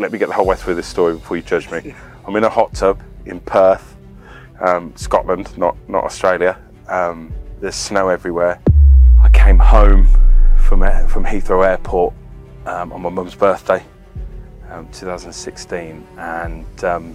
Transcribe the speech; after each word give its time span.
let 0.00 0.12
me 0.12 0.18
get 0.18 0.28
the 0.28 0.34
whole 0.34 0.46
way 0.46 0.56
through 0.56 0.74
this 0.74 0.86
story 0.86 1.12
before 1.12 1.36
you 1.36 1.42
judge 1.42 1.70
me. 1.70 1.94
I'm 2.26 2.34
in 2.34 2.44
a 2.44 2.48
hot 2.48 2.72
tub 2.72 3.00
in 3.26 3.38
Perth, 3.40 3.96
um, 4.60 4.94
Scotland, 4.96 5.56
not 5.58 5.76
not 5.88 6.04
Australia. 6.04 6.58
Um, 6.88 7.32
there's 7.60 7.74
snow 7.74 8.08
everywhere. 8.08 8.60
I 9.22 9.28
came 9.28 9.58
home 9.58 10.08
from 10.56 10.80
from 11.08 11.24
Heathrow 11.24 11.66
Airport 11.66 12.14
um, 12.64 12.92
on 12.92 13.02
my 13.02 13.10
mum's 13.10 13.34
birthday, 13.34 13.84
um, 14.70 14.88
2016, 14.90 16.06
and 16.16 16.84
um, 16.84 17.14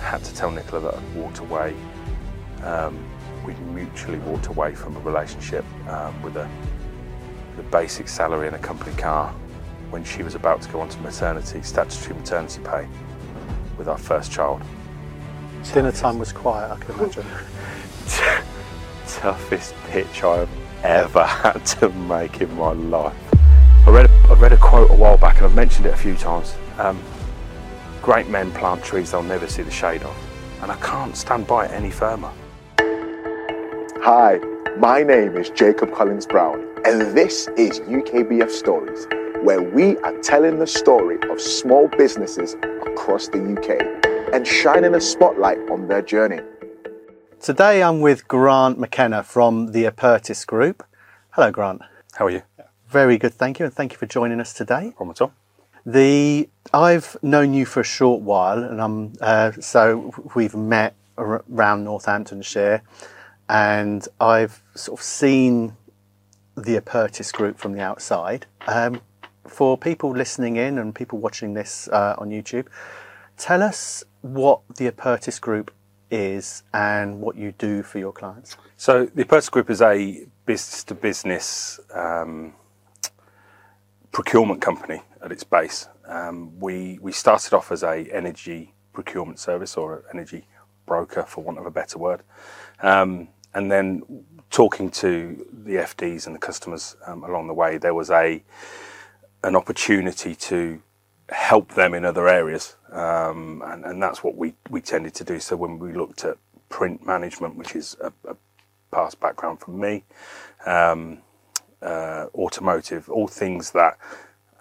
had 0.00 0.24
to 0.24 0.34
tell 0.34 0.50
Nicola 0.50 0.82
that 0.82 0.94
I'd 0.94 1.14
walked 1.14 1.38
away. 1.38 1.74
Um, 2.64 2.98
we'd 3.44 3.60
mutually 3.60 4.18
walked 4.18 4.46
away 4.46 4.74
from 4.74 4.96
a 4.96 5.00
relationship 5.00 5.64
um, 5.88 6.20
with 6.22 6.36
a, 6.36 6.48
the 7.56 7.62
basic 7.64 8.08
salary 8.08 8.48
and 8.48 8.56
a 8.56 8.58
company 8.58 8.96
car 8.96 9.32
when 9.90 10.04
she 10.04 10.22
was 10.22 10.34
about 10.34 10.62
to 10.62 10.68
go 10.70 10.80
on 10.80 10.88
to 10.88 11.00
maternity, 11.00 11.62
statutory 11.62 12.18
maternity 12.18 12.60
pay, 12.64 12.86
with 13.78 13.88
our 13.88 13.98
first 13.98 14.32
child. 14.32 14.62
Dinner 15.72 15.92
time 15.92 16.18
was 16.18 16.32
quiet, 16.32 16.70
I 16.70 16.76
can 16.76 16.94
imagine. 16.94 17.26
Toughest 19.06 19.74
pitch 19.88 20.22
I've 20.22 20.48
ever 20.82 21.24
had 21.24 21.64
to 21.66 21.88
make 21.90 22.40
in 22.40 22.54
my 22.56 22.72
life. 22.72 23.14
I 23.86 23.90
read, 23.90 24.10
I 24.28 24.34
read 24.34 24.52
a 24.52 24.56
quote 24.56 24.90
a 24.90 24.94
while 24.94 25.16
back, 25.16 25.36
and 25.36 25.46
I've 25.46 25.54
mentioned 25.54 25.86
it 25.86 25.94
a 25.94 25.96
few 25.96 26.16
times. 26.16 26.54
Um, 26.78 27.00
great 28.02 28.28
men 28.28 28.50
plant 28.52 28.84
trees 28.84 29.10
they'll 29.10 29.22
never 29.22 29.48
see 29.48 29.62
the 29.62 29.70
shade 29.70 30.02
of, 30.02 30.16
and 30.62 30.70
I 30.70 30.76
can't 30.76 31.16
stand 31.16 31.46
by 31.46 31.66
it 31.66 31.70
any 31.72 31.90
firmer. 31.90 32.32
Hi, 34.02 34.38
my 34.78 35.02
name 35.02 35.36
is 35.36 35.50
Jacob 35.50 35.92
Collins 35.92 36.26
Brown, 36.26 36.60
and 36.84 37.00
this 37.16 37.48
is 37.56 37.80
UKBF 37.80 38.50
Stories, 38.50 39.06
where 39.46 39.62
we 39.62 39.96
are 39.98 40.20
telling 40.22 40.58
the 40.58 40.66
story 40.66 41.18
of 41.30 41.40
small 41.40 41.86
businesses 41.96 42.54
across 42.84 43.28
the 43.28 43.38
UK 43.38 44.34
and 44.34 44.44
shining 44.44 44.96
a 44.96 45.00
spotlight 45.00 45.56
on 45.70 45.86
their 45.86 46.02
journey. 46.02 46.40
Today 47.40 47.80
I'm 47.80 48.00
with 48.00 48.26
Grant 48.26 48.76
McKenna 48.76 49.22
from 49.22 49.70
the 49.70 49.84
Apertus 49.84 50.44
Group. 50.44 50.84
Hello, 51.30 51.52
Grant. 51.52 51.80
How 52.14 52.26
are 52.26 52.30
you? 52.30 52.42
Very 52.88 53.18
good, 53.18 53.34
thank 53.34 53.60
you, 53.60 53.66
and 53.66 53.72
thank 53.72 53.92
you 53.92 53.98
for 53.98 54.06
joining 54.06 54.40
us 54.40 54.52
today. 54.52 54.92
Problem 54.96 55.10
at 55.10 55.20
all? 55.20 55.32
The 55.86 56.48
I've 56.74 57.16
known 57.22 57.54
you 57.54 57.66
for 57.66 57.78
a 57.78 57.84
short 57.84 58.22
while, 58.22 58.64
and 58.64 58.82
I'm 58.82 59.12
uh, 59.20 59.52
so 59.60 60.12
we've 60.34 60.56
met 60.56 60.96
around 61.18 61.84
Northamptonshire, 61.84 62.82
and 63.48 64.08
I've 64.20 64.60
sort 64.74 64.98
of 64.98 65.04
seen 65.04 65.76
the 66.56 66.80
Apertus 66.80 67.32
Group 67.32 67.58
from 67.58 67.74
the 67.74 67.80
outside. 67.80 68.46
Um, 68.66 69.00
for 69.48 69.76
people 69.76 70.10
listening 70.10 70.56
in 70.56 70.78
and 70.78 70.94
people 70.94 71.18
watching 71.18 71.54
this 71.54 71.88
uh, 71.88 72.14
on 72.18 72.30
YouTube, 72.30 72.66
tell 73.36 73.62
us 73.62 74.04
what 74.22 74.60
the 74.76 74.90
Apertus 74.90 75.40
Group 75.40 75.72
is 76.10 76.62
and 76.72 77.20
what 77.20 77.36
you 77.36 77.52
do 77.52 77.82
for 77.82 77.98
your 77.98 78.12
clients. 78.12 78.56
So 78.76 79.06
the 79.06 79.24
Apertus 79.24 79.50
Group 79.50 79.70
is 79.70 79.82
a 79.82 80.26
business-to-business 80.46 81.80
um, 81.94 82.54
procurement 84.12 84.62
company 84.62 85.02
at 85.22 85.32
its 85.32 85.44
base. 85.44 85.88
Um, 86.06 86.58
we 86.60 86.98
we 87.02 87.10
started 87.12 87.52
off 87.52 87.72
as 87.72 87.82
a 87.82 88.04
energy 88.12 88.72
procurement 88.92 89.38
service 89.38 89.76
or 89.76 89.96
an 89.96 90.02
energy 90.14 90.46
broker, 90.86 91.24
for 91.24 91.42
want 91.42 91.58
of 91.58 91.66
a 91.66 91.70
better 91.70 91.98
word, 91.98 92.22
um, 92.80 93.28
and 93.54 93.70
then 93.70 94.02
talking 94.50 94.90
to 94.90 95.46
the 95.52 95.74
FDs 95.74 96.26
and 96.26 96.34
the 96.34 96.38
customers 96.38 96.96
um, 97.06 97.24
along 97.24 97.48
the 97.48 97.54
way, 97.54 97.76
there 97.76 97.94
was 97.94 98.10
a 98.10 98.42
an 99.46 99.54
opportunity 99.54 100.34
to 100.34 100.82
help 101.28 101.74
them 101.74 101.94
in 101.94 102.04
other 102.04 102.28
areas, 102.28 102.74
um, 102.90 103.62
and, 103.64 103.84
and 103.84 104.02
that's 104.02 104.24
what 104.24 104.36
we, 104.36 104.54
we 104.70 104.80
tended 104.80 105.14
to 105.14 105.22
do. 105.22 105.38
So 105.38 105.54
when 105.54 105.78
we 105.78 105.92
looked 105.92 106.24
at 106.24 106.36
print 106.68 107.06
management, 107.06 107.54
which 107.54 107.76
is 107.76 107.96
a, 108.02 108.12
a 108.28 108.36
past 108.90 109.20
background 109.20 109.60
from 109.60 109.78
me, 109.78 110.02
um, 110.66 111.18
uh, 111.80 112.26
automotive, 112.34 113.08
all 113.08 113.28
things 113.28 113.70
that 113.70 113.96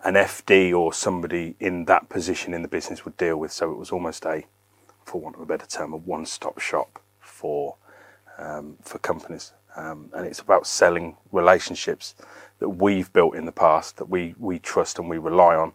an 0.04 0.14
FD 0.14 0.72
or 0.78 0.94
somebody 0.94 1.56
in 1.60 1.86
that 1.86 2.08
position 2.08 2.54
in 2.54 2.62
the 2.62 2.68
business 2.68 3.06
would 3.06 3.18
deal 3.18 3.38
with. 3.38 3.52
So 3.52 3.72
it 3.72 3.78
was 3.78 3.90
almost 3.92 4.24
a, 4.26 4.44
for 5.04 5.20
want 5.20 5.36
of 5.36 5.42
a 5.42 5.48
better 5.48 5.66
term, 5.66 5.94
a 5.94 5.98
one-stop 5.98 6.60
shop 6.60 7.02
for 7.20 7.76
um, 8.38 8.76
for 8.84 9.00
companies, 9.00 9.54
um, 9.78 10.10
and 10.14 10.28
it's 10.28 10.40
about 10.42 10.68
selling 10.68 11.16
relationships 11.32 12.14
that 12.60 12.70
we've 12.70 13.12
built 13.14 13.36
in 13.36 13.46
the 13.46 13.52
past 13.52 13.98
that 13.98 14.10
we 14.10 14.36
we 14.40 14.60
trust 14.60 15.00
and 15.00 15.10
we 15.10 15.18
rely 15.18 15.56
on 15.56 15.74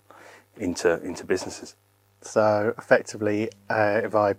into 0.57 1.01
into 1.03 1.25
businesses. 1.25 1.77
So 2.23 2.75
effectively, 2.79 3.51
uh, 3.69 4.01
if 4.05 4.15
I 4.15 4.35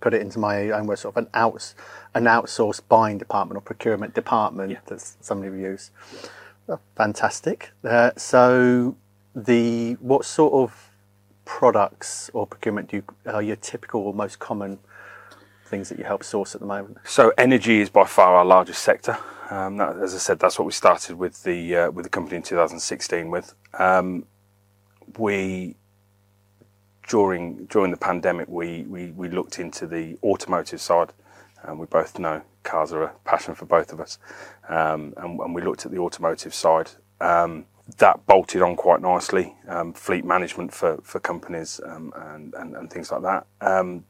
put 0.00 0.14
it 0.14 0.20
into 0.22 0.38
my 0.38 0.70
own 0.70 0.86
words, 0.86 1.02
sort 1.02 1.16
of 1.16 1.24
an 1.24 1.30
outs 1.34 1.74
an 2.14 2.24
outsourced 2.24 2.82
buying 2.88 3.18
department 3.18 3.58
or 3.58 3.60
procurement 3.60 4.14
department 4.14 4.70
Yeah. 4.72 4.78
that 4.86 5.00
somebody 5.20 5.50
will 5.50 5.58
use. 5.58 5.90
Oh, 6.68 6.78
fantastic. 6.96 7.72
Uh, 7.84 8.10
so 8.16 8.96
the 9.34 9.94
what 9.94 10.24
sort 10.24 10.52
of 10.54 10.90
products 11.44 12.30
or 12.32 12.46
procurement 12.46 12.88
do 12.90 12.96
you, 12.98 13.04
are 13.26 13.42
your 13.42 13.56
typical 13.56 14.00
or 14.00 14.14
most 14.14 14.38
common 14.38 14.78
things 15.66 15.88
that 15.90 15.98
you 15.98 16.04
help 16.04 16.24
source 16.24 16.54
at 16.54 16.60
the 16.60 16.66
moment? 16.66 16.98
So 17.04 17.32
energy 17.36 17.80
is 17.80 17.90
by 17.90 18.04
far 18.04 18.36
our 18.36 18.44
largest 18.44 18.82
sector. 18.82 19.18
Um, 19.50 19.76
that, 19.76 19.96
as 19.98 20.14
I 20.14 20.18
said, 20.18 20.38
that's 20.38 20.58
what 20.58 20.66
we 20.66 20.72
started 20.72 21.16
with 21.16 21.42
the 21.42 21.76
uh, 21.76 21.90
with 21.90 22.04
the 22.04 22.10
company 22.10 22.36
in 22.36 22.42
2016 22.42 23.30
with. 23.30 23.54
Um, 23.78 24.26
we 25.18 25.76
during 27.06 27.66
during 27.66 27.90
the 27.90 27.96
pandemic 27.96 28.48
we, 28.48 28.82
we, 28.82 29.10
we 29.10 29.28
looked 29.28 29.58
into 29.58 29.86
the 29.86 30.16
automotive 30.22 30.80
side, 30.80 31.12
and 31.62 31.78
we 31.78 31.86
both 31.86 32.18
know 32.18 32.42
cars 32.62 32.92
are 32.92 33.02
a 33.02 33.12
passion 33.24 33.54
for 33.54 33.66
both 33.66 33.92
of 33.92 34.00
us, 34.00 34.18
um, 34.68 35.12
and, 35.18 35.38
and 35.40 35.54
we 35.54 35.62
looked 35.62 35.84
at 35.84 35.92
the 35.92 35.98
automotive 35.98 36.54
side. 36.54 36.90
Um, 37.20 37.66
that 37.98 38.24
bolted 38.26 38.62
on 38.62 38.76
quite 38.76 39.02
nicely, 39.02 39.54
um, 39.68 39.92
fleet 39.92 40.24
management 40.24 40.72
for, 40.72 40.98
for 41.02 41.20
companies 41.20 41.82
um, 41.84 42.14
and, 42.16 42.54
and, 42.54 42.74
and 42.74 42.90
things 42.90 43.12
like 43.12 43.20
that. 43.20 43.46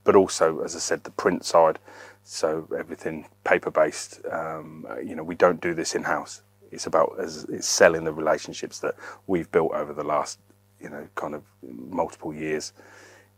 But 0.05 0.15
also, 0.15 0.61
as 0.61 0.77
I 0.77 0.79
said, 0.79 1.03
the 1.03 1.11
print 1.11 1.45
side, 1.45 1.81
so 2.25 2.67
everything 2.77 3.27
paper 3.45 3.71
based. 3.71 4.21
Um, 4.31 4.87
you 5.05 5.15
know, 5.15 5.23
we 5.23 5.35
don't 5.35 5.61
do 5.61 5.75
this 5.75 5.95
in 5.95 6.03
house. 6.03 6.43
It's 6.73 6.87
about 6.87 7.17
as 7.21 7.45
it's 7.45 7.69
selling 7.69 8.05
the 8.05 8.13
relationships 8.13 8.81
that 8.81 8.95
we've 9.27 9.51
built 9.53 9.73
over 9.73 9.93
the 9.93 10.03
last, 10.03 10.41
you 10.81 10.89
know, 10.89 11.07
kind 11.15 11.35
of 11.35 11.45
multiple 11.63 12.35
years 12.35 12.73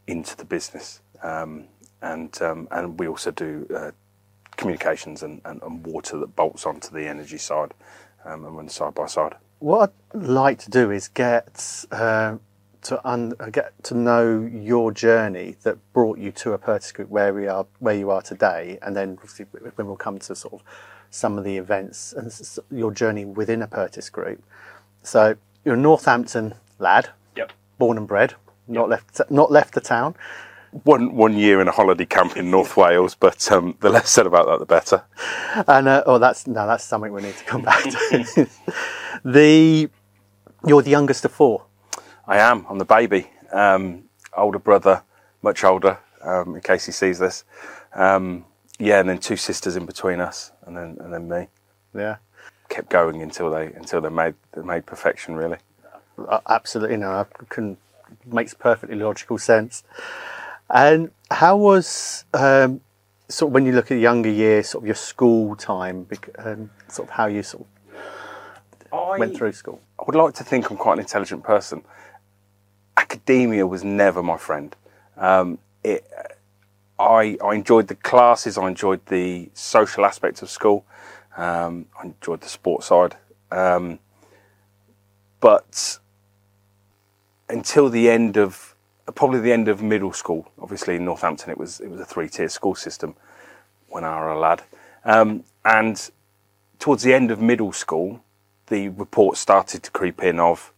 into 0.06 0.36
the 0.36 0.44
business. 0.44 1.00
Um, 1.22 1.66
and 2.00 2.40
um, 2.40 2.68
and 2.70 2.98
we 2.98 3.08
also 3.08 3.30
do 3.30 3.66
uh, 3.74 3.90
communications 4.56 5.22
and, 5.22 5.40
and, 5.44 5.60
and 5.62 5.84
water 5.84 6.18
that 6.18 6.36
bolts 6.36 6.64
onto 6.64 6.90
the 6.90 7.06
energy 7.06 7.38
side 7.38 7.74
um, 8.24 8.44
and 8.44 8.56
runs 8.56 8.74
side 8.74 8.94
by 8.94 9.06
side. 9.06 9.34
What 9.58 9.92
I'd 10.14 10.22
like 10.22 10.58
to 10.60 10.70
do 10.70 10.90
is 10.90 11.08
get 11.08 11.84
uh, 11.90 12.36
to 12.86 13.08
un- 13.08 13.34
uh, 13.40 13.50
get 13.50 13.72
to 13.84 13.94
know 13.94 14.48
your 14.52 14.92
journey 14.92 15.56
that 15.62 15.76
brought 15.92 16.18
you 16.18 16.30
to 16.32 16.56
Apertus 16.56 16.92
Group 16.94 17.08
where 17.08 17.32
we 17.34 17.46
are, 17.48 17.66
where 17.80 17.94
you 17.94 18.10
are 18.10 18.22
today, 18.22 18.78
and 18.82 18.94
then 18.96 19.18
when 19.74 19.86
we'll 19.86 19.96
come 19.96 20.18
to 20.20 20.34
sort 20.34 20.54
of 20.54 20.62
some 21.10 21.38
of 21.38 21.44
the 21.44 21.56
events 21.56 22.12
and 22.12 22.32
your 22.70 22.92
journey 22.92 23.24
within 23.24 23.60
Apertus 23.60 24.10
Group. 24.10 24.42
So 25.02 25.36
you're 25.64 25.74
a 25.74 25.78
Northampton 25.78 26.54
lad, 26.78 27.10
Yep. 27.36 27.52
born 27.78 27.98
and 27.98 28.06
bred, 28.06 28.34
not 28.68 28.88
left 28.88 29.20
not 29.30 29.50
left 29.50 29.74
the 29.74 29.80
town. 29.80 30.14
One 30.84 31.14
one 31.16 31.36
year 31.36 31.60
in 31.60 31.68
a 31.68 31.72
holiday 31.72 32.04
camp 32.06 32.36
in 32.36 32.50
North 32.50 32.76
Wales, 32.76 33.14
but 33.14 33.50
um, 33.50 33.76
the 33.80 33.88
less 33.88 34.10
said 34.10 34.26
about 34.26 34.46
that, 34.46 34.58
the 34.58 34.66
better. 34.66 35.04
And 35.66 35.88
uh, 35.88 36.02
oh, 36.06 36.18
that's 36.18 36.46
no, 36.46 36.66
that's 36.66 36.84
something 36.84 37.12
we 37.12 37.22
need 37.22 37.36
to 37.36 37.44
come 37.44 37.62
back 37.62 37.82
to. 37.84 38.48
the 39.24 39.88
you're 40.66 40.82
the 40.82 40.90
youngest 40.90 41.24
of 41.24 41.32
four. 41.32 41.64
I 42.26 42.38
am. 42.38 42.66
I'm 42.68 42.78
the 42.78 42.84
baby. 42.84 43.30
Um, 43.52 44.04
older 44.36 44.58
brother, 44.58 45.02
much 45.42 45.62
older. 45.62 45.98
Um, 46.22 46.56
in 46.56 46.60
case 46.60 46.86
he 46.86 46.92
sees 46.92 47.20
this, 47.20 47.44
um, 47.94 48.44
yeah, 48.80 48.98
and 48.98 49.08
then 49.08 49.18
two 49.18 49.36
sisters 49.36 49.76
in 49.76 49.86
between 49.86 50.20
us, 50.20 50.50
and 50.66 50.76
then 50.76 50.96
and 51.00 51.12
then 51.12 51.28
me. 51.28 51.46
Yeah. 51.94 52.16
Kept 52.68 52.88
going 52.88 53.22
until 53.22 53.50
they 53.50 53.66
until 53.66 54.00
they 54.00 54.08
made 54.08 54.34
they 54.52 54.62
made 54.62 54.86
perfection. 54.86 55.36
Really. 55.36 55.58
Uh, 56.18 56.40
absolutely 56.48 56.96
no, 56.96 57.10
I 57.10 57.24
couldn't. 57.48 57.78
Makes 58.24 58.54
perfectly 58.54 58.96
logical 58.96 59.38
sense. 59.38 59.84
And 60.68 61.10
how 61.30 61.56
was 61.56 62.24
um, 62.34 62.80
sort 63.28 63.50
of 63.50 63.54
when 63.54 63.66
you 63.66 63.72
look 63.72 63.92
at 63.92 63.98
younger 63.98 64.30
years, 64.30 64.70
sort 64.70 64.82
of 64.82 64.86
your 64.86 64.96
school 64.96 65.54
time, 65.54 66.08
and 66.38 66.70
sort 66.88 67.08
of 67.08 67.14
how 67.14 67.26
you 67.26 67.44
sort 67.44 67.66
of 67.66 68.92
I 68.92 69.18
went 69.18 69.36
through 69.36 69.52
school? 69.52 69.80
I 70.00 70.04
would 70.06 70.16
like 70.16 70.34
to 70.34 70.44
think 70.44 70.70
I'm 70.70 70.76
quite 70.76 70.94
an 70.94 71.00
intelligent 71.00 71.44
person. 71.44 71.84
Academia 73.06 73.66
was 73.66 73.84
never 73.84 74.20
my 74.22 74.36
friend. 74.36 74.74
Um, 75.16 75.58
it, 75.84 76.04
I, 76.98 77.38
I 77.44 77.54
enjoyed 77.54 77.86
the 77.86 77.94
classes, 77.94 78.58
I 78.58 78.66
enjoyed 78.66 79.06
the 79.06 79.48
social 79.54 80.04
aspects 80.04 80.42
of 80.42 80.50
school, 80.50 80.84
um, 81.36 81.86
I 82.00 82.06
enjoyed 82.06 82.40
the 82.40 82.48
sports 82.48 82.86
side. 82.86 83.16
Um, 83.52 84.00
but 85.38 85.98
until 87.48 87.88
the 87.88 88.10
end 88.10 88.36
of 88.36 88.74
probably 89.14 89.38
the 89.38 89.52
end 89.52 89.68
of 89.68 89.80
middle 89.80 90.12
school. 90.12 90.50
Obviously, 90.60 90.96
in 90.96 91.04
Northampton, 91.04 91.50
it 91.50 91.58
was 91.58 91.78
it 91.78 91.88
was 91.88 92.00
a 92.00 92.04
three 92.04 92.28
tier 92.28 92.48
school 92.48 92.74
system 92.74 93.14
when 93.88 94.02
I 94.02 94.26
was 94.26 94.36
a 94.36 94.40
lad, 94.40 94.62
um, 95.04 95.44
and 95.64 96.10
towards 96.80 97.04
the 97.04 97.14
end 97.14 97.30
of 97.30 97.40
middle 97.40 97.72
school, 97.72 98.24
the 98.66 98.88
reports 98.88 99.38
started 99.38 99.84
to 99.84 99.90
creep 99.92 100.24
in 100.24 100.40
of 100.40 100.72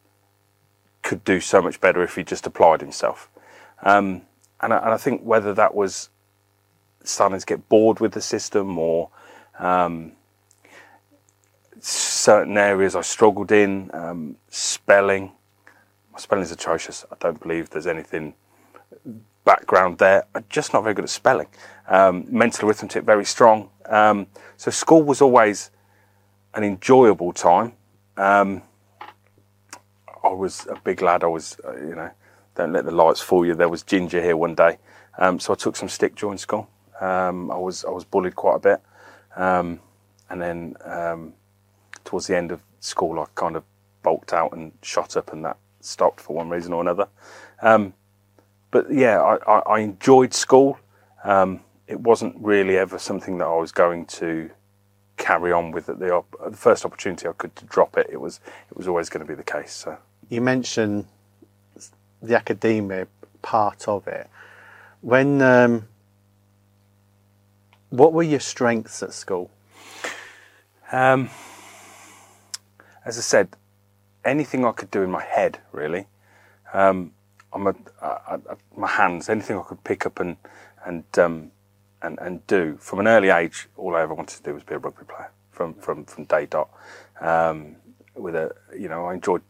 could 1.08 1.24
do 1.24 1.40
so 1.40 1.62
much 1.62 1.80
better 1.80 2.02
if 2.02 2.16
he 2.16 2.22
just 2.22 2.46
applied 2.46 2.82
himself. 2.82 3.30
Um, 3.82 4.22
and, 4.60 4.74
I, 4.74 4.76
and, 4.76 4.90
I, 4.90 4.98
think 4.98 5.22
whether 5.22 5.54
that 5.54 5.74
was 5.74 6.10
starting 7.02 7.40
to 7.40 7.46
get 7.46 7.66
bored 7.70 7.98
with 7.98 8.12
the 8.12 8.20
system 8.20 8.76
or 8.76 9.08
um, 9.58 10.12
certain 11.80 12.58
areas 12.58 12.94
I 12.94 13.00
struggled 13.00 13.50
in, 13.52 13.90
um, 13.94 14.36
spelling. 14.50 15.32
My 16.12 16.18
spelling 16.18 16.44
is 16.44 16.52
atrocious. 16.52 17.06
I 17.10 17.16
don't 17.18 17.40
believe 17.40 17.70
there's 17.70 17.86
anything 17.86 18.34
background 19.46 19.96
there. 19.96 20.26
I'm 20.34 20.44
just 20.50 20.74
not 20.74 20.82
very 20.82 20.94
good 20.94 21.04
at 21.04 21.10
spelling. 21.10 21.46
Um, 21.88 22.26
mental 22.28 22.68
arithmetic 22.68 23.04
very 23.04 23.24
strong. 23.24 23.70
Um, 23.86 24.26
so 24.58 24.70
school 24.70 25.02
was 25.02 25.22
always 25.22 25.70
an 26.52 26.64
enjoyable 26.64 27.32
time. 27.32 27.72
Um, 28.18 28.60
I 30.28 30.32
was 30.32 30.66
a 30.66 30.78
big 30.84 31.02
lad. 31.02 31.24
I 31.24 31.26
was, 31.26 31.58
uh, 31.64 31.76
you 31.76 31.94
know, 31.94 32.10
don't 32.54 32.72
let 32.72 32.84
the 32.84 32.90
lights 32.90 33.20
fool 33.20 33.46
you. 33.46 33.54
There 33.54 33.68
was 33.68 33.82
ginger 33.82 34.20
here 34.20 34.36
one 34.36 34.54
day, 34.54 34.78
um, 35.18 35.40
so 35.40 35.52
I 35.52 35.56
took 35.56 35.76
some 35.76 35.88
stick 35.88 36.14
during 36.16 36.38
school. 36.38 36.68
Um, 37.00 37.50
I 37.50 37.56
was 37.56 37.84
I 37.84 37.90
was 37.90 38.04
bullied 38.04 38.36
quite 38.36 38.56
a 38.56 38.58
bit, 38.58 38.80
um, 39.36 39.80
and 40.28 40.42
then 40.42 40.76
um, 40.84 41.34
towards 42.04 42.26
the 42.26 42.36
end 42.36 42.52
of 42.52 42.60
school, 42.80 43.18
I 43.20 43.26
kind 43.34 43.56
of 43.56 43.64
bulked 44.02 44.32
out 44.32 44.52
and 44.52 44.72
shot 44.82 45.16
up, 45.16 45.32
and 45.32 45.44
that 45.44 45.56
stopped 45.80 46.20
for 46.20 46.36
one 46.36 46.50
reason 46.50 46.72
or 46.72 46.82
another. 46.82 47.08
Um, 47.62 47.94
but 48.70 48.92
yeah, 48.92 49.20
I, 49.22 49.36
I, 49.50 49.58
I 49.60 49.78
enjoyed 49.80 50.34
school. 50.34 50.78
Um, 51.24 51.60
it 51.86 52.00
wasn't 52.00 52.36
really 52.38 52.76
ever 52.76 52.98
something 52.98 53.38
that 53.38 53.46
I 53.46 53.56
was 53.56 53.72
going 53.72 54.04
to 54.06 54.50
carry 55.16 55.52
on 55.52 55.72
with 55.72 55.88
at 55.88 55.98
the, 55.98 56.22
the 56.48 56.56
first 56.56 56.84
opportunity 56.84 57.26
I 57.26 57.32
could 57.32 57.56
to 57.56 57.64
drop 57.64 57.96
it. 57.96 58.08
It 58.10 58.20
was 58.20 58.40
it 58.70 58.76
was 58.76 58.86
always 58.86 59.08
going 59.08 59.24
to 59.24 59.28
be 59.28 59.34
the 59.34 59.42
case. 59.42 59.72
So 59.72 59.98
you 60.28 60.40
mentioned 60.40 61.06
the 62.22 62.36
academia 62.36 63.06
part 63.42 63.88
of 63.88 64.06
it. 64.06 64.28
When 65.00 65.40
um, 65.42 65.88
what 67.90 68.12
were 68.12 68.22
your 68.22 68.40
strengths 68.40 69.02
at 69.02 69.12
school? 69.12 69.50
Um, 70.90 71.30
as 73.04 73.18
I 73.18 73.22
said, 73.22 73.56
anything 74.24 74.64
I 74.64 74.72
could 74.72 74.90
do 74.90 75.02
in 75.02 75.10
my 75.10 75.22
head, 75.22 75.60
really. 75.72 76.06
Um, 76.72 77.12
I'm 77.52 77.66
a, 77.66 77.74
I, 78.02 78.34
I, 78.34 78.38
my 78.76 78.88
hands, 78.88 79.28
anything 79.28 79.58
I 79.58 79.62
could 79.62 79.82
pick 79.84 80.04
up 80.04 80.20
and 80.20 80.36
and 80.84 81.04
um, 81.18 81.50
and 82.02 82.18
and 82.20 82.46
do 82.46 82.76
from 82.78 82.98
an 83.00 83.08
early 83.08 83.30
age. 83.30 83.68
All 83.76 83.96
I 83.96 84.02
ever 84.02 84.14
wanted 84.14 84.36
to 84.36 84.42
do 84.42 84.54
was 84.54 84.62
be 84.62 84.74
a 84.74 84.78
rugby 84.78 85.04
player 85.04 85.30
from 85.50 85.74
from 85.74 86.04
from 86.04 86.24
day 86.24 86.46
dot. 86.46 86.68
Um, 87.20 87.76
with 88.20 88.34
a, 88.34 88.54
you 88.76 88.88
know, 88.88 89.06
I 89.06 89.14
enjoyed 89.14 89.42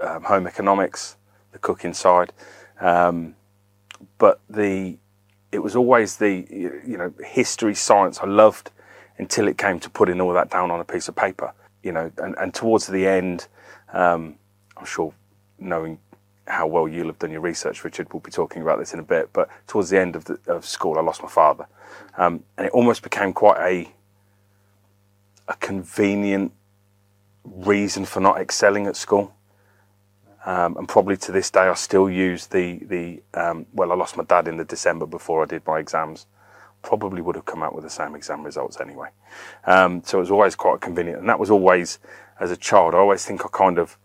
um, 0.00 0.24
home 0.24 0.46
economics, 0.46 1.16
the 1.52 1.58
cooking 1.58 1.94
side, 1.94 2.32
um, 2.80 3.34
but 4.18 4.40
the 4.48 4.98
it 5.52 5.60
was 5.60 5.76
always 5.76 6.16
the 6.16 6.46
you 6.86 6.96
know 6.96 7.12
history, 7.24 7.74
science 7.74 8.18
I 8.22 8.26
loved 8.26 8.70
until 9.18 9.48
it 9.48 9.56
came 9.56 9.80
to 9.80 9.88
putting 9.88 10.20
all 10.20 10.32
that 10.34 10.50
down 10.50 10.70
on 10.70 10.80
a 10.80 10.84
piece 10.84 11.08
of 11.08 11.16
paper. 11.16 11.52
You 11.82 11.92
know, 11.92 12.12
and, 12.18 12.34
and 12.38 12.52
towards 12.52 12.86
the 12.88 13.06
end, 13.06 13.46
um, 13.92 14.36
I'm 14.76 14.84
sure 14.84 15.14
knowing 15.58 15.98
how 16.46 16.66
well 16.66 16.86
you'll 16.86 17.06
have 17.06 17.18
done 17.18 17.30
your 17.30 17.40
research, 17.40 17.82
Richard, 17.84 18.12
we'll 18.12 18.20
be 18.20 18.30
talking 18.30 18.62
about 18.62 18.78
this 18.78 18.92
in 18.92 19.00
a 19.00 19.04
bit. 19.04 19.32
But 19.32 19.48
towards 19.66 19.90
the 19.90 19.98
end 19.98 20.14
of, 20.14 20.24
the, 20.26 20.38
of 20.46 20.64
school, 20.64 20.98
I 20.98 21.00
lost 21.00 21.22
my 21.22 21.28
father, 21.28 21.66
um, 22.18 22.44
and 22.56 22.66
it 22.66 22.72
almost 22.72 23.02
became 23.02 23.32
quite 23.32 23.58
a 23.58 23.92
a 25.48 25.54
convenient 25.54 26.52
reason 27.54 28.04
for 28.04 28.20
not 28.20 28.38
excelling 28.40 28.86
at 28.86 28.96
school. 28.96 29.32
Um, 30.44 30.76
and 30.76 30.88
probably 30.88 31.16
to 31.18 31.32
this 31.32 31.50
day, 31.50 31.62
I 31.62 31.74
still 31.74 32.08
use 32.08 32.46
the 32.46 32.78
the 32.84 33.22
um, 33.34 33.66
well. 33.72 33.90
I 33.90 33.96
lost 33.96 34.16
my 34.16 34.22
dad 34.22 34.46
in 34.46 34.56
the 34.56 34.64
December 34.64 35.04
before 35.04 35.42
I 35.42 35.46
did 35.46 35.66
my 35.66 35.80
exams. 35.80 36.26
Probably 36.82 37.20
would 37.20 37.34
have 37.34 37.46
come 37.46 37.64
out 37.64 37.74
with 37.74 37.82
the 37.82 37.90
same 37.90 38.14
exam 38.14 38.44
results 38.44 38.80
anyway. 38.80 39.08
Um, 39.64 40.02
so 40.04 40.18
it 40.18 40.20
was 40.20 40.30
always 40.30 40.54
quite 40.54 40.80
convenient, 40.80 41.18
and 41.18 41.28
that 41.28 41.40
was 41.40 41.50
always 41.50 41.98
as 42.38 42.52
a 42.52 42.56
child. 42.56 42.94
I 42.94 42.98
always 42.98 43.24
think 43.24 43.44
I 43.44 43.48
kind 43.48 43.76
of 43.76 43.98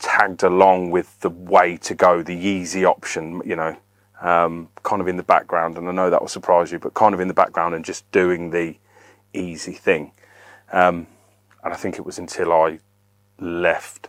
tagged 0.00 0.42
along 0.42 0.90
with 0.90 1.20
the 1.20 1.30
way 1.30 1.76
to 1.76 1.94
go, 1.94 2.22
the 2.24 2.34
easy 2.34 2.84
option. 2.84 3.42
You 3.44 3.54
know, 3.54 3.76
um, 4.20 4.70
kind 4.82 5.00
of 5.00 5.06
in 5.06 5.16
the 5.16 5.22
background, 5.22 5.78
and 5.78 5.88
I 5.88 5.92
know 5.92 6.10
that 6.10 6.20
will 6.20 6.26
surprise 6.26 6.72
you, 6.72 6.80
but 6.80 6.94
kind 6.94 7.14
of 7.14 7.20
in 7.20 7.28
the 7.28 7.34
background 7.34 7.76
and 7.76 7.84
just 7.84 8.10
doing 8.10 8.50
the 8.50 8.74
easy 9.32 9.74
thing. 9.74 10.10
Um, 10.72 11.06
and 11.64 11.72
I 11.72 11.76
think 11.76 11.96
it 11.96 12.04
was 12.04 12.18
until 12.18 12.52
I 12.52 12.78
left 13.40 14.08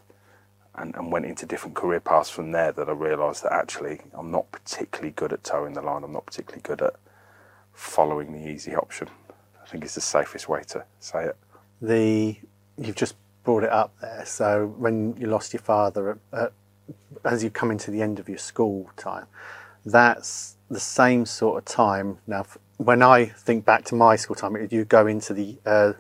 and, 0.76 0.94
and, 0.96 1.12
went 1.12 1.26
into 1.26 1.46
different 1.46 1.76
career 1.76 2.02
paths 2.02 2.30
from 2.30 2.52
there 2.52 2.74
that 2.74 2.90
I 2.90 2.92
realised 2.92 3.44
that 3.44 3.54
actually 3.54 4.02
I'm 4.14 4.30
not 4.30 4.52
particularly 4.52 5.12
good 5.12 5.32
at 5.32 5.44
toeing 5.44 5.74
the 5.74 5.82
line. 5.82 6.04
I'm 6.04 6.12
not 6.12 6.26
particularly 6.26 6.62
good 6.62 6.82
at 6.82 6.96
following 7.74 8.34
the 8.34 8.50
easy 8.50 8.76
option. 8.76 9.08
I 9.64 9.68
think 9.68 9.84
it's 9.86 9.96
the 9.96 10.02
safest 10.02 10.50
way 10.50 10.64
to 10.68 10.84
say 11.00 11.26
it. 11.26 11.38
The 11.82 12.38
you've 12.78 12.96
just 12.96 13.16
brought 13.44 13.64
it 13.64 13.72
up 13.72 13.94
there. 14.02 14.24
So 14.26 14.74
when 14.78 15.16
you 15.18 15.28
lost 15.28 15.54
your 15.54 15.62
father, 15.62 16.20
at, 16.34 16.52
as 17.24 17.44
you 17.44 17.50
come 17.50 17.72
into 17.72 17.90
the 17.90 18.02
end 18.02 18.20
of 18.20 18.28
your 18.28 18.38
school 18.38 18.92
time, 18.98 19.28
that's 19.86 20.58
the 20.70 20.80
same 20.80 21.26
sort 21.26 21.58
of 21.58 21.66
time. 21.66 22.18
Now, 22.28 22.46
when 22.78 23.02
I 23.02 23.26
think 23.26 23.64
back 23.64 23.86
to 23.86 23.96
my 23.96 24.18
school 24.18 24.36
time, 24.36 24.56
you 24.70 24.84
go 24.84 25.08
into 25.08 25.34
the 25.34 25.58
uh, 25.66 25.94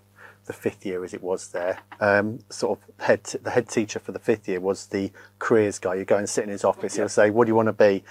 the 0.45 0.53
fifth 0.53 0.85
year 0.85 1.03
as 1.03 1.13
it 1.13 1.23
was 1.23 1.49
there. 1.49 1.79
Um, 1.99 2.39
sort 2.49 2.79
of 2.79 3.05
head 3.05 3.23
t- 3.23 3.39
the 3.39 3.51
head 3.51 3.67
teacher 3.67 3.99
for 3.99 4.11
the 4.11 4.19
fifth 4.19 4.47
year 4.47 4.59
was 4.59 4.87
the 4.87 5.11
careers 5.39 5.79
guy. 5.79 5.95
You'd 5.95 6.07
go 6.07 6.17
and 6.17 6.29
sit 6.29 6.43
in 6.43 6.49
his 6.49 6.63
office. 6.63 6.95
Yeah. 6.95 7.03
He'll 7.03 7.09
say, 7.09 7.29
"What 7.29 7.45
do 7.45 7.49
you 7.49 7.55
want 7.55 7.67
to 7.67 7.73
be?" 7.73 8.03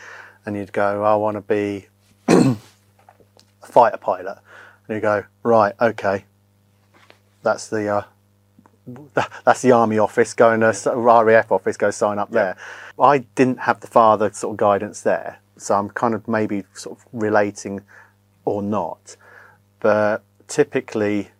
And 0.44 0.56
you'd 0.56 0.72
go, 0.72 1.04
"I 1.04 1.14
want 1.16 1.36
to 1.36 1.40
be 1.40 1.86
a 2.28 2.56
fighter 3.62 3.96
pilot." 3.96 4.38
And 4.88 4.96
you 4.96 5.00
go, 5.00 5.24
"Right, 5.42 5.74
okay, 5.80 6.24
that's 7.42 7.68
the." 7.68 7.88
Uh, 7.88 8.02
that's 9.46 9.62
the 9.62 9.72
army 9.72 9.98
office. 9.98 10.34
Go 10.34 10.52
in 10.52 10.62
a 10.62 10.74
RAF 10.94 11.50
office. 11.50 11.78
Go 11.78 11.90
sign 11.90 12.18
up 12.18 12.28
yeah. 12.30 12.34
there. 12.34 12.56
I 13.00 13.18
didn't 13.34 13.60
have 13.60 13.80
the 13.80 13.86
father 13.86 14.30
sort 14.34 14.52
of 14.52 14.56
guidance 14.58 15.00
there, 15.00 15.38
so 15.56 15.74
I'm 15.74 15.88
kind 15.88 16.14
of 16.14 16.28
maybe 16.28 16.64
sort 16.74 16.98
of 16.98 17.06
relating 17.12 17.80
or 18.44 18.62
not. 18.62 19.16
But 19.80 20.22
typically, 20.48 21.30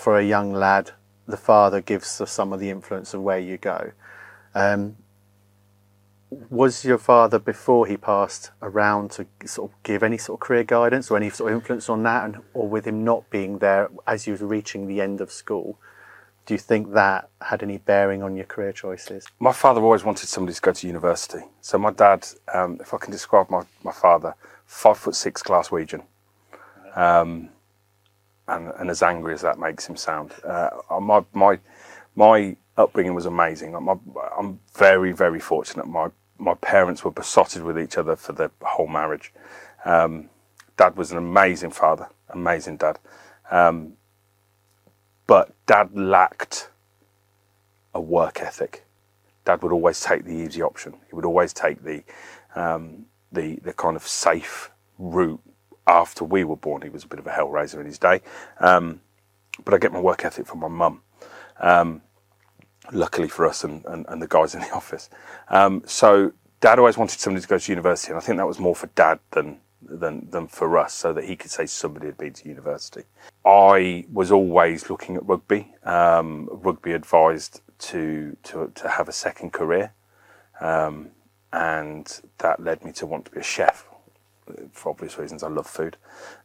for 0.00 0.18
a 0.18 0.24
young 0.24 0.52
lad, 0.52 0.92
the 1.28 1.36
father 1.36 1.80
gives 1.80 2.08
some 2.08 2.52
of 2.52 2.60
the 2.60 2.70
influence 2.70 3.14
of 3.14 3.22
where 3.22 3.38
you 3.38 3.58
go. 3.58 3.92
Um, 4.54 4.96
was 6.48 6.84
your 6.84 6.98
father 6.98 7.38
before 7.38 7.86
he 7.86 7.96
passed 7.96 8.50
around 8.62 9.10
to 9.12 9.26
sort 9.44 9.70
of 9.70 9.82
give 9.82 10.02
any 10.02 10.16
sort 10.16 10.40
of 10.40 10.46
career 10.46 10.64
guidance 10.64 11.10
or 11.10 11.16
any 11.16 11.28
sort 11.28 11.52
of 11.52 11.58
influence 11.58 11.88
on 11.88 12.02
that, 12.04 12.24
and 12.24 12.38
or 12.54 12.68
with 12.68 12.86
him 12.86 13.04
not 13.04 13.28
being 13.30 13.58
there 13.58 13.90
as 14.06 14.26
you 14.26 14.36
were 14.36 14.46
reaching 14.46 14.86
the 14.86 15.00
end 15.00 15.20
of 15.20 15.30
school? 15.30 15.78
Do 16.46 16.54
you 16.54 16.58
think 16.58 16.92
that 16.94 17.28
had 17.42 17.62
any 17.62 17.78
bearing 17.78 18.22
on 18.22 18.36
your 18.36 18.46
career 18.46 18.72
choices? 18.72 19.26
My 19.38 19.52
father 19.52 19.80
always 19.82 20.04
wanted 20.04 20.28
somebody 20.28 20.54
to 20.54 20.60
go 20.60 20.72
to 20.72 20.86
university. 20.86 21.42
So 21.60 21.78
my 21.78 21.90
dad, 21.90 22.26
um, 22.54 22.78
if 22.80 22.94
I 22.94 22.98
can 22.98 23.12
describe 23.12 23.50
my, 23.50 23.62
my 23.84 23.92
father, 23.92 24.34
five 24.66 24.98
foot 24.98 25.14
six 25.14 25.42
Glaswegian. 25.42 26.04
Um, 26.96 27.50
and, 28.50 28.72
and 28.78 28.90
as 28.90 29.02
angry 29.02 29.34
as 29.34 29.42
that 29.42 29.58
makes 29.58 29.86
him 29.88 29.96
sound. 29.96 30.32
Uh, 30.44 30.70
my 31.00 31.24
my 31.32 31.58
my 32.16 32.56
upbringing 32.76 33.14
was 33.14 33.26
amazing. 33.26 33.72
My, 33.72 33.96
I'm 34.38 34.60
very 34.76 35.12
very 35.12 35.40
fortunate. 35.40 35.86
My 35.86 36.10
my 36.38 36.54
parents 36.54 37.04
were 37.04 37.10
besotted 37.12 37.62
with 37.62 37.78
each 37.78 37.98
other 37.98 38.16
for 38.16 38.32
the 38.32 38.50
whole 38.62 38.88
marriage. 38.88 39.32
Um, 39.84 40.30
dad 40.76 40.96
was 40.96 41.12
an 41.12 41.18
amazing 41.18 41.70
father, 41.70 42.08
amazing 42.30 42.78
dad, 42.78 42.98
um, 43.50 43.94
but 45.26 45.52
dad 45.66 45.96
lacked 45.96 46.70
a 47.94 48.00
work 48.00 48.40
ethic. 48.40 48.84
Dad 49.44 49.62
would 49.62 49.72
always 49.72 50.00
take 50.00 50.24
the 50.24 50.32
easy 50.34 50.62
option. 50.62 50.94
He 51.08 51.14
would 51.14 51.24
always 51.24 51.52
take 51.52 51.82
the 51.84 52.02
um, 52.54 53.06
the 53.32 53.56
the 53.56 53.72
kind 53.72 53.96
of 53.96 54.06
safe 54.06 54.70
route 54.98 55.40
after 55.90 56.24
we 56.24 56.44
were 56.44 56.56
born. 56.56 56.82
He 56.82 56.88
was 56.88 57.04
a 57.04 57.08
bit 57.08 57.18
of 57.18 57.26
a 57.26 57.30
hellraiser 57.30 57.80
in 57.80 57.86
his 57.86 57.98
day. 57.98 58.22
Um, 58.58 59.00
but 59.64 59.74
I 59.74 59.78
get 59.78 59.92
my 59.92 60.00
work 60.00 60.24
ethic 60.24 60.46
from 60.46 60.60
my 60.60 60.68
mum. 60.68 61.02
Um, 61.60 62.02
luckily 62.92 63.28
for 63.28 63.46
us 63.46 63.62
and, 63.64 63.84
and, 63.84 64.06
and, 64.08 64.22
the 64.22 64.26
guys 64.26 64.54
in 64.54 64.60
the 64.60 64.70
office. 64.74 65.10
Um, 65.48 65.82
so 65.86 66.32
dad 66.60 66.78
always 66.78 66.96
wanted 66.96 67.20
somebody 67.20 67.42
to 67.42 67.48
go 67.48 67.58
to 67.58 67.72
university, 67.72 68.10
and 68.10 68.18
I 68.18 68.24
think 68.24 68.38
that 68.38 68.46
was 68.46 68.58
more 68.58 68.74
for 68.74 68.86
dad 68.88 69.18
than 69.32 69.58
than 69.82 70.28
than 70.30 70.46
for 70.46 70.78
us, 70.78 70.94
so 70.94 71.12
that 71.12 71.24
he 71.24 71.36
could 71.36 71.50
say 71.50 71.66
somebody 71.66 72.06
had 72.06 72.18
been 72.18 72.32
to 72.32 72.48
university. 72.48 73.04
I 73.44 74.06
was 74.12 74.30
always 74.32 74.88
looking 74.90 75.16
at 75.16 75.26
rugby. 75.26 75.74
Um, 75.84 76.48
rugby 76.50 76.92
advised 76.92 77.60
to 77.90 78.36
to 78.44 78.72
to 78.74 78.88
have 78.88 79.08
a 79.08 79.12
second 79.12 79.52
career. 79.52 79.92
um, 80.60 81.10
and 81.52 82.20
that 82.38 82.60
led 82.62 82.84
me 82.84 82.92
to 82.92 83.06
want 83.06 83.24
to 83.24 83.30
be 83.30 83.40
a 83.40 83.42
chef 83.42 83.86
for 84.72 84.90
obvious 84.90 85.18
reasons. 85.18 85.42
I 85.42 85.48
love 85.48 85.66
food, 85.66 85.96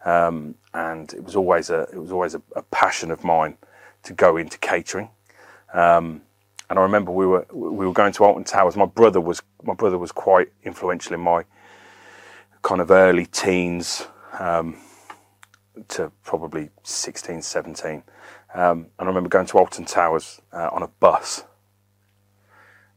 um, 0.04 0.56
and 0.74 1.14
it 1.14 1.24
was 1.24 1.36
always 1.36 1.70
a 1.70 1.82
it 1.94 1.98
was 1.98 2.12
always 2.12 2.36
a, 2.36 2.42
a 2.56 2.62
passion 2.64 3.12
of 3.12 3.24
mine 3.24 3.58
to 4.04 4.14
go 4.14 4.38
into 4.38 4.58
catering. 4.58 5.10
Um, 5.74 6.22
and 6.70 6.80
I 6.80 6.82
remember 6.82 7.12
we 7.12 7.26
were 7.26 7.46
we 7.52 7.86
were 7.86 7.94
going 7.94 8.14
to 8.14 8.24
Alton 8.24 8.44
Towers. 8.44 8.76
My 8.76 8.86
brother 8.86 9.22
was 9.22 9.42
my 9.64 9.74
brother 9.74 9.98
was 9.98 10.12
quite 10.12 10.52
influential 10.64 11.14
in 11.14 11.22
my 11.22 11.46
kind 12.62 12.82
of 12.82 12.90
early 12.90 13.28
teens 13.28 14.08
um, 14.40 14.78
to 15.90 16.12
probably 16.24 16.70
16, 16.84 17.44
17. 17.44 18.04
Um, 18.56 18.80
and 18.80 18.92
I 18.98 19.06
remember 19.06 19.30
going 19.30 19.46
to 19.48 19.58
Alton 19.60 19.86
Towers 19.86 20.42
uh, 20.52 20.70
on 20.72 20.82
a 20.82 20.88
bus. 20.88 21.44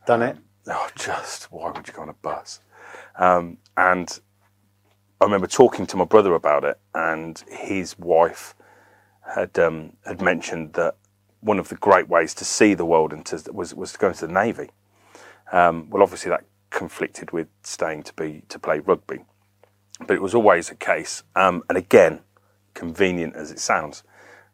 Done 0.07 0.23
it. 0.23 0.39
Oh, 0.67 0.89
just 0.95 1.53
why 1.53 1.71
would 1.71 1.87
you 1.87 1.93
go 1.93 2.03
on 2.03 2.09
a 2.09 2.15
bus? 2.15 2.61
Um, 3.17 3.59
and 3.77 4.19
I 5.21 5.25
remember 5.25 5.49
talking 5.49 5.85
to 5.87 5.97
my 5.97 6.05
brother 6.05 6.35
about 6.35 6.63
it, 6.63 6.79
and 6.95 7.43
his 7.49 7.99
wife 7.99 8.55
had 9.35 9.59
um, 9.59 9.95
had 10.07 10.23
mentioned 10.23 10.75
that 10.75 10.95
one 11.41 11.59
of 11.59 11.69
the 11.69 11.75
great 11.75 12.09
ways 12.09 12.35
to 12.35 12.45
see 12.45 12.75
the 12.75 12.85
world 12.85 13.13
and 13.13 13.27
to, 13.27 13.43
was 13.53 13.75
was 13.75 13.93
to 13.93 13.99
go 13.99 14.09
into 14.09 14.27
the 14.29 14.33
navy. 14.33 14.71
Um, 15.51 15.91
well, 15.91 16.05
obviously 16.05 16.31
that 16.31 16.45
conflicted 16.71 17.33
with 17.33 17.49
staying 17.65 18.05
to 18.05 18.13
be 18.15 18.43
to 18.49 18.61
play 18.61 18.79
rugby, 18.79 19.25
but 20.07 20.15
it 20.15 20.23
was 20.23 20.37
always 20.37 20.71
a 20.71 20.77
case. 20.77 21.25
Um, 21.35 21.65
and 21.69 21.77
again, 21.77 22.21
convenient 22.75 23.35
as 23.35 23.51
it 23.51 23.59
sounds, 23.59 24.05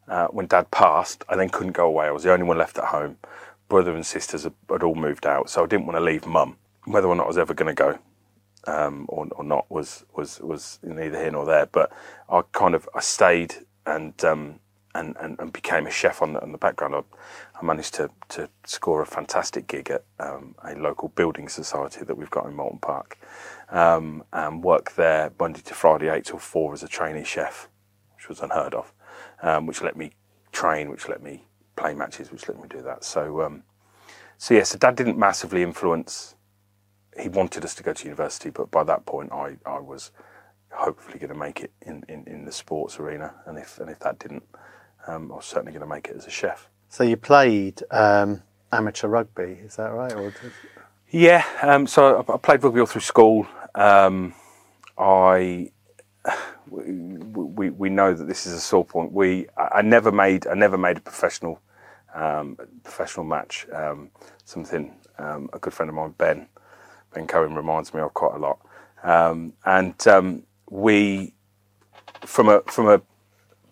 uh, 0.07 0.27
when 0.27 0.47
Dad 0.47 0.71
passed, 0.71 1.23
I 1.29 1.35
then 1.35 1.49
couldn't 1.49 1.73
go 1.73 1.85
away. 1.85 2.07
I 2.07 2.11
was 2.11 2.23
the 2.23 2.33
only 2.33 2.45
one 2.45 2.57
left 2.57 2.79
at 2.79 2.85
home. 2.85 3.17
Brother 3.69 3.93
and 3.93 4.05
sisters 4.05 4.43
had, 4.43 4.53
had 4.67 4.81
all 4.81 4.95
moved 4.95 5.27
out, 5.27 5.47
so 5.51 5.63
I 5.63 5.67
didn't 5.67 5.85
want 5.85 5.97
to 5.97 6.03
leave 6.03 6.25
Mum. 6.25 6.57
Whether 6.85 7.07
or 7.07 7.15
not 7.15 7.25
I 7.25 7.27
was 7.27 7.37
ever 7.37 7.53
going 7.53 7.75
to 7.75 7.79
go 7.79 7.99
um, 8.67 9.05
or, 9.09 9.27
or, 9.35 9.43
not 9.43 9.69
was 9.69 10.05
was 10.15 10.39
was 10.39 10.79
neither 10.83 11.19
here 11.19 11.31
nor 11.31 11.45
there. 11.45 11.65
But 11.65 11.91
I 12.29 12.41
kind 12.51 12.75
of 12.75 12.87
I 12.95 12.99
stayed 12.99 13.55
and 13.85 14.23
um, 14.23 14.59
and, 14.95 15.15
and, 15.19 15.37
and, 15.39 15.51
became 15.51 15.85
a 15.85 15.91
chef 15.91 16.21
on 16.21 16.33
the, 16.33 16.41
on 16.41 16.53
the 16.53 16.57
background. 16.57 16.95
I, 16.95 17.01
I, 17.59 17.63
managed 17.63 17.95
to, 17.95 18.09
to 18.29 18.49
score 18.65 19.01
a 19.01 19.05
fantastic 19.05 19.67
gig 19.67 19.91
at 19.91 20.05
um, 20.19 20.55
a 20.63 20.73
local 20.75 21.09
building 21.09 21.49
society 21.49 22.05
that 22.05 22.15
we've 22.15 22.29
got 22.29 22.45
in 22.45 22.55
Moulton 22.55 22.79
Park, 22.79 23.19
um, 23.69 24.23
and 24.31 24.63
worked 24.63 24.95
there 24.95 25.31
Monday 25.37 25.61
to 25.61 25.73
Friday, 25.73 26.09
eight 26.09 26.25
till 26.25 26.39
four, 26.39 26.73
as 26.73 26.81
a 26.81 26.87
trainee 26.87 27.25
chef, 27.25 27.67
which 28.15 28.29
was 28.29 28.39
unheard 28.39 28.73
of, 28.73 28.93
um, 29.43 29.65
which 29.65 29.81
let 29.81 29.97
me 29.97 30.11
train, 30.53 30.89
which 30.89 31.09
let 31.09 31.21
me 31.21 31.43
play 31.75 31.93
matches, 31.93 32.31
which 32.31 32.47
let 32.47 32.59
me 32.59 32.67
do 32.69 32.81
that. 32.81 33.03
So, 33.03 33.41
um, 33.41 33.63
so 34.37 34.53
yeah, 34.53 34.63
so 34.63 34.77
Dad 34.77 34.95
didn't 34.95 35.17
massively 35.17 35.61
influence. 35.61 36.35
He 37.19 37.29
wanted 37.29 37.63
us 37.63 37.75
to 37.75 37.83
go 37.83 37.93
to 37.93 38.03
university, 38.03 38.49
but 38.49 38.71
by 38.71 38.83
that 38.83 39.05
point, 39.05 39.31
I, 39.31 39.57
I 39.65 39.79
was 39.79 40.11
hopefully 40.71 41.19
going 41.19 41.31
to 41.31 41.39
make 41.39 41.61
it 41.61 41.71
in, 41.81 42.03
in, 42.09 42.25
in 42.27 42.45
the 42.45 42.51
sports 42.51 42.99
arena, 42.99 43.33
and 43.45 43.57
if 43.57 43.79
and 43.79 43.89
if 43.89 43.99
that 43.99 44.19
didn't 44.19 44.43
um, 45.07 45.31
I 45.31 45.35
was 45.35 45.45
certainly 45.45 45.71
going 45.71 45.81
to 45.81 45.87
make 45.87 46.07
it 46.07 46.15
as 46.15 46.25
a 46.27 46.31
chef. 46.31 46.69
So 46.89 47.03
you 47.03 47.17
played 47.17 47.83
um, 47.91 48.41
amateur 48.71 49.07
rugby, 49.07 49.59
is 49.63 49.75
that 49.75 49.91
right? 49.91 50.13
Or 50.13 50.31
did... 50.31 50.51
Yeah, 51.09 51.45
um, 51.61 51.87
so 51.87 52.25
I, 52.27 52.33
I, 52.33 52.37
played 52.37 52.63
rugby 52.63 52.79
all 52.79 52.85
through 52.85 53.01
school. 53.01 53.47
Um, 53.75 54.33
I 54.97 55.71
we, 56.69 56.83
we, 56.83 57.69
we 57.69 57.89
know 57.89 58.13
that 58.13 58.25
this 58.25 58.45
is 58.45 58.53
a 58.53 58.59
sore 58.59 58.85
point. 58.85 59.11
We 59.11 59.47
I 59.57 59.81
never 59.81 60.11
made 60.11 60.47
I 60.47 60.55
never 60.55 60.77
made 60.77 60.97
a 60.97 61.01
professional 61.01 61.61
um, 62.13 62.57
professional 62.83 63.25
match. 63.25 63.67
Um, 63.71 64.09
something 64.45 64.95
a 65.17 65.59
good 65.59 65.73
friend 65.73 65.89
of 65.89 65.95
mine 65.95 66.13
Ben 66.17 66.47
Ben 67.15 67.27
Cohen 67.27 67.55
reminds 67.55 67.93
me 67.93 68.01
of 68.01 68.13
quite 68.13 68.35
a 68.35 68.39
lot. 68.39 68.59
and 69.65 70.43
we 70.69 71.33
from 72.21 72.49
a 72.49 72.61
from 72.63 72.89
a 72.89 73.01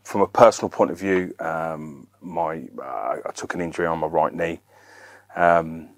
from 0.03 0.21
a 0.21 0.27
personal 0.27 0.69
point 0.69 0.91
of 0.91 0.99
view, 0.99 1.33
um, 1.39 2.07
my 2.21 2.63
uh, 2.81 3.17
I 3.25 3.31
took 3.35 3.53
an 3.53 3.61
injury 3.61 3.85
on 3.85 3.99
my 3.99 4.07
right 4.07 4.33
knee, 4.33 4.61
um, 5.35 5.89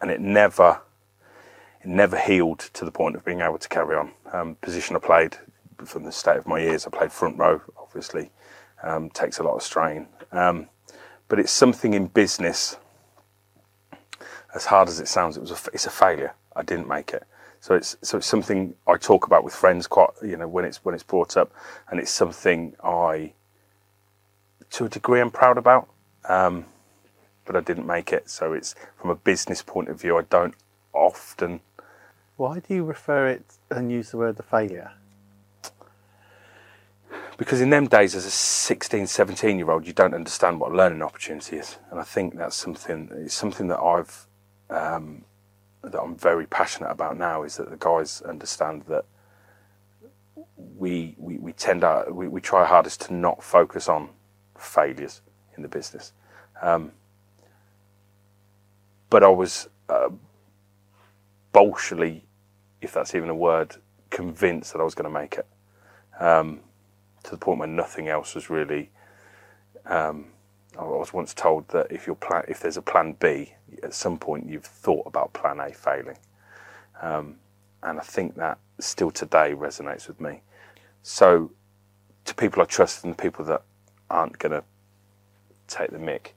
and 0.00 0.10
it 0.10 0.20
never 0.20 0.80
it 1.82 1.88
never 1.88 2.18
healed 2.18 2.60
to 2.74 2.84
the 2.84 2.90
point 2.90 3.16
of 3.16 3.24
being 3.24 3.40
able 3.40 3.58
to 3.58 3.68
carry 3.68 3.96
on. 3.96 4.12
Um, 4.32 4.56
position 4.56 4.94
I 4.94 4.98
played 4.98 5.36
from 5.84 6.04
the 6.04 6.12
state 6.12 6.36
of 6.36 6.46
my 6.46 6.60
ears, 6.60 6.86
I 6.86 6.90
played 6.90 7.12
front 7.12 7.38
row. 7.38 7.62
Obviously, 7.78 8.30
um, 8.82 9.10
takes 9.10 9.38
a 9.38 9.42
lot 9.42 9.54
of 9.54 9.62
strain, 9.62 10.08
um, 10.32 10.68
but 11.28 11.38
it's 11.38 11.52
something 11.52 11.94
in 11.94 12.06
business. 12.08 12.76
As 14.54 14.66
hard 14.66 14.88
as 14.88 15.00
it 15.00 15.08
sounds, 15.08 15.36
it 15.36 15.40
was 15.40 15.50
a, 15.50 15.58
it's 15.72 15.86
a 15.86 15.90
failure. 15.90 16.34
I 16.56 16.62
didn't 16.62 16.88
make 16.88 17.12
it. 17.12 17.24
So 17.60 17.74
it's 17.74 17.96
so 18.02 18.18
it's 18.18 18.26
something 18.26 18.74
I 18.86 18.96
talk 18.96 19.26
about 19.26 19.42
with 19.42 19.54
friends 19.54 19.86
quite 19.86 20.10
you 20.22 20.36
know 20.36 20.46
when 20.46 20.64
it's 20.64 20.84
when 20.84 20.94
it's 20.94 21.04
brought 21.04 21.36
up, 21.36 21.52
and 21.88 21.98
it's 21.98 22.10
something 22.10 22.74
I, 22.82 23.32
to 24.72 24.84
a 24.84 24.88
degree, 24.88 25.20
I'm 25.20 25.30
proud 25.30 25.58
about. 25.58 25.88
Um, 26.28 26.66
but 27.44 27.56
I 27.56 27.60
didn't 27.60 27.86
make 27.86 28.12
it. 28.12 28.30
So 28.30 28.52
it's 28.52 28.74
from 28.96 29.10
a 29.10 29.14
business 29.14 29.62
point 29.62 29.88
of 29.88 30.00
view, 30.00 30.18
I 30.18 30.22
don't 30.22 30.54
often. 30.92 31.60
Why 32.36 32.60
do 32.60 32.74
you 32.74 32.84
refer 32.84 33.28
it 33.28 33.44
and 33.70 33.92
use 33.92 34.10
the 34.10 34.16
word 34.16 34.36
the 34.36 34.42
failure? 34.42 34.92
Because 37.36 37.60
in 37.60 37.70
them 37.70 37.88
days, 37.88 38.14
as 38.14 38.24
a 38.24 38.30
16, 38.30 39.06
17 39.08 39.58
year 39.58 39.70
old, 39.70 39.86
you 39.86 39.92
don't 39.92 40.14
understand 40.14 40.60
what 40.60 40.72
a 40.72 40.74
learning 40.74 41.02
opportunity 41.02 41.56
is, 41.56 41.78
and 41.90 41.98
I 41.98 42.04
think 42.04 42.36
that's 42.36 42.56
something. 42.56 43.10
It's 43.12 43.34
something 43.34 43.66
that 43.68 43.80
I've 43.80 44.26
um, 44.70 45.24
that 45.92 46.00
I'm 46.00 46.16
very 46.16 46.46
passionate 46.46 46.90
about 46.90 47.18
now 47.18 47.42
is 47.44 47.56
that 47.56 47.70
the 47.70 47.76
guys 47.78 48.22
understand 48.22 48.82
that 48.88 49.04
we 50.56 51.14
we, 51.18 51.38
we 51.38 51.52
tend 51.52 51.82
to 51.82 52.06
we, 52.10 52.28
we 52.28 52.40
try 52.40 52.64
hardest 52.66 53.02
to 53.02 53.14
not 53.14 53.42
focus 53.42 53.88
on 53.88 54.10
failures 54.58 55.20
in 55.56 55.62
the 55.62 55.68
business. 55.68 56.12
Um, 56.62 56.92
but 59.10 59.22
I 59.24 59.28
was 59.28 59.68
uh, 59.88 60.10
if 62.80 62.92
that's 62.92 63.14
even 63.14 63.30
a 63.30 63.34
word, 63.34 63.76
convinced 64.10 64.72
that 64.72 64.80
I 64.80 64.84
was 64.84 64.94
going 64.94 65.12
to 65.12 65.20
make 65.20 65.36
it. 65.36 65.46
Um, 66.20 66.60
to 67.24 67.30
the 67.32 67.38
point 67.38 67.58
where 67.58 67.68
nothing 67.68 68.08
else 68.08 68.34
was 68.34 68.50
really 68.50 68.90
um, 69.86 70.26
I 70.78 70.84
was 70.84 71.12
once 71.12 71.34
told 71.34 71.68
that 71.68 71.90
if 71.90 72.06
your 72.06 72.16
plan, 72.16 72.44
if 72.48 72.60
there's 72.60 72.76
a 72.76 72.82
plan 72.82 73.16
B, 73.20 73.54
at 73.82 73.94
some 73.94 74.18
point 74.18 74.48
you've 74.48 74.64
thought 74.64 75.06
about 75.06 75.32
plan 75.32 75.60
A 75.60 75.72
failing, 75.72 76.18
um, 77.00 77.36
and 77.82 77.98
I 77.98 78.02
think 78.02 78.36
that 78.36 78.58
still 78.80 79.10
today 79.10 79.54
resonates 79.56 80.08
with 80.08 80.20
me. 80.20 80.42
So, 81.02 81.52
to 82.24 82.34
people 82.34 82.62
I 82.62 82.64
trust 82.64 83.04
and 83.04 83.12
the 83.14 83.22
people 83.22 83.44
that 83.46 83.62
aren't 84.10 84.38
going 84.38 84.52
to 84.52 84.64
take 85.68 85.90
the 85.90 85.98
mick, 85.98 86.28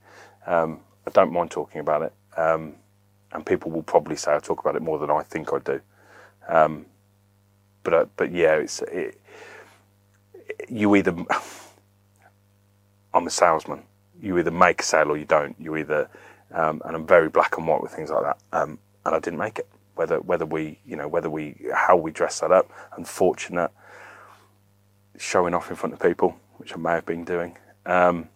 um, 0.46 0.82
I 1.08 1.12
don't 1.12 1.32
mind 1.32 1.50
talking 1.51 1.82
about 1.82 2.03
it, 2.03 2.13
um, 2.38 2.75
and 3.32 3.46
people 3.46 3.72
will 3.72 3.84
probably 3.84 4.15
say 4.17 4.36
I 4.36 4.39
talk 4.39 4.60
about 4.60 4.75
it 4.75 4.82
more 4.82 5.00
than 5.00 5.10
I 5.10 5.24
think 5.24 5.51
I 5.53 5.60
do. 5.60 5.82
Um, 6.48 6.86
but 7.84 7.94
uh, 7.94 8.06
but 8.17 8.32
yeah, 8.32 8.56
it's 8.56 8.82
it, 8.84 9.20
you 10.70 10.96
either. 10.96 11.15
I'm 13.13 13.25
a 13.25 13.32
salesman 13.32 13.87
you 14.21 14.38
either 14.39 14.51
make 14.51 14.81
a 14.81 14.83
sale 14.83 15.09
or 15.12 15.17
you 15.17 15.25
don't. 15.25 15.55
You 15.59 15.77
either, 15.77 16.09
um, 16.53 16.81
and 16.86 16.95
I'm 16.95 17.07
very 17.07 17.29
black 17.29 17.57
and 17.57 17.67
white 17.67 17.81
with 17.81 17.91
things 17.91 18.09
like 18.09 18.24
that. 18.24 18.38
Um, 18.53 18.79
and 19.05 19.15
I 19.15 19.19
didn't 19.19 19.39
make 19.39 19.59
it. 19.59 19.67
Whether 19.95 20.19
whether 20.21 20.45
we, 20.45 20.79
you 20.86 20.95
know, 20.95 21.07
whether 21.07 21.29
we 21.29 21.55
how 21.74 21.97
we 21.97 22.12
dress 22.12 22.39
that 22.41 22.51
up. 22.51 22.71
Unfortunate, 22.97 23.71
showing 25.17 25.53
off 25.53 25.69
in 25.69 25.75
front 25.75 25.93
of 25.93 26.00
people, 26.00 26.38
which 26.57 26.74
I 26.74 26.77
may 26.77 26.91
have 26.91 27.05
been 27.05 27.24
doing. 27.25 27.57
Um, 27.86 28.29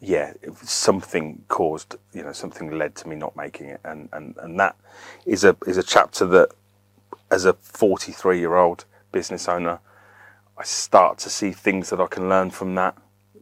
yeah, 0.00 0.34
something 0.62 1.44
caused, 1.48 1.96
you 2.12 2.22
know, 2.22 2.32
something 2.32 2.70
led 2.78 2.94
to 2.96 3.08
me 3.08 3.16
not 3.16 3.36
making 3.36 3.68
it, 3.68 3.80
and 3.84 4.08
and 4.12 4.36
and 4.38 4.58
that 4.60 4.76
is 5.24 5.44
a 5.44 5.56
is 5.66 5.78
a 5.78 5.82
chapter 5.82 6.26
that, 6.26 6.50
as 7.30 7.44
a 7.44 7.54
43 7.54 8.38
year 8.38 8.56
old 8.56 8.84
business 9.10 9.48
owner, 9.48 9.80
I 10.58 10.64
start 10.64 11.18
to 11.18 11.30
see 11.30 11.52
things 11.52 11.90
that 11.90 12.00
I 12.00 12.06
can 12.06 12.28
learn 12.28 12.50
from 12.50 12.74
that 12.76 12.96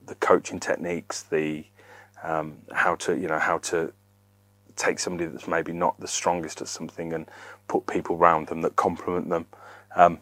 the 0.06 0.14
coaching 0.16 0.60
techniques, 0.60 1.22
the 1.22 1.64
um, 2.22 2.58
how 2.72 2.94
to 2.96 3.16
you 3.18 3.28
know 3.28 3.38
how 3.38 3.58
to 3.58 3.92
take 4.76 4.98
somebody 4.98 5.28
that's 5.30 5.46
maybe 5.46 5.72
not 5.72 5.98
the 6.00 6.08
strongest 6.08 6.60
at 6.60 6.68
something 6.68 7.12
and 7.12 7.26
put 7.68 7.86
people 7.86 8.16
around 8.16 8.48
them 8.48 8.62
that 8.62 8.76
complement 8.76 9.28
them. 9.28 9.46
Um, 9.94 10.18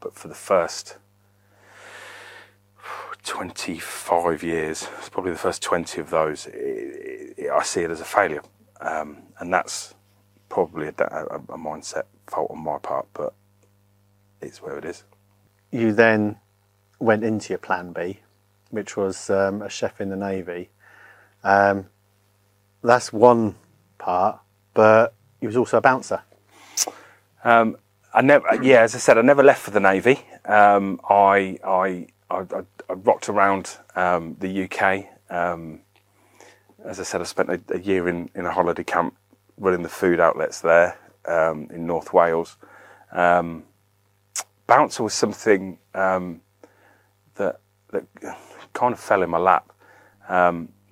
but 0.00 0.14
for 0.14 0.28
the 0.28 0.34
first 0.34 0.96
25 3.24 4.42
years, 4.42 4.88
it's 4.98 5.08
probably 5.08 5.32
the 5.32 5.38
first 5.38 5.62
20 5.62 6.00
of 6.00 6.10
those, 6.10 6.46
it, 6.46 7.34
it, 7.36 7.50
I 7.50 7.62
see 7.62 7.82
it 7.82 7.90
as 7.90 8.00
a 8.00 8.04
failure. 8.04 8.42
Um, 8.80 9.18
and 9.38 9.52
that's 9.52 9.94
probably 10.48 10.88
a, 10.88 10.94
a, 10.98 11.36
a 11.36 11.58
mindset 11.58 12.04
fault 12.26 12.50
on 12.50 12.62
my 12.62 12.78
part, 12.78 13.06
but 13.14 13.34
it's 14.40 14.60
where 14.60 14.76
it 14.76 14.84
is. 14.84 15.04
You 15.70 15.92
then 15.92 16.36
went 16.98 17.24
into 17.24 17.50
your 17.50 17.58
plan 17.58 17.92
B 17.92 18.20
which 18.72 18.96
was 18.96 19.28
um, 19.28 19.62
a 19.62 19.68
chef 19.68 20.00
in 20.00 20.08
the 20.08 20.16
navy. 20.16 20.70
Um, 21.44 21.86
that's 22.82 23.12
one 23.12 23.54
part, 23.98 24.40
but 24.72 25.14
he 25.40 25.46
was 25.46 25.56
also 25.56 25.76
a 25.76 25.80
bouncer. 25.80 26.22
Um, 27.44 27.76
I 28.14 28.22
never, 28.22 28.46
yeah, 28.62 28.80
as 28.80 28.94
I 28.94 28.98
said, 28.98 29.18
I 29.18 29.22
never 29.22 29.42
left 29.42 29.60
for 29.60 29.70
the 29.72 29.80
navy. 29.80 30.20
Um, 30.46 31.00
I, 31.08 31.58
I, 31.62 32.06
I, 32.30 32.44
I, 32.88 32.92
rocked 32.94 33.28
around 33.28 33.76
um, 33.94 34.36
the 34.40 34.64
UK. 34.64 35.06
Um, 35.30 35.80
as 36.84 36.98
I 36.98 37.02
said, 37.02 37.20
I 37.20 37.24
spent 37.24 37.50
a, 37.50 37.60
a, 37.74 37.78
year 37.78 38.08
in, 38.08 38.30
in 38.34 38.46
a 38.46 38.52
holiday 38.52 38.84
camp 38.84 39.14
running 39.58 39.82
the 39.82 39.88
food 39.90 40.18
outlets 40.18 40.62
there 40.62 40.98
in 41.28 41.86
North 41.86 42.12
Wales. 42.12 42.56
Bouncer 43.12 45.02
was 45.02 45.12
something 45.12 45.78
that 45.92 47.60
that 47.92 48.06
kind 48.72 48.92
of 48.92 49.00
fell 49.00 49.22
in 49.22 49.30
my 49.30 49.38
lap. 49.38 49.72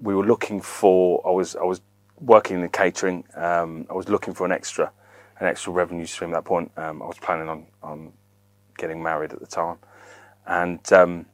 we 0.01 0.15
were 0.15 0.27
looking 0.27 0.61
for. 0.61 1.23
I 1.27 1.31
was 1.31 1.57
I 1.57 1.65
was 1.65 1.81
working 2.21 2.61
in 2.61 2.69
catering. 2.69 3.25
I 3.37 3.93
was 3.93 4.09
looking 4.09 4.35
for 4.35 4.47
an 4.47 4.53
extra 4.53 4.93
an 5.41 5.47
extra 5.47 5.73
revenue 5.73 6.07
stream 6.07 6.31
at 6.31 6.35
that 6.35 6.45
point. 6.45 6.71
Um, 6.77 7.03
I 7.03 7.07
was 7.07 7.19
planning 7.19 7.49
on, 7.49 7.67
on 7.83 8.13
getting 8.77 9.03
married 9.03 9.33
at 9.33 9.41
the 9.41 9.47
time, 9.47 9.79
and 10.47 10.93
um, 10.93 11.27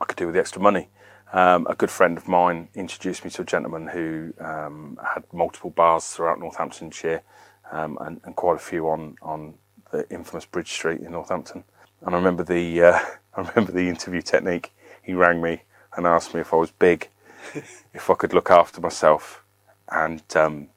I 0.00 0.04
could 0.04 0.16
do 0.16 0.26
with 0.26 0.34
the 0.34 0.40
extra 0.40 0.62
money. 0.62 0.88
Um, 1.32 1.66
a 1.68 1.74
good 1.74 1.90
friend 1.90 2.16
of 2.16 2.26
mine 2.26 2.68
introduced 2.74 3.24
me 3.24 3.30
to 3.32 3.42
a 3.42 3.44
gentleman 3.44 3.88
who 3.88 4.32
um, 4.40 4.98
had 5.14 5.24
multiple 5.32 5.70
bars 5.70 6.08
throughout 6.08 6.40
Northamptonshire 6.40 7.22
um, 7.70 7.98
and, 8.00 8.20
and, 8.24 8.34
quite 8.34 8.56
a 8.56 8.58
few 8.58 8.88
on, 8.88 9.14
on 9.22 9.54
the 9.92 10.10
infamous 10.10 10.44
Bridge 10.44 10.72
Street 10.72 11.00
in 11.00 11.12
Northampton. 11.12 11.62
And 12.00 12.16
I 12.16 12.18
remember 12.18 12.42
the 12.42 12.82
uh, 12.82 12.98
I 13.34 13.42
remember 13.42 13.70
the 13.70 13.88
interview 13.88 14.22
technique. 14.22 14.72
He 15.10 15.14
rang 15.14 15.42
me 15.42 15.62
and 15.96 16.06
asked 16.06 16.34
me 16.36 16.40
if 16.40 16.54
I 16.54 16.56
was 16.56 16.70
big, 16.70 17.08
if 17.92 18.08
I 18.08 18.14
could 18.14 18.32
look 18.32 18.48
after 18.48 18.80
myself, 18.80 19.42
and 19.90 20.22
um, 20.36 20.68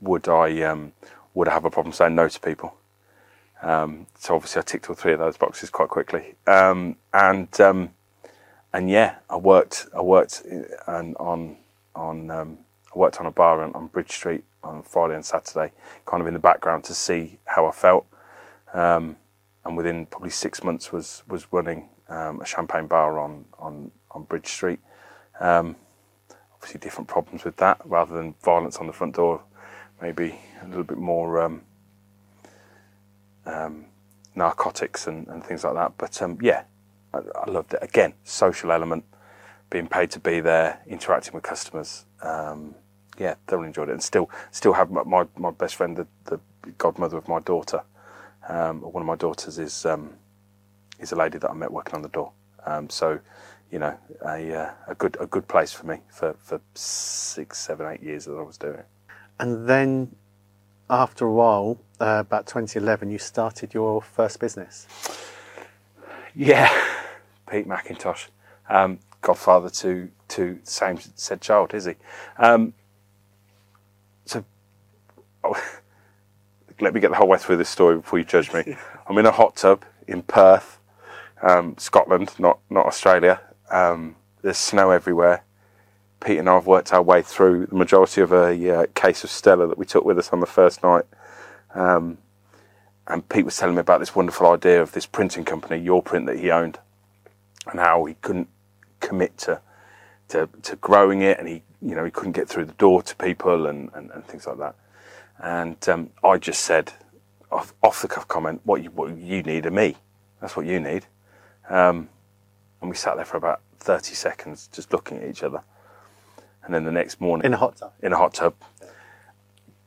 would 0.00 0.28
I 0.28 0.60
um, 0.62 0.92
would 1.32 1.46
I 1.46 1.52
have 1.52 1.64
a 1.64 1.70
problem 1.70 1.92
saying 1.92 2.16
no 2.16 2.26
to 2.26 2.40
people? 2.40 2.74
Um, 3.62 4.08
so 4.18 4.34
obviously 4.34 4.58
I 4.58 4.62
ticked 4.62 4.90
all 4.90 4.96
three 4.96 5.12
of 5.12 5.20
those 5.20 5.36
boxes 5.36 5.70
quite 5.70 5.88
quickly, 5.88 6.34
um, 6.48 6.96
and 7.14 7.60
um, 7.60 7.90
and 8.72 8.90
yeah, 8.90 9.18
I 9.30 9.36
worked 9.36 9.86
I 9.96 10.00
worked 10.00 10.42
on 10.88 11.14
on, 11.20 11.58
on 11.94 12.28
um, 12.28 12.58
I 12.92 12.98
worked 12.98 13.20
on 13.20 13.26
a 13.26 13.30
bar 13.30 13.62
on, 13.62 13.72
on, 13.74 13.86
Bridge 13.86 14.10
Street 14.10 14.42
on 14.64 14.82
Friday 14.82 15.14
and 15.14 15.24
Saturday, 15.24 15.70
kind 16.06 16.20
of 16.20 16.26
in 16.26 16.34
the 16.34 16.40
background 16.40 16.82
to 16.86 16.94
see 16.94 17.38
how 17.44 17.66
I 17.66 17.70
felt, 17.70 18.04
um, 18.74 19.14
and 19.64 19.76
within 19.76 20.06
probably 20.06 20.30
six 20.30 20.64
months 20.64 20.90
was 20.90 21.22
was 21.28 21.46
running 21.52 21.88
um, 22.12 22.40
a 22.40 22.46
champagne 22.46 22.86
bar 22.86 23.18
on 23.18 23.44
on 23.58 23.90
on 24.10 24.24
Bridge 24.24 24.48
Street. 24.48 24.80
obviously, 25.40 26.80
different 26.80 27.08
problems 27.08 27.44
with 27.44 27.56
that 27.56 27.80
rather 27.84 28.14
than 28.14 28.34
violence 28.42 28.76
on 28.78 28.86
the 28.86 28.92
front 28.92 29.16
door 29.16 29.42
maybe 30.02 30.34
a 30.62 30.66
little 30.66 30.82
bit 30.82 30.98
more 30.98 31.40
um, 31.40 31.62
um, 33.46 33.86
narcotics 34.34 35.06
and, 35.06 35.28
and, 35.28 35.44
things 35.44 35.64
like 35.64 35.74
that. 35.74 35.92
But 35.96 36.20
um, 36.20 36.36
yeah, 36.42 36.64
I, 37.14 37.20
I, 37.36 37.50
loved 37.50 37.72
it. 37.74 37.78
Again, 37.80 38.14
social 38.24 38.72
element, 38.72 39.04
being 39.70 39.86
paid 39.86 40.10
to 40.10 40.20
be 40.20 40.40
there, 40.40 40.82
interacting 40.86 41.32
with 41.32 41.44
customers. 41.44 42.04
Um, 42.20 42.74
yeah, 43.18 43.36
thoroughly 43.46 43.68
enjoyed 43.68 43.88
it, 43.88 43.92
and 43.92 44.02
still 44.02 44.28
still 44.50 44.72
have 44.72 44.90
my 44.90 45.26
my 45.36 45.50
best 45.50 45.76
friend, 45.76 45.96
the, 45.96 46.06
the 46.24 46.40
godmother 46.78 47.16
of 47.16 47.28
my 47.28 47.40
daughter. 47.40 47.82
Um, 48.48 48.80
one 48.80 49.02
of 49.02 49.06
my 49.06 49.16
daughters 49.16 49.58
is 49.58 49.86
um, 49.86 50.14
is 51.02 51.12
a 51.12 51.16
lady 51.16 51.38
that 51.38 51.50
I 51.50 51.54
met 51.54 51.72
working 51.72 51.94
on 51.94 52.02
the 52.02 52.08
door. 52.08 52.32
so 52.88 53.20
you 53.70 53.78
know, 53.78 53.96
a 54.26 54.54
uh, 54.54 54.70
a 54.86 54.94
good 54.94 55.16
a 55.18 55.26
good 55.26 55.48
place 55.48 55.72
for 55.72 55.86
me 55.86 56.00
for, 56.08 56.34
for 56.34 56.60
six, 56.74 57.58
seven, 57.58 57.90
eight 57.90 58.02
years 58.02 58.26
that 58.26 58.34
I 58.34 58.42
was 58.42 58.58
doing 58.58 58.74
it. 58.74 58.86
And 59.40 59.66
then 59.66 60.14
after 60.90 61.24
a 61.24 61.32
while, 61.32 61.78
uh, 62.00 62.18
about 62.20 62.46
2011, 62.46 63.10
you 63.10 63.18
started 63.18 63.72
your 63.72 64.02
first 64.02 64.38
business. 64.38 64.86
Yeah, 66.34 66.68
Pete 67.50 67.66
McIntosh, 67.66 68.28
um, 68.68 68.98
godfather 69.22 69.70
to 69.70 70.10
to 70.28 70.58
same 70.64 70.98
said 71.14 71.40
child, 71.40 71.72
is 71.72 71.86
he? 71.86 71.94
Um, 72.36 72.74
so, 74.26 74.44
oh, 75.44 75.80
let 76.78 76.92
me 76.92 77.00
get 77.00 77.10
the 77.10 77.16
whole 77.16 77.28
way 77.28 77.38
through 77.38 77.56
this 77.56 77.70
story 77.70 77.96
before 77.96 78.18
you 78.18 78.24
judge 78.26 78.52
me. 78.52 78.76
I'm 79.08 79.16
in 79.16 79.26
a 79.26 79.32
hot 79.32 79.56
tub 79.56 79.84
in 80.06 80.22
Perth, 80.22 80.78
um, 81.42 81.76
Scotland, 81.78 82.32
not 82.38 82.58
not 82.70 82.86
Australia. 82.86 83.40
Um, 83.70 84.16
there's 84.42 84.58
snow 84.58 84.90
everywhere. 84.90 85.44
Pete 86.24 86.38
and 86.38 86.48
I 86.48 86.54
have 86.54 86.66
worked 86.66 86.92
our 86.92 87.02
way 87.02 87.22
through 87.22 87.66
the 87.66 87.74
majority 87.74 88.20
of 88.20 88.32
a 88.32 88.70
uh, 88.70 88.86
case 88.94 89.24
of 89.24 89.30
Stella 89.30 89.66
that 89.66 89.76
we 89.78 89.84
took 89.84 90.04
with 90.04 90.18
us 90.18 90.32
on 90.32 90.40
the 90.40 90.46
first 90.46 90.82
night. 90.82 91.04
Um, 91.74 92.18
and 93.08 93.28
Pete 93.28 93.44
was 93.44 93.56
telling 93.56 93.74
me 93.74 93.80
about 93.80 93.98
this 93.98 94.14
wonderful 94.14 94.46
idea 94.50 94.80
of 94.80 94.92
this 94.92 95.06
printing 95.06 95.44
company, 95.44 95.78
Your 95.78 96.02
Print, 96.02 96.26
that 96.26 96.38
he 96.38 96.50
owned, 96.50 96.78
and 97.66 97.80
how 97.80 98.04
he 98.04 98.14
couldn't 98.14 98.48
commit 99.00 99.36
to 99.38 99.60
to, 100.28 100.48
to 100.62 100.76
growing 100.76 101.22
it, 101.22 101.38
and 101.38 101.48
he 101.48 101.62
you 101.80 101.94
know 101.94 102.04
he 102.04 102.10
couldn't 102.10 102.32
get 102.32 102.48
through 102.48 102.66
the 102.66 102.72
door 102.74 103.02
to 103.02 103.16
people 103.16 103.66
and, 103.66 103.90
and, 103.94 104.10
and 104.12 104.24
things 104.24 104.46
like 104.46 104.58
that. 104.58 104.76
And 105.38 105.88
um, 105.88 106.10
I 106.22 106.38
just 106.38 106.62
said 106.62 106.92
off, 107.50 107.74
off 107.82 108.00
the 108.00 108.08
cuff 108.08 108.28
comment, 108.28 108.60
"What 108.64 108.82
you 108.82 108.90
what 108.90 109.16
you 109.16 109.42
need 109.42 109.66
are 109.66 109.70
me. 109.72 109.96
That's 110.40 110.56
what 110.56 110.66
you 110.66 110.78
need." 110.78 111.06
Um, 111.72 112.08
and 112.80 112.90
we 112.90 112.96
sat 112.96 113.16
there 113.16 113.24
for 113.24 113.36
about 113.36 113.60
thirty 113.78 114.14
seconds, 114.14 114.68
just 114.72 114.92
looking 114.92 115.18
at 115.18 115.28
each 115.28 115.42
other 115.42 115.62
and 116.64 116.74
then 116.74 116.84
the 116.84 116.92
next 116.92 117.20
morning 117.20 117.44
in 117.44 117.54
a 117.54 117.56
hot 117.56 117.76
tub, 117.76 117.92
in 118.02 118.12
a 118.12 118.16
hot 118.16 118.34
tub, 118.34 118.54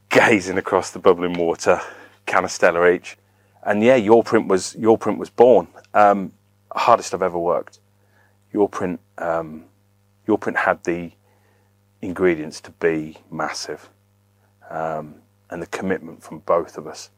gazing 0.09 0.57
across 0.57 0.91
the 0.91 0.99
bubbling 0.99 1.33
water, 1.33 1.79
canistella 2.27 2.93
each, 2.93 3.17
and 3.63 3.81
yeah, 3.83 3.95
your 3.95 4.23
print 4.23 4.47
was 4.47 4.75
your 4.75 4.97
print 4.97 5.17
was 5.17 5.29
born. 5.29 5.67
Um, 5.93 6.33
hardest 6.71 7.13
I've 7.13 7.21
ever 7.21 7.39
worked. 7.39 7.79
Your 8.51 8.67
print, 8.69 8.99
um, 9.17 9.65
your 10.27 10.37
print 10.37 10.57
had 10.59 10.83
the 10.83 11.11
ingredients 12.01 12.59
to 12.61 12.71
be 12.71 13.17
massive, 13.31 13.89
um, 14.69 15.15
and 15.49 15.61
the 15.61 15.67
commitment 15.67 16.23
from 16.23 16.39
both 16.39 16.77
of 16.77 16.87
us. 16.87 17.09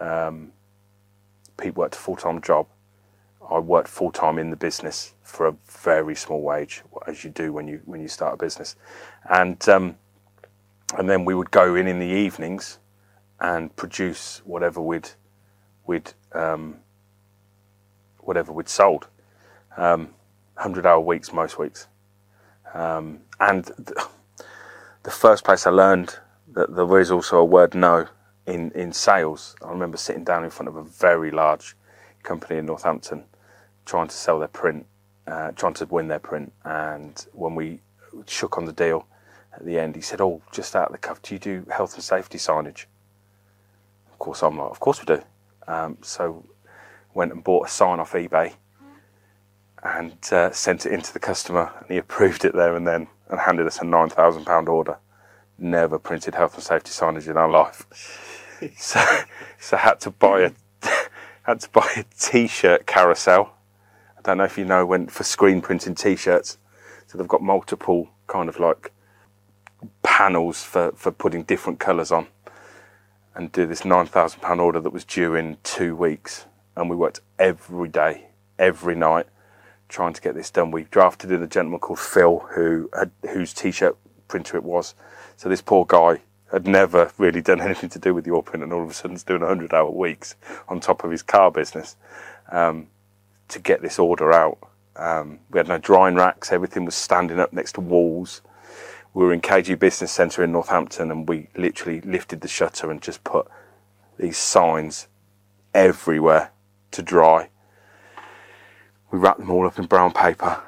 Um, 0.00 0.52
Pete 1.56 1.76
worked 1.76 1.94
a 1.94 1.98
full 1.98 2.16
time 2.16 2.40
job. 2.40 2.66
I 3.50 3.58
worked 3.58 3.88
full 3.88 4.10
time 4.10 4.38
in 4.38 4.50
the 4.50 4.56
business 4.56 5.14
for 5.22 5.46
a 5.46 5.56
very 5.66 6.14
small 6.14 6.42
wage, 6.42 6.82
as 7.06 7.24
you 7.24 7.30
do 7.30 7.52
when 7.52 7.68
you 7.68 7.80
when 7.84 8.00
you 8.00 8.08
start 8.08 8.34
a 8.34 8.36
business, 8.36 8.76
and 9.28 9.66
um, 9.68 9.96
and 10.96 11.08
then 11.08 11.24
we 11.24 11.34
would 11.34 11.50
go 11.50 11.74
in 11.74 11.86
in 11.86 11.98
the 11.98 12.06
evenings 12.06 12.78
and 13.40 13.74
produce 13.76 14.42
whatever 14.44 14.80
we'd 14.80 15.10
we'd 15.86 16.12
um, 16.32 16.76
whatever 18.18 18.52
we'd 18.52 18.68
sold. 18.68 19.08
Um, 19.76 20.14
Hundred 20.56 20.86
hour 20.86 21.00
weeks 21.00 21.32
most 21.32 21.58
weeks, 21.58 21.88
um, 22.74 23.20
and 23.40 23.64
th- 23.64 23.98
the 25.02 25.10
first 25.10 25.44
place 25.44 25.66
I 25.66 25.70
learned 25.70 26.16
that 26.52 26.76
there 26.76 27.00
is 27.00 27.10
also 27.10 27.38
a 27.38 27.44
word 27.44 27.74
no 27.74 28.06
in 28.46 28.70
in 28.70 28.92
sales. 28.92 29.56
I 29.64 29.70
remember 29.70 29.96
sitting 29.96 30.22
down 30.22 30.44
in 30.44 30.50
front 30.50 30.68
of 30.68 30.76
a 30.76 30.84
very 30.84 31.32
large 31.32 31.76
company 32.22 32.58
in 32.60 32.66
Northampton 32.66 33.24
trying 33.84 34.08
to 34.08 34.14
sell 34.14 34.38
their 34.38 34.48
print, 34.48 34.86
uh, 35.26 35.52
trying 35.52 35.74
to 35.74 35.86
win 35.86 36.08
their 36.08 36.18
print. 36.18 36.52
And 36.64 37.24
when 37.32 37.54
we 37.54 37.80
shook 38.26 38.58
on 38.58 38.64
the 38.64 38.72
deal 38.72 39.06
at 39.52 39.64
the 39.64 39.78
end, 39.78 39.96
he 39.96 40.02
said, 40.02 40.20
"Oh, 40.20 40.42
just 40.52 40.74
out 40.74 40.86
of 40.86 40.92
the 40.92 40.98
cuff, 40.98 41.22
do 41.22 41.34
you 41.34 41.38
do 41.38 41.66
health 41.70 41.94
and 41.94 42.02
safety 42.02 42.38
signage?" 42.38 42.86
Of 44.12 44.18
course, 44.18 44.42
I'm 44.42 44.58
like, 44.58 44.70
"Of 44.70 44.80
course 44.80 45.00
we 45.00 45.06
do." 45.06 45.22
Um, 45.66 45.98
so 46.02 46.44
went 47.14 47.32
and 47.32 47.44
bought 47.44 47.66
a 47.66 47.70
sign 47.70 48.00
off 48.00 48.12
eBay 48.12 48.54
and 49.82 50.16
uh, 50.32 50.50
sent 50.50 50.86
it 50.86 50.92
into 50.92 51.12
the 51.12 51.18
customer, 51.18 51.72
and 51.80 51.88
he 51.88 51.98
approved 52.04 52.44
it 52.44 52.54
there 52.54 52.76
and 52.76 52.86
then 52.86 53.08
and 53.28 53.40
handed 53.40 53.66
us 53.66 53.80
a 53.80 53.84
nine 53.84 54.08
thousand 54.08 54.44
pound 54.44 54.68
order. 54.68 54.98
Never 55.56 55.98
printed 55.98 56.34
health 56.34 56.54
and 56.54 56.64
safety 56.64 56.90
signage 56.90 57.28
in 57.28 57.36
our 57.36 57.50
life, 57.50 57.86
so 58.76 59.00
so 59.58 59.76
had 59.76 60.00
to 60.00 60.10
buy 60.10 60.40
a 60.40 60.50
had 61.42 61.60
to 61.60 61.70
buy 61.70 61.88
a 61.96 62.04
t-shirt 62.18 62.86
carousel 62.86 63.54
don't 64.24 64.38
know 64.38 64.44
if 64.44 64.58
you 64.58 64.64
know 64.64 64.84
when 64.84 65.06
for 65.06 65.22
screen 65.22 65.60
printing 65.60 65.94
t-shirts. 65.94 66.58
So 67.06 67.18
they've 67.18 67.28
got 67.28 67.42
multiple 67.42 68.08
kind 68.26 68.48
of 68.48 68.58
like 68.58 68.90
panels 70.02 70.62
for, 70.62 70.92
for 70.92 71.12
putting 71.12 71.42
different 71.42 71.78
colours 71.78 72.10
on 72.10 72.26
and 73.34 73.52
do 73.52 73.66
this 73.66 73.82
£9,000 73.82 74.58
order 74.58 74.80
that 74.80 74.90
was 74.90 75.04
due 75.04 75.34
in 75.34 75.58
two 75.62 75.94
weeks. 75.94 76.46
And 76.74 76.88
we 76.88 76.96
worked 76.96 77.20
every 77.38 77.88
day, 77.88 78.28
every 78.58 78.94
night, 78.94 79.26
trying 79.88 80.14
to 80.14 80.20
get 80.20 80.34
this 80.34 80.50
done. 80.50 80.70
We 80.70 80.84
drafted 80.84 81.30
in 81.30 81.42
a 81.42 81.46
gentleman 81.46 81.80
called 81.80 81.98
Phil, 81.98 82.40
who 82.54 82.88
had, 82.96 83.10
whose 83.30 83.52
t-shirt 83.52 83.96
printer 84.28 84.56
it 84.56 84.64
was. 84.64 84.94
So 85.36 85.48
this 85.48 85.60
poor 85.60 85.84
guy 85.84 86.22
had 86.50 86.66
never 86.66 87.12
really 87.18 87.42
done 87.42 87.60
anything 87.60 87.90
to 87.90 87.98
do 87.98 88.14
with 88.14 88.26
your 88.26 88.42
print, 88.42 88.62
and 88.62 88.72
all 88.72 88.82
of 88.82 88.90
a 88.90 88.94
sudden 88.94 89.16
is 89.16 89.22
doing 89.22 89.42
100-hour 89.42 89.90
weeks 89.90 90.36
on 90.68 90.80
top 90.80 91.04
of 91.04 91.10
his 91.10 91.22
car 91.22 91.50
business. 91.50 91.96
Um, 92.50 92.88
to 93.48 93.58
get 93.58 93.82
this 93.82 93.98
order 93.98 94.32
out. 94.32 94.58
Um, 94.96 95.40
we 95.50 95.58
had 95.58 95.68
no 95.68 95.78
drying 95.78 96.14
racks, 96.14 96.52
everything 96.52 96.84
was 96.84 96.94
standing 96.94 97.40
up 97.40 97.52
next 97.52 97.72
to 97.72 97.80
walls. 97.80 98.42
we 99.12 99.24
were 99.24 99.32
in 99.32 99.40
KG 99.40 99.78
Business 99.78 100.10
Centre 100.12 100.42
in 100.42 100.52
Northampton, 100.52 101.10
and 101.10 101.28
we 101.28 101.48
literally 101.56 102.00
lifted 102.00 102.40
the 102.40 102.48
shutter 102.48 102.90
and 102.90 103.00
just 103.02 103.22
put 103.24 103.46
these 104.18 104.36
signs 104.38 105.08
everywhere 105.72 106.50
to 106.92 107.02
dry. 107.02 107.48
We 109.10 109.18
wrapped 109.18 109.38
them 109.40 109.50
all 109.50 109.66
up 109.66 109.78
in 109.78 109.86
brown 109.86 110.12
paper, 110.12 110.62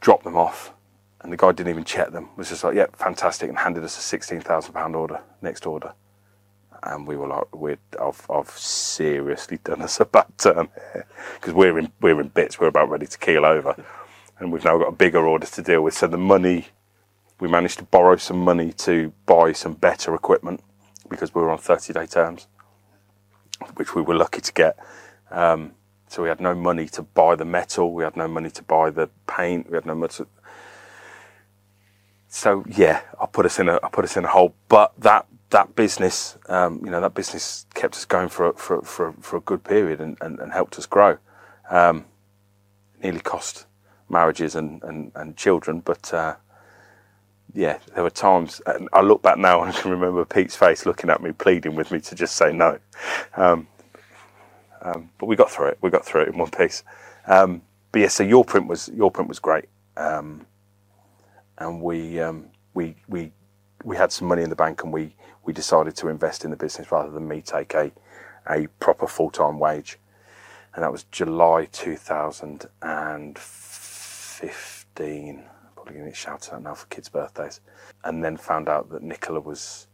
dropped 0.00 0.24
them 0.24 0.36
off, 0.36 0.72
and 1.20 1.32
the 1.32 1.36
guy 1.36 1.52
didn't 1.52 1.70
even 1.70 1.84
check 1.84 2.10
them. 2.12 2.30
Was 2.36 2.48
just 2.48 2.64
like, 2.64 2.74
"Yep, 2.74 2.96
fantastic," 2.96 3.48
and 3.48 3.58
handed 3.58 3.84
us 3.84 3.98
a 3.98 4.00
sixteen 4.00 4.40
thousand 4.40 4.72
pound 4.72 4.96
order, 4.96 5.20
next 5.42 5.66
order, 5.66 5.94
and 6.82 7.06
we 7.06 7.16
were 7.16 7.28
like, 7.28 7.54
"We're, 7.54 7.78
I've, 8.00 8.26
I've 8.30 8.50
seriously 8.50 9.58
done 9.62 9.82
us 9.82 10.00
a 10.00 10.04
bad 10.04 10.26
turn 10.38 10.68
here 10.92 11.06
because 11.34 11.54
we're 11.54 11.78
in, 11.78 11.92
we're 12.00 12.20
in 12.20 12.28
bits. 12.28 12.58
We're 12.58 12.68
about 12.68 12.90
ready 12.90 13.06
to 13.06 13.18
keel 13.18 13.44
over, 13.44 13.74
and 14.38 14.52
we've 14.52 14.64
now 14.64 14.78
got 14.78 14.88
a 14.88 14.92
bigger 14.92 15.26
order 15.26 15.46
to 15.46 15.62
deal 15.62 15.82
with. 15.82 15.94
So 15.94 16.06
the 16.06 16.18
money, 16.18 16.68
we 17.40 17.48
managed 17.48 17.78
to 17.78 17.84
borrow 17.84 18.16
some 18.16 18.38
money 18.38 18.72
to 18.72 19.12
buy 19.26 19.52
some 19.52 19.74
better 19.74 20.14
equipment 20.14 20.62
because 21.08 21.34
we 21.34 21.42
were 21.42 21.50
on 21.50 21.58
thirty 21.58 21.92
day 21.92 22.06
terms, 22.06 22.46
which 23.76 23.94
we 23.94 24.02
were 24.02 24.14
lucky 24.14 24.40
to 24.40 24.52
get. 24.52 24.78
Um, 25.30 25.72
so 26.08 26.22
we 26.22 26.28
had 26.28 26.40
no 26.40 26.54
money 26.54 26.88
to 26.88 27.02
buy 27.02 27.36
the 27.36 27.44
metal, 27.46 27.92
we 27.94 28.04
had 28.04 28.16
no 28.16 28.28
money 28.28 28.50
to 28.50 28.62
buy 28.62 28.90
the 28.90 29.08
paint, 29.26 29.70
we 29.70 29.76
had 29.76 29.86
no 29.86 29.94
money. 29.94 30.12
To... 30.16 30.26
So 32.28 32.64
yeah, 32.68 33.02
I 33.20 33.26
put 33.26 33.46
us 33.46 33.58
in 33.58 33.68
a 33.68 33.78
I 33.82 33.88
put 33.90 34.04
us 34.04 34.16
in 34.16 34.24
a 34.24 34.28
hole. 34.28 34.54
But 34.68 34.92
that 34.98 35.26
that 35.52 35.76
business, 35.76 36.38
um, 36.48 36.82
you 36.84 36.90
know, 36.90 37.00
that 37.00 37.14
business 37.14 37.66
kept 37.74 37.96
us 37.96 38.06
going 38.06 38.28
for 38.30 38.54
for 38.54 38.82
for, 38.82 39.14
for 39.20 39.38
a 39.38 39.40
good 39.40 39.64
period 39.64 40.00
and, 40.00 40.18
and, 40.20 40.40
and 40.40 40.52
helped 40.52 40.78
us 40.78 40.86
grow. 40.86 41.18
Um, 41.70 42.06
nearly 43.02 43.20
cost 43.20 43.66
marriages 44.10 44.54
and, 44.56 44.82
and, 44.84 45.12
and 45.14 45.36
children, 45.36 45.80
but 45.80 46.12
uh, 46.14 46.36
yeah, 47.54 47.78
there 47.94 48.04
were 48.04 48.10
times, 48.10 48.62
and 48.66 48.88
I 48.92 49.02
look 49.02 49.22
back 49.22 49.38
now 49.38 49.62
and 49.64 49.72
I 49.74 49.80
can 49.80 49.90
remember 49.90 50.24
Pete's 50.24 50.56
face 50.56 50.86
looking 50.86 51.10
at 51.10 51.22
me, 51.22 51.32
pleading 51.32 51.74
with 51.74 51.90
me 51.92 52.00
to 52.00 52.14
just 52.14 52.36
say 52.36 52.52
no. 52.52 52.78
Um, 53.36 53.68
um, 54.82 55.10
but 55.18 55.26
we 55.26 55.36
got 55.36 55.50
through 55.50 55.68
it. 55.68 55.78
We 55.80 55.90
got 55.90 56.04
through 56.04 56.22
it 56.22 56.28
in 56.28 56.38
one 56.38 56.50
piece. 56.50 56.84
Um, 57.26 57.62
but 57.92 58.00
yeah, 58.00 58.08
so 58.08 58.24
your 58.24 58.44
print 58.44 58.68
was 58.68 58.90
your 58.94 59.10
print 59.10 59.28
was 59.28 59.38
great, 59.38 59.66
um, 59.96 60.46
and 61.58 61.82
we 61.82 62.20
we 62.74 62.96
we 63.08 63.32
we 63.84 63.96
had 63.96 64.12
some 64.12 64.28
money 64.28 64.42
in 64.42 64.50
the 64.50 64.56
bank, 64.56 64.82
and 64.82 64.92
we 64.92 65.14
we 65.44 65.52
decided 65.52 65.96
to 65.96 66.08
invest 66.08 66.44
in 66.44 66.50
the 66.50 66.56
business 66.56 66.92
rather 66.92 67.10
than 67.10 67.28
me 67.28 67.42
take 67.42 67.74
a 67.74 67.92
a 68.48 68.66
proper 68.80 69.06
full 69.06 69.30
time 69.30 69.58
wage, 69.58 69.98
and 70.74 70.82
that 70.82 70.92
was 70.92 71.04
July 71.04 71.68
two 71.70 71.96
thousand 71.96 72.66
and 72.80 73.38
fifteen. 73.38 75.44
Probably 75.74 75.94
going 75.94 76.04
to 76.06 76.10
get 76.10 76.16
shouted 76.16 76.54
out 76.54 76.62
now 76.62 76.74
for 76.74 76.86
kids' 76.86 77.08
birthdays, 77.08 77.60
and 78.04 78.24
then 78.24 78.36
found 78.36 78.68
out 78.68 78.90
that 78.90 79.02
Nicola 79.02 79.40
was 79.40 79.88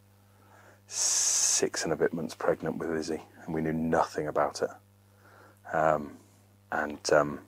six 0.87 1.83
and 1.83 1.93
a 1.93 1.95
bit 1.95 2.13
months 2.13 2.35
pregnant 2.35 2.77
with 2.77 2.89
Lizzie, 2.89 3.23
and 3.45 3.53
we 3.53 3.61
knew 3.61 3.73
nothing 3.73 4.27
about 4.27 4.61
it. 4.61 4.69
Um, 5.75 6.17
and 6.71 6.99
um, 7.11 7.39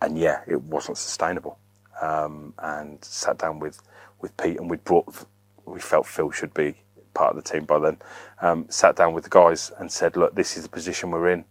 and 0.00 0.18
yeah, 0.18 0.40
it 0.46 0.60
wasn't 0.62 0.98
sustainable. 0.98 1.58
Um, 2.00 2.54
and 2.58 3.04
sat 3.04 3.38
down 3.38 3.60
with, 3.60 3.80
with 4.20 4.36
Pete, 4.36 4.58
and 4.58 4.68
we 4.68 4.78
brought. 4.78 5.24
We 5.64 5.78
felt 5.78 6.06
Phil 6.06 6.32
should 6.32 6.52
be 6.52 6.74
part 7.14 7.36
of 7.36 7.42
the 7.42 7.50
team 7.50 7.64
by 7.64 7.78
then. 7.78 7.98
Um, 8.40 8.66
sat 8.68 8.96
down 8.96 9.12
with 9.14 9.24
the 9.24 9.30
guys 9.30 9.72
and 9.78 9.90
said, 9.90 10.16
"Look, 10.16 10.34
this 10.34 10.56
is 10.56 10.64
the 10.64 10.68
position 10.68 11.10
we're 11.10 11.30
in. 11.30 11.44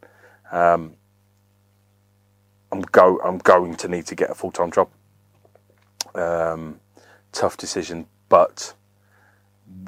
Um, 0.52 0.96
I'm 2.72 2.82
go. 2.82 3.20
I'm 3.24 3.38
going 3.40 3.76
to 3.76 3.88
need 3.88 4.06
to 4.08 4.16
get 4.16 4.30
a 4.30 4.36
full 4.36 4.52
time 4.52 4.72
job. 4.72 4.90
Um, 6.16 6.80
tough 7.32 7.58
decision, 7.58 8.08
but." 8.30 8.74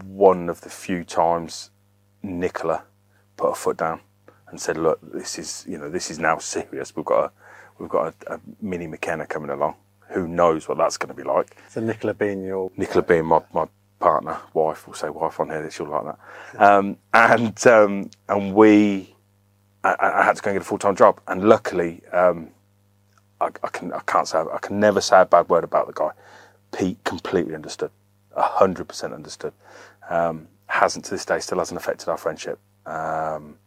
one 0.06 0.50
of 0.50 0.62
the 0.62 0.70
few 0.70 1.04
times 1.04 1.70
Nicola 2.22 2.84
put 3.38 3.50
her 3.50 3.56
foot 3.56 3.78
down 3.78 4.00
and 4.48 4.60
said, 4.60 4.78
"Look, 4.78 5.00
this 5.14 5.38
is 5.38 5.66
you 5.68 5.78
know 5.78 5.90
this 5.90 6.10
is 6.10 6.20
now 6.20 6.38
serious. 6.38 6.96
We've 6.96 7.06
got 7.06 7.26
a 7.26 7.32
we've 7.80 7.90
got 7.90 8.14
a, 8.28 8.36
a 8.36 8.40
mini 8.62 8.88
McKenna 8.88 9.26
coming 9.26 9.50
along. 9.50 9.76
Who 10.10 10.28
knows 10.28 10.68
what 10.68 10.78
that's 10.78 10.98
going 10.98 11.10
to 11.10 11.22
be 11.22 11.28
like?" 11.28 11.58
So 11.70 11.82
Nicola 11.82 12.14
being 12.14 12.44
your 12.44 12.72
Nicola 12.78 13.04
being 13.04 13.26
my, 13.26 13.42
my 13.54 13.68
partner, 14.00 14.38
wife, 14.54 14.88
we'll 14.88 14.96
say 14.96 15.10
wife 15.10 15.40
on 15.40 15.50
here. 15.50 15.70
She'll 15.72 15.88
like 15.88 16.06
that. 16.06 16.20
Um, 16.60 16.98
and 17.14 17.68
um, 17.68 18.10
and 18.30 18.54
we, 18.54 19.16
I, 19.84 19.96
I, 20.00 20.24
had 20.24 20.36
to 20.36 20.42
go 20.42 20.52
and 20.52 20.56
get 20.56 20.62
a 20.62 20.66
full 20.66 20.78
time 20.78 20.96
job, 20.96 21.20
and 21.28 21.44
luckily, 21.50 22.02
um, 22.12 22.50
I, 23.42 23.48
I, 23.64 23.70
can 23.70 23.92
I 23.92 24.02
can't 24.06 24.28
say 24.28 24.38
I 24.38 24.60
can 24.60 24.80
never 24.80 25.02
say 25.02 25.22
a 25.22 25.26
bad 25.26 25.50
word 25.50 25.64
about 25.64 25.88
the 25.88 25.94
guy. 25.94 26.12
Pete 26.72 27.04
completely 27.04 27.56
understood 27.56 27.92
hundred 28.42 28.88
percent 28.88 29.14
understood. 29.14 29.54
Um, 30.10 30.48
hasn't 30.68 31.06
to 31.06 31.12
this 31.12 31.26
day, 31.26 31.40
still 31.40 31.60
hasn't 31.60 31.80
affected 31.80 32.10
our 32.10 32.18
friendship. 32.18 32.60
Um, 32.86 33.58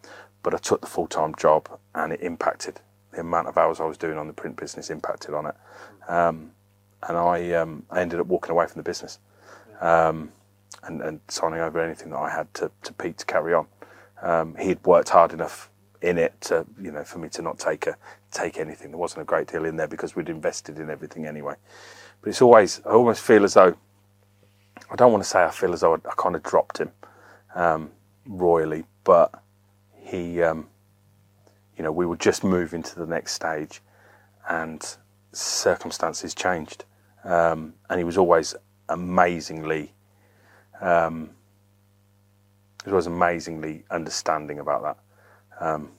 but 0.42 0.54
I 0.54 0.58
took 0.58 0.80
the 0.80 0.86
full 0.86 1.06
time 1.06 1.34
job, 1.36 1.68
and 1.94 2.12
it 2.12 2.20
impacted 2.20 2.80
the 3.12 3.20
amount 3.20 3.48
of 3.48 3.56
hours 3.56 3.80
I 3.80 3.84
was 3.84 3.98
doing 3.98 4.18
on 4.18 4.26
the 4.26 4.32
print 4.32 4.56
business. 4.56 4.90
Impacted 4.90 5.34
on 5.34 5.46
it, 5.46 5.54
um, 6.08 6.52
and 7.08 7.16
I 7.16 7.52
um, 7.52 7.84
I 7.90 8.00
ended 8.00 8.20
up 8.20 8.26
walking 8.26 8.50
away 8.50 8.66
from 8.66 8.78
the 8.78 8.84
business, 8.84 9.18
um, 9.80 10.32
and, 10.82 11.02
and, 11.02 11.20
signing 11.28 11.60
over 11.60 11.80
anything 11.80 12.10
that 12.10 12.18
I 12.18 12.30
had 12.30 12.52
to, 12.54 12.70
to 12.84 12.92
Pete 12.92 13.18
to 13.18 13.26
carry 13.26 13.52
on. 13.52 13.66
Um, 14.22 14.56
he'd 14.56 14.84
worked 14.84 15.10
hard 15.10 15.32
enough 15.32 15.70
in 16.02 16.18
it 16.18 16.38
to 16.42 16.66
you 16.80 16.92
know 16.92 17.02
for 17.02 17.18
me 17.18 17.28
to 17.30 17.42
not 17.42 17.58
take 17.58 17.86
a 17.86 17.96
take 18.30 18.58
anything. 18.58 18.90
There 18.90 18.98
wasn't 18.98 19.22
a 19.22 19.24
great 19.24 19.48
deal 19.48 19.64
in 19.64 19.76
there 19.76 19.88
because 19.88 20.14
we'd 20.14 20.28
invested 20.28 20.78
in 20.78 20.90
everything 20.90 21.26
anyway. 21.26 21.54
But 22.20 22.30
it's 22.30 22.42
always 22.42 22.80
I 22.86 22.90
almost 22.90 23.22
feel 23.22 23.44
as 23.44 23.54
though 23.54 23.76
I 24.90 24.96
don't 24.96 25.12
want 25.12 25.24
to 25.24 25.28
say 25.28 25.42
I 25.42 25.50
feel 25.50 25.72
as 25.72 25.80
though 25.80 25.94
I, 25.94 25.96
I 25.96 26.14
kind 26.16 26.36
of 26.36 26.42
dropped 26.42 26.78
him 26.78 26.92
um, 27.54 27.90
royally, 28.26 28.84
but 29.04 29.42
he, 29.96 30.42
um, 30.42 30.68
you 31.76 31.82
know, 31.82 31.92
we 31.92 32.06
were 32.06 32.16
just 32.16 32.44
moving 32.44 32.82
to 32.82 32.98
the 32.98 33.06
next 33.06 33.32
stage, 33.32 33.80
and 34.48 34.96
circumstances 35.32 36.34
changed, 36.34 36.84
um, 37.24 37.74
and 37.90 37.98
he 37.98 38.04
was 38.04 38.16
always 38.16 38.54
amazingly, 38.88 39.92
um, 40.80 41.30
he 42.84 42.92
was 42.92 43.06
amazingly 43.06 43.84
understanding 43.90 44.58
about 44.60 44.82
that, 44.82 45.64
um, 45.66 45.90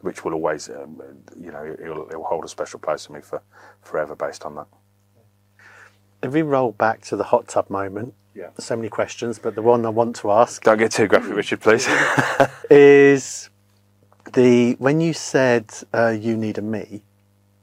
which 0.00 0.24
will 0.24 0.34
always, 0.34 0.68
um, 0.68 1.00
you 1.38 1.50
know, 1.50 1.64
it'll, 1.80 2.08
it'll 2.08 2.24
hold 2.24 2.44
a 2.44 2.48
special 2.48 2.78
place 2.78 3.06
for 3.06 3.14
me 3.14 3.20
for 3.20 3.40
forever 3.82 4.14
based 4.14 4.44
on 4.44 4.54
that. 4.56 4.66
If 6.22 6.32
we 6.32 6.42
roll 6.42 6.72
back 6.72 7.02
to 7.02 7.16
the 7.16 7.24
hot 7.24 7.48
tub 7.48 7.70
moment, 7.70 8.14
Yeah. 8.34 8.50
so 8.58 8.76
many 8.76 8.88
questions, 8.88 9.38
but 9.38 9.54
the 9.54 9.62
one 9.62 9.86
I 9.86 9.90
want 9.90 10.16
to 10.16 10.30
ask 10.30 10.62
Don't 10.62 10.78
get 10.78 10.92
too 10.92 11.06
graphic, 11.06 11.34
Richard, 11.34 11.60
please. 11.60 11.86
is 12.70 13.48
the 14.32 14.74
when 14.78 15.00
you 15.00 15.12
said 15.12 15.72
uh, 15.94 16.08
you 16.08 16.36
need 16.36 16.58
a 16.58 16.62
me, 16.62 17.02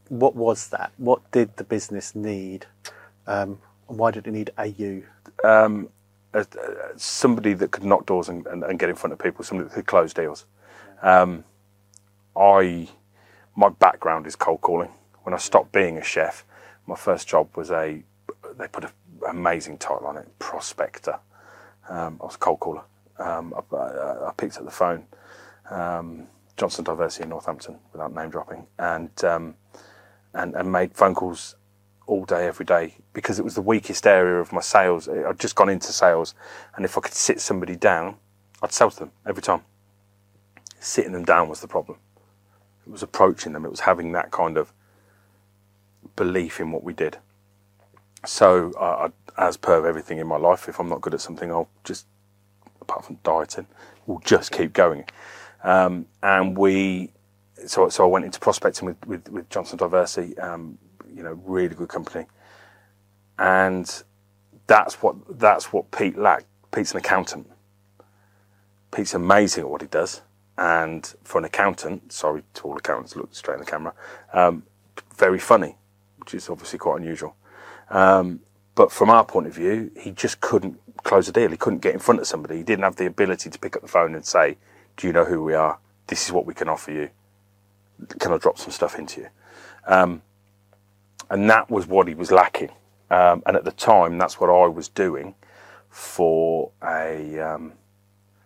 what 0.10 0.36
was 0.36 0.70
that? 0.70 0.92
What 0.98 1.30
did 1.32 1.58
the 1.58 1.64
business 1.64 2.16
need? 2.16 2.66
Um, 3.28 3.60
why 3.98 4.12
did 4.12 4.28
it 4.28 4.32
need 4.32 4.52
a 4.58 4.68
U? 4.68 5.04
um, 5.44 5.90
somebody 6.96 7.54
that 7.54 7.72
could 7.72 7.84
knock 7.84 8.06
doors 8.06 8.30
and, 8.30 8.46
and, 8.48 8.64
and 8.64 8.80
get 8.80 8.90
in 8.90 8.96
front 8.96 9.14
of 9.14 9.20
people, 9.20 9.44
somebody 9.44 9.70
that 9.70 9.76
could 9.76 9.86
close 9.86 10.14
deals. 10.14 10.46
Um, 11.02 11.44
I, 12.36 12.90
my 13.56 13.70
background 13.70 14.26
is 14.26 14.36
cold 14.36 14.62
calling. 14.62 14.90
When 15.24 15.34
I 15.34 15.38
stopped 15.38 15.72
being 15.72 15.98
a 15.98 16.04
chef, 16.04 16.46
my 16.88 16.96
first 16.96 17.28
job 17.28 17.56
was 17.56 17.72
a, 17.72 18.04
they 18.58 18.68
put 18.68 18.86
an 18.86 18.92
amazing 19.30 19.78
title 19.78 20.08
on 20.08 20.18
it, 20.18 20.28
prospector. 20.40 21.20
Um, 21.90 22.18
I 22.22 22.26
was 22.26 22.36
a 22.36 22.40
cold 22.40 22.60
caller. 22.60 22.84
Um, 23.20 23.54
I, 23.72 23.76
I, 23.76 24.30
I 24.30 24.32
picked 24.36 24.58
up 24.58 24.66
the 24.66 24.72
phone, 24.72 25.06
um, 25.70 26.28
Johnson 26.58 26.84
Diversey 26.84 27.22
in 27.22 27.30
Northampton, 27.30 27.78
without 27.92 28.14
name 28.14 28.30
dropping, 28.32 28.66
and, 28.80 29.24
um, 29.24 29.56
and 30.34 30.56
and 30.56 30.72
made 30.72 30.96
phone 30.96 31.14
calls 31.14 31.56
all 32.06 32.26
day, 32.26 32.48
every 32.48 32.66
day, 32.66 32.96
because 33.14 33.40
it 33.40 33.44
was 33.44 33.56
the 33.56 33.62
weakest 33.62 34.06
area 34.06 34.40
of 34.40 34.52
my 34.52 34.62
sales. 34.62 35.08
I'd 35.08 35.40
just 35.40 35.56
gone 35.56 35.70
into 35.70 35.92
sales, 35.92 36.36
and 36.76 36.86
if 36.86 36.98
I 36.98 37.02
could 37.02 37.14
sit 37.14 37.40
somebody 37.40 37.76
down, 37.76 38.16
I'd 38.62 38.74
sell 38.74 38.92
to 38.92 39.00
them 39.00 39.12
every 39.26 39.42
time. 39.42 39.62
Sitting 40.80 41.14
them 41.14 41.24
down 41.24 41.48
was 41.48 41.62
the 41.62 41.68
problem. 41.68 41.98
It 42.86 42.92
was 42.92 43.04
approaching 43.04 43.54
them. 43.54 43.66
It 43.66 43.72
was 43.72 43.82
having 43.82 44.12
that 44.12 44.32
kind 44.32 44.58
of 44.58 44.74
belief 46.16 46.60
in 46.60 46.72
what 46.72 46.84
we 46.84 46.94
did. 46.94 47.18
So, 48.26 48.74
I, 48.80 49.10
as 49.38 49.58
per 49.58 49.86
everything 49.88 50.18
in 50.18 50.28
my 50.28 50.38
life, 50.38 50.68
if 50.68 50.80
I'm 50.80 50.90
not 50.90 51.02
good 51.02 51.14
at 51.14 51.22
something, 51.22 51.52
I'll 51.52 51.70
just, 51.84 52.06
apart 52.82 53.06
from 53.06 53.20
dieting, 53.24 53.68
we'll 54.06 54.20
just 54.20 54.52
keep 54.52 54.74
going. 54.74 55.06
Um, 55.64 56.08
and 56.22 56.58
we, 56.58 57.12
so 57.66 57.88
so 57.88 58.04
I 58.04 58.08
went 58.08 58.26
into 58.26 58.40
prospecting 58.40 58.86
with 58.86 59.06
with, 59.06 59.30
with 59.30 59.50
Johnson 59.50 59.80
Diversey, 59.80 60.42
um, 60.44 60.78
you 61.16 61.24
know, 61.24 61.40
really 61.44 61.76
good 61.76 61.90
company, 61.90 62.26
and 63.38 64.04
that's 64.68 65.02
what 65.02 65.16
that's 65.40 65.74
what 65.74 65.92
Pete 65.92 66.18
lacked. 66.18 66.46
Pete's 66.72 66.92
an 66.92 66.98
accountant. 66.98 67.50
Pete's 68.92 69.14
amazing 69.14 69.64
at 69.64 69.70
what 69.70 69.82
he 69.82 69.88
does, 69.88 70.22
and 70.58 71.14
for 71.24 71.40
an 71.40 71.46
accountant, 71.46 72.12
sorry 72.12 72.44
to 72.54 72.64
all 72.64 72.78
accountants, 72.78 73.16
look 73.16 73.34
straight 73.34 73.56
in 73.56 73.60
the 73.62 73.66
camera, 73.66 73.94
um, 74.34 74.64
very 75.16 75.40
funny, 75.40 75.78
which 76.18 76.34
is 76.34 76.50
obviously 76.50 76.80
quite 76.80 77.00
unusual. 77.00 77.36
Um, 77.90 78.42
but 78.76 78.92
from 78.92 79.10
our 79.10 79.26
point 79.26 79.48
of 79.48 79.54
view, 79.54 79.92
he 80.00 80.12
just 80.12 80.42
couldn't 80.42 80.80
close 81.04 81.28
a 81.28 81.32
deal. 81.32 81.50
He 81.50 81.58
couldn't 81.58 81.80
get 81.80 81.94
in 81.94 82.00
front 82.00 82.20
of 82.20 82.28
somebody. 82.28 82.58
He 82.58 82.64
didn't 82.64 82.84
have 82.84 82.96
the 82.96 83.06
ability 83.06 83.50
to 83.50 83.60
pick 83.60 83.76
up 83.76 83.82
the 83.82 83.88
phone 83.88 84.16
and 84.16 84.26
say, 84.26 84.58
"Do 84.98 85.08
you 85.08 85.14
know 85.14 85.26
who 85.26 85.44
we 85.44 85.54
are? 85.54 85.80
This 86.08 86.26
is 86.26 86.32
what 86.32 86.46
we 86.46 86.54
can 86.54 86.70
offer 86.70 86.92
you. 86.92 87.10
Can 88.20 88.34
I 88.34 88.38
drop 88.38 88.58
some 88.58 88.72
stuff 88.72 88.98
into 88.98 89.22
you?" 89.22 89.28
Um, 89.86 90.22
and 91.34 91.50
that 91.50 91.70
was 91.72 91.88
what 91.88 92.08
he 92.08 92.16
was 92.16 92.32
lacking. 92.32 92.70
Um, 93.12 93.44
and 93.48 93.58
at 93.58 93.66
the 93.66 93.74
time, 93.74 94.20
that's 94.20 94.40
what 94.40 94.50
I 94.52 94.68
was 94.68 94.90
doing 94.90 95.36
for 95.90 96.72
a 96.84 97.40
um, 97.40 97.74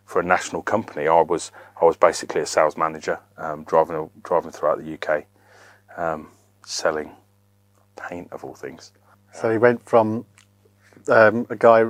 for 0.05 0.21
a 0.21 0.25
national 0.25 0.63
company. 0.63 1.07
I 1.07 1.21
was 1.21 1.51
I 1.81 1.85
was 1.85 1.97
basically 1.97 2.41
a 2.41 2.47
sales 2.47 2.77
manager, 2.77 3.19
um, 3.37 3.65
driving 3.65 4.09
driving 4.23 4.51
throughout 4.51 4.79
the 4.83 4.93
UK, 4.95 5.25
um, 5.97 6.29
selling 6.65 7.11
paint 8.09 8.29
of 8.31 8.43
all 8.45 8.55
things. 8.55 8.93
So 9.33 9.51
he 9.51 9.57
went 9.57 9.85
from 9.85 10.25
um, 11.09 11.47
a 11.49 11.57
guy 11.57 11.85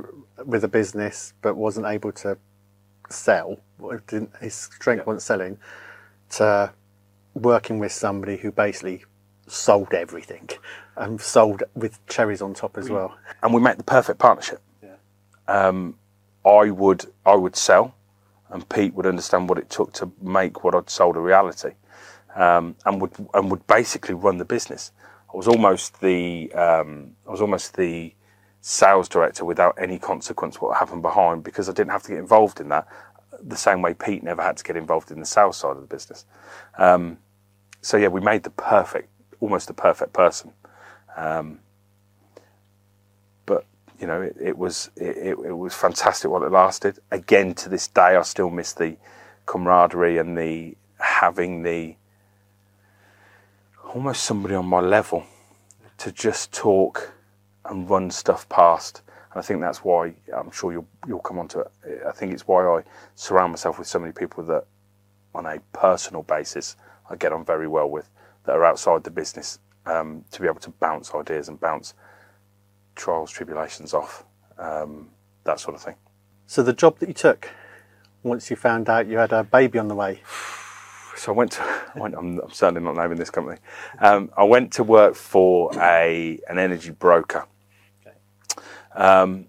with 0.46 0.64
a 0.64 0.70
business 0.70 1.34
but 1.42 1.56
wasn't 1.56 1.88
able 1.88 2.12
to 2.14 2.38
sell, 3.10 3.60
didn't, 4.08 4.32
his 4.42 4.56
strength 4.56 5.02
Yeah. 5.02 5.06
wasn't 5.06 5.24
selling, 5.24 5.60
to 6.32 6.74
working 7.36 7.80
with 7.80 7.92
somebody 7.94 8.38
who 8.38 8.52
basically 8.52 9.06
sold 9.48 9.94
everything 9.94 10.50
and 10.96 11.22
sold 11.22 11.64
with 11.76 12.06
cherries 12.08 12.42
on 12.42 12.54
top 12.54 12.78
as 12.78 12.90
well. 12.90 13.18
and 13.44 13.54
we 13.54 13.62
made 13.62 13.78
the 13.78 13.84
perfect 13.84 14.20
partnership. 14.20 14.62
Yeah. 14.84 14.96
Um, 15.48 15.98
I 16.46 16.72
would 16.72 17.06
I 17.26 17.36
would 17.36 17.56
sell, 17.56 17.96
and 18.50 18.68
Pete 18.70 18.94
would 18.94 19.06
understand 19.06 19.50
what 19.50 19.58
it 19.58 19.70
took 19.70 19.94
to 19.94 20.12
make 20.22 20.64
what 20.64 20.76
I'd 20.76 20.90
sold 20.90 21.16
a 21.18 21.20
reality, 21.20 21.72
um, 22.36 22.76
and 22.86 23.02
would 23.02 23.12
and 23.34 23.52
would 23.52 23.66
basically 23.68 24.16
run 24.16 24.38
the 24.38 24.46
business. 24.46 24.92
I 25.34 25.38
was 25.38 25.48
almost 25.48 26.00
the 26.02 26.52
um, 26.54 27.16
I 27.28 27.32
was 27.32 27.42
almost 27.42 27.76
the 27.76 28.14
sales 28.62 29.08
director 29.08 29.46
without 29.46 29.76
any 29.80 30.00
consequence 30.00 30.60
what 30.60 30.78
happened 30.78 31.02
behind 31.02 31.44
because 31.44 31.70
I 31.70 31.74
didn't 31.74 31.92
have 31.92 32.04
to 32.04 32.10
get 32.10 32.18
involved 32.18 32.60
in 32.60 32.70
that 32.70 32.88
the 33.42 33.56
same 33.56 33.82
way 33.82 33.94
Pete 33.94 34.24
never 34.24 34.42
had 34.42 34.58
to 34.58 34.64
get 34.64 34.76
involved 34.76 35.12
in 35.12 35.20
the 35.20 35.26
sales 35.26 35.58
side 35.58 35.76
of 35.76 35.82
the 35.82 35.88
business. 35.88 36.26
Um, 36.78 37.20
so 37.82 37.98
yeah, 37.98 38.08
we 38.08 38.20
made 38.20 38.44
the 38.44 38.50
perfect, 38.50 39.10
almost 39.40 39.70
a 39.70 39.74
perfect 39.74 40.14
person. 40.14 40.54
Um, 41.16 41.60
but 43.46 43.66
you 44.00 44.08
know, 44.08 44.22
it, 44.22 44.36
it 44.40 44.58
was 44.58 44.92
it, 44.96 45.18
it, 45.18 45.58
was 45.58 45.74
fantastic 45.74 46.30
while 46.30 46.44
it 46.44 46.52
lasted. 46.52 47.00
Again, 47.12 47.54
to 47.56 47.70
this 47.70 47.88
day, 47.88 48.16
I 48.16 48.22
still 48.22 48.50
miss 48.50 48.74
the 48.74 48.98
camaraderie 49.46 50.18
and 50.18 50.38
the 50.38 50.76
having 51.00 51.64
the 51.64 51.96
almost 53.94 54.24
somebody 54.24 54.56
on 54.56 54.66
my 54.66 54.80
level 54.80 55.26
to 55.98 56.12
just 56.12 56.52
talk 56.52 57.14
and 57.66 57.90
run 57.90 58.12
stuff 58.12 58.48
past. 58.50 59.02
And 59.32 59.40
I 59.40 59.42
think 59.42 59.62
that's 59.62 59.84
why 59.84 60.14
I'm 60.36 60.52
sure 60.52 60.72
you'll 60.72 60.88
you'll 61.08 61.20
come 61.20 61.40
onto 61.40 61.60
it. 61.60 61.72
I 62.08 62.12
think 62.12 62.34
it's 62.34 62.48
why 62.48 62.66
I 62.66 62.84
surround 63.16 63.52
myself 63.52 63.80
with 63.80 63.88
so 63.88 64.00
many 64.00 64.12
people 64.12 64.44
that, 64.46 64.66
on 65.34 65.46
a 65.46 65.60
personal 65.74 66.24
basis, 66.24 66.76
I 67.10 67.16
get 67.16 67.34
on 67.34 67.46
very 67.46 67.68
well 67.68 67.90
with 67.90 68.10
that 68.48 68.56
are 68.56 68.66
outside 68.66 69.04
the 69.04 69.12
business 69.12 69.60
um, 69.86 70.26
to 70.32 70.42
be 70.42 70.48
able 70.48 70.60
to 70.62 70.72
bounce 70.72 71.14
ideas 71.14 71.50
and 71.50 71.60
bounce 71.60 71.94
trials, 72.96 73.30
tribulations 73.30 73.94
off, 73.94 74.26
um, 74.58 75.10
that 75.44 75.60
sort 75.60 75.76
of 75.76 75.82
thing. 75.82 75.96
So 76.48 76.64
the 76.64 76.74
job 76.74 76.98
that 77.00 77.08
you 77.08 77.14
took 77.14 77.52
once 78.24 78.50
you 78.50 78.56
found 78.56 78.90
out 78.90 79.06
you 79.08 79.18
had 79.18 79.32
a 79.32 79.44
baby 79.44 79.78
on 79.78 79.88
the 79.88 79.96
way, 79.96 80.22
So 81.18 81.34
I 81.34 81.36
went 81.36 81.54
to, 81.54 81.64
I 81.64 82.00
went, 82.00 82.14
I'm, 82.16 82.40
I'm 82.40 82.52
certainly 82.52 82.82
not 82.82 82.96
naming 82.96 83.18
this 83.18 83.32
company. 83.32 83.58
Um, 84.00 84.30
I 84.38 84.44
went 84.44 84.72
to 84.74 84.84
work 84.84 85.16
for 85.16 85.72
a 85.82 86.40
an 86.48 86.60
energy 86.60 86.92
broker. 86.92 87.48
Um, 88.96 89.48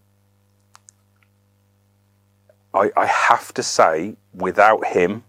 I, 2.73 2.91
I 2.97 3.05
have 3.05 3.53
to 3.55 3.63
say, 3.63 4.17
without 4.33 4.87
him, 4.87 5.25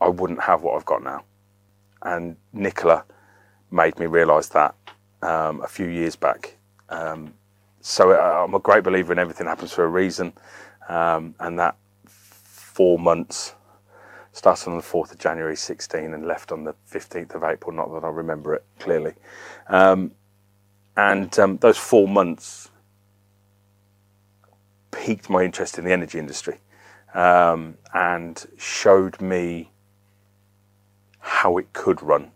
I 0.00 0.08
wouldn't 0.08 0.42
have 0.42 0.62
what 0.62 0.76
I've 0.76 0.84
got 0.84 1.02
now. 1.02 1.24
And 2.02 2.36
Nicola 2.52 3.04
made 3.70 3.98
me 3.98 4.06
realise 4.06 4.48
that 4.48 4.74
um, 5.22 5.62
a 5.62 5.68
few 5.68 5.86
years 5.86 6.16
back. 6.16 6.56
Um, 6.88 7.34
so 7.80 8.12
I- 8.12 8.44
I'm 8.44 8.54
a 8.54 8.60
great 8.60 8.84
believer 8.84 9.12
in 9.12 9.18
everything 9.18 9.46
happens 9.46 9.72
for 9.72 9.84
a 9.84 9.88
reason, 9.88 10.32
um, 10.88 11.34
and 11.40 11.58
that 11.58 11.76
four 12.06 12.98
months 12.98 13.54
started 14.32 14.70
on 14.70 14.76
the 14.76 14.82
4th 14.82 15.12
of 15.12 15.18
January 15.18 15.56
16 15.56 16.14
and 16.14 16.26
left 16.26 16.52
on 16.52 16.64
the 16.64 16.74
15th 16.90 17.34
of 17.34 17.42
April, 17.44 17.72
not 17.74 17.92
that 17.92 18.04
I 18.04 18.08
remember 18.10 18.54
it 18.54 18.64
clearly. 18.78 19.14
Um, 19.68 20.12
and 20.96 21.36
um, 21.38 21.58
those 21.58 21.78
four 21.78 22.08
months 22.08 22.70
piqued 24.90 25.30
my 25.30 25.44
interest 25.44 25.78
in 25.78 25.84
the 25.84 25.92
energy 25.92 26.18
industry 26.18 26.58
um, 27.14 27.76
and 27.94 28.46
showed 28.58 29.20
me 29.20 29.70
how 31.28 31.58
it 31.58 31.72
could 31.72 32.02
run, 32.02 32.32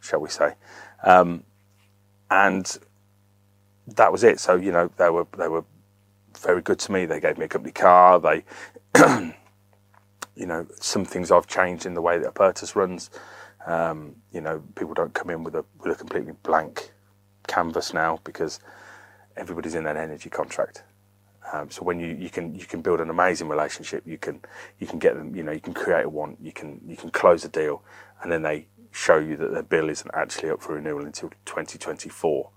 shall 0.00 0.20
we 0.20 0.28
say. 0.30 0.54
Um, 1.04 1.44
and 2.30 2.78
that 3.86 4.12
was 4.12 4.24
it. 4.24 4.40
So, 4.40 4.56
you 4.56 4.72
know, 4.72 4.90
they 4.98 5.10
were, 5.10 5.26
they 5.38 5.48
were 5.48 5.64
very 6.40 6.62
good 6.62 6.78
to 6.80 6.92
me. 6.92 7.06
They 7.06 7.20
gave 7.20 7.38
me 7.38 7.46
a 7.46 7.48
company 7.48 7.72
car. 7.72 8.20
They 8.20 8.44
you 10.36 10.46
know, 10.46 10.66
some 10.80 11.04
things 11.04 11.30
I've 11.30 11.46
changed 11.46 11.86
in 11.86 11.94
the 11.94 12.02
way 12.02 12.18
that 12.18 12.34
Apertus 12.34 12.74
runs. 12.74 13.10
Um, 13.66 14.16
you 14.32 14.40
know, 14.40 14.62
people 14.74 14.94
don't 14.94 15.14
come 15.14 15.30
in 15.30 15.44
with 15.44 15.54
a 15.54 15.64
with 15.80 15.92
a 15.92 15.96
completely 15.96 16.32
blank 16.42 16.92
canvas 17.46 17.92
now 17.92 18.20
because 18.24 18.60
everybody's 19.36 19.74
in 19.74 19.86
an 19.86 19.96
energy 19.98 20.30
contract. 20.30 20.82
Um, 21.52 21.70
so 21.70 21.82
when 21.82 21.98
you, 21.98 22.14
you 22.18 22.30
can 22.30 22.54
you 22.54 22.64
can 22.64 22.80
build 22.80 23.00
an 23.00 23.10
amazing 23.10 23.48
relationship, 23.48 24.02
you 24.06 24.18
can 24.18 24.40
you 24.78 24.86
can 24.86 24.98
get 24.98 25.16
them, 25.16 25.34
you 25.34 25.42
know, 25.42 25.52
you 25.52 25.60
can 25.60 25.74
create 25.74 26.04
a 26.04 26.08
want, 26.08 26.38
you 26.40 26.52
can 26.52 26.80
you 26.86 26.96
can 26.96 27.10
close 27.10 27.44
a 27.44 27.48
deal, 27.48 27.82
and 28.22 28.30
then 28.30 28.42
they 28.42 28.66
show 28.92 29.18
you 29.18 29.36
that 29.36 29.52
their 29.52 29.62
bill 29.62 29.88
isn't 29.88 30.10
actually 30.14 30.50
up 30.50 30.62
for 30.62 30.74
renewal 30.74 31.04
until 31.04 31.30
2024. 31.46 32.50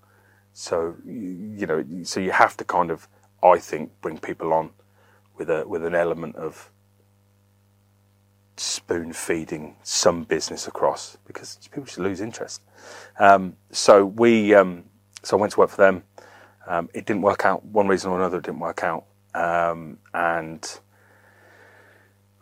So 0.52 0.96
you, 1.04 1.66
know, 1.66 1.84
so 2.04 2.20
you 2.20 2.30
have 2.30 2.56
to 2.58 2.64
kind 2.64 2.90
of, 2.90 3.08
I 3.42 3.58
think, 3.58 3.90
bring 4.00 4.18
people 4.18 4.52
on 4.52 4.70
with 5.36 5.50
a 5.50 5.66
with 5.66 5.84
an 5.84 5.94
element 5.94 6.36
of 6.36 6.70
spoon 8.56 9.12
feeding 9.12 9.76
some 9.82 10.22
business 10.24 10.68
across 10.68 11.18
because 11.26 11.58
people 11.70 11.84
just 11.84 11.98
lose 11.98 12.20
interest. 12.20 12.62
Um, 13.18 13.56
so 13.70 14.04
we, 14.04 14.54
um, 14.54 14.84
so 15.22 15.36
I 15.36 15.40
went 15.40 15.52
to 15.54 15.60
work 15.60 15.70
for 15.70 15.82
them. 15.82 16.04
Um, 16.66 16.88
it 16.94 17.06
didn't 17.06 17.22
work 17.22 17.44
out. 17.44 17.64
One 17.64 17.88
reason 17.88 18.10
or 18.10 18.18
another, 18.18 18.38
it 18.38 18.44
didn't 18.44 18.60
work 18.60 18.82
out. 18.82 19.04
Um, 19.34 19.98
and 20.12 20.80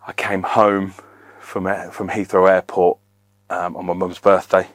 I 0.07 0.13
came 0.13 0.43
home 0.43 0.95
from 1.41 1.65
from 1.91 2.09
Heathrow 2.09 2.49
Airport 2.49 2.99
um, 3.51 3.77
on 3.77 3.87
my 3.87 3.95
mum's 3.95 4.19
birthday, 4.19 4.69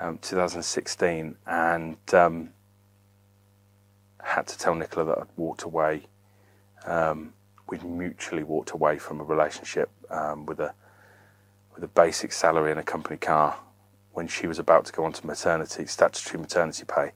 um, 0.00 0.18
2016, 0.18 1.36
and 1.46 1.96
um, 2.12 2.50
had 4.22 4.46
to 4.48 4.58
tell 4.58 4.74
Nicola 4.74 5.06
that 5.06 5.18
I'd 5.18 5.36
walked 5.36 5.62
away. 5.62 6.06
Um, 6.86 7.32
we'd 7.68 7.84
mutually 7.84 8.42
walked 8.42 8.70
away 8.70 8.98
from 8.98 9.20
a 9.20 9.24
relationship 9.24 9.90
with 10.46 10.60
a 10.60 10.74
with 11.74 11.84
a 11.84 11.88
basic 11.88 12.32
salary 12.32 12.72
and 12.72 12.80
a 12.80 12.82
company 12.82 13.16
car 13.16 13.56
when 14.12 14.26
she 14.26 14.48
was 14.48 14.58
about 14.58 14.84
to 14.84 14.92
go 14.92 15.04
on 15.04 15.12
to 15.12 15.24
maternity, 15.24 15.86
statutory 15.86 16.40
maternity 16.40 16.84
pay, 16.84 17.12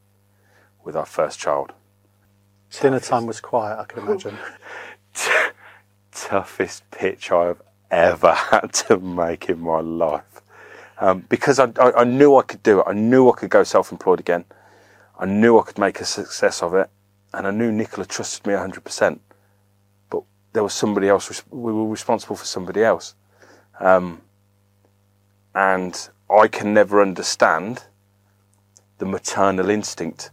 with 0.84 0.96
our 0.96 1.06
first 1.06 1.38
child. 1.38 1.72
dinner 2.80 3.00
time 3.00 3.26
was 3.26 3.40
quiet, 3.40 3.78
I 3.78 3.84
can 3.84 4.06
imagine. 4.06 4.38
toughest 6.12 6.88
pitch 6.90 7.30
I've 7.30 7.60
ever 7.90 8.32
had 8.50 8.72
to 8.74 8.98
make 8.98 9.48
in 9.48 9.60
my 9.60 9.80
life. 9.80 10.42
Um, 10.98 11.24
because 11.28 11.58
I, 11.58 11.72
I, 11.80 11.92
I 12.00 12.04
knew 12.04 12.36
I 12.36 12.42
could 12.42 12.62
do 12.62 12.80
it. 12.80 12.84
I 12.86 12.92
knew 12.92 13.28
I 13.28 13.32
could 13.34 13.50
go 13.50 13.64
self-employed 13.64 14.20
again. 14.20 14.44
I 15.18 15.26
knew 15.26 15.58
I 15.58 15.62
could 15.62 15.78
make 15.78 16.00
a 16.00 16.04
success 16.04 16.62
of 16.62 16.74
it, 16.74 16.88
and 17.34 17.46
I 17.46 17.50
knew 17.50 17.72
Nicola 17.72 18.06
trusted 18.06 18.46
me 18.46 18.54
100%. 18.54 19.18
But 20.10 20.22
there 20.52 20.62
was 20.62 20.74
somebody 20.74 21.08
else. 21.08 21.42
We 21.50 21.72
were 21.72 21.88
responsible 21.88 22.36
for 22.36 22.44
somebody 22.44 22.84
else, 22.84 23.14
um, 23.80 24.22
and 25.54 26.08
I 26.30 26.48
can 26.48 26.72
never 26.72 27.02
understand 27.02 27.84
the 28.98 29.06
maternal 29.06 29.68
instinct 29.68 30.30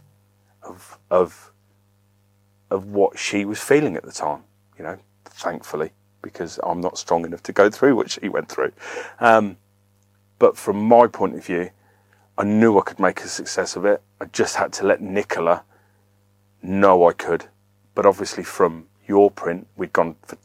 of 0.70 0.98
of 1.10 1.52
of 2.70 2.86
what 2.86 3.18
she 3.18 3.44
was 3.44 3.60
feeling 3.60 3.96
at 3.96 4.04
the 4.04 4.12
time. 4.12 4.44
You 4.78 4.84
know, 4.84 4.98
thankfully, 5.24 5.90
because 6.22 6.58
I'm 6.62 6.80
not 6.80 6.98
strong 6.98 7.24
enough 7.24 7.42
to 7.44 7.52
go 7.52 7.70
through 7.70 7.96
what 7.96 8.10
she 8.10 8.28
went 8.28 8.48
through. 8.48 8.72
Um, 9.18 9.56
but 10.38 10.56
from 10.56 10.82
my 10.82 11.06
point 11.06 11.34
of 11.34 11.44
view, 11.44 11.70
I 12.38 12.44
knew 12.44 12.78
I 12.78 12.82
could 12.82 12.98
make 12.98 13.20
a 13.20 13.28
success 13.28 13.76
of 13.76 13.84
it. 13.84 14.02
I 14.20 14.24
just 14.26 14.56
had 14.56 14.72
to 14.74 14.86
let 14.86 15.02
Nicola 15.02 15.64
know 16.62 17.06
I 17.06 17.12
could. 17.12 17.46
But 17.94 18.06
obviously, 18.06 18.44
from 18.44 18.86
your 19.06 19.30
print, 19.30 19.66
we'd 19.76 19.92
gone 19.92 20.16
for 20.22 20.38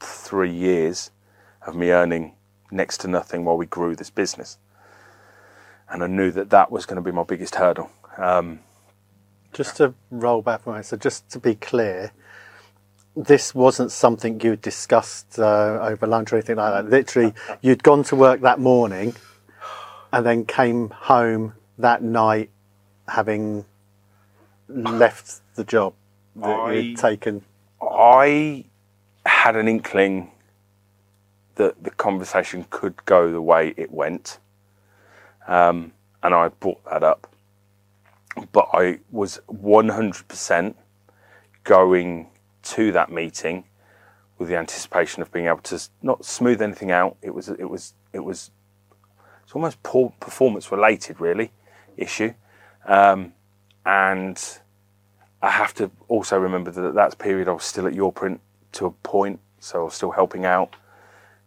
three 0.00 0.52
years 0.52 1.10
of 1.66 1.76
me 1.76 1.90
earning 1.90 2.34
next 2.70 2.98
to 2.98 3.08
nothing 3.08 3.44
while 3.44 3.56
we 3.56 3.66
grew 3.66 3.94
this 3.94 4.10
business. 4.10 4.58
And 5.88 6.02
I 6.02 6.08
knew 6.08 6.32
that 6.32 6.50
that 6.50 6.72
was 6.72 6.86
going 6.86 6.96
to 6.96 7.02
be 7.02 7.12
my 7.12 7.22
biggest 7.22 7.54
hurdle. 7.56 7.90
Um, 8.18 8.60
Just 9.52 9.76
to 9.78 9.94
roll 10.10 10.42
back 10.42 10.62
from 10.62 10.76
it, 10.76 10.84
so 10.86 10.96
just 10.96 11.28
to 11.30 11.38
be 11.38 11.54
clear, 11.54 12.12
this 13.16 13.54
wasn't 13.54 13.90
something 13.90 14.40
you 14.40 14.56
discussed 14.56 15.38
uh, 15.38 15.78
over 15.80 16.06
lunch 16.06 16.32
or 16.32 16.36
anything 16.36 16.56
like 16.56 16.72
that. 16.74 16.90
Literally, 16.90 17.32
you'd 17.62 17.82
gone 17.82 18.02
to 18.04 18.16
work 18.16 18.40
that 18.42 18.58
morning 18.60 19.14
and 20.12 20.24
then 20.26 20.44
came 20.44 20.90
home 20.90 21.54
that 21.78 22.02
night 22.02 22.50
having 23.08 23.64
left 24.68 25.40
the 25.54 25.64
job 25.64 25.94
that 26.36 26.48
I- 26.48 26.72
you'd 26.72 26.98
taken. 26.98 27.42
I 27.80 28.64
had 29.24 29.56
an 29.56 29.68
inkling 29.68 30.30
that 31.56 31.82
the 31.84 31.90
conversation 31.90 32.66
could 32.70 33.04
go 33.06 33.30
the 33.32 33.40
way 33.40 33.72
it 33.76 33.90
went, 33.90 34.38
um, 35.46 35.92
and 36.22 36.34
I 36.34 36.48
brought 36.48 36.84
that 36.84 37.02
up. 37.02 37.26
But 38.52 38.68
I 38.72 39.00
was 39.10 39.40
100% 39.48 40.74
going 41.64 42.28
to 42.62 42.92
that 42.92 43.10
meeting 43.10 43.64
with 44.38 44.48
the 44.48 44.56
anticipation 44.56 45.22
of 45.22 45.32
being 45.32 45.46
able 45.46 45.58
to 45.58 45.80
not 46.02 46.24
smooth 46.24 46.60
anything 46.60 46.90
out. 46.90 47.16
It 47.22 47.34
was 47.34 47.48
it 47.48 47.68
was 47.68 47.94
it 48.12 48.20
was 48.20 48.50
it's 49.42 49.52
almost 49.52 49.82
poor 49.82 50.12
performance 50.20 50.70
related 50.70 51.20
really 51.20 51.52
issue, 51.96 52.34
um, 52.84 53.32
and 53.84 54.42
I 55.40 55.50
have 55.50 55.72
to 55.74 55.90
also 56.08 56.38
remember 56.38 56.70
that 56.70 56.84
at 56.84 56.94
that 56.94 57.18
period 57.18 57.48
I 57.48 57.52
was 57.52 57.64
still 57.64 57.86
at 57.86 57.94
your 57.94 58.12
print 58.12 58.40
to 58.72 58.86
a 58.86 58.90
point, 58.90 59.40
so 59.60 59.80
I 59.80 59.84
was 59.84 59.94
still 59.94 60.10
helping 60.10 60.44
out. 60.44 60.76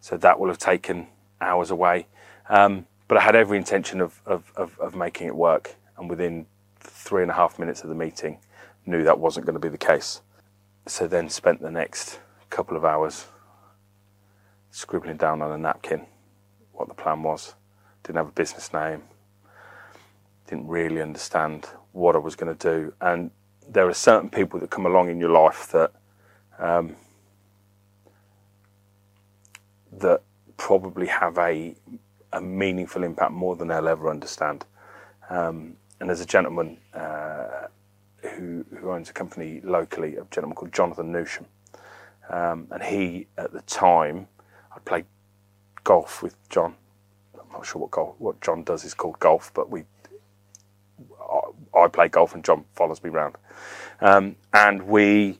So 0.01 0.15
that 0.17 0.39
will 0.39 0.47
have 0.47 0.57
taken 0.57 1.07
hours 1.41 1.71
away. 1.71 2.07
Um, 2.49 2.85
but 3.09 3.17
I 3.17 3.21
had 3.21 3.35
every 3.35 3.57
intention 3.57 3.99
of, 3.99 4.21
of, 4.25 4.53
of, 4.55 4.79
of 4.79 4.95
making 4.95 5.27
it 5.27 5.35
work, 5.35 5.75
and 5.97 6.09
within 6.09 6.45
three 7.09 7.23
and 7.23 7.31
a 7.31 7.33
half 7.33 7.57
minutes 7.57 7.81
of 7.81 7.89
the 7.89 7.95
meeting, 7.95 8.37
knew 8.85 9.03
that 9.03 9.19
wasn't 9.19 9.43
going 9.43 9.55
to 9.55 9.59
be 9.59 9.67
the 9.67 9.79
case. 9.79 10.21
So 10.85 11.07
then 11.07 11.27
spent 11.27 11.59
the 11.59 11.71
next 11.71 12.19
couple 12.51 12.77
of 12.77 12.85
hours 12.85 13.25
scribbling 14.69 15.17
down 15.17 15.41
on 15.41 15.51
a 15.51 15.57
napkin 15.57 16.05
what 16.71 16.87
the 16.87 16.93
plan 16.93 17.23
was. 17.23 17.55
Didn't 18.03 18.17
have 18.17 18.27
a 18.27 18.31
business 18.31 18.71
name. 18.71 19.01
Didn't 20.45 20.67
really 20.67 21.01
understand 21.01 21.65
what 21.93 22.15
I 22.15 22.19
was 22.19 22.35
going 22.35 22.55
to 22.55 22.71
do, 22.71 22.93
and 23.01 23.31
there 23.67 23.87
are 23.87 23.93
certain 23.93 24.29
people 24.29 24.59
that 24.59 24.69
come 24.69 24.85
along 24.85 25.09
in 25.09 25.19
your 25.19 25.31
life 25.31 25.71
that 25.71 25.91
um, 26.59 26.95
that 29.91 30.21
probably 30.57 31.07
have 31.07 31.39
a 31.39 31.75
a 32.31 32.39
meaningful 32.39 33.03
impact 33.03 33.31
more 33.31 33.55
than 33.55 33.69
they'll 33.69 33.87
ever 33.87 34.09
understand. 34.11 34.65
Um, 35.31 35.77
and 35.99 36.09
there's 36.09 36.21
a 36.21 36.25
gentleman 36.25 36.77
uh, 36.93 37.67
who 38.21 38.65
who 38.77 38.91
owns 38.91 39.09
a 39.09 39.13
company 39.13 39.61
locally, 39.63 40.15
a 40.15 40.25
gentleman 40.31 40.55
called 40.55 40.73
Jonathan 40.73 41.11
Newsham, 41.11 41.45
um, 42.29 42.67
and 42.71 42.83
he 42.83 43.27
at 43.37 43.51
the 43.53 43.61
time 43.61 44.27
I 44.75 44.79
played 44.79 45.05
golf 45.83 46.21
with 46.21 46.35
John. 46.49 46.75
I'm 47.33 47.51
not 47.51 47.65
sure 47.65 47.81
what 47.81 47.91
golf 47.91 48.15
what 48.19 48.41
John 48.41 48.63
does 48.63 48.83
is 48.83 48.93
called 48.93 49.19
golf, 49.19 49.51
but 49.53 49.69
we 49.69 49.83
I, 51.21 51.79
I 51.79 51.87
play 51.87 52.07
golf 52.07 52.33
and 52.33 52.43
John 52.43 52.65
follows 52.75 53.03
me 53.03 53.09
round. 53.09 53.35
Um, 54.01 54.35
and 54.53 54.83
we, 54.83 55.39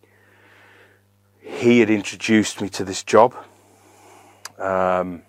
he 1.40 1.80
had 1.80 1.90
introduced 1.90 2.62
me 2.62 2.70
to 2.70 2.84
this 2.84 3.04
job, 3.04 3.36
um, 4.58 5.24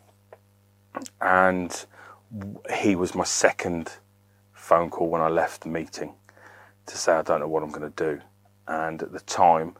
and 1.21 1.85
he 2.75 2.97
was 2.97 3.15
my 3.15 3.25
second 3.25 3.93
phone 4.71 4.89
call 4.89 5.09
when 5.09 5.21
I 5.21 5.29
left 5.29 5.63
the 5.63 5.69
meeting 5.69 6.15
to 6.87 6.97
say 6.97 7.11
I 7.13 7.23
don't 7.23 7.41
know 7.41 7.49
what 7.49 7.65
I'm 7.65 7.73
going 7.73 7.91
to 7.93 8.05
do. 8.05 8.21
And 8.69 9.03
at 9.03 9.11
the 9.11 9.19
time, 9.19 9.75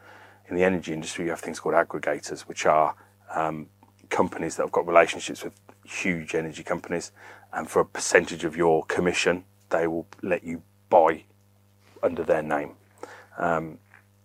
in 0.49 0.57
the 0.57 0.65
energy 0.65 0.93
industry, 0.93 1.27
you 1.27 1.31
have 1.31 1.39
things 1.39 1.61
called 1.61 1.77
aggregators, 1.77 2.41
which 2.41 2.67
are 2.67 2.97
um, 3.33 3.69
companies 4.09 4.57
that 4.57 4.65
have 4.65 4.73
got 4.73 4.89
relationships 4.89 5.45
with 5.45 5.55
huge 5.85 6.35
energy 6.35 6.65
companies, 6.65 7.13
and 7.53 7.71
for 7.71 7.79
a 7.79 7.85
percentage 7.85 8.43
of 8.43 8.57
your 8.57 8.85
commission, 8.87 9.45
they 9.69 9.87
will 9.87 10.09
let 10.23 10.43
you 10.43 10.61
buy 10.89 11.23
under 12.03 12.25
their 12.25 12.43
name. 12.43 12.73
Um, 13.39 13.79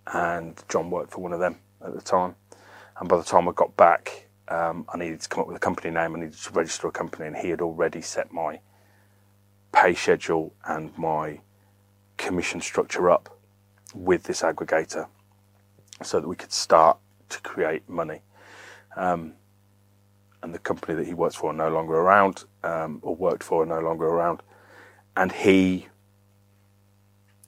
and 0.07 0.63
John 0.67 0.89
worked 0.89 1.11
for 1.11 1.21
one 1.21 1.33
of 1.33 1.39
them 1.39 1.57
at 1.85 1.93
the 1.93 2.01
time. 2.01 2.33
And 2.99 3.07
by 3.07 3.17
the 3.17 3.23
time 3.23 3.47
I 3.47 3.51
got 3.51 3.77
back, 3.77 4.29
um, 4.47 4.87
I 4.91 4.97
needed 4.97 5.21
to 5.21 5.29
come 5.29 5.41
up 5.41 5.47
with 5.47 5.57
a 5.57 5.59
company 5.59 5.93
name. 5.93 6.15
I 6.15 6.19
needed 6.21 6.39
to 6.39 6.51
register 6.53 6.87
a 6.87 6.91
company, 6.91 7.27
and 7.27 7.37
he 7.37 7.49
had 7.51 7.61
already 7.61 8.01
set 8.01 8.33
my 8.33 8.61
pay 9.75 9.93
schedule 9.93 10.53
and 10.65 10.97
my 10.97 11.41
commission 12.17 12.61
structure 12.61 13.09
up 13.11 13.37
with 13.93 14.23
this 14.23 14.41
aggregator, 14.41 15.07
so 16.01 16.19
that 16.19 16.27
we 16.27 16.35
could 16.35 16.53
start 16.53 16.97
to 17.29 17.41
create 17.41 17.87
money. 17.89 18.21
Um, 18.95 19.33
and 20.41 20.53
the 20.53 20.59
company 20.59 20.95
that 20.95 21.07
he 21.07 21.13
works 21.13 21.35
for 21.35 21.51
no 21.53 21.69
longer 21.69 21.95
around, 21.95 22.45
um, 22.63 22.99
or 23.01 23.15
worked 23.15 23.43
for 23.43 23.65
no 23.65 23.79
longer 23.79 24.05
around, 24.05 24.41
and 25.17 25.31
he 25.31 25.87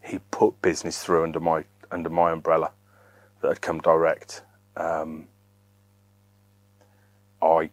he 0.04 0.20
put 0.32 0.62
business 0.62 1.04
through 1.04 1.24
under 1.24 1.40
my 1.40 1.64
under 1.92 2.10
my 2.10 2.32
umbrella 2.32 2.72
that 3.42 3.50
had 3.50 3.62
come 3.62 3.80
direct. 3.80 4.44
Um, 4.76 5.28
I 7.42 7.70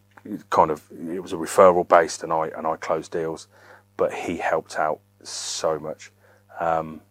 kind 0.49 0.71
of 0.71 0.83
it 1.09 1.21
was 1.21 1.33
a 1.33 1.37
referral 1.37 1.87
based, 1.87 2.23
and 2.23 2.31
I 2.31 2.47
and 2.55 2.67
I 2.67 2.75
closed 2.77 3.11
deals, 3.11 3.47
but 3.97 4.13
he 4.13 4.37
helped 4.37 4.77
out 4.77 4.99
so 5.23 5.79
much, 5.79 6.11
um, 6.59 7.01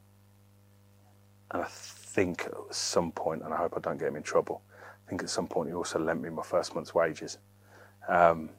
and 1.51 1.63
I 1.63 1.67
think 1.67 2.47
at 2.47 2.75
some 2.75 3.13
point, 3.13 3.43
and 3.43 3.53
I 3.53 3.57
hope 3.57 3.75
I 3.77 3.81
don't 3.81 3.99
get 3.99 4.09
him 4.09 4.17
in 4.17 4.23
trouble. 4.23 4.63
I 5.07 5.09
think 5.09 5.23
at 5.23 5.31
some 5.31 5.47
point 5.47 5.69
he 5.69 5.75
also 5.75 5.99
lent 5.99 6.23
me 6.23 6.31
my 6.31 6.43
first 6.43 6.75
month's 6.75 6.95
wages 6.95 7.39
um, 8.09 8.51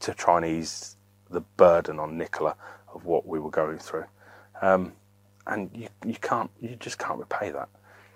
to 0.00 0.12
try 0.14 0.36
and 0.36 0.46
ease 0.46 0.96
the 1.30 1.40
burden 1.40 1.98
on 1.98 2.18
Nicola 2.18 2.56
of 2.92 3.04
what 3.04 3.26
we 3.26 3.38
were 3.38 3.50
going 3.50 3.78
through. 3.78 4.04
Um, 4.60 4.92
and 5.46 5.70
you 5.74 5.88
you 6.04 6.14
can't 6.14 6.50
you 6.60 6.76
just 6.76 6.98
can't 6.98 7.18
repay 7.18 7.50
that. 7.50 7.68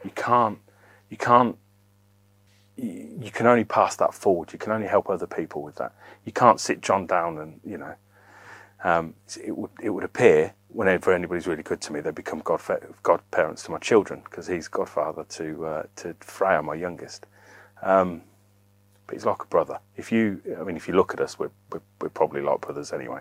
You 0.05 0.11
can't 0.15 0.59
you 1.11 1.17
can't 1.17 1.57
you, 2.77 3.19
you 3.21 3.31
can 3.31 3.47
only 3.47 3.65
pass 3.65 3.97
that 3.97 4.15
forward. 4.15 4.53
You 4.53 4.59
can 4.59 4.73
only 4.73 4.87
help 4.87 5.11
other 5.11 5.27
people 5.27 5.63
with 5.63 5.77
that. 5.77 5.95
You 6.25 6.33
can't 6.33 6.61
sit 6.61 6.81
John 6.81 7.07
down 7.07 7.39
and 7.39 7.61
you 7.65 7.79
know. 7.79 7.95
Um, 8.85 9.15
it 9.43 9.57
would 9.57 9.71
it 9.83 9.91
would 9.91 10.05
appear 10.05 10.55
whenever 10.69 11.13
anybody's 11.13 11.47
really 11.47 11.63
good 11.63 11.81
to 11.81 11.93
me, 11.93 12.01
they 12.01 12.11
become 12.11 12.41
god 12.41 12.61
godparents 13.03 13.65
to 13.65 13.71
my 13.71 13.79
children 13.79 14.23
because 14.25 14.47
he's 14.47 14.69
godfather 14.69 15.25
to 15.25 15.67
uh, 15.67 15.83
to 15.97 16.15
Freya, 16.21 16.63
my 16.63 16.75
youngest. 16.75 17.27
Um, 17.83 18.23
but 19.07 19.15
he's 19.15 19.25
like 19.25 19.43
a 19.43 19.47
brother. 19.47 19.81
If 19.97 20.13
you, 20.13 20.43
I 20.61 20.63
mean, 20.65 20.77
if 20.77 20.87
you 20.87 20.95
look 20.95 21.15
at 21.15 21.21
us, 21.21 21.39
we're 21.39 21.51
we're, 21.73 21.81
we're 22.01 22.09
probably 22.11 22.43
like 22.43 22.61
brothers 22.61 22.93
anyway. 22.93 23.21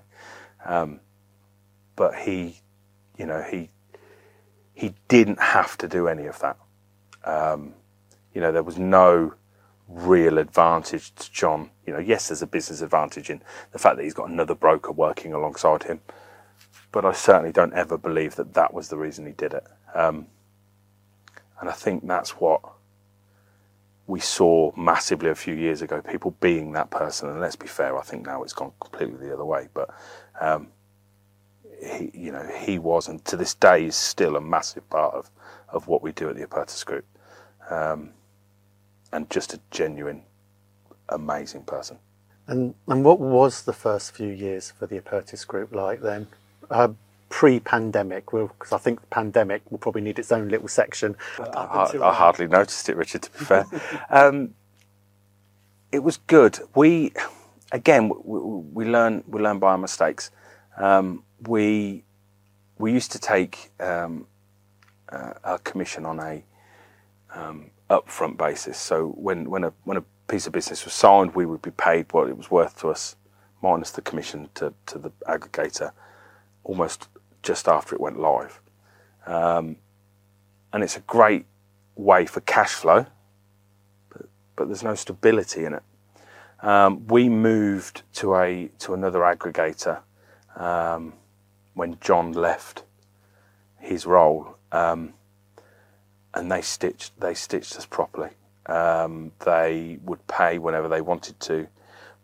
Um, 0.65 0.99
but 1.95 2.15
he, 2.15 2.59
you 3.17 3.25
know, 3.25 3.41
he 3.41 3.69
he 4.73 4.93
didn't 5.07 5.39
have 5.39 5.77
to 5.79 5.87
do 5.87 6.07
any 6.07 6.27
of 6.27 6.39
that. 6.39 6.57
Um, 7.23 7.73
you 8.33 8.41
know, 8.41 8.51
there 8.51 8.63
was 8.63 8.77
no 8.77 9.33
real 9.87 10.37
advantage 10.37 11.13
to 11.15 11.31
John. 11.31 11.71
You 11.85 11.93
know, 11.93 11.99
yes, 11.99 12.27
there's 12.27 12.41
a 12.41 12.47
business 12.47 12.81
advantage 12.81 13.29
in 13.29 13.41
the 13.71 13.79
fact 13.79 13.97
that 13.97 14.03
he's 14.03 14.13
got 14.13 14.29
another 14.29 14.55
broker 14.55 14.91
working 14.91 15.33
alongside 15.33 15.83
him, 15.83 16.01
but 16.91 17.05
I 17.05 17.13
certainly 17.13 17.51
don't 17.51 17.73
ever 17.73 17.97
believe 17.97 18.35
that 18.35 18.53
that 18.53 18.73
was 18.73 18.89
the 18.89 18.97
reason 18.97 19.25
he 19.25 19.33
did 19.33 19.53
it. 19.53 19.65
Um, 19.93 20.27
and 21.59 21.69
I 21.69 21.73
think 21.73 22.05
that's 22.05 22.31
what 22.31 22.61
we 24.05 24.19
saw 24.19 24.71
massively 24.75 25.29
a 25.29 25.35
few 25.35 25.53
years 25.53 25.81
ago. 25.81 26.01
People 26.01 26.31
being 26.39 26.71
that 26.73 26.89
person, 26.89 27.29
and 27.29 27.41
let's 27.41 27.55
be 27.55 27.67
fair, 27.67 27.97
I 27.97 28.03
think 28.03 28.25
now 28.25 28.43
it's 28.43 28.53
gone 28.53 28.71
completely 28.79 29.27
the 29.27 29.33
other 29.33 29.45
way. 29.45 29.67
But 29.73 29.89
um, 30.39 30.67
he, 31.83 32.11
you 32.13 32.31
know, 32.31 32.47
he 32.59 32.79
was, 32.79 33.07
and 33.07 33.23
to 33.25 33.35
this 33.35 33.53
day 33.53 33.85
is 33.85 33.95
still 33.95 34.35
a 34.35 34.41
massive 34.41 34.89
part 34.89 35.13
of, 35.13 35.29
of 35.69 35.87
what 35.87 36.01
we 36.01 36.11
do 36.11 36.29
at 36.29 36.35
the 36.35 36.45
Apertus 36.45 36.85
Group, 36.85 37.05
um, 37.69 38.11
and 39.11 39.29
just 39.29 39.53
a 39.53 39.59
genuine, 39.71 40.23
amazing 41.09 41.63
person. 41.63 41.97
And 42.47 42.75
and 42.87 43.03
what 43.03 43.19
was 43.19 43.63
the 43.63 43.73
first 43.73 44.13
few 44.13 44.29
years 44.29 44.71
for 44.71 44.87
the 44.87 44.99
Apertus 44.99 45.45
Group 45.45 45.75
like 45.75 46.01
then? 46.01 46.27
Uh, 46.69 46.89
pre-pandemic, 47.29 48.25
because 48.31 48.71
I 48.71 48.77
think 48.77 49.01
the 49.01 49.07
pandemic 49.07 49.61
will 49.69 49.77
probably 49.77 50.01
need 50.01 50.17
its 50.17 50.31
own 50.31 50.47
little 50.47 50.69
section. 50.69 51.17
I, 51.39 51.89
I 52.01 52.13
hardly 52.13 52.47
noticed 52.47 52.87
it, 52.87 52.95
Richard. 52.95 53.23
To 53.23 53.31
be 53.31 53.45
fair, 53.45 53.65
um, 54.09 54.53
it 55.91 55.99
was 55.99 56.17
good. 56.17 56.59
We, 56.73 57.11
again, 57.71 58.09
we, 58.23 58.39
we 58.39 58.85
learn 58.85 59.23
we 59.27 59.41
learn 59.41 59.59
by 59.59 59.71
our 59.71 59.77
mistakes. 59.77 60.31
Um, 60.77 61.23
we 61.47 62.03
we 62.77 62.93
used 62.93 63.11
to 63.11 63.19
take 63.19 63.71
um, 63.79 64.27
uh, 65.09 65.33
our 65.43 65.57
commission 65.59 66.05
on 66.05 66.19
a 66.19 66.43
um, 67.33 67.71
upfront 67.89 68.37
basis. 68.37 68.77
So 68.77 69.09
when 69.09 69.49
when 69.49 69.63
a 69.63 69.73
when 69.85 69.97
a 69.97 70.03
piece 70.27 70.47
of 70.47 70.53
business 70.53 70.85
was 70.85 70.93
signed, 70.93 71.35
we 71.35 71.45
would 71.45 71.61
be 71.61 71.71
paid 71.71 72.11
what 72.13 72.29
it 72.29 72.37
was 72.37 72.51
worth 72.51 72.79
to 72.81 72.89
us, 72.89 73.15
minus 73.61 73.91
the 73.91 74.01
commission 74.01 74.49
to, 74.55 74.73
to 74.87 74.99
the 74.99 75.11
aggregator, 75.27 75.91
almost 76.63 77.07
just 77.43 77.67
after 77.67 77.95
it 77.95 78.01
went 78.01 78.19
live. 78.19 78.61
um, 79.27 79.77
and 80.73 80.83
it's 80.83 80.97
a 80.97 81.01
great 81.01 81.45
way 81.95 82.25
for 82.25 82.41
cash 82.41 82.71
flow, 82.73 83.05
but, 84.09 84.27
but 84.55 84.67
there's 84.67 84.83
no 84.83 84.95
stability 84.95 85.65
in 85.65 85.73
it. 85.75 85.83
Um, 86.61 87.07
we 87.07 87.29
moved 87.29 88.03
to 88.15 88.35
a 88.35 88.69
to 88.79 88.93
another 88.93 89.19
aggregator 89.19 89.99
um, 90.55 91.13
when 91.75 91.97
John 92.01 92.33
left 92.33 92.83
his 93.79 94.05
role, 94.05 94.57
um, 94.71 95.13
and 96.33 96.51
they 96.51 96.61
stitched 96.61 97.19
they 97.19 97.33
stitched 97.33 97.75
us 97.75 97.85
properly. 97.85 98.29
Um, 98.65 99.31
they 99.45 99.97
would 100.03 100.25
pay 100.27 100.57
whenever 100.57 100.87
they 100.87 101.01
wanted 101.01 101.39
to. 101.41 101.67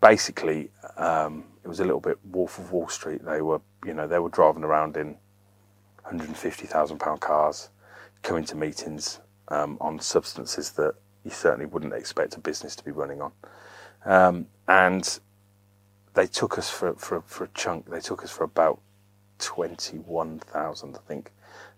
Basically, 0.01 0.69
um, 0.97 1.45
it 1.63 1.67
was 1.67 1.79
a 1.79 1.85
little 1.85 2.01
bit 2.01 2.17
Wolf 2.25 2.59
of 2.59 2.71
Wall 2.71 2.89
Street. 2.89 3.23
They 3.23 3.41
were 3.41 3.61
you 3.85 3.93
know 3.93 4.07
they 4.07 4.19
were 4.19 4.29
driving 4.29 4.63
around 4.63 4.97
in 4.97 5.17
150,000 6.03 6.99
pound 6.99 7.21
cars, 7.21 7.69
coming 8.21 8.43
to 8.45 8.55
meetings 8.55 9.19
um, 9.47 9.77
on 9.79 9.99
substances 9.99 10.71
that 10.71 10.95
you 11.23 11.31
certainly 11.31 11.65
wouldn't 11.65 11.93
expect 11.93 12.35
a 12.35 12.39
business 12.39 12.75
to 12.75 12.83
be 12.83 12.91
running 12.91 13.21
on. 13.21 13.31
Um, 14.05 14.47
and 14.67 15.19
they 16.13 16.27
took 16.27 16.57
us 16.57 16.69
for, 16.69 16.93
for, 16.95 17.21
for 17.21 17.45
a 17.45 17.49
chunk. 17.53 17.89
They 17.89 18.01
took 18.01 18.23
us 18.23 18.31
for 18.31 18.43
about 18.43 18.81
21,000, 19.39 20.95
I 20.95 20.99
think. 21.07 21.31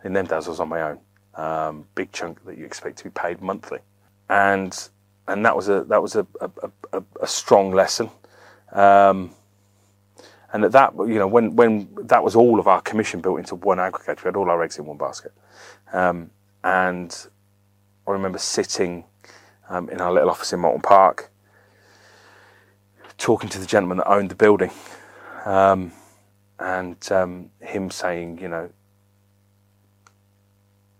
In 0.03 0.13
them 0.13 0.25
days, 0.25 0.47
I 0.47 0.49
was 0.49 0.59
on 0.59 0.69
my 0.69 0.81
own. 0.81 0.99
Um, 1.35 1.85
big 1.95 2.11
chunk 2.11 2.45
that 2.45 2.57
you 2.57 2.65
expect 2.65 2.97
to 2.99 3.03
be 3.03 3.09
paid 3.09 3.41
monthly. 3.41 3.79
And 4.29 4.89
and 5.27 5.45
that 5.45 5.55
was 5.55 5.69
a 5.69 5.83
that 5.85 6.01
was 6.01 6.15
a, 6.15 6.25
a, 6.41 6.49
a, 6.93 7.03
a 7.21 7.27
strong 7.27 7.71
lesson. 7.71 8.09
Um, 8.71 9.31
and 10.55 10.63
at 10.63 10.71
that, 10.71 10.93
you 10.99 11.15
know, 11.15 11.27
when, 11.27 11.57
when 11.57 11.89
that 12.03 12.23
was 12.23 12.33
all 12.33 12.61
of 12.61 12.67
our 12.67 12.79
commission 12.79 13.19
built 13.19 13.39
into 13.39 13.55
one 13.55 13.77
aggregator, 13.77 14.23
we 14.23 14.27
had 14.29 14.37
all 14.37 14.49
our 14.49 14.63
eggs 14.63 14.77
in 14.77 14.85
one 14.85 14.97
basket. 14.97 15.33
Um, 15.91 16.31
and 16.63 17.27
I 18.07 18.11
remember 18.11 18.37
sitting 18.37 19.03
um, 19.67 19.89
in 19.89 19.99
our 19.99 20.13
little 20.13 20.29
office 20.29 20.53
in 20.53 20.61
Moulton 20.61 20.81
Park, 20.81 21.29
talking 23.17 23.49
to 23.49 23.59
the 23.59 23.65
gentleman 23.65 23.97
that 23.97 24.09
owned 24.09 24.29
the 24.31 24.35
building, 24.35 24.71
um, 25.43 25.91
and 26.59 27.11
um, 27.11 27.49
him 27.59 27.91
saying, 27.91 28.39
you 28.39 28.47
know, 28.47 28.69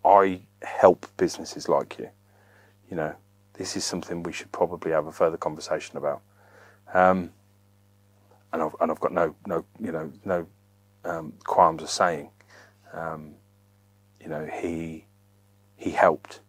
I 0.05 0.41
help 0.61 1.07
businesses 1.17 1.67
like 1.67 1.97
you. 1.97 2.09
You 2.89 2.97
know, 2.97 3.15
this 3.53 3.75
is 3.75 3.83
something 3.83 4.23
we 4.23 4.31
should 4.31 4.51
probably 4.51 4.91
have 4.91 5.07
a 5.07 5.11
further 5.11 5.37
conversation 5.37 5.97
about. 5.97 6.21
Um, 6.93 7.31
and 8.53 8.61
I've, 8.61 8.75
and 8.79 8.91
I've 8.91 8.99
got 8.99 9.11
no, 9.11 9.35
no, 9.47 9.65
you 9.79 9.91
know, 9.91 10.11
no 10.23 10.47
um, 11.03 11.33
qualms 11.43 11.83
of 11.83 11.89
saying, 11.89 12.29
um, 12.93 13.33
you 14.21 14.29
know, 14.29 14.45
he 14.45 15.05
he 15.75 15.91
helped 15.91 16.39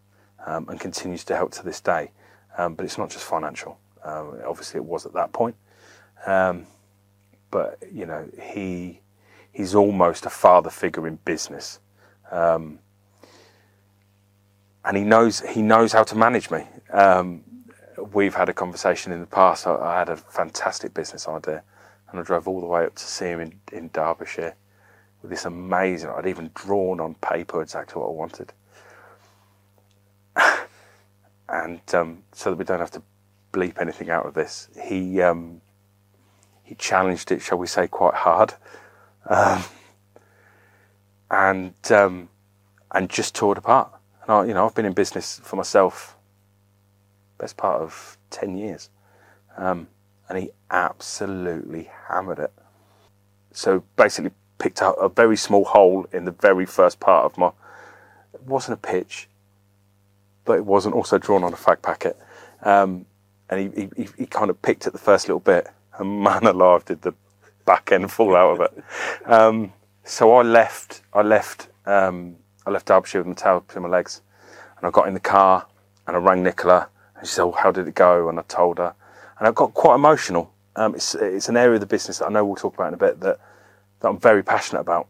um, 0.45 0.69
and 0.69 0.79
continues 0.79 1.23
to 1.25 1.35
help 1.35 1.51
to 1.53 1.63
this 1.63 1.81
day. 1.81 2.11
Um, 2.57 2.75
but 2.75 2.85
it's 2.85 2.97
not 2.97 3.09
just 3.09 3.25
financial. 3.25 3.77
Um, 4.03 4.39
obviously, 4.47 4.77
it 4.77 4.85
was 4.85 5.05
at 5.05 5.13
that 5.13 5.33
point. 5.33 5.55
Um, 6.25 6.65
but 7.51 7.79
you 7.91 8.05
know, 8.05 8.29
he 8.41 9.01
he's 9.51 9.75
almost 9.75 10.25
a 10.25 10.29
father 10.29 10.69
figure 10.69 11.07
in 11.07 11.17
business, 11.25 11.79
and 14.87 14.97
he 14.97 15.03
knows 15.03 15.41
he 15.41 15.61
knows 15.61 15.91
how 15.91 16.03
to 16.03 16.15
manage 16.15 16.49
me. 16.49 16.65
we've 18.13 18.35
had 18.35 18.47
a 18.47 18.53
conversation 18.53 19.11
in 19.11 19.19
the 19.19 19.27
past. 19.27 19.67
I, 19.67 19.75
I 19.75 19.99
had 19.99 20.09
a 20.09 20.17
fantastic 20.17 20.93
business 20.93 21.27
idea 21.27 21.63
and 22.09 22.19
I 22.19 22.23
drove 22.23 22.47
all 22.47 22.61
the 22.61 22.67
way 22.67 22.85
up 22.85 22.95
to 22.95 23.03
see 23.03 23.25
him 23.25 23.41
in, 23.41 23.59
in 23.71 23.89
Derbyshire 23.89 24.55
with 25.21 25.31
this 25.31 25.45
amazing. 25.45 26.09
I'd 26.09 26.25
even 26.27 26.51
drawn 26.53 26.99
on 26.99 27.15
paper 27.15 27.61
exactly 27.61 27.99
what 28.01 28.07
I 28.07 28.11
wanted, 28.11 28.53
and 31.49 31.81
um, 31.93 32.23
so 32.31 32.51
that 32.51 32.57
we 32.57 32.65
don't 32.65 32.79
have 32.79 32.91
to 32.91 33.01
bleep 33.51 33.79
anything 33.81 34.09
out 34.09 34.25
of 34.25 34.33
this, 34.33 34.69
he 34.81 35.21
um, 35.21 35.61
he 36.63 36.75
challenged 36.75 37.31
it, 37.31 37.41
shall 37.41 37.57
we 37.57 37.67
say, 37.67 37.87
quite 37.87 38.13
hard, 38.13 38.53
um, 39.29 39.63
and 41.31 41.91
um, 41.91 42.29
and 42.91 43.09
just 43.09 43.35
tore 43.35 43.53
it 43.53 43.57
apart. 43.57 43.96
And 44.27 44.35
I, 44.35 44.45
you 44.45 44.53
know, 44.53 44.65
I've 44.65 44.75
been 44.75 44.85
in 44.85 44.93
business 44.93 45.39
for 45.43 45.55
myself 45.55 46.15
best 47.37 47.57
part 47.57 47.81
of 47.81 48.17
ten 48.29 48.57
years. 48.57 48.89
Um, 49.57 49.87
and 50.29 50.37
he 50.37 50.51
absolutely 50.69 51.89
hammered 52.09 52.39
it. 52.39 52.51
So 53.51 53.83
basically, 53.95 54.31
picked 54.57 54.81
out 54.81 54.95
a 54.95 55.09
very 55.09 55.37
small 55.37 55.65
hole 55.65 56.05
in 56.11 56.25
the 56.25 56.31
very 56.31 56.65
first 56.65 56.99
part 56.99 57.25
of 57.25 57.37
my. 57.37 57.51
It 58.33 58.43
wasn't 58.43 58.77
a 58.77 58.87
pitch, 58.87 59.27
but 60.45 60.57
it 60.57 60.65
wasn't 60.65 60.95
also 60.95 61.17
drawn 61.17 61.43
on 61.43 61.53
a 61.53 61.57
fag 61.57 61.81
packet. 61.81 62.17
Um, 62.61 63.05
and 63.49 63.73
he, 63.73 63.89
he, 63.95 64.09
he 64.17 64.25
kind 64.25 64.49
of 64.49 64.61
picked 64.61 64.85
at 64.87 64.93
the 64.93 64.99
first 64.99 65.27
little 65.27 65.39
bit, 65.39 65.67
and 65.97 66.21
man 66.23 66.45
alive, 66.45 66.85
did 66.85 67.01
the 67.01 67.13
back 67.65 67.91
end 67.91 68.11
fall 68.11 68.35
out 68.35 68.59
of 68.59 68.61
it. 68.61 68.83
Um, 69.29 69.73
so 70.03 70.33
I 70.33 70.41
left. 70.41 71.01
I 71.13 71.21
left. 71.21 71.69
Um, 71.85 72.37
I 72.67 72.69
left 72.69 72.87
Derbyshire 72.87 73.21
with 73.21 73.27
my 73.27 73.33
tail 73.33 73.61
between 73.61 73.83
my 73.83 73.89
legs, 73.89 74.21
and 74.77 74.85
I 74.85 74.91
got 74.91 75.07
in 75.07 75.13
the 75.13 75.21
car 75.21 75.65
and 76.05 76.17
I 76.17 76.19
rang 76.19 76.43
Nicola, 76.43 76.89
and 77.15 77.25
she 77.25 77.33
said, 77.33 77.43
oh, 77.43 77.53
"How 77.53 77.71
did 77.71 77.87
it 77.87 77.95
go?" 77.95 78.27
And 78.27 78.37
I 78.37 78.41
told 78.43 78.77
her, 78.77 78.93
and 79.39 79.47
I 79.47 79.51
got 79.51 79.73
quite 79.73 79.95
emotional. 79.95 80.51
Um, 80.75 80.93
it's 80.93 81.15
it's 81.15 81.47
an 81.47 81.55
area 81.55 81.75
of 81.75 81.79
the 81.79 81.85
business 81.85 82.19
that 82.19 82.25
I 82.25 82.29
know 82.29 82.43
we'll 82.43 82.57
talk 82.57 82.73
about 82.73 82.89
in 82.89 82.93
a 82.93 82.97
bit 82.97 83.21
that 83.21 83.39
that 84.01 84.09
I'm 84.09 84.19
very 84.19 84.43
passionate 84.43 84.81
about, 84.81 85.07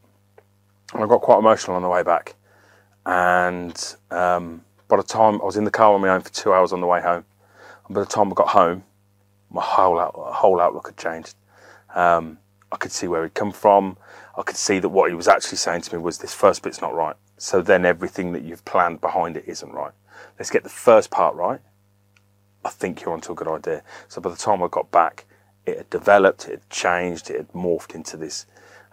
and 0.93 1.03
I 1.03 1.07
got 1.07 1.21
quite 1.21 1.39
emotional 1.39 1.75
on 1.75 1.81
the 1.81 1.89
way 1.89 2.03
back. 2.03 2.35
And 3.07 3.95
um, 4.11 4.63
by 4.87 4.97
the 4.97 5.03
time 5.03 5.41
I 5.41 5.45
was 5.45 5.57
in 5.57 5.63
the 5.63 5.71
car 5.71 5.95
on 5.95 6.01
my 6.01 6.09
own 6.09 6.21
for 6.21 6.29
two 6.29 6.53
hours 6.53 6.71
on 6.71 6.79
the 6.79 6.87
way 6.87 7.01
home, 7.01 7.25
and 7.87 7.95
by 7.95 8.01
the 8.01 8.07
time 8.07 8.31
I 8.31 8.35
got 8.35 8.49
home, 8.49 8.83
my 9.49 9.63
whole 9.63 9.99
out, 9.99 10.13
whole 10.15 10.61
outlook 10.61 10.89
had 10.89 10.97
changed. 10.97 11.33
Um, 11.95 12.37
I 12.71 12.77
could 12.77 12.91
see 12.91 13.07
where 13.07 13.23
he'd 13.23 13.33
come 13.33 13.51
from. 13.51 13.97
I 14.37 14.43
could 14.43 14.57
see 14.57 14.77
that 14.77 14.89
what 14.89 15.09
he 15.09 15.15
was 15.15 15.27
actually 15.27 15.57
saying 15.57 15.81
to 15.81 15.95
me 15.95 16.03
was 16.03 16.19
this 16.19 16.35
first 16.35 16.61
bit's 16.61 16.81
not 16.81 16.93
right. 16.93 17.15
So 17.37 17.61
then 17.61 17.85
everything 17.85 18.33
that 18.33 18.43
you've 18.43 18.65
planned 18.65 19.01
behind 19.01 19.37
it 19.37 19.45
isn't 19.47 19.71
right. 19.71 19.93
Let's 20.37 20.49
get 20.49 20.63
the 20.63 20.69
first 20.69 21.11
part 21.11 21.35
right, 21.35 21.61
I 22.65 22.69
think 22.69 23.01
you're 23.01 23.13
onto 23.13 23.31
a 23.31 23.35
good 23.35 23.47
idea. 23.47 23.83
So 24.07 24.19
by 24.19 24.29
the 24.29 24.35
time 24.35 24.61
I 24.61 24.67
got 24.67 24.91
back, 24.91 25.25
it 25.65 25.77
had 25.77 25.89
developed, 25.89 26.47
it 26.47 26.51
had 26.51 26.69
changed, 26.69 27.29
it 27.29 27.37
had 27.37 27.51
morphed 27.53 27.95
into 27.95 28.17
this. 28.17 28.45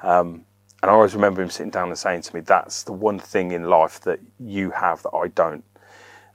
Um, 0.03 0.45
and 0.83 0.91
I 0.91 0.95
always 0.95 1.15
remember 1.15 1.43
him 1.43 1.51
sitting 1.51 1.71
down 1.71 1.89
and 1.89 1.99
saying 1.99 2.23
to 2.23 2.35
me, 2.35 2.41
"That's 2.41 2.83
the 2.83 2.93
one 2.93 3.19
thing 3.19 3.53
in 3.53 3.65
life 3.65 4.01
that 4.01 4.21
you 4.39 4.71
have 4.71 5.03
that 5.03 5.15
I 5.15 5.29
don't." 5.29 5.65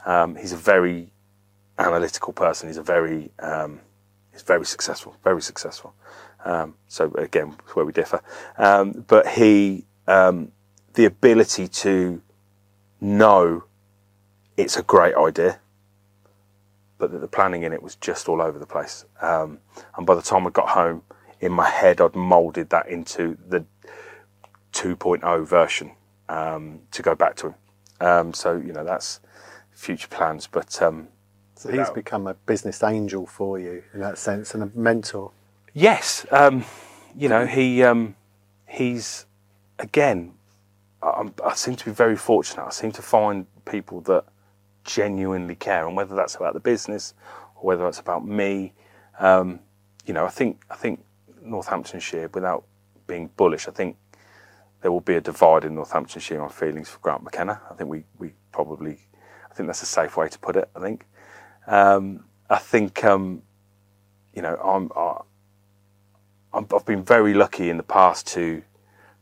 Um, 0.06 0.36
he's 0.36 0.54
a 0.54 0.58
very 0.58 1.12
analytical 1.78 2.34
person. 2.34 2.68
He's 2.68 2.78
a 2.78 2.84
very 2.84 3.32
um, 3.40 3.82
he's 4.32 4.42
very 4.42 4.66
successful, 4.66 5.16
very 5.24 5.42
successful. 5.42 5.94
Um, 6.44 6.76
so 6.88 7.14
again, 7.14 7.56
where 7.74 7.86
we 7.86 7.92
differ. 7.92 8.22
Um, 8.58 9.06
but 9.08 9.28
he, 9.28 9.86
um, 10.08 10.52
the 10.94 11.06
ability 11.06 11.68
to 11.68 12.22
know 13.00 13.64
it's 14.58 14.78
a 14.78 14.84
great 14.84 15.16
idea 15.16 15.60
but 17.00 17.12
that 17.12 17.20
the 17.20 17.28
planning 17.28 17.64
in 17.64 17.74
it 17.74 17.82
was 17.82 17.96
just 17.96 18.30
all 18.30 18.42
over 18.42 18.60
the 18.60 18.66
place. 18.66 19.06
Um, 19.22 19.60
and 19.98 20.06
by 20.06 20.14
the 20.14 20.22
time 20.22 20.46
I 20.46 20.52
got 20.52 20.70
home, 20.70 21.02
in 21.40 21.52
my 21.54 21.70
head, 21.70 22.02
I'd 22.02 22.16
moulded 22.16 22.70
that 22.70 22.88
into 22.88 23.38
the 23.48 23.66
2.0 24.74 25.48
version 25.48 25.92
um, 26.28 26.82
to 26.92 27.02
go 27.02 27.16
back 27.16 27.36
to 27.38 27.48
him. 27.48 27.56
Um, 28.02 28.34
so 28.34 28.56
you 28.56 28.72
know 28.72 28.84
that's 28.84 29.20
future 29.72 30.08
plans. 30.08 30.48
But 30.48 30.82
um, 30.82 31.08
so 31.56 31.72
he's 31.72 31.90
become 31.90 32.28
a 32.28 32.34
business 32.34 32.84
angel 32.84 33.26
for 33.26 33.58
you 33.58 33.84
in 33.94 34.02
that 34.02 34.18
sense 34.18 34.54
and 34.54 34.64
a 34.64 34.72
mentor. 34.74 35.32
Yes, 35.74 36.26
um, 36.32 36.66
you 37.16 37.30
know 37.30 37.46
he 37.46 37.84
um, 37.84 38.16
he's 38.68 39.26
again. 39.80 40.34
I, 41.02 41.30
I 41.46 41.54
seem 41.56 41.76
to 41.76 41.86
be 41.86 41.92
very 41.92 42.16
fortunate. 42.16 42.66
I 42.66 42.72
seem 42.72 42.92
to 42.94 43.02
find 43.02 43.46
people 43.66 44.02
that 44.02 44.26
genuinely 44.84 45.56
care, 45.56 45.88
and 45.88 45.96
whether 45.96 46.16
that's 46.16 46.36
about 46.36 46.54
the 46.54 46.60
business 46.60 47.14
or 47.56 47.64
whether 47.64 47.88
it's 47.88 48.00
about 48.00 48.26
me, 48.26 48.74
um, 49.20 49.60
you 50.06 50.14
know, 50.14 50.26
I 50.26 50.30
think 50.30 50.64
I 50.70 50.76
think 50.76 51.04
Northamptonshire, 51.42 52.30
without 52.34 52.66
being 53.08 53.30
bullish, 53.38 53.68
I 53.68 53.72
think 53.72 53.98
there 54.82 54.92
will 54.92 55.02
be 55.02 55.16
a 55.16 55.22
divide 55.22 55.66
in 55.66 55.76
Northamptonshire 55.76 56.42
on 56.42 56.50
feelings 56.50 56.90
for 56.90 57.00
Grant 57.00 57.24
McKenna. 57.24 57.62
I 57.70 57.74
think 57.74 57.90
we, 57.90 58.06
we 58.18 58.34
probably, 58.52 59.00
I 59.52 59.54
think 59.54 59.68
that's 59.68 59.82
a 59.82 59.86
safe 59.86 60.16
way 60.16 60.30
to 60.30 60.40
put 60.40 60.56
it. 60.56 60.70
I 60.76 60.80
think, 60.80 61.06
um, 61.68 62.24
I 62.50 62.58
think, 62.58 63.04
um, 63.04 63.42
you 64.34 64.42
know, 64.42 64.56
I'm, 64.56 64.92
I, 64.96 65.22
have 66.72 66.86
been 66.86 67.04
very 67.04 67.34
lucky 67.34 67.70
in 67.70 67.78
the 67.78 67.84
past 67.84 68.26
to 68.28 68.64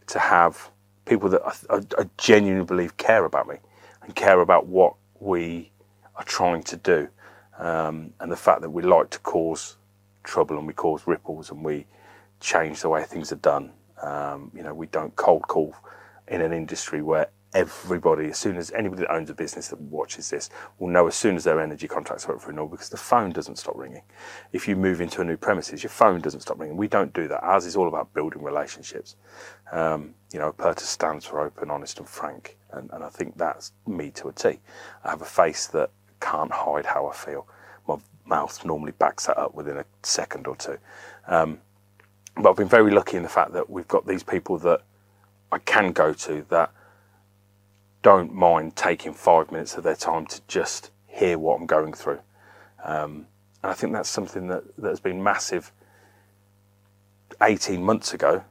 to 0.07 0.19
have 0.19 0.71
people 1.07 1.29
that 1.29 1.41
I, 1.45 1.53
I, 1.77 1.81
I 1.99 2.09
genuinely 2.17 2.65
believe 2.65 2.97
care 2.97 3.25
about 3.25 3.47
me 3.47 3.57
and 4.03 4.15
care 4.15 4.41
about 4.41 4.67
what 4.67 4.95
we 5.19 5.71
are 6.15 6.25
trying 6.25 6.63
to 6.63 6.77
do, 6.77 7.09
um, 7.59 8.13
and 8.19 8.31
the 8.31 8.37
fact 8.37 8.61
that 8.61 8.71
we 8.71 8.83
like 8.83 9.09
to 9.11 9.19
cause 9.19 9.77
trouble 10.23 10.57
and 10.57 10.67
we 10.67 10.73
cause 10.73 11.07
ripples 11.07 11.51
and 11.51 11.63
we 11.63 11.85
change 12.39 12.81
the 12.81 12.89
way 12.89 13.03
things 13.03 13.31
are 13.31 13.37
done. 13.37 13.71
Um, 14.01 14.51
you 14.55 14.63
know, 14.63 14.73
we 14.73 14.87
don't 14.87 15.15
cold 15.15 15.47
call 15.47 15.75
in 16.27 16.41
an 16.41 16.53
industry 16.53 17.01
where 17.01 17.29
everybody, 17.53 18.27
as 18.27 18.37
soon 18.37 18.57
as 18.57 18.71
anybody 18.71 19.01
that 19.03 19.13
owns 19.13 19.29
a 19.29 19.33
business 19.33 19.69
that 19.69 19.81
watches 19.81 20.29
this, 20.29 20.49
will 20.79 20.89
know 20.89 21.07
as 21.07 21.15
soon 21.15 21.35
as 21.35 21.45
their 21.45 21.61
energy 21.61 21.87
contracts 21.87 22.25
are 22.27 22.35
up 22.35 22.41
for 22.41 22.49
renewal 22.49 22.67
because 22.67 22.89
the 22.89 22.97
phone 22.97 23.31
doesn't 23.31 23.57
stop 23.57 23.75
ringing. 23.77 24.03
If 24.53 24.67
you 24.67 24.75
move 24.75 25.01
into 25.01 25.21
a 25.21 25.25
new 25.25 25.37
premises, 25.37 25.83
your 25.83 25.89
phone 25.91 26.21
doesn't 26.21 26.41
stop 26.41 26.59
ringing. 26.59 26.77
We 26.77 26.87
don't 26.87 27.13
do 27.13 27.27
that. 27.29 27.43
Ours 27.43 27.65
is 27.65 27.75
all 27.75 27.87
about 27.87 28.13
building 28.13 28.43
relationships. 28.43 29.15
Um, 29.71 30.15
you 30.31 30.39
know, 30.39 30.51
Apertus 30.51 30.81
stands 30.81 31.25
for 31.25 31.41
open, 31.41 31.71
honest, 31.71 31.99
and 31.99 32.07
frank, 32.07 32.57
and, 32.71 32.89
and 32.91 33.03
I 33.03 33.09
think 33.09 33.37
that's 33.37 33.71
me 33.85 34.11
to 34.11 34.27
a 34.27 34.33
T. 34.33 34.59
I 35.03 35.09
have 35.09 35.21
a 35.21 35.25
face 35.25 35.67
that 35.67 35.91
can't 36.19 36.51
hide 36.51 36.85
how 36.85 37.07
I 37.07 37.13
feel. 37.13 37.47
My 37.87 37.97
mouth 38.25 38.65
normally 38.65 38.91
backs 38.91 39.27
that 39.27 39.37
up 39.37 39.55
within 39.55 39.77
a 39.77 39.85
second 40.03 40.47
or 40.47 40.55
two. 40.55 40.77
Um, 41.27 41.59
but 42.35 42.49
I've 42.49 42.57
been 42.57 42.67
very 42.67 42.91
lucky 42.91 43.17
in 43.17 43.23
the 43.23 43.29
fact 43.29 43.53
that 43.53 43.69
we've 43.69 43.87
got 43.87 44.05
these 44.05 44.23
people 44.23 44.57
that 44.59 44.81
I 45.51 45.59
can 45.59 45.91
go 45.91 46.13
to 46.13 46.45
that 46.49 46.71
don't 48.01 48.33
mind 48.33 48.75
taking 48.75 49.13
five 49.13 49.51
minutes 49.51 49.75
of 49.75 49.83
their 49.83 49.95
time 49.95 50.25
to 50.27 50.41
just 50.47 50.91
hear 51.07 51.37
what 51.39 51.59
I'm 51.59 51.65
going 51.65 51.93
through. 51.93 52.19
Um, 52.83 53.27
and 53.63 53.71
I 53.71 53.73
think 53.73 53.93
that's 53.93 54.09
something 54.09 54.47
that, 54.47 54.63
that 54.77 54.89
has 54.89 54.99
been 54.99 55.23
massive 55.23 55.71
18 57.41 57.83
months 57.83 58.13
ago. 58.13 58.43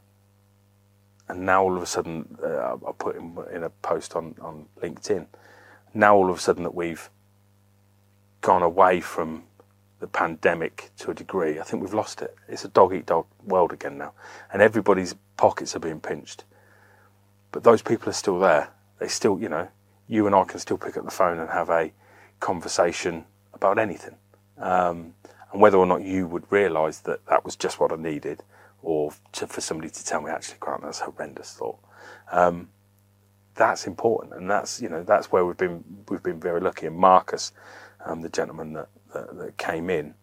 And 1.29 1.45
now 1.45 1.65
all 1.65 1.77
of 1.77 1.83
a 1.83 1.87
sudden, 1.87 2.39
uh, 2.43 2.77
I 2.77 2.93
put 2.99 3.17
in, 3.17 3.37
in 3.53 3.63
a 3.65 3.71
post 3.71 4.15
on, 4.15 4.35
on 4.41 4.67
LinkedIn. 4.81 5.27
Now 5.93 6.17
all 6.17 6.31
of 6.31 6.37
a 6.37 6.41
sudden 6.41 6.63
that 6.63 6.75
we've 6.75 7.11
gone 8.41 8.63
away 8.63 9.01
from 9.01 9.45
the 9.99 10.07
pandemic 10.07 10.91
to 10.99 11.11
a 11.11 11.15
degree, 11.15 11.59
I 11.59 11.63
think 11.63 11.83
we've 11.83 11.95
lost 11.95 12.23
it. 12.23 12.37
It's 12.49 12.65
a 12.65 12.69
dog 12.69 12.95
eat 12.95 13.07
dog 13.07 13.27
world 13.45 13.73
again 13.73 13.99
now. 13.99 14.13
And 14.53 14.63
everybody's 14.63 15.15
pockets 15.37 15.75
are 15.75 15.81
being 15.81 16.01
pinched. 16.01 16.45
But 17.51 17.65
those 17.65 17.83
people 17.83 18.09
are 18.11 18.13
still 18.13 18.39
there 18.39 18.71
they 18.99 19.09
still, 19.09 19.39
you 19.41 19.49
know, 19.49 19.69
you 20.09 20.27
and 20.27 20.35
I 20.35 20.45
can 20.45 20.59
still 20.59 20.79
pick 20.79 20.97
up 20.97 21.05
the 21.05 21.11
phone 21.11 21.39
and 21.39 21.51
have 21.51 21.71
a 21.71 21.93
conversation 22.41 23.25
about 23.53 23.79
anything. 23.79 24.17
Um, 24.59 25.15
and 25.53 25.61
whether 25.61 25.77
or 25.77 25.87
not 25.87 26.03
you 26.03 26.27
would 26.27 26.51
realise 26.51 26.99
that 27.01 27.25
that 27.27 27.45
was 27.45 27.57
just 27.57 27.81
what 27.81 27.93
I 27.93 27.97
needed, 27.97 28.43
or 28.87 29.13
to, 29.33 29.47
for 29.49 29.61
somebody 29.61 29.91
to 29.91 30.05
tell 30.05 30.23
me, 30.23 30.31
actually, 30.31 30.57
Grant, 30.61 30.83
that's 30.83 31.01
a 31.01 31.05
horrendous 31.05 31.53
thought. 31.53 31.79
Um, 32.31 32.69
that's 33.57 33.87
important, 33.87 34.35
and 34.35 34.49
that's 34.51 34.81
you 34.81 34.89
know 34.89 35.03
that's 35.03 35.33
where 35.33 35.45
we've 35.45 35.57
been 35.57 35.83
we've 36.09 36.23
been 36.23 36.39
very 36.39 36.61
lucky. 36.61 36.87
And 36.87 36.97
Marcus, 36.97 37.53
um, 38.05 38.21
the 38.21 38.29
gentleman 38.29 38.75
that, 38.75 38.89
that, 39.13 39.37
that 39.39 39.57
came 39.57 39.91
in, 39.91 40.15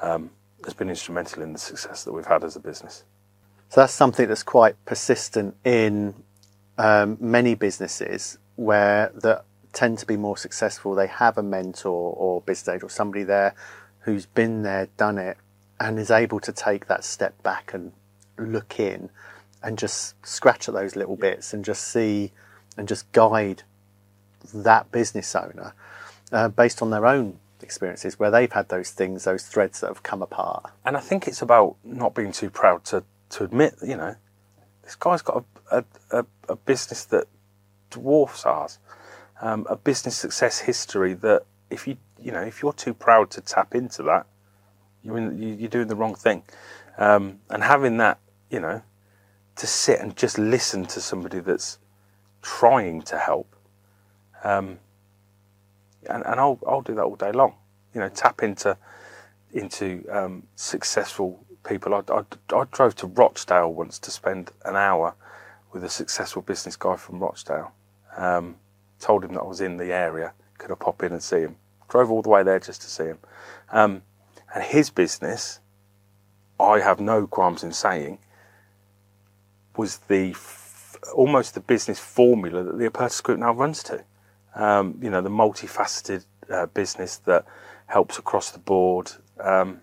um, 0.00 0.30
has 0.64 0.72
been 0.72 0.88
instrumental 0.88 1.42
in 1.42 1.52
the 1.52 1.58
success 1.58 2.04
that 2.04 2.12
we've 2.12 2.26
had 2.26 2.42
as 2.42 2.56
a 2.56 2.60
business. 2.60 3.04
So 3.68 3.82
that's 3.82 3.92
something 3.92 4.26
that's 4.26 4.42
quite 4.42 4.82
persistent 4.84 5.56
in 5.64 6.14
um, 6.78 7.18
many 7.20 7.54
businesses 7.54 8.38
where 8.56 9.12
that 9.22 9.44
tend 9.72 9.98
to 9.98 10.06
be 10.06 10.16
more 10.16 10.36
successful, 10.36 10.94
they 10.94 11.06
have 11.06 11.36
a 11.38 11.42
mentor 11.42 12.14
or 12.16 12.40
business 12.40 12.68
agent 12.68 12.84
or 12.84 12.90
somebody 12.90 13.24
there 13.24 13.54
who's 14.00 14.26
been 14.26 14.62
there, 14.62 14.88
done 14.96 15.18
it, 15.18 15.36
and 15.80 15.98
is 15.98 16.10
able 16.10 16.38
to 16.40 16.52
take 16.52 16.86
that 16.86 17.02
step 17.02 17.42
back 17.42 17.72
and 17.74 17.92
look 18.38 18.78
in 18.78 19.10
and 19.62 19.78
just 19.78 20.14
scratch 20.24 20.68
at 20.68 20.74
those 20.74 20.94
little 20.94 21.16
bits 21.16 21.52
and 21.52 21.64
just 21.64 21.88
see 21.88 22.32
and 22.76 22.86
just 22.86 23.10
guide 23.12 23.62
that 24.54 24.92
business 24.92 25.34
owner 25.34 25.74
uh, 26.32 26.48
based 26.48 26.80
on 26.82 26.90
their 26.90 27.06
own 27.06 27.38
experiences 27.62 28.18
where 28.18 28.30
they've 28.30 28.52
had 28.52 28.68
those 28.68 28.90
things, 28.90 29.24
those 29.24 29.44
threads 29.44 29.80
that 29.80 29.88
have 29.88 30.02
come 30.02 30.22
apart. 30.22 30.70
And 30.84 30.96
I 30.96 31.00
think 31.00 31.26
it's 31.26 31.42
about 31.42 31.76
not 31.84 32.14
being 32.14 32.32
too 32.32 32.50
proud 32.50 32.84
to, 32.86 33.02
to 33.30 33.44
admit, 33.44 33.74
you 33.82 33.96
know, 33.96 34.14
this 34.82 34.94
guy's 34.96 35.22
got 35.22 35.44
a, 35.70 35.84
a, 36.10 36.24
a 36.48 36.56
business 36.56 37.04
that 37.06 37.26
dwarfs 37.90 38.46
ours, 38.46 38.78
um, 39.40 39.66
a 39.68 39.76
business 39.76 40.16
success 40.16 40.60
history 40.60 41.14
that 41.14 41.44
if 41.70 41.86
you 41.86 41.96
you 42.20 42.32
know 42.32 42.40
if 42.40 42.62
you're 42.62 42.72
too 42.72 42.92
proud 42.92 43.30
to 43.30 43.40
tap 43.40 43.74
into 43.74 44.02
that, 44.02 44.26
you're 45.02 45.18
in, 45.18 45.58
you're 45.58 45.68
doing 45.68 45.88
the 45.88 45.96
wrong 45.96 46.14
thing, 46.14 46.42
um, 46.98 47.40
and 47.48 47.62
having 47.62 47.96
that 47.98 48.18
you 48.50 48.60
know 48.60 48.82
to 49.56 49.66
sit 49.66 50.00
and 50.00 50.16
just 50.16 50.38
listen 50.38 50.86
to 50.86 51.00
somebody 51.00 51.40
that's 51.40 51.78
trying 52.42 53.02
to 53.02 53.18
help, 53.18 53.54
um, 54.44 54.78
and, 56.08 56.24
and 56.24 56.40
I'll 56.40 56.58
I'll 56.66 56.82
do 56.82 56.94
that 56.94 57.02
all 57.02 57.16
day 57.16 57.32
long, 57.32 57.54
you 57.94 58.00
know 58.00 58.08
tap 58.08 58.42
into 58.42 58.76
into 59.52 60.04
um, 60.10 60.46
successful 60.56 61.44
people. 61.64 61.94
I, 61.94 62.02
I, 62.12 62.22
I, 62.54 62.64
drove 62.70 62.94
to 62.96 63.06
Rochdale 63.06 63.72
once 63.72 63.98
to 64.00 64.10
spend 64.10 64.50
an 64.64 64.76
hour 64.76 65.14
with 65.72 65.84
a 65.84 65.88
successful 65.88 66.42
business 66.42 66.76
guy 66.76 66.96
from 66.96 67.18
Rochdale. 67.18 67.72
Um, 68.16 68.56
told 68.98 69.24
him 69.24 69.34
that 69.34 69.40
I 69.40 69.44
was 69.44 69.60
in 69.60 69.76
the 69.76 69.92
area, 69.92 70.32
could 70.58 70.70
I 70.70 70.74
pop 70.74 71.02
in 71.02 71.12
and 71.12 71.22
see 71.22 71.40
him? 71.40 71.56
Drove 71.88 72.10
all 72.10 72.22
the 72.22 72.28
way 72.28 72.42
there 72.42 72.60
just 72.60 72.82
to 72.82 72.88
see 72.88 73.04
him. 73.04 73.18
Um, 73.70 74.02
and 74.54 74.64
his 74.64 74.90
business, 74.90 75.60
I 76.58 76.80
have 76.80 77.00
no 77.00 77.26
qualms 77.26 77.62
in 77.62 77.72
saying, 77.72 78.18
was 79.76 79.98
the 80.08 80.34
almost 81.14 81.54
the 81.54 81.60
business 81.60 81.98
formula 81.98 82.62
that 82.62 82.78
the 82.78 82.88
Apertus 82.88 83.22
Group 83.22 83.38
now 83.38 83.52
runs 83.52 83.82
to. 83.84 84.04
Um, 84.54 84.98
you 85.00 85.10
know, 85.10 85.20
the 85.20 85.30
multifaceted 85.30 86.24
uh, 86.50 86.66
business 86.66 87.16
that 87.18 87.46
helps 87.86 88.18
across 88.18 88.50
the 88.50 88.58
board. 88.58 89.12
Um, 89.38 89.80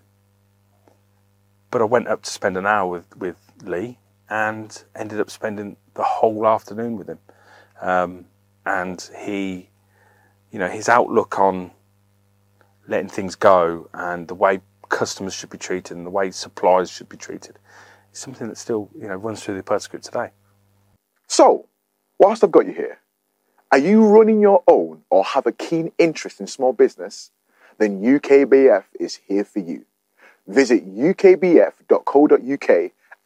but 1.70 1.82
I 1.82 1.84
went 1.84 2.08
up 2.08 2.22
to 2.22 2.30
spend 2.30 2.56
an 2.56 2.66
hour 2.66 2.88
with, 2.88 3.16
with 3.16 3.36
Lee 3.62 3.98
and 4.30 4.82
ended 4.94 5.20
up 5.20 5.30
spending 5.30 5.76
the 5.94 6.02
whole 6.02 6.46
afternoon 6.46 6.96
with 6.96 7.08
him. 7.08 7.18
Um, 7.80 8.26
and 8.64 9.08
he, 9.18 9.70
you 10.50 10.58
know, 10.58 10.68
his 10.68 10.88
outlook 10.88 11.38
on 11.38 11.70
letting 12.88 13.08
things 13.08 13.34
go 13.34 13.88
and 13.92 14.26
the 14.26 14.34
way 14.34 14.60
customers 14.88 15.34
should 15.34 15.50
be 15.50 15.58
treated 15.58 15.96
and 15.96 16.06
the 16.06 16.10
way 16.10 16.30
suppliers 16.30 16.90
should 16.90 17.08
be 17.08 17.16
treated 17.16 17.58
is 18.12 18.18
something 18.18 18.48
that 18.48 18.56
still, 18.56 18.88
you 18.98 19.06
know, 19.06 19.16
runs 19.16 19.42
through 19.42 19.56
the 19.56 19.62
Group 19.62 20.02
today. 20.02 20.30
So, 21.26 21.66
whilst 22.18 22.42
I've 22.42 22.50
got 22.50 22.66
you 22.66 22.72
here, 22.72 22.98
are 23.70 23.78
you 23.78 24.06
running 24.06 24.40
your 24.40 24.64
own 24.66 25.02
or 25.10 25.22
have 25.24 25.46
a 25.46 25.52
keen 25.52 25.92
interest 25.98 26.40
in 26.40 26.46
small 26.46 26.72
business? 26.72 27.30
Then 27.76 28.02
UKBF 28.02 28.84
is 28.98 29.16
here 29.16 29.44
for 29.44 29.58
you. 29.58 29.84
Visit 30.46 30.88
ukbf.co.uk 30.96 32.70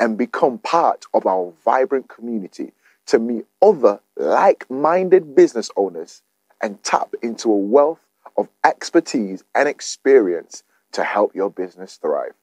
and 0.00 0.18
become 0.18 0.58
part 0.58 1.04
of 1.14 1.26
our 1.26 1.52
vibrant 1.64 2.08
community 2.08 2.72
to 3.06 3.20
meet 3.20 3.46
other 3.60 4.00
like 4.16 4.68
minded 4.68 5.36
business 5.36 5.70
owners 5.76 6.22
and 6.60 6.82
tap 6.82 7.14
into 7.22 7.50
a 7.50 7.56
wealth 7.56 8.00
of 8.36 8.48
expertise 8.64 9.44
and 9.54 9.68
experience 9.68 10.62
to 10.92 11.04
help 11.04 11.34
your 11.34 11.50
business 11.50 11.96
thrive. 11.96 12.34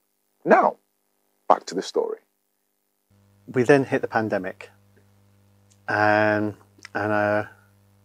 Now, 0.46 0.78
back 1.48 1.66
to 1.68 1.76
the 1.76 1.82
story. 1.82 2.20
We 3.48 3.64
then 3.64 3.86
hit 3.86 4.02
the 4.02 4.08
pandemic, 4.08 4.70
and 5.88 6.56
and 6.94 7.12
uh, 7.12 7.44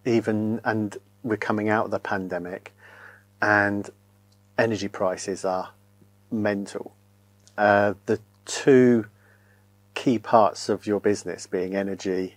even 0.05 0.61
and 0.65 0.97
we're 1.23 1.37
coming 1.37 1.69
out 1.69 1.87
of 1.87 1.91
the 1.91 1.99
pandemic, 1.99 2.73
and 3.43 3.89
energy 4.59 4.89
prices 4.89 5.45
are 5.45 5.71
mental. 6.31 6.95
Uh, 7.57 7.95
the 8.07 8.19
two 8.47 9.07
key 9.95 10.19
parts 10.19 10.69
of 10.69 10.87
your 10.87 11.01
business 11.01 11.47
being 11.47 11.77
energy 11.77 12.37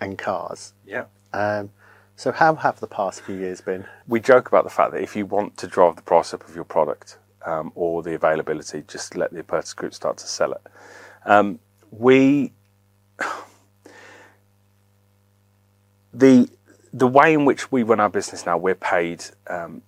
and 0.00 0.18
cars. 0.18 0.74
Yeah. 0.86 1.04
Um, 1.32 1.70
so, 2.16 2.30
how 2.32 2.54
have 2.54 2.78
the 2.80 2.86
past 2.86 3.22
few 3.22 3.36
years 3.36 3.60
been? 3.60 3.86
We 4.06 4.20
joke 4.20 4.48
about 4.48 4.64
the 4.64 4.70
fact 4.70 4.92
that 4.92 5.02
if 5.02 5.16
you 5.16 5.26
want 5.26 5.56
to 5.58 5.66
drive 5.66 5.96
the 5.96 6.02
price 6.02 6.32
up 6.32 6.48
of 6.48 6.54
your 6.54 6.64
product 6.64 7.18
um, 7.44 7.72
or 7.74 8.02
the 8.02 8.14
availability, 8.14 8.84
just 8.86 9.16
let 9.16 9.32
the 9.32 9.42
Apertus 9.42 9.74
Group 9.74 9.94
start 9.94 10.18
to 10.18 10.26
sell 10.26 10.52
it. 10.52 10.62
Um, 11.26 11.58
we 11.90 12.52
the 16.14 16.48
the 16.92 17.08
way 17.08 17.34
in 17.34 17.44
which 17.44 17.72
we 17.72 17.82
run 17.82 17.98
our 17.98 18.08
business 18.08 18.46
now, 18.46 18.56
we're 18.56 18.76
paid 18.76 19.24
um, 19.48 19.82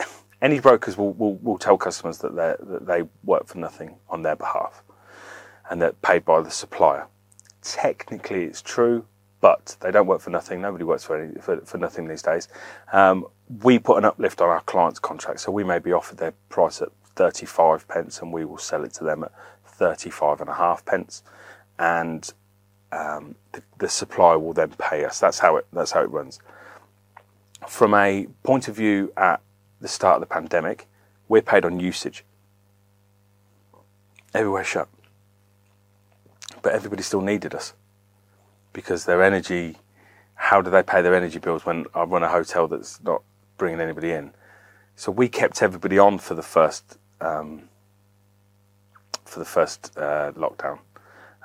any 0.42 0.58
brokers 0.58 0.96
will, 0.96 1.12
will, 1.12 1.36
will 1.36 1.58
tell 1.58 1.78
customers 1.78 2.18
that, 2.18 2.34
that 2.34 2.84
they 2.84 3.04
work 3.22 3.46
for 3.46 3.58
nothing 3.58 3.94
on 4.08 4.22
their 4.22 4.34
behalf 4.34 4.82
and 5.70 5.80
they're 5.80 5.92
paid 5.92 6.24
by 6.24 6.40
the 6.40 6.50
supplier. 6.50 7.06
Technically, 7.62 8.44
it's 8.44 8.60
true, 8.60 9.04
but 9.40 9.76
they 9.80 9.90
don't 9.90 10.06
work 10.06 10.20
for 10.20 10.30
nothing. 10.30 10.60
Nobody 10.60 10.84
works 10.84 11.04
for, 11.04 11.22
any, 11.22 11.40
for, 11.40 11.60
for 11.60 11.78
nothing 11.78 12.08
these 12.08 12.22
days. 12.22 12.48
Um, 12.92 13.26
we 13.62 13.78
put 13.78 13.98
an 13.98 14.04
uplift 14.04 14.40
on 14.40 14.48
our 14.48 14.60
client's 14.62 14.98
contract, 14.98 15.40
so 15.40 15.52
we 15.52 15.64
may 15.64 15.78
be 15.78 15.92
offered 15.92 16.18
their 16.18 16.32
price 16.48 16.82
at 16.82 16.88
35 17.14 17.86
pence 17.88 18.20
and 18.20 18.32
we 18.32 18.44
will 18.44 18.58
sell 18.58 18.84
it 18.84 18.92
to 18.94 19.04
them 19.04 19.24
at 19.24 19.32
35 19.66 20.40
and 20.40 20.50
a 20.50 20.54
half 20.54 20.84
pence. 20.84 21.22
And 21.78 22.32
um, 22.90 23.36
the, 23.52 23.62
the 23.78 23.88
supplier 23.88 24.38
will 24.38 24.52
then 24.52 24.70
pay 24.70 25.04
us. 25.04 25.20
That's 25.20 25.38
how 25.38 25.56
it, 25.56 25.66
that's 25.72 25.92
how 25.92 26.02
it 26.02 26.10
runs. 26.10 26.40
From 27.68 27.94
a 27.94 28.26
point 28.42 28.68
of 28.68 28.74
view 28.74 29.12
at 29.16 29.40
the 29.80 29.88
start 29.88 30.16
of 30.16 30.20
the 30.20 30.26
pandemic, 30.26 30.86
we're 31.28 31.42
paid 31.42 31.64
on 31.64 31.78
usage. 31.78 32.24
Everywhere 34.34 34.64
shut. 34.64 34.88
But 36.62 36.72
everybody 36.72 37.02
still 37.02 37.20
needed 37.20 37.54
us 37.54 37.74
because 38.78 39.06
their 39.06 39.24
energy. 39.24 39.76
How 40.36 40.62
do 40.62 40.70
they 40.70 40.84
pay 40.84 41.02
their 41.02 41.16
energy 41.16 41.40
bills 41.40 41.66
when 41.66 41.86
I 41.96 42.04
run 42.04 42.22
a 42.22 42.28
hotel 42.28 42.68
that's 42.68 43.02
not 43.02 43.22
bringing 43.56 43.80
anybody 43.80 44.12
in? 44.12 44.30
So 44.94 45.10
we 45.10 45.28
kept 45.28 45.64
everybody 45.64 45.98
on 45.98 46.18
for 46.18 46.36
the 46.36 46.44
first 46.44 46.96
um, 47.20 47.68
for 49.24 49.40
the 49.40 49.44
first 49.44 49.98
uh, 49.98 50.30
lockdown 50.36 50.78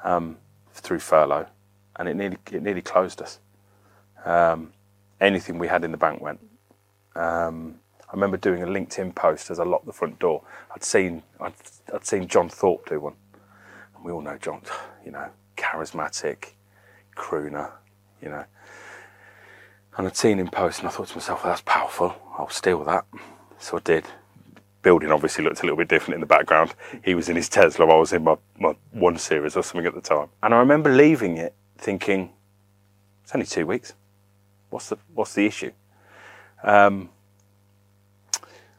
um, 0.04 0.38
through 0.74 1.00
furlough, 1.00 1.48
and 1.96 2.08
it 2.08 2.16
nearly 2.16 2.38
it 2.52 2.62
nearly 2.62 2.84
closed 2.84 3.20
us. 3.20 3.40
Um, 4.26 4.72
anything 5.20 5.58
we 5.58 5.68
had 5.68 5.84
in 5.84 5.92
the 5.92 5.98
bank 5.98 6.22
went. 6.22 6.40
Um, 7.16 7.80
I 8.08 8.14
remember 8.14 8.38
doing 8.38 8.62
a 8.62 8.68
LinkedIn 8.68 9.16
post 9.16 9.50
as 9.50 9.60
I 9.60 9.64
locked 9.64 9.88
the 9.88 9.92
front 9.94 10.20
door. 10.20 10.44
I'd 10.76 10.84
seen 10.84 11.24
I'd, 11.40 11.54
I'd 11.92 12.06
seen 12.06 12.28
John 12.28 12.48
Thorpe 12.48 12.88
do 12.90 13.00
one, 13.00 13.16
and 13.96 14.06
we 14.06 14.12
all 14.12 14.22
know 14.22 14.38
John. 14.38 14.62
You 15.04 15.14
know, 15.14 15.30
charismatic, 15.58 16.52
crooner. 17.16 17.72
You 18.22 18.30
know, 18.30 18.46
and 19.98 20.08
I'd 20.08 20.16
seen 20.16 20.40
him 20.40 20.48
post, 20.48 20.80
and 20.80 20.88
I 20.88 20.92
thought 20.92 21.08
to 21.10 21.16
myself, 21.16 21.44
well, 21.44 21.52
"That's 21.52 21.62
powerful. 21.66 22.16
I'll 22.38 22.50
steal 22.50 22.84
that." 22.86 23.06
So 23.60 23.78
I 23.78 23.82
did. 23.84 24.06
Building 24.82 25.12
obviously 25.12 25.44
looked 25.44 25.62
a 25.62 25.64
little 25.64 25.78
bit 25.78 25.88
different 25.88 26.16
in 26.16 26.20
the 26.20 26.26
background. 26.26 26.74
He 27.04 27.16
was 27.16 27.30
in 27.30 27.36
his 27.38 27.48
Tesla. 27.48 27.88
I 27.88 27.96
was 27.96 28.12
in 28.12 28.24
my, 28.24 28.36
my 28.60 28.76
one 28.92 29.18
series 29.18 29.56
or 29.56 29.64
something 29.64 29.86
at 29.86 29.94
the 29.94 30.02
time. 30.02 30.28
And 30.42 30.54
I 30.54 30.60
remember 30.60 30.92
leaving 30.92 31.38
it 31.38 31.54
thinking, 31.78 32.34
"It's 33.24 33.34
only 33.34 33.46
two 33.46 33.66
weeks. 33.66 33.94
What's 34.70 34.90
the 34.90 34.98
what's 35.14 35.34
the 35.34 35.46
issue?" 35.46 35.72
Um, 36.64 37.10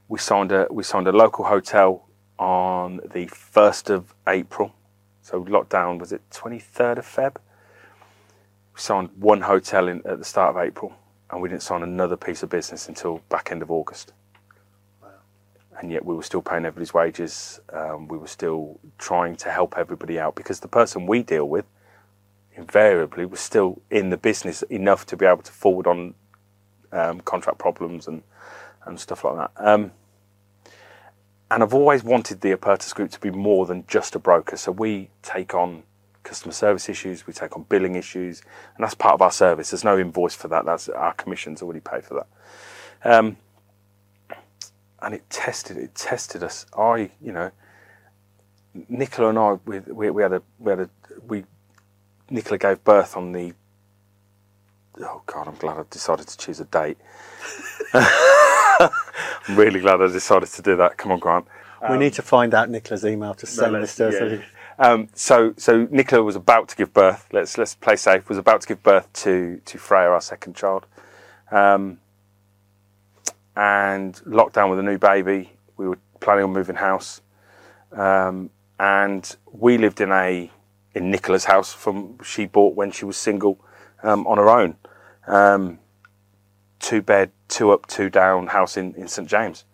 we 0.09 0.19
signed 0.19 0.53
a 0.53 0.67
we 0.71 0.83
signed 0.83 1.09
a 1.09 1.13
local 1.13 1.45
hotel 1.47 2.09
on 2.39 3.01
the 3.13 3.27
first 3.27 3.91
of 3.91 4.15
April. 4.27 4.75
So 5.23 5.43
lockdown 5.45 5.99
was 5.99 6.13
it 6.13 6.21
twenty 6.31 6.59
third 6.59 6.99
of 6.99 7.07
Feb. 7.07 7.37
We 8.75 8.81
signed 8.81 9.11
one 9.17 9.43
hotel 9.43 9.89
in 9.89 10.03
at 10.07 10.19
the 10.19 10.25
start 10.25 10.57
of 10.57 10.63
April, 10.63 10.93
and 11.31 11.41
we 11.41 11.49
didn't 11.49 11.63
sign 11.63 11.83
another 11.83 12.17
piece 12.17 12.43
of 12.43 12.51
business 12.51 12.89
until 12.89 13.19
back 13.29 13.51
end 13.53 13.63
of 13.63 13.71
August. 13.71 14.13
And 15.79 15.91
yet 15.91 16.05
we 16.05 16.15
were 16.15 16.23
still 16.23 16.43
paying 16.43 16.65
everybody's 16.65 16.95
wages. 16.95 17.61
Um, 17.73 18.09
we 18.09 18.17
were 18.17 18.29
still 18.29 18.79
trying 18.99 19.37
to 19.37 19.51
help 19.51 19.75
everybody 19.77 20.19
out 20.19 20.35
because 20.35 20.61
the 20.61 20.69
person 20.69 21.07
we 21.07 21.23
deal 21.23 21.49
with 21.49 21.67
invariably 22.57 23.27
was 23.27 23.41
still 23.41 23.83
in 23.91 24.11
the 24.11 24.17
business 24.17 24.63
enough 24.63 25.05
to 25.07 25.17
be 25.17 25.27
able 25.27 25.43
to 25.43 25.53
forward 25.53 25.87
on 25.87 26.15
um, 26.93 27.21
contract 27.21 27.59
problems 27.59 28.07
and 28.07 28.23
and 28.87 29.01
stuff 29.01 29.25
like 29.25 29.37
that. 29.37 29.51
Um, 29.57 29.93
and 31.51 31.63
I've 31.63 31.75
always 31.75 32.03
wanted 32.03 32.41
the 32.41 32.53
Apertus 32.53 32.95
Group 32.95 33.11
to 33.13 33.21
be 33.21 33.31
more 33.31 33.67
than 33.67 33.85
just 33.87 34.15
a 34.15 34.19
broker. 34.19 34.57
So 34.57 34.73
we 34.73 35.11
take 35.23 35.55
on 35.55 35.85
customer 36.25 36.53
service 36.53 36.89
issues, 36.89 37.27
we 37.27 37.33
take 37.33 37.57
on 37.57 37.65
billing 37.69 37.95
issues, 37.95 38.43
and 38.77 38.83
that's 38.83 38.95
part 38.95 39.15
of 39.15 39.23
our 39.23 39.31
service. 39.31 39.71
There's 39.71 39.85
no 39.85 39.99
invoice 39.99 40.35
for 40.35 40.49
that. 40.49 40.65
That's 40.65 40.89
our 40.89 41.13
commissions 41.15 41.63
already 41.63 41.81
paid 41.81 42.05
for 42.05 42.15
that. 42.15 43.17
Um, 43.19 43.37
and 45.03 45.15
it 45.15 45.29
tested 45.31 45.77
it 45.77 45.95
tested 45.95 46.43
us. 46.43 46.67
I, 46.77 47.11
you 47.21 47.33
know, 47.33 47.51
Nicola 48.89 49.29
and 49.29 49.39
I, 49.39 49.53
we, 49.65 49.79
we, 49.81 50.11
we 50.11 50.23
had 50.23 50.33
a 50.33 50.43
we 50.59 50.71
had 50.71 50.81
a 50.81 50.91
we. 51.27 51.45
Nicola 52.31 52.59
gave 52.59 52.83
birth 52.83 53.17
on 53.17 53.33
the 53.33 53.53
oh 55.01 55.23
god, 55.27 55.49
I'm 55.49 55.55
glad 55.57 55.79
I 55.79 55.85
decided 55.91 56.27
to 56.29 56.37
choose 56.39 56.61
a 56.61 56.65
date. 56.65 56.99
I'm 57.95 58.91
really 59.57 59.81
glad 59.81 60.01
I 60.01 60.07
decided 60.07 60.49
to 60.49 60.63
do 60.63 60.77
that. 60.77 60.97
Come 60.97 61.13
on, 61.13 61.19
Grant. 61.19 61.47
we 61.91 61.99
need 61.99 62.15
to 62.15 62.23
find 62.23 62.55
out 62.55 62.71
Nicola's 62.71 63.05
email 63.05 63.35
to 63.35 63.47
send 63.47 63.75
this 63.77 63.97
to 63.97 64.09
us. 64.09 64.15
Yeah. 64.15 64.39
Um, 64.79 65.09
so, 65.15 65.55
so 65.57 65.87
Nicola 65.91 66.23
was 66.23 66.37
about 66.37 66.69
to 66.69 66.77
give 66.77 66.93
birth. 66.93 67.29
Let's 67.33 67.57
let's 67.57 67.75
play 67.75 67.97
safe. 67.97 68.29
Was 68.29 68.39
about 68.39 68.63
to 68.63 68.69
give 68.69 68.83
birth 68.83 69.13
to 69.25 69.61
to 69.65 69.79
Freya, 69.79 70.09
our 70.09 70.21
second 70.21 70.57
child, 70.57 70.87
um, 71.51 71.99
and 73.57 74.15
lockdown 74.27 74.71
with 74.71 74.79
a 74.79 74.83
new 74.83 74.99
baby. 74.99 75.53
We 75.77 75.89
were 75.89 75.99
planning 76.21 76.45
on 76.45 76.53
moving 76.53 76.77
house, 76.77 77.21
um, 77.93 78.51
and 78.81 79.37
we 79.53 79.79
lived 79.79 80.01
in 80.01 80.11
a 80.11 80.51
in 80.95 81.11
Nicola's 81.11 81.45
house 81.45 81.73
from 81.73 82.19
she 82.23 82.47
bought 82.47 82.75
when 82.75 82.91
she 82.91 83.05
was 83.05 83.17
single 83.17 83.61
um, 84.03 84.27
on 84.27 84.39
her 84.39 84.49
own. 84.49 84.77
Um, 85.27 85.79
two 86.81 87.01
bed, 87.01 87.31
two 87.49 87.71
up, 87.71 87.87
two 87.87 88.11
down 88.11 88.49
house 88.49 88.77
in, 88.77 88.95
in 88.95 89.09
St 89.09 89.29
James, 89.29 89.65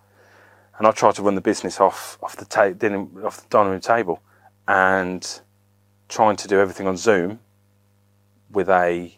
and 0.78 0.86
I 0.86 0.90
tried 0.90 1.14
to 1.14 1.22
run 1.22 1.34
the 1.34 1.40
business 1.40 1.80
off 1.80 2.18
off 2.22 2.36
the 2.36 2.44
ta- 2.44 2.74
off 3.24 3.42
the 3.42 3.46
dining 3.48 3.72
room 3.72 3.80
table, 3.80 4.22
and 4.68 5.40
trying 6.08 6.36
to 6.36 6.48
do 6.48 6.60
everything 6.60 6.86
on 6.86 6.96
Zoom 6.96 7.40
with 8.50 8.68
a 8.68 9.16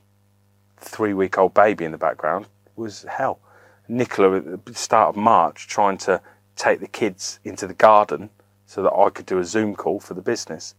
three 0.79 1.15
week 1.15 1.39
old 1.39 1.55
baby 1.55 1.85
in 1.85 1.93
the 1.93 1.99
background 1.99 2.47
was 2.77 3.05
hell. 3.09 3.41
Nicola 3.89 4.37
at 4.37 4.67
the 4.67 4.75
start 4.75 5.11
of 5.11 5.17
March 5.17 5.67
trying 5.67 5.99
to 5.99 6.21
take 6.57 6.81
the 6.81 6.89
kids 6.89 7.41
into 7.45 7.67
the 7.67 7.75
garden 7.75 8.31
so 8.67 8.83
that 8.83 8.93
I 8.93 9.11
could 9.11 9.27
do 9.27 9.39
a 9.39 9.45
Zoom 9.45 9.75
call 9.75 10.01
for 10.01 10.15
the 10.15 10.23
business. 10.23 10.75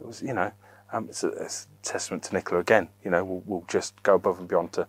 It 0.00 0.06
was, 0.06 0.22
you 0.22 0.32
know, 0.32 0.52
um, 0.92 1.06
it's, 1.08 1.22
a, 1.22 1.28
it's, 1.28 1.66
a, 1.66 1.86
testament 1.86 2.24
to 2.24 2.34
Nicola 2.34 2.60
again. 2.60 2.88
You 3.04 3.10
know, 3.10 3.24
we'll, 3.24 3.42
we'll, 3.46 3.64
just 3.68 4.02
go 4.02 4.16
above 4.16 4.38
and 4.38 4.48
beyond 4.48 4.72
to, 4.72 4.88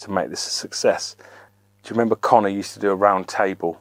to 0.00 0.10
make 0.10 0.30
this 0.30 0.46
a 0.46 0.50
success. 0.50 1.16
Do 1.82 1.88
you 1.88 1.90
remember 1.90 2.14
Connor 2.14 2.48
used 2.48 2.74
to 2.74 2.80
do 2.80 2.90
a 2.90 2.94
round 2.94 3.26
table? 3.26 3.80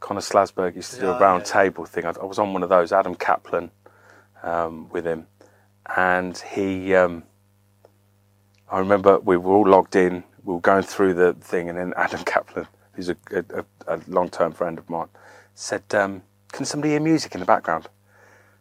Connor 0.00 0.20
Slasberg 0.20 0.74
used 0.76 0.94
to 0.94 1.00
do 1.00 1.06
Yeah, 1.06 1.16
a 1.16 1.20
round 1.20 1.44
yeah. 1.46 1.52
table 1.52 1.84
thing. 1.84 2.04
I, 2.04 2.10
I 2.20 2.24
was 2.24 2.38
on 2.38 2.52
one 2.52 2.62
of 2.62 2.68
those, 2.68 2.92
Adam 2.92 3.14
Kaplan 3.14 3.70
um, 4.42 4.88
with 4.90 5.06
him. 5.06 5.26
And 5.96 6.36
he, 6.38 6.94
um, 6.94 7.24
I 8.70 8.78
remember 8.78 9.18
we 9.20 9.36
were 9.36 9.54
all 9.54 9.68
logged 9.68 9.96
in, 9.96 10.24
we 10.44 10.54
were 10.54 10.60
going 10.60 10.82
through 10.82 11.14
the 11.14 11.34
thing, 11.34 11.68
and 11.68 11.78
then 11.78 11.92
Adam 11.96 12.24
Kaplan, 12.24 12.66
who's 12.92 13.08
a, 13.08 13.16
a, 13.32 13.64
a 13.86 14.00
long 14.08 14.28
term 14.30 14.52
friend 14.52 14.78
of 14.78 14.88
mine, 14.88 15.08
said, 15.54 15.82
um, 15.94 16.22
Can 16.52 16.64
somebody 16.64 16.92
hear 16.92 17.00
music 17.00 17.34
in 17.34 17.40
the 17.40 17.46
background? 17.46 17.86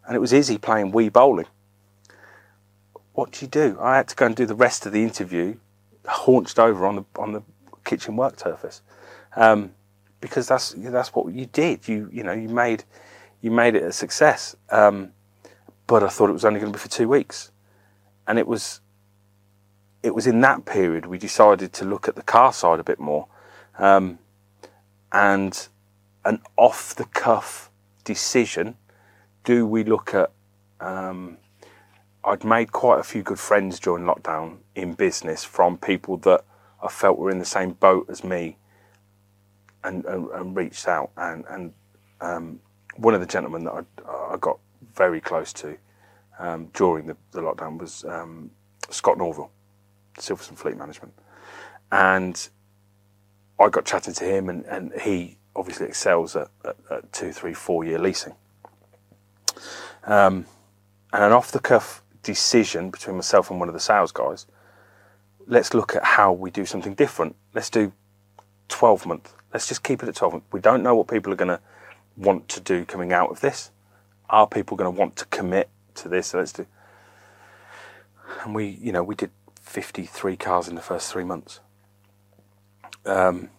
And 0.06 0.16
it 0.16 0.20
was 0.20 0.34
Izzy 0.34 0.58
playing 0.58 0.92
Wii 0.92 1.14
Bowling. 1.14 1.46
What 3.14 3.32
do 3.32 3.46
you 3.46 3.50
do? 3.50 3.78
I 3.80 3.98
had 3.98 4.08
to 4.10 4.16
go 4.16 4.26
and 4.26 4.36
do 4.36 4.46
the 4.46 4.56
rest 4.56 4.86
of 4.86 4.92
the 4.92 5.04
interview, 5.04 5.58
haunched 6.08 6.58
over 6.58 6.86
on 6.86 6.96
the 6.96 7.06
on 7.18 7.34
the 7.34 7.44
kitchen 7.84 8.16
work 8.16 8.40
surface, 8.40 8.82
um, 9.36 9.74
because 10.22 10.48
that's 10.48 10.74
that's 10.78 11.14
what 11.14 11.34
you 11.34 11.46
did. 11.46 11.88
You 11.88 12.10
you 12.12 12.24
know 12.24 12.34
you 12.34 12.50
made 12.50 12.84
you 13.42 13.52
made 13.52 13.76
it 13.76 13.84
a 13.84 13.92
success. 13.92 14.56
Um, 14.70 15.14
but 15.88 16.04
I 16.04 16.10
thought 16.10 16.30
it 16.30 16.34
was 16.34 16.46
only 16.46 16.60
going 16.60 16.72
to 16.72 16.78
be 16.78 16.82
for 16.82 16.90
two 16.90 17.08
weeks, 17.08 17.52
and 18.28 18.38
it 18.38 18.48
was 18.48 18.82
it 20.04 20.14
was 20.14 20.28
in 20.28 20.42
that 20.42 20.66
period 20.66 21.06
we 21.06 21.18
decided 21.18 21.74
to 21.74 21.86
look 21.86 22.08
at 22.08 22.16
the 22.16 22.22
car 22.22 22.54
side 22.54 22.80
a 22.80 22.84
bit 22.84 23.00
more, 23.00 23.28
um, 23.78 24.20
and 25.12 25.68
an 26.26 26.42
off 26.58 26.96
the 26.96 27.06
cuff 27.06 27.70
decision. 28.04 28.76
Do 29.44 29.66
we 29.66 29.84
look 29.84 30.14
at? 30.14 30.32
Um, 30.80 31.38
I'd 32.24 32.44
made 32.44 32.72
quite 32.72 33.00
a 33.00 33.04
few 33.04 33.24
good 33.24 33.40
friends 33.40 33.80
during 33.80 34.06
lockdown 34.06 34.58
in 34.76 34.94
business 34.94 35.44
from 35.44 35.78
people 35.78 36.18
that 36.18 36.44
I 36.84 36.90
felt 36.90 37.18
were 37.18 37.32
in 37.32 37.40
the 37.40 37.46
same 37.46 37.72
boat 37.72 38.08
as 38.10 38.24
me, 38.24 38.58
and 39.84 40.06
and, 40.06 40.30
and 40.32 40.56
reached 40.56 40.88
out 40.88 41.12
and 41.18 41.46
and 41.50 41.74
um, 42.22 42.60
one 42.98 43.14
of 43.14 43.22
the 43.22 43.26
gentlemen 43.26 43.64
that 43.64 43.86
I, 44.06 44.34
I 44.34 44.38
got 44.38 44.60
very 44.96 45.22
close 45.22 45.54
to 45.54 45.78
um, 46.38 46.70
during 46.74 47.08
the, 47.08 47.16
the 47.32 47.42
lockdown 47.42 47.78
was 47.78 48.04
um, 48.06 48.52
Scott 48.90 49.18
Norville, 49.18 49.52
Silverstone 50.18 50.58
Fleet 50.58 50.78
Management, 50.78 51.14
and 51.92 52.50
I 53.60 53.70
got 53.70 53.86
chatting 53.86 54.14
to 54.16 54.26
him, 54.26 54.50
and, 54.50 54.66
and 54.66 54.94
he 55.02 55.38
obviously 55.56 55.88
excels 55.88 56.36
at, 56.36 56.50
at, 56.66 56.78
at 56.90 57.12
two, 57.12 57.32
three, 57.32 57.54
four 57.54 57.84
year 57.84 58.00
leasing. 58.00 58.34
Um, 60.06 60.46
and 61.12 61.24
an 61.24 61.32
off 61.32 61.52
the 61.52 61.60
cuff 61.60 62.02
decision 62.24 62.90
between 62.90 63.16
myself 63.16 63.50
and 63.52 63.60
one 63.60 63.68
of 63.68 63.74
the 63.74 63.80
sales 63.80 64.12
guys. 64.12 64.46
Let's 65.48 65.74
look 65.74 65.96
at 65.96 66.04
how 66.04 66.32
we 66.32 66.52
do 66.52 66.66
something 66.66 66.94
different. 66.94 67.36
Let's 67.54 67.70
do 67.70 67.92
12 68.70 69.06
month. 69.06 69.34
Let's 69.54 69.68
just 69.68 69.84
keep 69.84 70.04
it 70.04 70.10
at 70.10 70.16
12. 70.16 70.42
We 70.52 70.60
don't 70.60 70.84
know 70.84 70.96
what 70.96 71.08
people 71.08 71.34
are 71.34 71.38
going 71.38 71.50
to 71.50 71.60
want 72.16 72.48
to 72.50 72.60
do 72.60 72.86
coming 72.86 73.12
out 73.12 73.32
of 73.32 73.42
this. 73.42 73.72
Are 74.30 74.48
people 74.48 74.78
going 74.78 74.94
to 74.94 74.98
want 74.98 75.16
to 75.18 75.26
commit 75.26 75.70
to 75.96 76.08
this? 76.08 76.28
So 76.28 76.40
let's 76.40 76.54
do. 76.54 76.68
And 78.44 78.54
we, 78.54 78.68
you 78.68 78.92
know, 78.92 79.04
we 79.04 79.16
did 79.16 79.32
53 79.62 80.38
cars 80.38 80.68
in 80.68 80.76
the 80.76 80.82
first 80.82 81.12
three 81.12 81.24
months. 81.24 81.60
Um, 83.06 83.50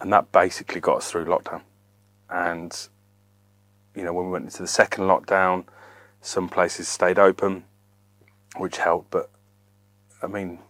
and 0.00 0.12
that 0.12 0.30
basically 0.30 0.80
got 0.80 0.98
us 0.98 1.10
through 1.10 1.24
lockdown. 1.24 1.62
And, 2.30 2.88
you 3.94 4.04
know, 4.04 4.12
when 4.12 4.26
we 4.26 4.32
went 4.32 4.44
into 4.44 4.62
the 4.62 4.68
second 4.68 5.04
lockdown, 5.04 5.64
some 6.20 6.48
places 6.48 6.88
stayed 6.88 7.18
open, 7.18 7.64
which 8.56 8.76
helped. 8.76 9.10
But, 9.10 9.30
I 10.22 10.28
mean, 10.28 10.60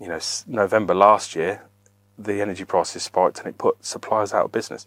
you 0.00 0.08
know, 0.08 0.18
November 0.46 0.94
last 0.94 1.34
year, 1.34 1.62
the 2.18 2.40
energy 2.40 2.64
prices 2.64 3.02
spiked 3.04 3.38
and 3.38 3.46
it 3.46 3.58
put 3.58 3.84
suppliers 3.84 4.34
out 4.34 4.46
of 4.46 4.52
business. 4.52 4.86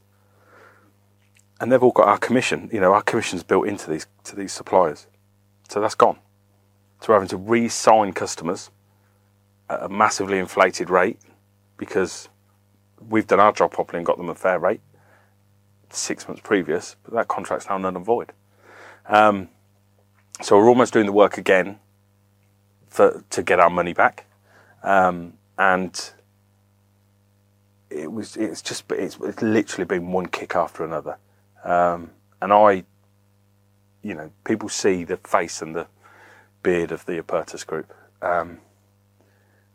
And 1.60 1.72
they've 1.72 1.82
all 1.82 1.92
got 1.92 2.08
our 2.08 2.18
commission. 2.18 2.70
You 2.74 2.82
know, 2.82 2.94
our 2.94 3.04
commission's 3.04 3.44
built 3.44 3.68
into 3.68 3.90
these 3.90 4.08
to 4.26 4.36
these 4.36 4.52
suppliers, 4.52 5.08
so 5.70 5.80
that's 5.80 5.96
gone. 5.96 6.18
So 7.00 7.10
we're 7.10 7.16
having 7.16 7.30
to 7.30 7.38
re-sign 7.38 8.14
customers 8.14 8.70
at 9.70 9.84
a 9.84 9.90
massively 9.90 10.38
inflated 10.38 10.90
rate 10.90 11.20
because 11.78 12.30
we've 13.10 13.26
done 13.26 13.40
our 13.40 13.52
job 13.52 13.72
properly 13.72 13.98
and 13.98 14.06
got 14.06 14.18
them 14.18 14.30
a 14.30 14.36
fair 14.36 14.60
rate 14.60 14.82
six 15.94 16.28
months 16.28 16.42
previous, 16.44 16.96
but 17.04 17.14
that 17.14 17.28
contract's 17.28 17.68
now 17.70 17.78
null 17.78 17.96
and 17.96 18.06
void. 18.06 18.32
Um, 19.08 19.50
so 20.42 20.58
we're 20.58 20.70
almost 20.70 20.94
doing 20.94 21.06
the 21.06 21.12
work 21.12 21.38
again 21.38 21.80
for 22.88 23.24
to 23.30 23.44
get 23.44 23.60
our 23.60 23.70
money 23.70 23.94
back, 23.94 24.26
um, 24.84 25.34
and 25.58 26.12
it 27.92 28.12
was 28.12 28.38
it's 28.38 28.62
just 28.62 28.92
it's, 28.92 29.18
it's 29.22 29.42
literally 29.42 29.86
been 29.86 30.12
one 30.12 30.28
kick 30.28 30.56
after 30.56 30.84
another, 30.84 31.18
um, 31.64 32.12
and 32.42 32.54
I, 32.54 32.84
you 34.02 34.14
know, 34.14 34.32
people 34.44 34.70
see 34.70 35.04
the 35.04 35.18
face 35.18 35.62
and 35.62 35.76
the 35.76 35.88
beard 36.64 36.92
of 36.92 37.06
the 37.06 37.22
Apertus 37.22 37.66
Group, 37.66 37.94
um, 38.22 38.60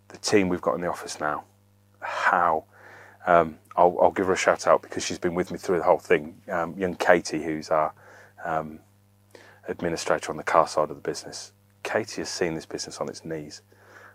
the 0.08 0.18
team 0.18 0.48
we've 0.48 0.60
got 0.60 0.74
in 0.74 0.80
the 0.80 0.88
office 0.88 1.20
now, 1.20 1.44
how. 2.00 2.64
Um, 3.26 3.58
I'll, 3.74 3.98
I'll, 4.00 4.12
give 4.12 4.26
her 4.26 4.34
a 4.34 4.36
shout 4.36 4.68
out 4.68 4.82
because 4.82 5.04
she's 5.04 5.18
been 5.18 5.34
with 5.34 5.50
me 5.50 5.58
through 5.58 5.78
the 5.78 5.82
whole 5.82 5.98
thing. 5.98 6.40
Um, 6.48 6.78
young 6.78 6.94
Katie, 6.94 7.42
who's 7.42 7.70
our 7.70 7.92
um, 8.44 8.78
administrator 9.68 10.30
on 10.30 10.36
the 10.36 10.44
car 10.44 10.68
side 10.68 10.90
of 10.90 10.96
the 10.96 11.02
business, 11.02 11.52
Katie 11.82 12.20
has 12.20 12.28
seen 12.28 12.54
this 12.54 12.66
business 12.66 12.98
on 12.98 13.08
its 13.08 13.24
knees 13.24 13.62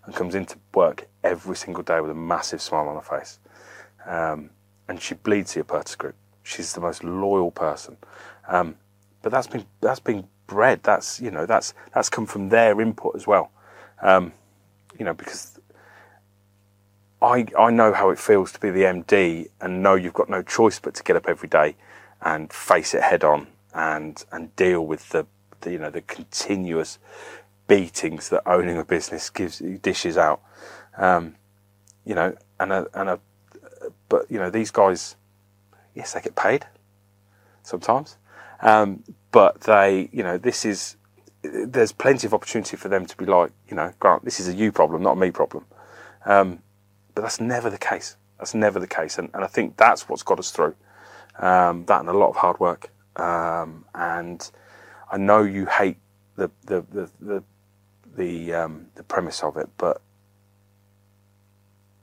and 0.06 0.16
comes 0.16 0.34
into 0.34 0.58
work 0.74 1.08
every 1.24 1.56
single 1.56 1.84
day 1.84 2.02
with 2.02 2.12
a 2.12 2.16
massive 2.16 2.62
smile 2.62 2.88
on 2.88 2.96
her 2.96 3.02
face. 3.02 3.40
Um, 4.06 4.50
and 4.88 5.02
she 5.02 5.16
bleeds 5.16 5.54
the 5.54 5.64
Apertus 5.64 5.98
Group. 5.98 6.16
She's 6.44 6.74
the 6.74 6.82
most 6.82 7.04
loyal 7.04 7.52
person. 7.52 7.98
Um, 8.48 8.76
but 9.22 9.32
that's 9.32 9.48
been 9.48 9.66
that's 9.80 10.00
been 10.00 10.28
bred. 10.48 10.84
That's 10.84 11.22
you 11.22 11.32
know 11.32 11.46
that's 11.46 11.74
that's 11.94 12.10
come 12.10 12.26
from 12.26 12.50
their 12.50 12.82
input 12.82 13.16
as 13.16 13.28
well. 13.28 13.52
Um, 14.02 14.34
you 14.98 15.06
know 15.06 15.14
because 15.14 15.60
I 17.22 17.46
I 17.58 17.70
know 17.72 17.94
how 17.94 18.10
it 18.10 18.20
feels 18.20 18.52
to 18.54 18.60
be 18.60 18.72
the 18.72 18.84
MD 18.84 19.50
and 19.62 19.84
know 19.84 19.96
you've 19.96 20.14
got 20.14 20.30
no 20.30 20.42
choice 20.42 20.80
but 20.80 20.96
to 20.96 21.04
get 21.04 21.16
up 21.16 21.28
every 21.28 21.50
day 21.50 21.76
and 22.22 22.52
face 22.52 22.94
it 22.94 23.04
head 23.04 23.24
on 23.24 23.48
and 23.74 24.24
and 24.32 24.56
deal 24.56 24.86
with 24.86 25.10
the, 25.10 25.26
the 25.62 25.72
you 25.72 25.78
know 25.78 25.92
the 25.92 26.02
continuous 26.02 26.98
beatings 27.68 28.30
that 28.30 28.42
owning 28.46 28.78
a 28.78 28.84
business 28.84 29.30
gives 29.30 29.60
dishes 29.60 30.18
out. 30.18 30.42
Um, 30.98 31.36
you 32.04 32.16
know, 32.16 32.36
and 32.60 32.74
a 32.74 32.88
and 32.94 33.10
a 33.10 33.20
but 34.12 34.30
you 34.30 34.38
know 34.38 34.50
these 34.50 34.72
guys, 34.72 35.16
yes, 35.96 36.12
they 36.12 36.20
get 36.20 36.36
paid 36.36 36.66
sometimes, 37.64 38.18
um, 38.60 39.04
but 39.32 39.62
they 39.62 40.10
you 40.12 40.22
know 40.22 40.38
this 40.38 40.66
is 40.66 40.98
there's 41.42 41.94
plenty 41.94 42.28
of 42.28 42.34
opportunity 42.34 42.76
for 42.76 42.90
them 42.90 43.06
to 43.06 43.16
be 43.16 43.26
like 43.26 43.52
you 43.70 43.76
know 43.76 43.94
Grant, 44.00 44.26
this 44.26 44.42
is 44.42 44.50
a 44.50 44.54
you 44.54 44.74
problem, 44.74 45.02
not 45.02 45.14
a 45.14 45.16
me 45.16 45.32
problem. 45.32 45.66
Um, 46.26 46.60
but 47.16 47.22
that's 47.22 47.40
never 47.40 47.70
the 47.70 47.78
case. 47.78 48.18
That's 48.38 48.54
never 48.54 48.80
the 48.82 48.88
case, 48.88 49.18
and, 49.18 49.30
and 49.34 49.46
I 49.46 49.48
think 49.48 49.78
that's 49.78 50.10
what's 50.10 50.24
got 50.24 50.40
us 50.40 50.52
through. 50.52 50.76
Um, 51.40 51.86
that 51.86 52.02
and 52.02 52.10
a 52.10 52.14
lot 52.14 52.30
of 52.30 52.36
hard 52.36 52.60
work. 52.60 52.92
Um, 53.16 53.86
and 53.96 54.52
I 55.10 55.18
know 55.18 55.44
you 55.44 55.68
hate 55.68 55.98
the 56.36 56.52
the 56.66 56.82
the 56.92 57.10
the 57.22 57.44
the, 58.14 58.54
um, 58.54 58.88
the 58.96 59.04
premise 59.04 59.42
of 59.42 59.56
it, 59.56 59.70
but 59.78 60.02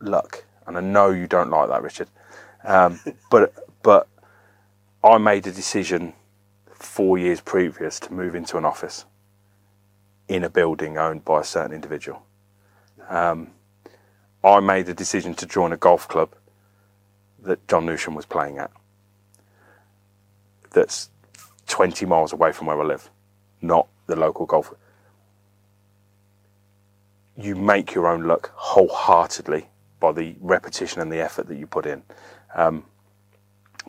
luck. 0.00 0.44
And 0.69 0.77
I 0.77 0.81
know 0.83 1.11
you 1.11 1.27
don't 1.27 1.51
like 1.51 1.71
that, 1.71 1.83
Richard. 1.83 2.09
Um, 2.62 3.01
but 3.31 3.55
but 3.83 4.07
I 5.03 5.19
made 5.19 5.47
a 5.47 5.53
decision 5.53 6.12
four 6.66 7.19
years 7.19 7.41
previous 7.41 7.99
to 8.01 8.12
move 8.12 8.35
into 8.35 8.59
an 8.59 8.64
office 8.64 9.07
in 10.29 10.45
a 10.45 10.51
building 10.51 10.99
owned 10.99 11.25
by 11.25 11.41
a 11.41 11.45
certain 11.45 11.73
individual. 11.73 12.23
Um, 13.09 13.53
I 14.45 14.61
made 14.61 14.89
a 14.89 14.95
decision 14.95 15.35
to 15.37 15.47
join 15.47 15.73
a 15.73 15.77
golf 15.77 16.07
club 16.07 16.35
that 17.43 17.66
John 17.66 17.87
Newsham 17.87 18.14
was 18.14 18.27
playing 18.27 18.59
at. 18.59 18.71
That's 20.73 21.09
20 21.66 22.05
miles 22.05 22.33
away 22.33 22.53
from 22.53 22.66
where 22.66 22.81
I 22.81 22.85
live, 22.85 23.11
not 23.62 23.89
the 24.07 24.16
local 24.16 24.45
golf. 24.45 24.75
You 27.37 27.55
make 27.57 27.95
your 27.95 28.07
own 28.07 28.25
luck 28.25 28.53
wholeheartedly 28.55 29.69
by 30.01 30.12
the 30.12 30.36
repetition 30.40 31.01
and 31.01 31.11
the 31.11 31.20
effort 31.20 31.49
that 31.49 31.57
you 31.57 31.66
put 31.66 31.86
in. 31.86 32.03
Um, 32.55 32.84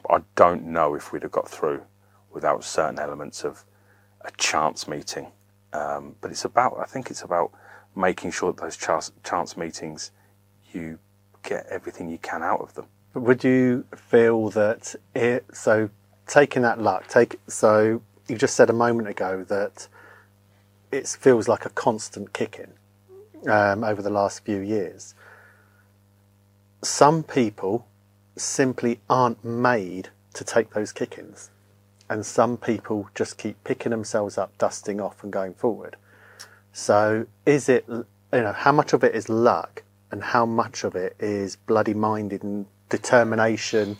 I 0.09 0.21
don't 0.35 0.65
know 0.65 0.95
if 0.95 1.11
we'd 1.11 1.23
have 1.23 1.31
got 1.31 1.49
through 1.49 1.83
without 2.31 2.63
certain 2.63 2.99
elements 2.99 3.43
of 3.43 3.65
a 4.21 4.31
chance 4.37 4.87
meeting. 4.87 5.31
Um, 5.73 6.15
but 6.21 6.31
it's 6.31 6.45
about, 6.45 6.77
I 6.79 6.85
think 6.85 7.09
it's 7.09 7.21
about 7.21 7.51
making 7.95 8.31
sure 8.31 8.51
that 8.53 8.61
those 8.61 8.77
chance, 8.77 9.11
chance 9.23 9.57
meetings, 9.57 10.11
you 10.73 10.99
get 11.43 11.65
everything 11.69 12.09
you 12.09 12.17
can 12.17 12.43
out 12.43 12.61
of 12.61 12.73
them. 12.73 12.85
Would 13.13 13.43
you 13.43 13.85
feel 13.95 14.49
that 14.51 14.95
it, 15.15 15.45
so 15.53 15.89
taking 16.27 16.61
that 16.61 16.79
luck, 16.79 17.07
take, 17.07 17.39
so 17.47 18.01
you 18.27 18.37
just 18.37 18.55
said 18.55 18.69
a 18.69 18.73
moment 18.73 19.07
ago 19.07 19.43
that 19.47 19.87
it 20.91 21.07
feels 21.07 21.47
like 21.47 21.65
a 21.65 21.69
constant 21.69 22.33
kicking 22.33 22.73
um, 23.47 23.83
over 23.83 24.01
the 24.01 24.09
last 24.09 24.43
few 24.43 24.59
years 24.59 25.15
some 26.81 27.23
people 27.23 27.85
simply 28.37 28.99
aren't 29.09 29.43
made 29.43 30.09
to 30.33 30.43
take 30.43 30.71
those 30.73 30.91
kickings. 30.91 31.49
And 32.09 32.25
some 32.25 32.57
people 32.57 33.09
just 33.13 33.37
keep 33.37 33.63
picking 33.63 33.91
themselves 33.91 34.37
up, 34.37 34.57
dusting 34.57 34.99
off, 34.99 35.23
and 35.23 35.31
going 35.31 35.53
forward. 35.53 35.95
So, 36.71 37.27
is 37.45 37.69
it, 37.69 37.85
you 37.87 38.05
know, 38.31 38.53
how 38.53 38.71
much 38.71 38.93
of 38.93 39.03
it 39.03 39.13
is 39.13 39.29
luck 39.29 39.83
and 40.11 40.23
how 40.23 40.45
much 40.45 40.83
of 40.83 40.95
it 40.95 41.15
is 41.19 41.55
bloody 41.55 41.93
minded 41.93 42.43
and 42.43 42.65
determination 42.89 43.97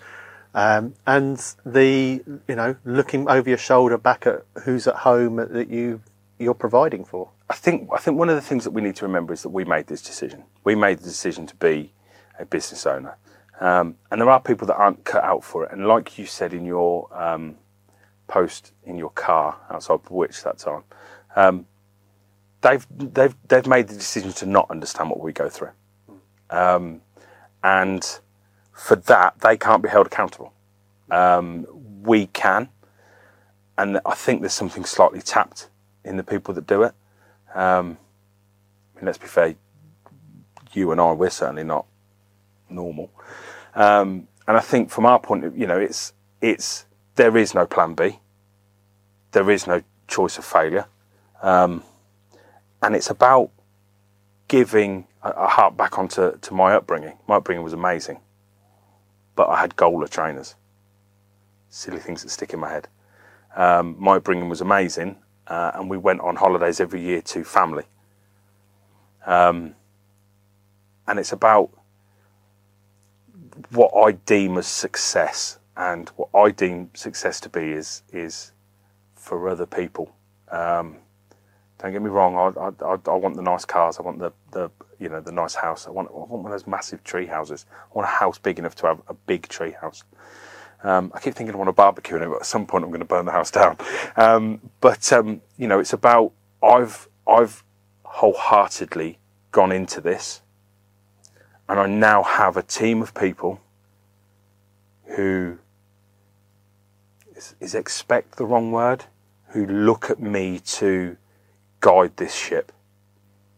um, 0.56 0.96
and 1.06 1.38
the, 1.66 2.24
you 2.48 2.56
know, 2.56 2.76
looking 2.84 3.30
over 3.30 3.48
your 3.48 3.60
shoulder 3.60 3.98
back 3.98 4.26
at 4.26 4.44
who's 4.64 4.88
at 4.88 4.96
home 4.96 5.36
that 5.36 5.70
you, 5.70 6.02
you're 6.40 6.56
providing 6.56 7.06
for? 7.06 7.30
I 7.50 7.54
think, 7.54 7.90
I 7.94 7.98
think 7.98 8.18
one 8.18 8.30
of 8.30 8.36
the 8.36 8.42
things 8.42 8.64
that 8.64 8.72
we 8.72 8.82
need 8.82 8.96
to 8.98 9.06
remember 9.06 9.34
is 9.34 9.44
that 9.44 9.50
we 9.50 9.66
made 9.66 9.88
this 9.88 10.02
decision. 10.02 10.44
We 10.64 10.74
made 10.74 11.00
the 11.00 11.06
decision 11.06 11.46
to 11.48 11.56
be 11.56 11.92
a 12.40 12.46
business 12.46 12.86
owner. 12.86 13.18
Um, 13.60 13.96
and 14.10 14.22
there 14.22 14.30
are 14.30 14.40
people 14.40 14.66
that 14.68 14.76
aren't 14.76 15.04
cut 15.04 15.24
out 15.24 15.44
for 15.44 15.66
it. 15.66 15.72
And 15.72 15.86
like 15.86 16.18
you 16.18 16.26
said 16.26 16.54
in 16.54 16.66
your 16.66 17.10
um, 17.14 17.58
post 18.28 18.72
in 18.86 18.98
your 18.98 19.10
car 19.10 19.58
outside 19.70 20.00
Which 20.10 20.44
that 20.44 20.58
time, 20.60 20.84
um, 21.36 21.66
they've 22.62 22.88
they've 22.98 23.36
they've 23.48 23.68
made 23.68 23.90
the 23.90 23.96
decision 23.96 24.32
to 24.34 24.46
not 24.46 24.72
understand 24.72 25.10
what 25.10 25.20
we 25.20 25.34
go 25.34 25.50
through, 25.50 25.72
um, 26.50 27.02
and 27.64 28.20
for 28.72 28.96
that 28.96 29.40
they 29.42 29.58
can't 29.58 29.84
be 29.84 29.90
held 29.90 30.08
accountable. 30.08 30.54
Um, 31.12 31.68
we 32.04 32.28
can, 32.28 32.70
and 33.78 34.00
I 34.06 34.16
think 34.16 34.40
there's 34.40 34.54
something 34.54 34.86
slightly 34.86 35.22
tapped 35.22 35.70
in 36.06 36.16
the 36.16 36.24
people 36.24 36.54
that 36.54 36.66
do 36.66 36.84
it. 36.84 36.94
Um, 37.54 37.98
let's 39.02 39.18
be 39.18 39.28
fair, 39.28 39.56
you 40.72 40.92
and 40.92 41.02
I, 41.02 41.12
we're 41.12 41.30
certainly 41.30 41.64
not 41.64 41.86
normal. 42.72 43.12
Um, 43.76 44.28
and 44.48 44.58
I 44.58 44.62
think 44.62 44.90
from 44.90 45.06
our 45.06 45.20
point 45.20 45.46
of 45.46 45.58
you 45.58 45.68
know, 45.68 45.78
it's 45.78 46.14
it's 46.42 46.86
there 47.16 47.38
is 47.38 47.54
no 47.54 47.66
plan 47.66 47.94
B. 47.94 48.20
There 49.32 49.50
is 49.52 49.68
no 49.68 49.84
choice 50.08 50.38
of 50.38 50.46
failure, 50.46 50.86
um, 51.42 51.84
and 52.82 52.96
it's 52.96 53.10
about 53.10 53.52
giving. 54.48 55.08
a, 55.24 55.38
I 55.38 55.50
hark 55.50 55.78
back 55.78 56.00
onto 56.00 56.38
to 56.38 56.54
my 56.54 56.74
upbringing. 56.74 57.18
My 57.28 57.36
upbringing 57.36 57.64
was 57.64 57.74
amazing, 57.74 58.20
but 59.36 59.50
I 59.50 59.60
had 59.60 59.76
Gola 59.76 60.08
trainers. 60.08 60.56
Silly 61.70 62.00
things 62.00 62.24
that 62.24 62.30
stick 62.30 62.54
in 62.54 62.60
my 62.60 62.70
head. 62.72 62.88
Um, 63.56 63.96
my 64.00 64.16
upbringing 64.16 64.50
was 64.50 64.62
amazing, 64.62 65.18
uh, 65.48 65.72
and 65.76 65.90
we 65.90 65.98
went 65.98 66.22
on 66.22 66.38
holidays 66.38 66.80
every 66.80 67.02
year 67.02 67.22
to 67.22 67.44
family. 67.44 67.84
Um, 69.26 69.76
and 71.08 71.20
it's 71.20 71.32
about 71.32 71.72
what 73.72 73.92
I 73.96 74.14
deem 74.14 74.58
as 74.58 74.68
success, 74.68 75.60
and 75.76 76.10
what 76.10 76.30
I 76.34 76.52
deem 76.52 76.90
success 76.94 77.40
to 77.42 77.50
be 77.50 77.72
is 77.72 78.04
is 78.12 78.52
for 79.16 79.48
other 79.50 79.66
people. 79.66 80.14
Um, 80.52 80.98
don't 81.78 81.94
get 81.94 82.02
me 82.02 82.10
wrong. 82.10 82.36
I, 82.36 82.86
I, 82.86 82.98
I, 83.10 83.16
want 83.16 83.36
the 83.36 83.42
nice 83.42 83.64
cars. 83.64 84.00
I 84.00 84.02
want 84.02 84.20
the, 84.20 84.34
the 84.52 84.70
you 85.00 85.08
know 85.08 85.22
the 85.22 85.32
nice 85.32 85.56
house. 85.56 85.88
I 85.88 85.92
want 85.92 86.10
I 86.10 86.18
want 86.18 86.30
one 86.30 86.46
of 86.46 86.52
those 86.52 86.68
massive 86.68 87.04
tree 87.04 87.26
houses. 87.26 87.66
I 87.72 87.98
want 87.98 88.08
a 88.08 88.12
house 88.12 88.38
big 88.38 88.60
enough 88.60 88.76
to 88.76 88.88
have 88.88 89.02
a 89.08 89.14
big 89.14 89.48
tree 89.48 89.72
house. 89.72 90.04
Um, 90.84 91.12
I 91.14 91.20
keep 91.20 91.36
thinking 91.36 91.54
I 91.54 91.58
want 91.58 91.70
a 91.70 91.74
barbecue 91.74 92.18
in 92.18 92.24
it, 92.24 92.28
but 92.28 92.38
at 92.38 92.46
some 92.46 92.66
point 92.66 92.84
I'm 92.84 92.90
going 92.90 93.02
to 93.02 93.06
burn 93.06 93.26
the 93.26 93.32
house 93.32 93.52
down. 93.52 93.78
Um, 94.16 94.62
but 94.82 95.12
um, 95.14 95.42
you 95.58 95.68
know, 95.68 95.80
it's 95.80 95.94
about 95.94 96.34
I've 96.62 97.08
I've 97.28 97.64
wholeheartedly 98.04 99.20
gone 99.52 99.72
into 99.72 100.02
this 100.02 100.42
and 101.70 101.80
I 101.80 101.88
now 101.88 102.24
have 102.24 102.58
a 102.58 102.64
team 102.64 103.02
of 103.02 103.14
people 103.14 103.62
who 105.16 105.60
is, 107.36 107.56
is 107.60 107.76
expect 107.76 108.38
the 108.38 108.46
wrong 108.46 108.72
word, 108.72 109.06
who 109.50 109.66
look 109.66 110.10
at 110.10 110.20
me 110.20 110.60
to 110.60 111.18
guide 111.80 112.18
this 112.18 112.36
ship. 112.36 112.72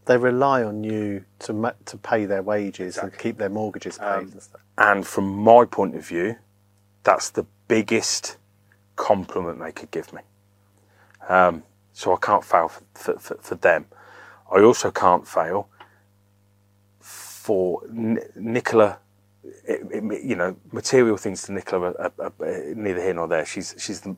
they 0.06 0.16
rely 0.16 0.62
on 0.64 0.84
you 0.84 1.24
to 1.38 1.52
ma- 1.52 1.72
to 1.86 1.96
pay 1.96 2.24
their 2.26 2.42
wages 2.42 2.98
and 2.98 3.16
keep 3.18 3.38
their 3.38 3.48
mortgages 3.48 3.98
paid 3.98 4.06
Um, 4.06 4.28
and. 4.32 4.58
And 4.78 5.06
from 5.06 5.26
my 5.36 5.64
point 5.64 5.94
of 5.96 6.06
view, 6.06 6.36
that's 7.04 7.30
the 7.30 7.46
biggest 7.68 8.36
compliment 8.96 9.60
they 9.60 9.72
could 9.72 9.90
give 9.90 10.12
me. 10.12 10.22
Um, 11.28 11.62
so 11.92 12.12
I 12.14 12.16
can't 12.16 12.44
fail 12.44 12.68
for, 12.68 12.82
for, 12.94 13.18
for, 13.18 13.36
for 13.40 13.54
them. 13.54 13.86
I 14.50 14.60
also 14.60 14.90
can't 14.90 15.26
fail 15.26 15.68
for 17.42 17.82
N- 17.88 18.20
Nicola. 18.36 18.98
It, 19.66 19.80
it, 19.90 20.24
you 20.24 20.36
know, 20.36 20.56
material 20.70 21.16
things 21.16 21.42
to 21.42 21.52
Nicola 21.52 21.92
are, 21.98 22.12
are, 22.20 22.32
are 22.40 22.74
neither 22.74 23.02
here 23.02 23.14
nor 23.14 23.26
there. 23.26 23.44
She's 23.44 23.74
she's 23.78 24.00
the 24.00 24.14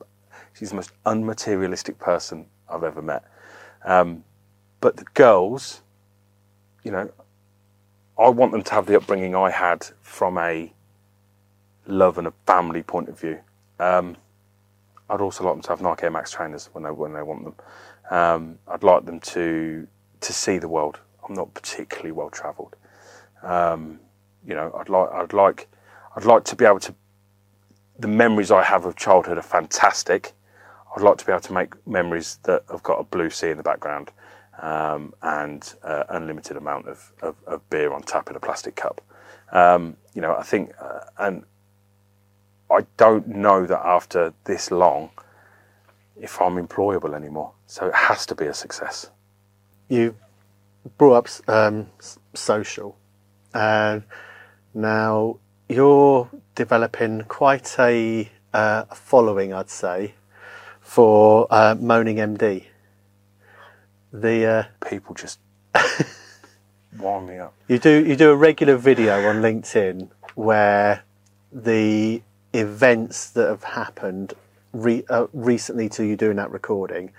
she's 0.52 0.70
the 0.70 0.76
most 0.76 0.92
unmaterialistic 1.06 1.98
person 1.98 2.46
I've 2.68 2.84
ever 2.84 3.00
met. 3.00 3.24
Um, 3.84 4.24
but 4.80 4.96
the 4.98 5.06
girls, 5.14 5.80
you 6.82 6.90
know, 6.90 7.10
I 8.18 8.28
want 8.28 8.52
them 8.52 8.62
to 8.62 8.74
have 8.74 8.84
the 8.84 8.96
upbringing 8.96 9.34
I 9.34 9.50
had 9.50 9.86
from 10.02 10.36
a 10.36 10.70
love 11.86 12.18
and 12.18 12.26
a 12.26 12.32
family 12.46 12.82
point 12.82 13.08
of 13.08 13.18
view. 13.18 13.38
Um, 13.78 14.16
I'd 15.08 15.22
also 15.22 15.44
like 15.44 15.54
them 15.54 15.62
to 15.62 15.68
have 15.70 15.80
Nike 15.80 16.04
Air 16.04 16.10
Max 16.10 16.30
trainers 16.30 16.68
when 16.74 16.84
they 16.84 16.90
when 16.90 17.14
they 17.14 17.22
want 17.22 17.44
them. 17.44 17.54
Um, 18.10 18.58
I'd 18.68 18.82
like 18.82 19.06
them 19.06 19.20
to 19.20 19.86
to 20.20 20.32
see 20.34 20.58
the 20.58 20.68
world. 20.68 20.98
I'm 21.26 21.34
not 21.34 21.54
particularly 21.54 22.12
well 22.12 22.28
travelled. 22.28 22.76
Um, 23.44 24.00
you 24.46 24.54
know, 24.54 24.74
I'd 24.78 24.88
like 24.88 25.10
I'd 25.12 25.32
like 25.32 25.68
I'd 26.16 26.24
like 26.24 26.44
to 26.44 26.56
be 26.56 26.64
able 26.64 26.80
to. 26.80 26.94
The 27.98 28.08
memories 28.08 28.50
I 28.50 28.62
have 28.64 28.84
of 28.86 28.96
childhood 28.96 29.38
are 29.38 29.42
fantastic. 29.42 30.32
I'd 30.96 31.02
like 31.02 31.18
to 31.18 31.26
be 31.26 31.32
able 31.32 31.42
to 31.42 31.52
make 31.52 31.86
memories 31.86 32.38
that 32.44 32.64
have 32.70 32.82
got 32.82 33.00
a 33.00 33.04
blue 33.04 33.30
sea 33.30 33.50
in 33.50 33.56
the 33.56 33.62
background 33.62 34.10
um, 34.60 35.14
and 35.22 35.74
uh, 35.82 36.04
unlimited 36.08 36.56
amount 36.56 36.88
of, 36.88 37.12
of, 37.22 37.36
of 37.46 37.68
beer 37.70 37.92
on 37.92 38.02
tap 38.02 38.30
in 38.30 38.36
a 38.36 38.40
plastic 38.40 38.76
cup. 38.76 39.00
Um, 39.52 39.96
you 40.14 40.20
know, 40.20 40.36
I 40.36 40.42
think, 40.42 40.72
uh, 40.80 41.00
and 41.18 41.44
I 42.70 42.80
don't 42.96 43.28
know 43.28 43.66
that 43.66 43.80
after 43.84 44.32
this 44.44 44.70
long, 44.70 45.10
if 46.20 46.40
I'm 46.40 46.64
employable 46.64 47.14
anymore. 47.14 47.52
So 47.66 47.86
it 47.86 47.94
has 47.94 48.26
to 48.26 48.34
be 48.34 48.46
a 48.46 48.54
success. 48.54 49.10
You 49.88 50.16
brought 50.96 51.14
up 51.14 51.48
um, 51.48 51.88
social, 52.34 52.96
and 53.54 54.02
now 54.74 55.38
you're 55.68 56.28
developing 56.54 57.22
quite 57.22 57.76
a 57.78 58.28
uh, 58.52 58.84
following, 58.86 59.52
I'd 59.52 59.70
say, 59.70 60.14
for 60.80 61.46
uh, 61.50 61.76
Moaning 61.78 62.16
MD. 62.16 62.64
The 64.12 64.46
uh, 64.46 64.64
People 64.88 65.14
just 65.14 65.38
wind 66.98 67.26
me 67.26 67.38
up. 67.38 67.54
You 67.68 67.78
do 67.78 68.04
you 68.04 68.16
do 68.16 68.30
a 68.30 68.36
regular 68.36 68.76
video 68.76 69.28
on 69.28 69.36
LinkedIn 69.36 70.08
where 70.34 71.02
the 71.52 72.22
events 72.52 73.30
that 73.30 73.48
have 73.48 73.64
happened 73.64 74.34
re, 74.72 75.04
uh, 75.08 75.26
recently 75.32 75.88
to 75.90 76.04
you 76.04 76.16
doing 76.16 76.36
that 76.36 76.50
recording, 76.50 77.12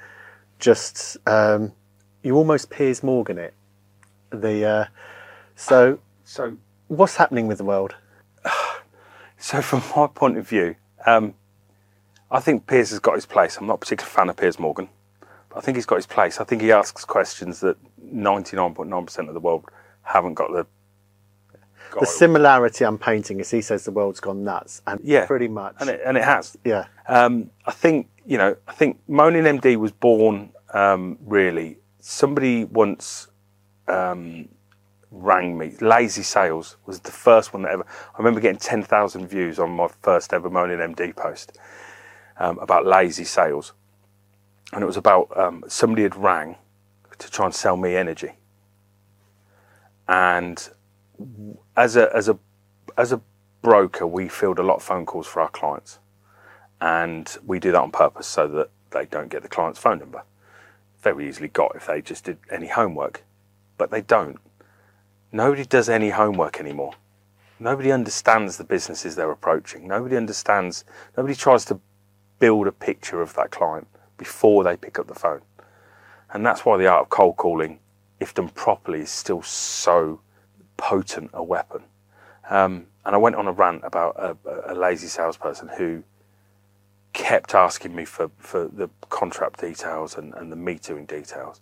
just 0.60 1.18
um, 1.28 1.74
you 2.24 2.36
almost 2.36 2.70
Piers 2.70 3.04
Morgan 3.04 3.38
it. 3.38 3.54
The 4.30 4.66
uh, 4.66 4.86
so 5.56 6.00
So, 6.26 6.58
what's 6.88 7.16
happening 7.16 7.48
with 7.48 7.60
the 7.60 7.64
world? 7.64 7.96
so 9.38 9.62
from 9.62 9.82
my 9.96 10.08
point 10.08 10.38
of 10.38 10.48
view, 10.50 10.76
um, 11.06 11.36
I 12.32 12.40
think 12.40 12.66
Piers 12.68 12.90
has 12.90 13.00
got 13.00 13.14
his 13.16 13.26
place. 13.28 13.58
I'm 13.58 13.68
not 13.68 13.76
a 13.76 13.78
particular 13.78 14.10
fan 14.10 14.30
of 14.30 14.36
Piers 14.36 14.58
Morgan, 14.60 14.90
but 15.50 15.58
I 15.58 15.62
think 15.62 15.78
he's 15.78 15.86
got 15.86 15.98
his 15.98 16.08
place. 16.08 16.42
I 16.42 16.44
think 16.44 16.62
he 16.64 16.72
asks 16.72 17.06
questions 17.06 17.60
that 17.60 17.78
99.9% 18.04 19.28
of 19.28 19.34
the 19.34 19.40
world 19.40 19.66
haven't 20.02 20.34
got 20.34 20.52
the. 20.52 20.66
Got 21.92 22.00
The 22.00 22.06
similarity 22.08 22.84
I'm 22.84 22.98
painting 22.98 23.40
is 23.40 23.52
he 23.52 23.62
says 23.62 23.86
the 23.86 23.92
world's 23.92 24.20
gone 24.20 24.44
nuts, 24.44 24.82
and 24.88 25.00
Yeah. 25.04 25.28
pretty 25.28 25.48
much, 25.48 25.76
and 25.80 25.90
it, 25.92 26.02
and 26.04 26.18
it 26.18 26.24
has. 26.24 26.58
yeah, 26.66 26.86
Um, 27.08 27.52
I 27.68 27.72
think 27.72 28.10
you 28.26 28.40
know. 28.40 28.58
I 28.68 28.74
think 28.74 29.00
Moaning 29.08 29.44
MD 29.44 29.76
was 29.78 29.92
born 29.92 30.52
um, 30.74 31.20
really. 31.22 31.78
Somebody 32.00 32.64
once 32.66 33.28
um, 33.88 34.50
rang 35.16 35.58
me. 35.58 35.74
Lazy 35.82 36.24
Sales 36.24 36.78
was 36.86 37.00
the 37.00 37.12
first 37.12 37.54
one 37.54 37.64
that 37.64 37.72
ever. 37.72 37.86
I 38.14 38.18
remember 38.18 38.40
getting 38.40 38.60
ten 38.60 38.84
thousand 38.84 39.28
views 39.28 39.60
on 39.60 39.72
my 39.72 39.88
first 40.02 40.34
ever 40.34 40.50
Moaning 40.50 40.80
MD 40.80 41.16
post 41.16 41.58
um, 42.38 42.60
about 42.60 42.86
lazy 42.86 43.24
sales, 43.24 43.74
and 44.74 44.84
it 44.84 44.86
was 44.86 44.98
about 44.98 45.36
um, 45.38 45.64
somebody 45.68 46.04
had 46.04 46.16
rang 46.16 46.58
to 47.18 47.32
try 47.32 47.46
and 47.46 47.56
sell 47.56 47.78
me 47.78 47.96
energy, 47.96 48.34
and 50.08 50.70
as 51.76 51.96
a 51.96 52.14
as 52.16 52.30
a 52.30 52.38
as 52.98 53.12
a 53.12 53.22
broker, 53.62 54.06
we 54.06 54.28
field 54.28 54.60
a 54.60 54.64
lot 54.64 54.76
of 54.76 54.84
phone 54.84 55.06
calls 55.06 55.28
for 55.28 55.42
our 55.42 55.50
clients 55.50 56.00
and 56.82 57.38
we 57.46 57.60
do 57.60 57.72
that 57.72 57.82
on 57.82 57.92
purpose 57.92 58.28
so 58.28 58.48
that 58.48 58.70
they 58.92 59.06
don't 59.06 59.30
get 59.30 59.42
the 59.42 59.48
client's 59.48 59.80
phone 59.80 60.00
number. 60.00 60.24
Very 61.02 61.28
easily 61.28 61.48
got 61.48 61.76
if 61.76 61.88
they 61.88 62.02
just 62.02 62.26
did 62.26 62.38
any 62.52 62.68
homework, 62.68 63.24
but 63.78 63.92
they 63.92 64.02
don't. 64.02 64.40
Nobody 65.36 65.66
does 65.66 65.90
any 65.90 66.12
homework 66.12 66.62
anymore. 66.62 66.94
Nobody 67.60 67.92
understands 67.92 68.56
the 68.56 68.64
businesses 68.64 69.18
they're 69.18 69.30
approaching. 69.30 69.86
Nobody 69.86 70.16
understands, 70.16 70.86
nobody 71.18 71.36
tries 71.36 71.66
to 71.66 71.82
build 72.40 72.68
a 72.68 72.72
picture 72.72 73.22
of 73.22 73.34
that 73.34 73.52
client 73.52 73.86
before 74.18 74.64
they 74.64 74.78
pick 74.78 74.98
up 74.98 75.08
the 75.08 75.14
phone. 75.14 75.42
And 76.32 76.46
that's 76.46 76.64
why 76.64 76.78
the 76.78 76.88
art 76.88 77.02
of 77.02 77.10
cold 77.10 77.36
calling, 77.36 77.80
if 78.22 78.34
done 78.34 78.48
properly, 78.48 79.02
is 79.02 79.10
still 79.10 79.42
so 79.42 80.22
potent 80.78 81.32
a 81.34 81.44
weapon. 81.44 81.84
Um, 82.50 82.88
and 83.06 83.14
I 83.14 83.18
went 83.18 83.36
on 83.36 83.46
a 83.46 83.52
rant 83.52 83.82
about 83.84 84.16
a, 84.18 84.38
a 84.72 84.74
lazy 84.74 85.08
salesperson 85.08 85.70
who 85.78 86.06
kept 87.12 87.54
asking 87.54 87.94
me 87.94 88.06
for, 88.06 88.32
for 88.38 88.70
the 88.70 88.90
contract 89.10 89.60
details 89.60 90.16
and, 90.16 90.34
and 90.36 90.50
the 90.50 90.56
metering 90.56 91.06
details 91.06 91.60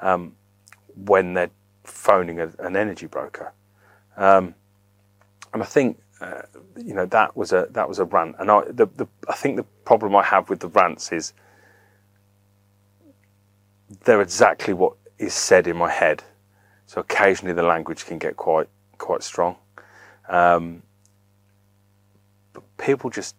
um, 0.00 0.36
when 0.94 1.34
they're 1.34 1.50
phoning 1.84 2.40
a, 2.40 2.50
an 2.58 2.76
energy 2.76 3.06
broker. 3.06 3.52
Um, 4.16 4.54
and 5.52 5.62
I 5.62 5.66
think 5.66 6.00
uh, 6.20 6.42
you 6.76 6.94
know 6.94 7.06
that 7.06 7.36
was 7.36 7.52
a 7.52 7.66
that 7.70 7.88
was 7.88 7.98
a 7.98 8.04
rant. 8.04 8.36
And 8.38 8.50
I 8.50 8.62
the, 8.66 8.86
the 8.86 9.08
I 9.28 9.34
think 9.34 9.56
the 9.56 9.64
problem 9.84 10.14
I 10.14 10.22
have 10.22 10.48
with 10.48 10.60
the 10.60 10.68
rants 10.68 11.12
is 11.12 11.32
they're 14.04 14.20
exactly 14.20 14.74
what 14.74 14.94
is 15.18 15.34
said 15.34 15.66
in 15.66 15.76
my 15.76 15.90
head. 15.90 16.22
So 16.86 17.00
occasionally 17.00 17.54
the 17.54 17.62
language 17.62 18.06
can 18.06 18.18
get 18.18 18.36
quite 18.36 18.68
quite 18.98 19.22
strong. 19.22 19.56
Um, 20.28 20.82
but 22.52 22.62
people 22.76 23.10
just 23.10 23.34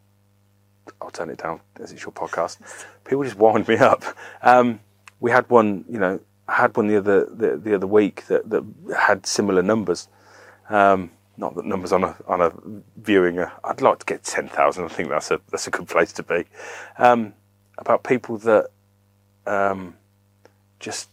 I'll 1.02 1.12
turn 1.12 1.30
it 1.30 1.38
down 1.38 1.62
as 1.80 1.92
it's 1.92 2.04
your 2.04 2.12
podcast. 2.12 2.58
People 3.06 3.24
just 3.24 3.38
wind 3.38 3.68
me 3.68 3.78
up. 3.78 4.04
Um, 4.42 4.80
we 5.20 5.32
had 5.32 5.50
one, 5.50 5.86
you 5.90 6.00
know, 6.00 6.20
I 6.48 6.56
had 6.56 6.76
one 6.76 6.88
the 6.88 6.98
other 6.98 7.26
the, 7.26 7.58
the 7.58 7.76
other 7.76 7.88
week 7.88 8.28
that, 8.28 8.50
that 8.50 8.64
had 8.98 9.26
similar 9.26 9.62
numbers. 9.62 10.08
Um, 10.70 11.12
not 11.38 11.56
that 11.56 11.66
numbers 11.66 11.92
on 11.92 12.04
a 12.04 12.16
on 12.28 12.42
a 12.42 12.52
viewing. 12.98 13.40
Uh, 13.40 13.50
I'd 13.64 13.82
like 13.82 14.00
to 14.00 14.06
get 14.06 14.24
ten 14.24 14.48
thousand. 14.48 14.86
I 14.86 14.90
think 14.90 15.10
that's 15.10 15.32
a 15.32 15.40
that's 15.50 15.68
a 15.68 15.72
good 15.72 15.88
place 15.88 16.12
to 16.14 16.24
be. 16.24 16.46
Um, 16.98 17.34
about 17.78 18.04
people 18.04 18.38
that 18.40 18.70
um, 19.46 19.96
just 20.80 21.10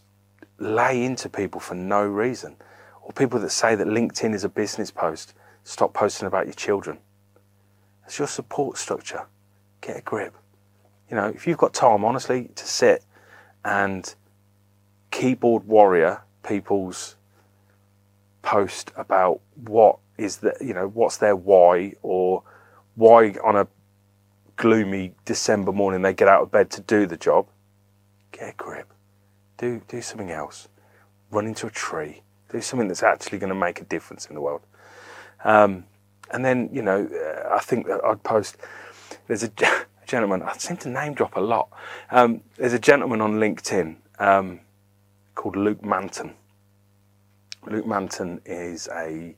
lay 0.58 1.04
into 1.04 1.28
people 1.28 1.60
for 1.60 1.74
no 1.74 2.04
reason, 2.04 2.56
or 3.02 3.12
people 3.12 3.38
that 3.40 3.50
say 3.50 3.74
that 3.74 3.86
LinkedIn 3.86 4.34
is 4.34 4.44
a 4.44 4.48
business 4.48 4.90
post. 4.90 5.34
Stop 5.64 5.92
posting 5.92 6.26
about 6.26 6.46
your 6.46 6.54
children. 6.54 6.98
It's 8.06 8.18
your 8.18 8.28
support 8.28 8.78
structure. 8.78 9.26
Get 9.80 9.98
a 9.98 10.00
grip. 10.00 10.34
You 11.10 11.16
know, 11.16 11.26
if 11.26 11.46
you've 11.46 11.58
got 11.58 11.74
time, 11.74 12.04
honestly, 12.04 12.50
to 12.54 12.66
sit 12.66 13.04
and 13.64 14.14
keyboard 15.10 15.64
warrior 15.66 16.22
people's 16.46 17.16
post 18.42 18.92
about 18.96 19.40
what 19.66 19.98
is 20.16 20.38
the, 20.38 20.56
you 20.60 20.74
know, 20.74 20.88
what's 20.88 21.18
their 21.18 21.36
why 21.36 21.94
or 22.02 22.42
why 22.94 23.34
on 23.44 23.56
a 23.56 23.66
gloomy 24.56 25.14
December 25.24 25.72
morning 25.72 26.02
they 26.02 26.12
get 26.12 26.28
out 26.28 26.42
of 26.42 26.50
bed 26.50 26.70
to 26.70 26.80
do 26.80 27.06
the 27.06 27.16
job. 27.16 27.46
Get 28.32 28.50
a 28.50 28.56
grip. 28.56 28.92
Do 29.56 29.82
do 29.88 30.02
something 30.02 30.30
else. 30.30 30.68
Run 31.30 31.46
into 31.46 31.66
a 31.66 31.70
tree. 31.70 32.22
Do 32.50 32.60
something 32.60 32.88
that's 32.88 33.02
actually 33.02 33.38
going 33.38 33.50
to 33.50 33.54
make 33.54 33.80
a 33.80 33.84
difference 33.84 34.26
in 34.26 34.34
the 34.34 34.40
world. 34.40 34.62
Um, 35.44 35.84
and 36.30 36.44
then, 36.44 36.68
you 36.72 36.82
know, 36.82 37.06
uh, 37.06 37.54
I 37.54 37.60
think 37.60 37.86
that 37.86 38.04
I'd 38.04 38.22
post. 38.22 38.56
There's 39.26 39.42
a, 39.42 39.50
a 39.62 39.84
gentleman. 40.06 40.42
I 40.42 40.56
seem 40.56 40.76
to 40.78 40.88
name 40.88 41.14
drop 41.14 41.36
a 41.36 41.40
lot. 41.40 41.68
Um, 42.10 42.42
there's 42.56 42.72
a 42.72 42.78
gentleman 42.78 43.20
on 43.20 43.34
LinkedIn 43.34 43.96
um, 44.18 44.60
called 45.38 45.54
Luke 45.54 45.84
Manton. 45.84 46.34
Luke 47.64 47.86
Manton 47.86 48.40
is 48.44 48.88
a 48.88 49.36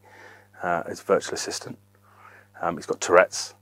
uh, 0.63 0.83
is 0.89 1.01
a 1.01 1.05
virtual 1.05 1.35
assistant. 1.35 1.79
Um, 2.61 2.77
he's 2.77 2.87
got 2.87 3.01
Tourette's, 3.01 3.55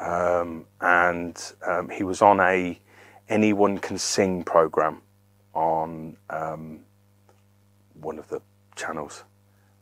um, 0.00 0.66
and 0.80 1.36
um, 1.66 1.88
he 1.90 2.04
was 2.04 2.22
on 2.22 2.38
a 2.40 2.78
Anyone 3.28 3.78
Can 3.78 3.98
Sing 3.98 4.44
program 4.44 5.02
on 5.52 6.16
um, 6.30 6.80
one 8.00 8.20
of 8.20 8.28
the 8.28 8.40
channels. 8.76 9.24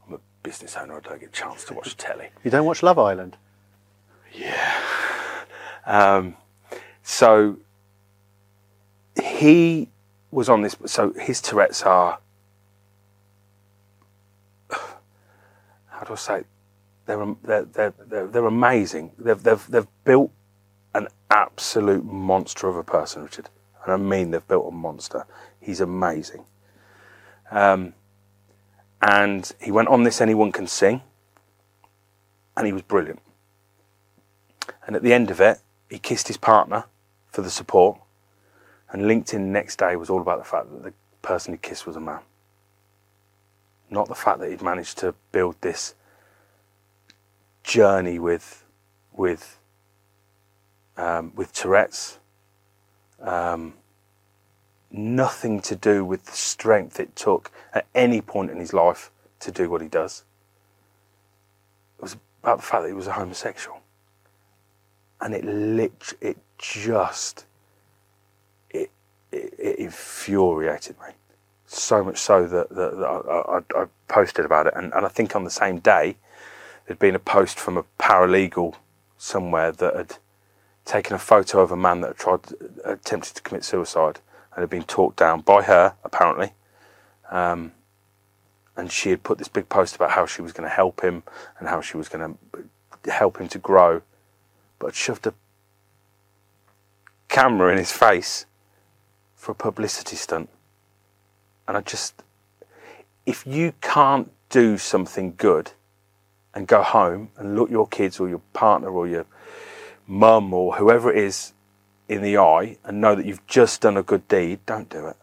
I'm 0.06 0.14
a 0.14 0.20
business 0.42 0.76
owner. 0.76 0.96
I 0.96 1.00
don't 1.00 1.20
get 1.20 1.28
a 1.28 1.32
chance 1.32 1.64
to 1.64 1.74
watch 1.74 1.94
telly. 1.96 2.28
You 2.44 2.50
don't 2.50 2.64
watch 2.64 2.82
Love 2.82 2.98
Island? 2.98 3.36
Yeah. 4.32 4.80
Um, 5.84 6.36
so 7.02 7.59
he 9.22 9.90
was 10.30 10.48
on 10.48 10.62
this. 10.62 10.76
So 10.86 11.12
his 11.12 11.40
Tourette's 11.40 11.82
are. 11.82 12.18
How 14.70 16.04
do 16.04 16.12
I 16.12 16.16
say? 16.16 16.44
They're 17.06 17.34
they're 17.42 17.64
they're 17.64 17.94
they're, 18.06 18.26
they're 18.26 18.46
amazing. 18.46 19.12
They've 19.18 19.42
they've 19.42 19.66
they've 19.68 19.88
built 20.04 20.30
an 20.94 21.08
absolute 21.30 22.04
monster 22.04 22.68
of 22.68 22.76
a 22.76 22.84
person, 22.84 23.22
Richard. 23.22 23.48
And 23.84 23.92
I 23.92 23.96
mean 23.96 24.30
they've 24.30 24.46
built 24.46 24.68
a 24.68 24.74
monster. 24.74 25.26
He's 25.60 25.80
amazing. 25.80 26.44
Um, 27.50 27.94
and 29.00 29.50
he 29.60 29.70
went 29.70 29.88
on 29.88 30.02
this 30.02 30.20
Anyone 30.20 30.52
Can 30.52 30.66
Sing, 30.66 31.02
and 32.56 32.66
he 32.66 32.72
was 32.72 32.82
brilliant. 32.82 33.20
And 34.86 34.96
at 34.96 35.02
the 35.02 35.12
end 35.12 35.30
of 35.30 35.40
it, 35.40 35.58
he 35.88 35.98
kissed 35.98 36.28
his 36.28 36.36
partner 36.36 36.84
for 37.30 37.42
the 37.42 37.50
support. 37.50 38.00
And 38.91 39.03
LinkedIn 39.03 39.41
next 39.41 39.78
day 39.78 39.97
was 39.97 40.11
all 40.11 40.20
about 40.20 40.39
the 40.39 40.45
fact 40.45 40.70
that 40.70 40.82
the 40.82 40.93
person 41.22 41.53
he 41.53 41.59
kissed 41.59 41.86
was 41.86 41.97
a 41.97 42.01
man. 42.01 42.20
Not 43.91 44.09
the 44.09 44.14
fact 44.14 44.41
that 44.41 44.51
he'd 44.51 44.62
managed 44.62 44.99
to 44.99 45.14
build 45.32 45.57
this 45.61 45.95
journey 47.62 48.18
with 48.18 48.64
with 49.12 49.59
um, 50.97 51.32
with 51.34 51.53
Tourette's. 51.53 52.18
Um, 53.20 53.74
nothing 54.91 55.61
to 55.61 55.76
do 55.76 56.05
with 56.05 56.24
the 56.24 56.32
strength 56.32 56.99
it 56.99 57.14
took 57.14 57.51
at 57.74 57.86
any 57.95 58.20
point 58.20 58.51
in 58.51 58.59
his 58.59 58.72
life 58.72 59.11
to 59.41 59.53
do 59.53 59.68
what 59.68 59.82
he 59.82 59.89
does. 59.89 60.24
It 61.99 62.03
was 62.03 62.16
about 62.43 62.59
the 62.59 62.62
fact 62.62 62.82
that 62.82 62.89
he 62.89 62.95
was 62.95 63.07
a 63.07 63.12
homosexual 63.12 63.80
and 65.20 65.34
it 65.34 65.45
lit, 65.45 66.14
it 66.20 66.39
just, 66.59 67.45
it, 69.32 69.54
it, 69.58 69.78
infuriated 69.78 70.96
me. 71.00 71.12
So 71.66 72.02
much 72.02 72.18
so 72.18 72.46
that, 72.46 72.70
that, 72.70 72.96
that 72.96 73.06
I, 73.06 73.58
I, 73.78 73.82
I 73.82 73.86
posted 74.08 74.44
about 74.44 74.66
it, 74.66 74.74
and, 74.76 74.92
and 74.94 75.04
I 75.04 75.08
think 75.08 75.36
on 75.36 75.44
the 75.44 75.50
same 75.50 75.78
day, 75.78 76.16
there'd 76.86 76.98
been 76.98 77.14
a 77.14 77.20
post 77.20 77.58
from 77.58 77.76
a 77.76 77.84
paralegal 77.98 78.74
somewhere 79.18 79.72
that 79.72 79.94
had 79.94 80.16
taken 80.84 81.14
a 81.14 81.18
photo 81.18 81.60
of 81.60 81.70
a 81.70 81.76
man 81.76 82.00
that 82.00 82.08
had 82.08 82.16
tried, 82.16 82.40
attempted 82.84 83.34
to 83.34 83.42
commit 83.42 83.64
suicide, 83.64 84.20
and 84.54 84.62
had 84.62 84.70
been 84.70 84.84
talked 84.84 85.16
down 85.16 85.42
by 85.42 85.62
her 85.62 85.94
apparently. 86.04 86.52
Um, 87.30 87.72
and 88.76 88.90
she 88.90 89.10
had 89.10 89.22
put 89.22 89.38
this 89.38 89.48
big 89.48 89.68
post 89.68 89.96
about 89.96 90.12
how 90.12 90.24
she 90.24 90.40
was 90.40 90.52
going 90.52 90.68
to 90.68 90.74
help 90.74 91.02
him 91.02 91.24
and 91.58 91.68
how 91.68 91.80
she 91.80 91.96
was 91.96 92.08
going 92.08 92.38
to 93.04 93.10
help 93.10 93.38
him 93.38 93.48
to 93.48 93.58
grow 93.58 94.02
but 94.78 94.94
shoved 94.94 95.26
a 95.26 95.34
camera 97.28 97.72
in 97.72 97.78
his 97.78 97.92
face 97.92 98.46
for 99.39 99.53
a 99.53 99.55
publicity 99.55 100.16
stunt. 100.16 100.51
And 101.66 101.76
I 101.76 101.80
just, 101.80 102.22
if 103.24 103.47
you 103.47 103.72
can't 103.80 104.30
do 104.51 104.76
something 104.76 105.34
good 105.36 105.70
and 106.53 106.66
go 106.66 106.82
home 106.82 107.30
and 107.36 107.57
look 107.57 107.70
your 107.70 107.86
kids 107.86 108.18
or 108.18 108.28
your 108.28 108.43
partner 108.53 108.91
or 108.91 109.07
your 109.07 109.26
mum 110.07 110.53
or 110.53 110.74
whoever 110.74 111.11
it 111.12 111.18
is 111.18 111.53
in 112.09 112.20
the 112.20 112.36
eye 112.36 112.76
and 112.84 113.01
know 113.01 113.14
that 113.14 113.24
you've 113.24 113.47
just 113.47 113.80
done 113.82 113.97
a 113.97 114.03
good 114.03 114.26
deed, 114.26 114.59
don't 114.66 114.91
do 114.91 115.07
it. 115.07 115.16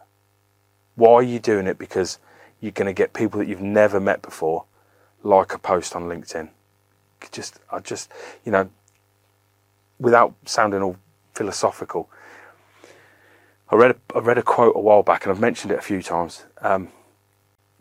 Why 0.94 1.12
are 1.14 1.22
you 1.22 1.38
doing 1.38 1.66
it? 1.66 1.78
Because 1.78 2.18
you're 2.60 2.72
going 2.72 2.86
to 2.86 2.94
get 2.94 3.12
people 3.12 3.38
that 3.38 3.48
you've 3.48 3.60
never 3.60 4.00
met 4.00 4.22
before 4.22 4.64
like 5.22 5.52
a 5.52 5.58
post 5.58 5.94
on 5.94 6.04
LinkedIn. 6.04 6.48
Just, 7.32 7.58
I 7.70 7.80
just, 7.80 8.10
you 8.44 8.52
know, 8.52 8.70
without 9.98 10.34
sounding 10.46 10.80
all 10.80 10.96
philosophical, 11.34 12.08
I 13.70 13.76
read 13.76 13.90
a, 13.92 13.96
I 14.16 14.20
read 14.20 14.38
a 14.38 14.42
quote 14.42 14.76
a 14.76 14.80
while 14.80 15.02
back, 15.02 15.24
and 15.24 15.32
I've 15.32 15.40
mentioned 15.40 15.72
it 15.72 15.78
a 15.78 15.82
few 15.82 16.02
times. 16.02 16.44
Um, 16.60 16.88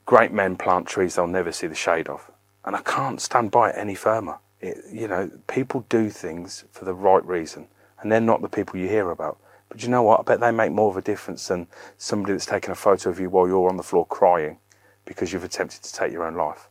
Great 0.06 0.32
men 0.32 0.56
plant 0.56 0.88
trees 0.88 1.16
they'll 1.16 1.26
never 1.26 1.52
see 1.52 1.66
the 1.66 1.76
shade 1.76 2.08
of, 2.08 2.30
and 2.64 2.76
I 2.76 2.82
can't 2.82 3.20
stand 3.20 3.50
by 3.50 3.72
it 3.72 3.76
any 3.76 3.96
firmer. 3.96 4.38
It, 4.62 4.78
you 4.92 5.08
know, 5.08 5.32
people 5.48 5.86
do 5.90 6.12
things 6.12 6.64
for 6.72 6.86
the 6.86 6.94
right 6.94 7.26
reason, 7.26 7.68
and 8.00 8.12
they're 8.12 8.22
not 8.22 8.42
the 8.42 8.50
people 8.50 8.80
you 8.80 8.88
hear 8.88 9.10
about. 9.10 9.40
But 9.68 9.82
you 9.82 9.90
know 9.90 10.04
what? 10.04 10.20
I 10.20 10.24
bet 10.24 10.40
they 10.40 10.52
make 10.52 10.72
more 10.72 10.92
of 10.92 10.98
a 10.98 11.02
difference 11.02 11.48
than 11.48 11.68
somebody 11.98 12.34
that's 12.34 12.46
taken 12.46 12.72
a 12.72 12.76
photo 12.76 13.10
of 13.10 13.20
you 13.20 13.32
while 13.32 13.48
you're 13.48 13.68
on 13.68 13.78
the 13.78 13.84
floor 13.84 14.06
crying 14.06 14.60
because 15.06 15.34
you've 15.34 15.44
attempted 15.44 15.82
to 15.82 15.92
take 15.92 16.12
your 16.12 16.24
own 16.24 16.36
life. 16.36 16.70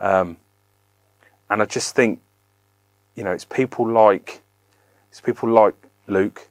Um, 0.00 0.38
and 1.50 1.60
I 1.60 1.66
just 1.66 1.94
think, 1.94 2.20
you 3.14 3.24
know, 3.24 3.32
it's 3.32 3.44
people 3.44 3.86
like 3.86 4.40
it's 5.10 5.20
people 5.20 5.50
like 5.50 5.74
Luke. 6.06 6.48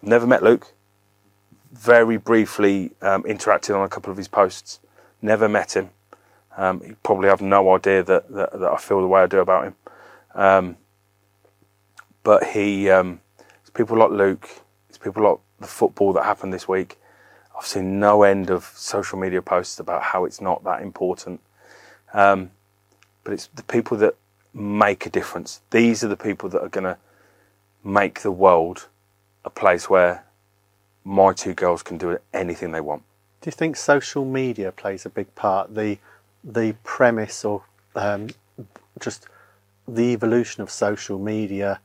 Never 0.00 0.28
met 0.28 0.44
Luke. 0.44 0.72
Very 1.78 2.16
briefly 2.16 2.92
um, 3.02 3.22
interacted 3.24 3.76
on 3.76 3.84
a 3.84 3.88
couple 3.88 4.10
of 4.10 4.16
his 4.16 4.28
posts. 4.28 4.80
Never 5.22 5.48
met 5.48 5.76
him. 5.76 5.90
Um, 6.56 6.82
you 6.84 6.96
probably 7.02 7.28
have 7.28 7.42
no 7.42 7.74
idea 7.74 8.02
that, 8.02 8.30
that, 8.32 8.58
that, 8.58 8.72
I 8.72 8.76
feel 8.76 9.00
the 9.00 9.06
way 9.06 9.22
I 9.22 9.26
do 9.26 9.40
about 9.40 9.64
him. 9.64 9.74
Um, 10.34 10.76
but 12.22 12.44
he, 12.44 12.90
um, 12.90 13.20
it's 13.60 13.70
people 13.70 13.98
like 13.98 14.10
Luke. 14.10 14.48
It's 14.88 14.98
people 14.98 15.22
like 15.22 15.38
the 15.60 15.66
football 15.66 16.12
that 16.14 16.24
happened 16.24 16.52
this 16.52 16.66
week. 16.66 16.98
I've 17.56 17.66
seen 17.66 17.98
no 17.98 18.22
end 18.22 18.50
of 18.50 18.64
social 18.74 19.18
media 19.18 19.42
posts 19.42 19.80
about 19.80 20.02
how 20.02 20.24
it's 20.24 20.40
not 20.40 20.64
that 20.64 20.82
important. 20.82 21.40
Um, 22.12 22.50
but 23.24 23.32
it's 23.32 23.48
the 23.48 23.62
people 23.62 23.96
that 23.98 24.14
make 24.54 25.06
a 25.06 25.10
difference. 25.10 25.60
These 25.70 26.04
are 26.04 26.08
the 26.08 26.16
people 26.16 26.48
that 26.50 26.60
are 26.60 26.68
going 26.68 26.84
to 26.84 26.98
make 27.84 28.20
the 28.20 28.30
world 28.30 28.88
a 29.44 29.50
place 29.50 29.88
where 29.88 30.25
my 31.06 31.32
two 31.32 31.54
girls 31.54 31.84
can 31.84 31.96
do 31.96 32.18
anything 32.34 32.72
they 32.72 32.80
want. 32.80 33.02
Do 33.40 33.48
you 33.48 33.52
think 33.52 33.76
social 33.76 34.24
media 34.24 34.72
plays 34.72 35.06
a 35.06 35.08
big 35.08 35.32
part? 35.36 35.74
The 35.74 35.98
the 36.42 36.74
premise 36.82 37.44
or 37.44 37.62
um, 37.94 38.30
just 38.98 39.26
the 39.86 40.12
evolution 40.12 40.62
of 40.62 40.70
social 40.70 41.18
media 41.18 41.80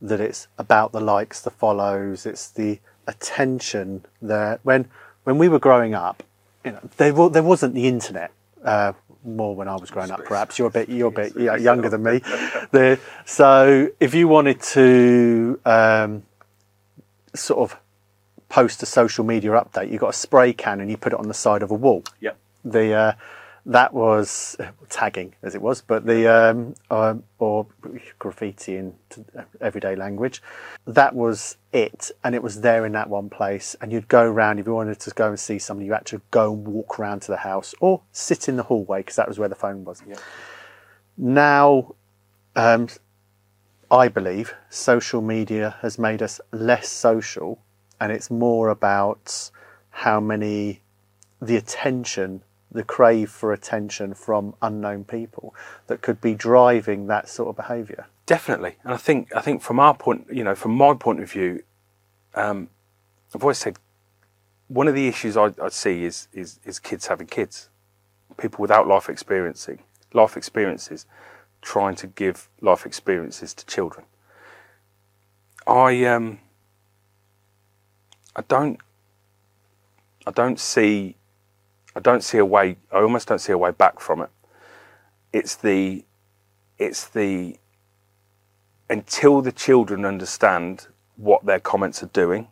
that 0.00 0.20
it's 0.20 0.46
about 0.58 0.92
the 0.92 1.00
likes, 1.00 1.40
the 1.40 1.50
follows, 1.50 2.26
it's 2.26 2.48
the 2.48 2.78
attention 3.06 4.04
there. 4.20 4.60
When 4.62 4.88
when 5.24 5.38
we 5.38 5.48
were 5.48 5.58
growing 5.58 5.94
up, 5.94 6.22
you 6.62 6.72
know, 6.72 6.80
there 6.98 7.12
there 7.30 7.42
wasn't 7.42 7.74
the 7.74 7.88
internet. 7.88 8.30
Uh, 8.62 8.92
more 9.24 9.56
when 9.56 9.68
I 9.68 9.76
was 9.76 9.90
growing 9.90 10.10
up. 10.10 10.24
Perhaps 10.24 10.58
you're 10.58 10.68
a 10.68 10.70
bit 10.70 10.88
you're 10.88 11.08
a 11.08 11.10
bit 11.10 11.34
younger 11.36 11.88
than 11.88 12.02
me. 12.02 12.18
The, 12.70 13.00
so 13.24 13.88
if 13.98 14.14
you 14.14 14.28
wanted 14.28 14.60
to 14.62 15.58
um, 15.64 16.22
sort 17.34 17.70
of 17.70 17.78
post 18.48 18.82
a 18.82 18.86
social 18.86 19.24
media 19.24 19.50
update, 19.50 19.90
you 19.90 19.98
got 19.98 20.10
a 20.10 20.18
spray 20.18 20.52
can 20.52 20.80
and 20.80 20.90
you 20.90 20.96
put 20.96 21.12
it 21.12 21.18
on 21.18 21.28
the 21.28 21.34
side 21.34 21.62
of 21.62 21.70
a 21.70 21.74
wall. 21.74 22.04
Yep. 22.20 22.38
The 22.64 22.92
uh, 22.92 23.12
that 23.66 23.92
was 23.92 24.56
tagging 24.88 25.34
as 25.42 25.56
it 25.56 25.60
was, 25.60 25.82
but 25.82 26.06
the 26.06 26.32
um, 26.32 26.74
um, 26.90 27.24
or 27.40 27.66
graffiti 28.18 28.76
in 28.76 28.94
everyday 29.60 29.96
language. 29.96 30.40
That 30.86 31.14
was 31.14 31.56
it, 31.72 32.12
and 32.22 32.34
it 32.34 32.42
was 32.42 32.60
there 32.60 32.86
in 32.86 32.92
that 32.92 33.10
one 33.10 33.28
place. 33.28 33.74
And 33.80 33.92
you'd 33.92 34.06
go 34.06 34.22
around 34.22 34.60
if 34.60 34.66
you 34.66 34.74
wanted 34.74 35.00
to 35.00 35.10
go 35.10 35.28
and 35.28 35.38
see 35.38 35.58
somebody. 35.58 35.86
You 35.86 35.92
had 35.94 36.06
to 36.06 36.22
go 36.30 36.52
and 36.52 36.64
walk 36.64 37.00
around 37.00 37.22
to 37.22 37.32
the 37.32 37.38
house 37.38 37.74
or 37.80 38.02
sit 38.12 38.48
in 38.48 38.56
the 38.56 38.62
hallway 38.62 39.00
because 39.00 39.16
that 39.16 39.26
was 39.26 39.38
where 39.38 39.48
the 39.48 39.56
phone 39.56 39.84
was. 39.84 40.00
Yeah. 40.08 40.16
Now, 41.18 41.96
um, 42.54 42.88
I 43.90 44.08
believe 44.08 44.54
social 44.70 45.20
media 45.20 45.76
has 45.80 45.98
made 45.98 46.22
us 46.22 46.40
less 46.52 46.88
social, 46.88 47.58
and 48.00 48.12
it's 48.12 48.30
more 48.30 48.68
about 48.68 49.50
how 49.90 50.20
many 50.20 50.82
the 51.40 51.56
attention 51.56 52.42
the 52.70 52.82
crave 52.82 53.30
for 53.30 53.52
attention 53.52 54.12
from 54.12 54.54
unknown 54.60 55.04
people 55.04 55.54
that 55.86 56.02
could 56.02 56.20
be 56.20 56.34
driving 56.34 57.06
that 57.06 57.28
sort 57.28 57.48
of 57.48 57.56
behaviour. 57.56 58.06
Definitely, 58.26 58.76
and 58.82 58.92
I 58.92 58.96
think 58.96 59.34
I 59.34 59.40
think 59.40 59.62
from 59.62 59.78
our 59.78 59.94
point, 59.94 60.26
you 60.30 60.44
know, 60.44 60.54
from 60.54 60.72
my 60.72 60.94
point 60.94 61.20
of 61.20 61.30
view, 61.30 61.62
um, 62.34 62.68
I've 63.34 63.42
always 63.42 63.58
said 63.58 63.78
one 64.68 64.88
of 64.88 64.94
the 64.94 65.06
issues 65.06 65.36
I, 65.36 65.52
I 65.62 65.68
see 65.68 66.04
is, 66.04 66.28
is 66.32 66.58
is 66.64 66.78
kids 66.80 67.06
having 67.06 67.28
kids, 67.28 67.68
people 68.36 68.60
without 68.62 68.88
life 68.88 69.08
experiencing 69.08 69.80
life 70.12 70.36
experiences, 70.36 71.06
trying 71.62 71.94
to 71.96 72.06
give 72.06 72.48
life 72.60 72.84
experiences 72.84 73.54
to 73.54 73.66
children. 73.66 74.06
I 75.66 76.04
um, 76.04 76.40
I 78.36 78.42
don't 78.46 78.78
I 80.26 80.30
don't 80.30 80.60
see 80.60 81.16
I 81.96 82.00
don't 82.00 82.22
see 82.22 82.36
a 82.36 82.44
way. 82.44 82.76
I 82.92 82.98
almost 82.98 83.26
don't 83.26 83.38
see 83.38 83.52
a 83.52 83.58
way 83.58 83.70
back 83.70 84.00
from 84.00 84.20
it. 84.20 84.28
It's 85.32 85.56
the, 85.56 86.04
it's 86.78 87.08
the, 87.08 87.56
until 88.90 89.40
the 89.40 89.50
children 89.50 90.04
understand 90.04 90.88
what 91.16 91.46
their 91.46 91.58
comments 91.58 92.02
are 92.02 92.10
doing. 92.12 92.48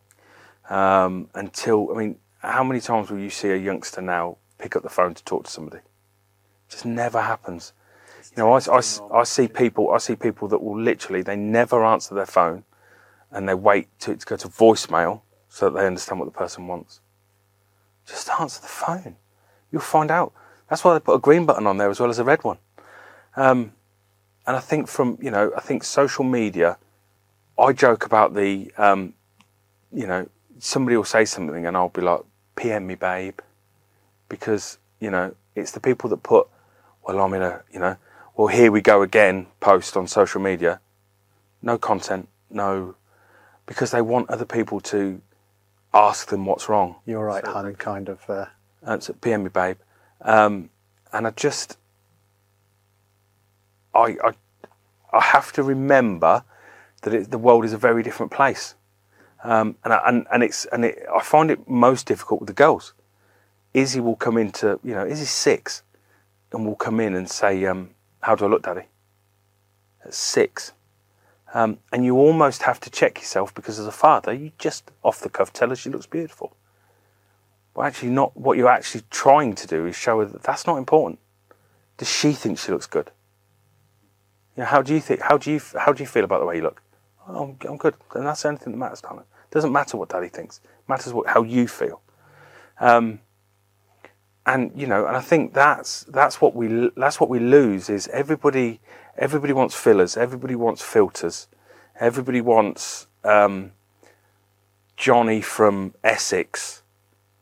Um, 0.71 1.29
until 1.35 1.91
I 1.95 1.99
mean, 1.99 2.17
how 2.39 2.65
many 2.65 2.81
times 2.81 3.11
will 3.11 3.19
you 3.19 3.29
see 3.29 3.51
a 3.51 3.57
youngster 3.57 4.01
now 4.01 4.39
pick 4.59 4.77
up 4.77 4.83
the 4.83 4.89
phone 4.89 5.13
to 5.13 5.23
talk 5.25 5.45
to 5.45 5.51
somebody. 5.51 5.77
It 5.79 6.71
just 6.71 6.87
never 6.87 7.21
happens. 7.21 7.75
You 8.35 8.43
know, 8.43 8.53
I, 8.55 8.61
I, 8.73 8.81
I 9.13 9.25
see 9.25 9.47
people. 9.47 9.91
I 9.91 9.99
see 9.99 10.17
people 10.17 10.49
that 10.49 10.63
will 10.63 10.81
literally 10.81 11.21
they 11.21 11.37
never 11.37 11.85
answer 11.85 12.15
their 12.15 12.25
phone, 12.25 12.65
and 13.31 13.47
they 13.47 13.55
wait 13.55 13.89
to, 14.01 14.17
to 14.17 14.27
go 14.27 14.37
to 14.37 14.49
voicemail 14.49 15.21
so 15.55 15.71
that 15.71 15.79
they 15.79 15.87
understand 15.87 16.19
what 16.19 16.25
the 16.25 16.37
person 16.37 16.67
wants. 16.67 16.99
Just 18.05 18.29
answer 18.41 18.61
the 18.61 18.67
phone. 18.67 19.15
You'll 19.71 19.83
find 19.83 20.11
out. 20.11 20.33
That's 20.69 20.83
why 20.83 20.95
they 20.95 20.99
put 20.99 21.15
a 21.15 21.21
green 21.21 21.47
button 21.47 21.69
on 21.69 21.77
there 21.77 21.89
as 21.89 22.01
well 22.01 22.11
as 22.11 22.19
a 22.19 22.25
red 22.25 22.43
one. 22.43 22.59
Um, 23.37 23.71
and 24.49 24.57
I 24.57 24.59
think 24.59 24.89
from 24.89 25.17
you 25.23 25.31
know, 25.31 25.53
I 25.57 25.61
think 25.61 25.85
social 25.85 26.25
media. 26.25 26.77
I 27.57 27.73
joke 27.73 28.05
about 28.05 28.35
the, 28.35 28.73
um, 28.77 29.15
you 29.93 30.09
know, 30.09 30.29
somebody 30.59 30.97
will 30.97 31.05
say 31.05 31.25
something 31.25 31.65
and 31.65 31.77
I'll 31.77 31.89
be 31.89 32.01
like, 32.01 32.23
"PM 32.57 32.89
me, 32.89 32.97
babe," 32.97 33.39
because 34.29 34.79
you 34.99 35.09
know 35.09 35.37
it's 35.55 35.71
the 35.71 35.79
people 35.79 36.11
that 36.11 36.25
put, 36.25 36.49
well, 37.07 37.21
I'm 37.21 37.33
in 37.33 37.43
a, 37.43 37.63
you 37.73 37.79
know, 37.79 37.97
well, 38.37 38.49
here 38.49 38.73
we 38.73 38.81
go 38.81 39.03
again 39.03 39.47
post 39.61 39.97
on 39.97 40.09
social 40.09 40.41
media. 40.41 40.81
No 41.63 41.79
content, 41.79 42.29
no, 42.51 42.97
because 43.67 43.93
they 43.93 44.03
want 44.03 44.29
other 44.31 44.45
people 44.45 44.81
to 44.81 45.23
ask 45.95 46.29
them 46.29 46.45
what's 46.45 46.69
wrong. 46.69 46.97
You're 47.07 47.25
right, 47.25 47.47
hun, 47.47 47.75
kind 47.77 48.09
of. 48.09 48.29
Uh... 48.29 48.47
Uh, 48.85 48.99
so 48.99 49.15
PM 49.15 49.45
me, 49.45 49.49
babe. 49.49 49.79
Um, 50.21 50.71
and 51.13 51.27
I 51.27 51.31
just, 51.31 51.79
I, 53.95 54.17
I, 54.23 54.33
I 55.13 55.21
have 55.21 55.53
to 55.53 55.63
remember 55.63 56.45
that 57.03 57.15
it, 57.15 57.31
the 57.31 57.39
world 57.39 57.65
is 57.65 57.73
a 57.73 57.79
very 57.79 58.03
different 58.03 58.33
place. 58.33 58.75
Um, 59.43 59.77
and, 59.85 59.93
I, 59.93 60.01
and 60.07 60.27
and 60.33 60.43
it's 60.43 60.65
and 60.67 60.87
it, 60.87 61.05
I 61.15 61.23
find 61.23 61.51
it 61.51 61.69
most 61.69 62.07
difficult 62.07 62.41
with 62.41 62.47
the 62.47 62.55
girls. 62.55 62.95
Izzy 63.75 64.01
will 64.01 64.17
come 64.17 64.39
into 64.39 64.81
you 64.83 64.95
know 64.95 65.07
Izzy's 65.07 65.31
six, 65.31 65.83
and 66.51 66.65
will 66.65 66.77
come 66.77 66.99
in 66.99 67.15
and 67.15 67.29
say, 67.29 67.65
um, 67.67 67.91
"How 68.21 68.35
do 68.35 68.47
I 68.47 68.49
look, 68.49 68.63
Daddy?" 68.63 68.87
At 70.03 70.15
six, 70.15 70.73
um, 71.55 71.79
and 71.93 72.05
you 72.05 72.17
almost 72.17 72.65
have 72.65 72.81
to 72.81 72.91
check 72.91 73.19
yourself 73.19 73.55
because 73.55 73.79
as 73.79 73.87
a 73.87 73.93
father, 73.93 74.33
you 74.33 74.51
just 74.59 74.91
off 75.05 75.21
the 75.21 75.31
cuff 75.31 75.53
tell 75.53 75.69
her 75.69 75.77
she 75.77 75.89
looks 75.89 76.05
beautiful. 76.07 76.57
But 77.75 77.83
actually, 77.83 78.11
not 78.11 78.37
what 78.37 78.59
you're 78.59 78.69
actually 78.69 79.05
trying 79.11 79.55
to 79.55 79.67
do 79.67 79.87
is 79.87 79.97
show 79.97 80.19
her 80.19 80.25
that 80.27 80.43
that's 80.43 80.67
not 80.67 80.77
important. 80.77 81.21
Does 81.97 82.11
she 82.11 82.33
think 82.33 82.59
she 82.59 82.73
looks 82.73 82.87
good? 82.87 83.13
You 84.57 84.63
know, 84.63 84.67
how 84.67 84.83
do 84.83 84.93
you 84.95 85.01
think? 85.01 85.21
How 85.23 85.39
do 85.39 85.53
you 85.53 85.61
how 85.79 85.93
do 85.93 86.03
you 86.03 86.09
feel 86.09 86.25
about 86.25 86.41
the 86.41 86.47
way 86.47 86.57
you 86.57 86.63
look? 86.63 86.83
Oh, 87.29 87.45
I'm, 87.45 87.69
I'm 87.69 87.77
good, 87.77 87.95
and 88.15 88.27
that's 88.27 88.43
the 88.43 88.49
only 88.49 88.59
thing 88.59 88.73
that 88.73 88.79
matters, 88.79 89.01
darling. 89.01 89.25
Doesn't 89.53 89.73
matter 89.73 89.97
what 89.97 90.09
Daddy 90.09 90.29
thinks. 90.29 90.61
It 90.65 90.89
matters 90.89 91.13
what 91.13 91.29
how 91.29 91.45
you 91.45 91.69
feel. 91.69 92.03
Um, 92.81 93.21
and 94.45 94.73
you 94.75 94.89
know, 94.89 95.07
and 95.07 95.17
I 95.17 95.21
think 95.21 95.55
that's 95.55 96.03
that's 96.05 96.41
what 96.41 96.57
we 96.57 96.91
that's 96.97 97.21
what 97.21 97.31
we 97.31 97.39
lose 97.39 97.89
is 97.89 98.09
everybody 98.09 98.81
everybody 99.17 99.53
wants 99.53 99.75
fillers, 99.75 100.17
everybody 100.17 100.55
wants 100.55 100.83
filters, 100.83 101.49
everybody 101.99 102.41
wants 102.41 103.07
um, 103.25 103.73
Johnny 104.97 105.41
from 105.41 105.95
Essex 106.03 106.83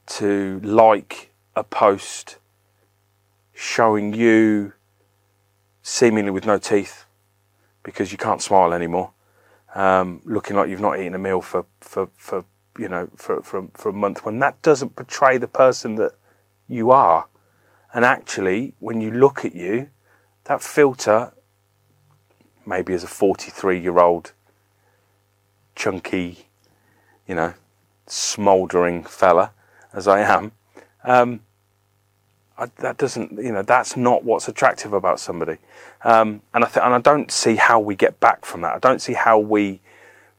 to 0.07 0.61
like 0.63 1.31
a 1.55 1.65
post 1.65 2.39
showing 3.55 4.15
you 4.15 4.73
seemingly 5.83 6.31
with 6.31 6.47
no 6.47 6.59
teeth 6.59 7.05
because 7.83 8.13
you 8.13 8.19
can't 8.19 8.41
smile 8.41 8.73
anymore, 8.73 9.13
um, 9.75 10.21
looking 10.25 10.57
like 10.57 10.69
you've 10.69 10.81
not 10.81 10.99
eaten 10.99 11.15
a 11.15 11.19
meal 11.19 11.41
for 11.41 11.67
for, 11.81 12.09
for 12.17 12.45
you 12.79 12.89
know 12.89 13.09
for, 13.17 13.43
for 13.43 13.69
for 13.75 13.89
a 13.91 13.93
month 13.93 14.25
when 14.25 14.39
that 14.39 14.61
doesn't 14.63 14.97
portray 14.97 15.39
the 15.39 15.49
person 15.49 15.97
that 15.97 16.13
you 16.69 16.91
are. 16.91 17.27
And 17.95 18.05
actually, 18.07 18.75
when 18.79 19.03
you 19.03 19.11
look 19.11 19.45
at 19.45 19.55
you, 19.55 19.91
that 20.45 20.63
filter, 20.63 21.35
maybe 22.67 22.95
as 22.95 23.05
a 23.05 23.09
43 23.09 23.79
year 23.79 23.99
old, 23.99 24.33
chunky, 25.75 26.47
you 27.27 27.35
know, 27.35 27.55
smouldering 28.07 29.05
fella, 29.05 29.53
as 29.93 30.07
I 30.09 30.21
am, 30.21 30.53
um, 31.05 31.41
I, 32.59 32.67
that 32.79 32.99
doesn't, 32.99 33.33
you 33.33 33.53
know, 33.53 33.63
that's 33.63 33.97
not 33.97 34.25
what's 34.25 34.49
attractive 34.49 34.93
about 34.93 35.19
somebody. 35.19 35.59
Um, 36.05 36.43
and 36.55 36.65
I 36.65 36.69
th- 36.69 36.85
and 36.85 36.95
I 36.95 37.01
don't 37.01 37.31
see 37.31 37.57
how 37.57 37.81
we 37.81 37.95
get 37.95 38.21
back 38.21 38.45
from 38.45 38.61
that. 38.63 38.75
I 38.75 38.79
don't 38.79 39.01
see 39.01 39.15
how 39.15 39.39
we 39.39 39.81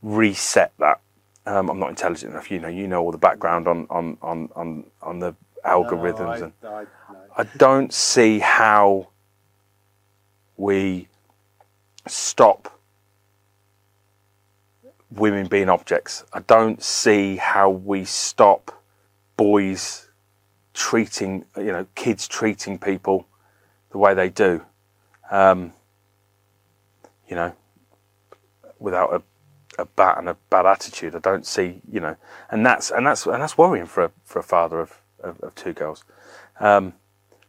reset 0.01 0.71
that. 0.79 0.99
Um, 1.45 1.69
I'm 1.69 1.79
not 1.79 1.89
intelligent 1.89 2.31
enough. 2.31 2.51
You 2.51 2.59
know, 2.59 2.67
you 2.67 2.87
know 2.87 3.01
all 3.01 3.11
the 3.11 3.17
background 3.17 3.67
on 3.67 3.87
on 3.89 4.17
on 4.21 4.49
on, 4.55 4.83
on 5.01 5.19
the 5.19 5.35
algorithms, 5.65 6.39
No, 6.39 6.45
and 6.45 6.53
I, 6.63 6.67
I, 6.67 6.83
no. 7.13 7.19
I 7.37 7.43
don't 7.57 7.93
see 7.93 8.39
how 8.39 9.09
we 10.55 11.07
stop 12.07 12.79
women 15.09 15.47
being 15.47 15.69
objects. 15.69 16.23
I 16.33 16.39
don't 16.39 16.81
see 16.81 17.37
how 17.37 17.69
we 17.69 18.05
stop 18.05 18.83
boys 19.37 20.09
treating, 20.73 21.45
you 21.57 21.71
know, 21.71 21.85
kids 21.95 22.27
treating 22.27 22.77
people 22.79 23.27
the 23.91 23.97
way 23.97 24.13
they 24.13 24.29
do. 24.29 24.65
Um, 25.31 25.73
you 27.27 27.35
know, 27.35 27.53
without 28.79 29.13
a, 29.13 29.81
a 29.81 29.85
bat 29.85 30.17
and 30.17 30.29
a 30.29 30.37
bad 30.49 30.65
attitude. 30.65 31.15
I 31.15 31.19
don't 31.19 31.45
see, 31.45 31.81
you 31.89 31.99
know, 31.99 32.15
and 32.51 32.65
that's 32.65 32.91
and 32.91 33.07
that's 33.07 33.25
and 33.25 33.41
that's 33.41 33.57
worrying 33.57 33.85
for 33.85 34.03
a, 34.03 34.11
for 34.23 34.39
a 34.39 34.43
father 34.43 34.79
of, 34.79 35.01
of, 35.19 35.39
of 35.39 35.55
two 35.55 35.73
girls. 35.73 36.03
Um, 36.59 36.93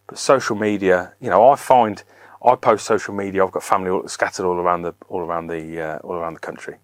but 0.07 0.19
social 0.19 0.57
media, 0.57 1.15
you 1.21 1.29
know, 1.29 1.51
I 1.51 1.57
find 1.57 2.03
I 2.45 2.55
post 2.57 2.85
social 2.87 3.15
media. 3.15 3.45
I've 3.45 3.53
got 3.53 3.63
family 3.63 3.91
all, 3.91 4.07
scattered 4.07 4.45
all 4.45 4.57
around 4.57 4.83
the 4.83 4.95
all 5.09 5.21
around 5.21 5.47
the 5.47 5.81
uh, 5.81 5.99
all 5.99 6.15
around 6.15 6.35
the 6.35 6.41
country. 6.41 6.77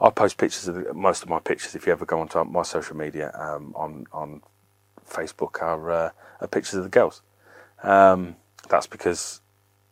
I 0.00 0.10
post 0.10 0.38
pictures 0.38 0.66
of 0.66 0.74
the, 0.74 0.94
most 0.94 1.22
of 1.22 1.28
my 1.28 1.38
pictures. 1.38 1.74
If 1.74 1.86
you 1.86 1.92
ever 1.92 2.04
go 2.04 2.20
onto 2.20 2.42
my 2.44 2.62
social 2.62 2.96
media 2.96 3.30
um, 3.34 3.72
on 3.76 4.06
on 4.12 4.42
Facebook, 5.08 5.62
are, 5.62 5.90
uh, 5.90 6.10
are 6.40 6.48
pictures 6.48 6.74
of 6.74 6.84
the 6.84 6.90
girls. 6.90 7.22
Um, 7.82 8.36
that's 8.68 8.86
because 8.86 9.40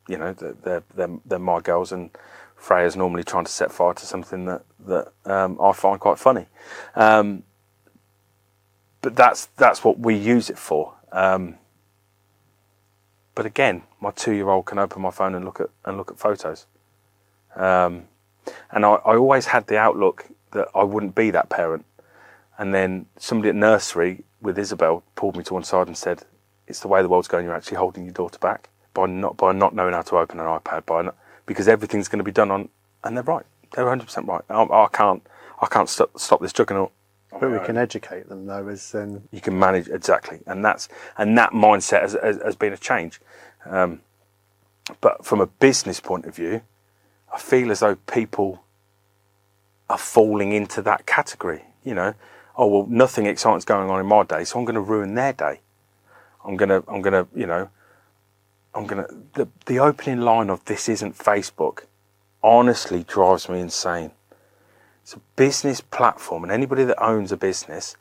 you 0.09 0.17
know 0.17 0.33
they're, 0.33 0.83
they're 0.95 1.19
they're 1.27 1.39
my 1.39 1.61
girls, 1.61 1.93
and 1.93 2.11
Freya's 2.57 2.97
normally 2.97 3.25
trying 3.25 3.45
to 3.45 3.53
set 3.53 3.71
fire 3.71 3.95
to 3.95 4.07
something 4.07 4.47
that 4.47 4.63
that 4.87 5.13
um, 5.27 5.59
I 5.61 5.73
find 5.73 6.01
quite 6.01 6.19
funny. 6.19 6.47
Um, 6.95 7.45
but 9.03 9.15
that's 9.15 9.47
that's 9.57 9.85
what 9.85 9.99
we 9.99 10.15
use 10.15 10.49
it 10.49 10.59
for. 10.59 10.95
Um, 11.11 11.59
but 13.35 13.47
again, 13.47 13.83
my 14.01 14.11
two-year-old 14.11 14.67
can 14.67 14.79
open 14.79 15.03
my 15.03 15.11
phone 15.11 15.35
and 15.35 15.45
look 15.45 15.61
at 15.61 15.71
and 15.85 15.97
look 15.97 16.11
at 16.11 16.19
photos. 16.19 16.67
Um, 17.57 18.05
and 18.71 18.85
I, 18.85 18.95
I 18.95 19.17
always 19.17 19.47
had 19.47 19.67
the 19.67 19.79
outlook 19.79 20.27
that 20.53 20.69
I 20.75 20.85
wouldn't 20.85 21.15
be 21.15 21.31
that 21.31 21.49
parent. 21.49 21.85
And 22.59 22.75
then 22.75 23.07
somebody 23.17 23.49
at 23.49 23.55
nursery 23.55 24.25
with 24.41 24.59
Isabel 24.59 25.03
pulled 25.15 25.37
me 25.37 25.45
to 25.45 25.55
one 25.55 25.65
side 25.65 25.87
and 25.87 25.97
said, 25.97 26.25
"It's 26.67 26.81
the 26.81 26.89
way 26.89 27.03
the 27.03 27.09
world's 27.09 27.29
going. 27.29 27.45
You're 27.45 27.55
actually 27.55 27.79
holding 27.79 28.05
your 28.05 28.15
daughter 28.15 28.39
back 28.39 28.69
by 28.95 29.07
not 29.07 29.37
by 29.37 29.53
not 29.53 29.75
knowing 29.75 29.95
how 29.95 30.03
to 30.03 30.19
open 30.19 30.39
an 30.39 30.47
iPad, 30.47 30.87
by 30.87 31.03
not, 31.03 31.17
because 31.47 31.69
everything's 31.69 32.09
going 32.09 32.19
to 32.19 32.25
be 32.25 32.33
done 32.33 32.51
on." 32.51 32.69
And 33.05 33.17
they're 33.17 33.25
right. 33.25 33.47
They're 33.73 33.85
100 33.85 34.05
percent 34.05 34.29
right. 34.29 34.43
I, 34.51 34.63
I 34.63 34.89
can't 34.93 35.27
I 35.61 35.67
can't 35.67 35.89
stop 35.89 36.19
stop 36.19 36.41
this 36.41 36.53
juggernaut. 36.53 36.93
But 37.41 37.51
we 37.51 37.59
can 37.61 37.77
educate 37.77 38.29
them 38.29 38.47
though, 38.47 38.69
as 38.69 38.95
in 38.95 39.29
You 39.31 39.41
can 39.41 39.59
manage 39.59 39.89
exactly, 39.89 40.41
and 40.47 40.65
that's 40.65 40.89
and 41.17 41.37
that 41.39 41.53
mindset 41.53 42.03
has, 42.03 42.17
has, 42.23 42.41
has 42.43 42.57
been 42.57 42.73
a 42.73 42.77
change. 42.77 43.21
Um, 43.65 44.01
but 45.01 45.25
from 45.25 45.41
a 45.41 45.47
business 45.47 46.01
point 46.01 46.27
of 46.27 46.35
view, 46.37 46.63
I 47.33 47.39
feel 47.39 47.71
as 47.71 47.81
though 47.81 47.95
people 47.95 48.63
are 49.89 49.99
falling 49.99 50.53
into 50.53 50.83
that 50.83 51.07
category. 51.07 51.65
You 51.85 51.95
know, 51.95 52.15
oh 52.57 52.67
well, 52.67 52.87
nothing 52.89 53.27
exciting's 53.27 53.65
going 53.65 53.91
on 53.91 54.01
in 54.01 54.07
my 54.07 54.25
day, 54.25 54.45
so 54.45 54.59
I'm 54.59 54.65
going 54.65 54.75
to 54.75 54.81
ruin 54.81 55.15
their 55.15 55.33
day. 55.33 55.61
I'm 56.45 56.57
gonna, 56.57 56.83
I'm 56.89 57.03
gonna, 57.03 57.27
you 57.35 57.47
know, 57.47 57.69
I'm 58.75 58.87
gonna. 58.87 59.07
The 59.35 59.49
the 59.67 59.79
opening 59.79 60.21
line 60.21 60.51
of 60.51 60.65
this 60.65 60.89
isn't 60.89 61.17
Facebook, 61.17 61.85
honestly 62.43 63.05
drives 63.05 63.49
me 63.49 63.61
insane. 63.61 64.11
It's 65.03 65.15
a 65.15 65.21
business 65.37 65.81
platform, 65.81 66.45
and 66.45 66.53
anybody 66.53 66.85
that 66.85 67.03
owns 67.03 67.33
a 67.33 67.37
business, 67.37 67.97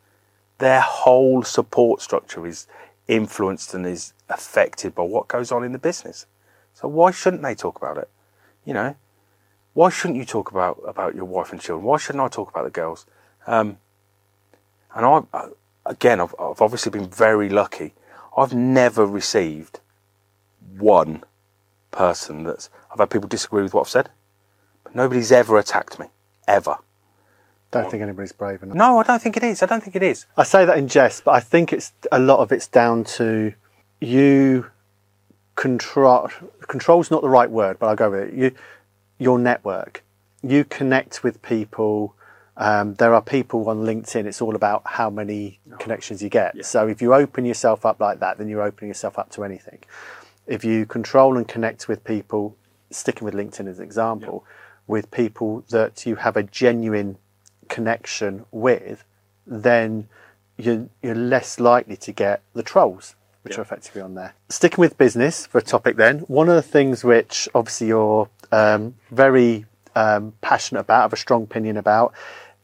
their 0.60 0.82
whole 0.82 1.42
support 1.42 2.02
structure 2.02 2.46
is 2.46 2.68
influenced 3.08 3.74
and 3.74 3.86
is 3.86 4.14
affected 4.30 4.94
by 4.94 5.04
what 5.04 5.28
goes 5.28 5.52
on 5.52 5.64
in 5.64 5.72
the 5.72 5.80
business. 5.80 6.28
So 6.74 6.88
why 6.88 7.12
shouldn't 7.12 7.42
they 7.42 7.56
talk 7.56 7.78
about 7.78 7.98
it? 7.98 8.10
You 8.66 8.74
know, 8.74 8.96
why 9.74 9.90
shouldn't 9.90 10.20
you 10.20 10.26
talk 10.26 10.52
about 10.52 10.82
about 10.88 11.16
your 11.16 11.26
wife 11.26 11.52
and 11.52 11.60
children? 11.60 11.86
Why 11.86 11.98
shouldn't 11.98 12.24
I 12.24 12.28
talk 12.28 12.50
about 12.50 12.66
the 12.66 12.70
girls? 12.70 13.06
Um, 13.48 13.80
and 14.94 15.06
I, 15.06 15.48
again, 15.86 16.20
I've, 16.20 16.36
I've 16.40 16.62
obviously 16.62 16.92
been 16.92 17.10
very 17.10 17.50
lucky. 17.50 17.94
I've 18.38 18.54
never 18.54 19.06
received 19.06 19.80
one 20.78 21.24
person 21.90 22.44
that's. 22.44 22.70
I've 22.92 23.00
had 23.00 23.10
people 23.10 23.28
disagree 23.28 23.64
with 23.64 23.74
what 23.74 23.82
I've 23.82 23.90
said, 23.90 24.10
but 24.84 24.96
nobody's 24.96 25.32
ever 25.32 25.58
attacked 25.58 26.00
me, 26.00 26.08
ever. 26.48 26.78
Don't 27.72 27.90
think 27.90 28.04
anybody's 28.04 28.34
brave 28.34 28.62
enough. 28.64 28.76
No, 28.76 29.00
I 29.00 29.04
don't 29.04 29.22
think 29.22 29.38
it 29.38 29.44
is. 29.44 29.64
I 29.64 29.66
don't 29.66 29.82
think 29.82 29.96
it 29.96 30.04
is. 30.04 30.26
I 30.38 30.44
say 30.44 30.66
that 30.66 30.78
in 30.78 30.88
jest, 30.88 31.24
but 31.24 31.32
I 31.32 31.40
think 31.40 31.72
it's 31.72 31.94
a 32.12 32.20
lot 32.20 32.40
of 32.40 32.52
it's 32.52 32.68
down 32.68 33.04
to 33.06 33.54
you 34.02 34.66
control 35.56 36.30
control's 36.68 37.10
not 37.12 37.22
the 37.22 37.30
right 37.30 37.50
word, 37.50 37.80
but 37.80 37.88
I'll 37.88 37.96
go 37.96 38.10
with 38.12 38.30
it. 38.30 38.34
You 38.34 38.52
your 39.18 39.40
network. 39.40 40.04
You 40.44 40.66
connect 40.66 41.24
with 41.24 41.42
people. 41.42 42.16
Um, 42.58 42.96
there 42.96 43.14
are 43.14 43.22
people 43.22 43.70
on 43.70 43.84
LinkedIn. 43.84 44.26
It's 44.26 44.42
all 44.42 44.56
about 44.56 44.82
how 44.86 45.10
many 45.10 45.60
connections 45.80 46.22
you 46.22 46.30
get. 46.30 46.66
So 46.66 46.88
if 46.88 47.02
you 47.02 47.14
open 47.14 47.46
yourself 47.46 47.86
up 47.86 48.00
like 48.00 48.20
that, 48.20 48.38
then 48.38 48.50
you're 48.50 48.62
opening 48.62 48.90
yourself 48.90 49.18
up 49.18 49.30
to 49.32 49.44
anything. 49.44 49.80
If 50.48 50.66
you 50.66 50.86
control 50.86 51.38
and 51.38 51.48
connect 51.48 51.88
with 51.88 52.04
people, 52.04 52.58
sticking 52.90 53.24
with 53.26 53.34
LinkedIn 53.34 53.68
as 53.68 53.80
an 53.80 53.86
example, 53.86 54.44
with 54.88 55.12
people 55.12 55.64
that 55.70 56.06
you 56.06 56.16
have 56.16 56.36
a 56.36 56.44
genuine 56.44 57.18
connection 57.72 58.46
with, 58.52 59.04
then 59.48 60.08
you're, 60.58 60.90
you're 61.02 61.16
less 61.16 61.60
likely 61.60 61.98
to 61.98 62.12
get 62.12 62.42
the 62.54 62.62
trolls, 62.62 63.16
which 63.42 63.58
are 63.58 63.62
effectively 63.62 64.02
on 64.02 64.14
there. 64.14 64.36
Sticking 64.50 64.82
with 64.82 64.98
business 64.98 65.48
for 65.48 65.58
a 65.58 65.62
topic, 65.64 65.96
then, 65.96 66.20
one 66.20 66.50
of 66.50 66.56
the 66.56 66.62
things 66.62 67.04
which 67.04 67.50
obviously 67.56 67.88
you're 67.88 68.30
um, 68.52 68.96
very 69.10 69.66
um, 69.96 70.34
passionate 70.42 70.82
about, 70.82 71.02
have 71.02 71.14
a 71.14 71.18
strong 71.18 71.44
opinion 71.44 71.78
about, 71.78 72.14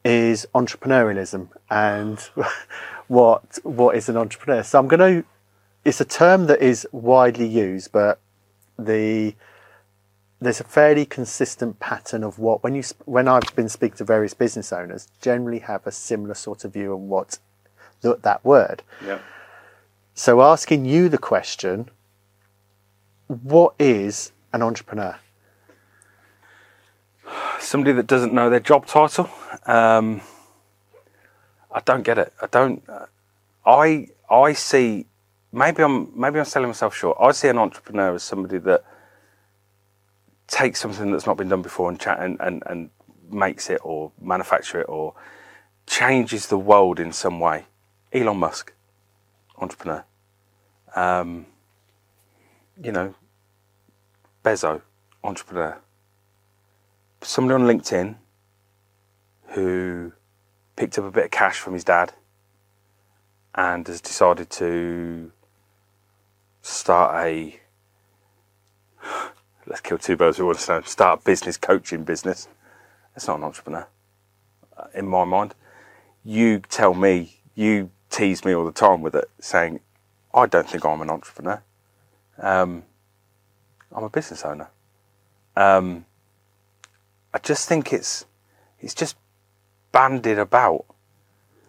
is 0.04 0.46
entrepreneurialism 0.54 1.48
and 1.70 2.18
what 3.08 3.58
what 3.64 3.96
is 3.96 4.08
an 4.08 4.16
entrepreneur. 4.16 4.62
So 4.62 4.78
I'm 4.78 4.88
going 4.88 5.22
to. 5.22 5.28
It's 5.84 6.00
a 6.00 6.04
term 6.04 6.46
that 6.46 6.60
is 6.60 6.86
widely 6.92 7.46
used, 7.46 7.92
but 7.92 8.20
the 8.78 9.34
there's 10.40 10.60
a 10.60 10.64
fairly 10.64 11.04
consistent 11.04 11.80
pattern 11.80 12.22
of 12.22 12.38
what 12.38 12.62
when 12.62 12.74
you 12.74 12.82
when 13.04 13.26
I've 13.26 13.54
been 13.56 13.68
speaking 13.68 13.98
to 13.98 14.04
various 14.04 14.34
business 14.34 14.72
owners, 14.72 15.08
generally 15.20 15.60
have 15.60 15.86
a 15.86 15.92
similar 15.92 16.34
sort 16.34 16.64
of 16.64 16.72
view 16.72 16.92
on 16.92 17.08
what 17.08 17.38
th- 18.02 18.18
that 18.22 18.44
word. 18.44 18.82
Yeah. 19.04 19.18
So 20.14 20.42
asking 20.42 20.84
you 20.84 21.08
the 21.08 21.18
question, 21.18 21.90
what 23.26 23.74
is 23.78 24.32
an 24.52 24.62
entrepreneur? 24.62 25.18
Somebody 27.60 27.92
that 27.92 28.06
doesn't 28.06 28.32
know 28.32 28.48
their 28.48 28.60
job 28.60 28.86
title. 28.86 29.28
Um, 29.66 30.22
I 31.70 31.80
don't 31.80 32.02
get 32.02 32.18
it. 32.18 32.32
I 32.40 32.46
don't. 32.46 32.82
Uh, 32.88 33.06
I 33.66 34.08
I 34.30 34.52
see. 34.52 35.06
Maybe 35.52 35.82
I'm 35.82 36.18
maybe 36.18 36.38
I'm 36.38 36.44
selling 36.44 36.68
myself 36.68 36.94
short. 36.94 37.18
I 37.20 37.32
see 37.32 37.48
an 37.48 37.58
entrepreneur 37.58 38.14
as 38.14 38.22
somebody 38.22 38.58
that 38.58 38.84
takes 40.48 40.80
something 40.80 41.12
that's 41.12 41.26
not 41.26 41.36
been 41.36 41.48
done 41.48 41.62
before 41.62 41.88
and 41.88 42.00
chat 42.00 42.18
and, 42.20 42.36
and, 42.40 42.62
and 42.66 42.90
makes 43.30 43.70
it 43.70 43.80
or 43.84 44.10
manufacture 44.20 44.80
it 44.80 44.88
or 44.88 45.14
changes 45.86 46.48
the 46.48 46.58
world 46.58 46.98
in 46.98 47.12
some 47.12 47.38
way. 47.38 47.66
Elon 48.12 48.38
Musk, 48.38 48.72
entrepreneur. 49.58 50.04
Um, 50.96 51.46
you 52.82 52.90
know, 52.90 53.14
Bezo, 54.44 54.82
entrepreneur. 55.22 55.78
Somebody 57.22 57.62
on 57.62 57.68
LinkedIn 57.68 58.16
who 59.48 60.12
picked 60.76 60.98
up 60.98 61.04
a 61.04 61.10
bit 61.10 61.24
of 61.26 61.30
cash 61.30 61.58
from 61.58 61.74
his 61.74 61.84
dad 61.84 62.12
and 63.54 63.86
has 63.86 64.00
decided 64.00 64.48
to 64.50 65.32
start 66.62 67.26
a 67.26 67.60
let's 69.68 69.80
kill 69.80 69.98
two 69.98 70.16
birds 70.16 70.38
with 70.38 70.46
one 70.46 70.56
stone. 70.56 70.84
Start 70.84 71.20
a 71.20 71.24
business 71.24 71.56
coaching 71.56 72.04
business. 72.04 72.48
That's 73.14 73.28
not 73.28 73.38
an 73.38 73.44
entrepreneur, 73.44 73.86
uh, 74.76 74.86
in 74.94 75.06
my 75.06 75.24
mind. 75.24 75.54
You 76.24 76.60
tell 76.60 76.94
me, 76.94 77.40
you 77.54 77.90
tease 78.10 78.44
me 78.44 78.54
all 78.54 78.64
the 78.64 78.72
time 78.72 79.02
with 79.02 79.14
it, 79.14 79.30
saying, 79.40 79.80
"I 80.32 80.46
don't 80.46 80.68
think 80.68 80.84
I'm 80.84 81.02
an 81.02 81.10
entrepreneur. 81.10 81.62
Um, 82.38 82.84
I'm 83.92 84.04
a 84.04 84.08
business 84.08 84.44
owner." 84.44 84.70
Um, 85.56 86.06
I 87.34 87.38
just 87.38 87.68
think 87.68 87.92
it's 87.92 88.24
it's 88.80 88.94
just 88.94 89.16
bandied 89.92 90.38
about. 90.38 90.84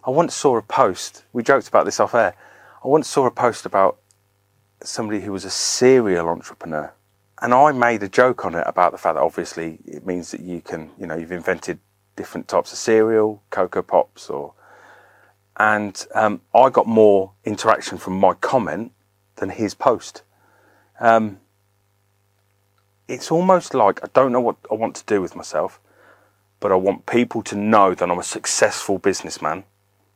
I 0.04 0.10
once 0.10 0.34
saw 0.34 0.56
a 0.56 0.62
post. 0.62 1.24
We 1.32 1.42
joked 1.42 1.68
about 1.68 1.84
this 1.84 2.00
off 2.00 2.14
air. 2.14 2.34
I 2.82 2.88
once 2.88 3.08
saw 3.08 3.26
a 3.26 3.30
post 3.30 3.66
about 3.66 3.98
somebody 4.82 5.20
who 5.20 5.32
was 5.32 5.44
a 5.44 5.50
serial 5.50 6.28
entrepreneur 6.28 6.94
and 7.40 7.54
I 7.54 7.72
made 7.72 8.02
a 8.02 8.08
joke 8.08 8.44
on 8.44 8.54
it 8.54 8.64
about 8.66 8.92
the 8.92 8.98
fact 8.98 9.14
that 9.14 9.22
obviously 9.22 9.78
it 9.86 10.06
means 10.06 10.30
that 10.30 10.40
you 10.40 10.60
can, 10.60 10.90
you 10.98 11.06
know, 11.06 11.16
you've 11.16 11.32
invented 11.32 11.78
different 12.16 12.48
types 12.48 12.72
of 12.72 12.78
cereal, 12.78 13.42
Coco 13.50 13.82
Pops, 13.82 14.28
or, 14.28 14.52
and 15.56 16.06
um, 16.14 16.42
I 16.54 16.68
got 16.68 16.86
more 16.86 17.32
interaction 17.44 17.98
from 17.98 18.18
my 18.18 18.34
comment 18.34 18.92
than 19.36 19.50
his 19.50 19.74
post. 19.74 20.22
Um, 21.00 21.40
it's 23.08 23.30
almost 23.30 23.74
like 23.74 24.04
I 24.04 24.08
don't 24.12 24.32
know 24.32 24.40
what 24.40 24.56
I 24.70 24.74
want 24.74 24.94
to 24.96 25.04
do 25.06 25.20
with 25.20 25.34
myself, 25.34 25.80
but 26.60 26.70
I 26.70 26.76
want 26.76 27.06
people 27.06 27.42
to 27.44 27.56
know 27.56 27.94
that 27.94 28.10
I'm 28.10 28.18
a 28.18 28.22
successful 28.22 28.98
businessman. 28.98 29.64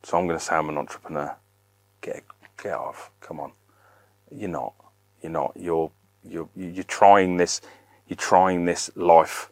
So 0.03 0.19
I'm 0.19 0.27
going 0.27 0.39
to 0.39 0.45
say 0.45 0.55
I'm 0.55 0.69
an 0.69 0.77
entrepreneur. 0.77 1.35
Get 2.03 2.23
get 2.63 2.75
off. 2.75 3.11
Come 3.21 3.41
on. 3.41 3.53
You're 4.31 4.51
not. 4.51 4.75
You're 5.23 5.33
not. 5.33 5.53
You're 5.57 5.91
you're 6.29 6.49
you're 6.57 6.85
trying 6.85 7.37
this 7.37 7.61
you're 8.09 8.17
trying 8.17 8.65
this 8.65 8.91
life. 8.95 9.51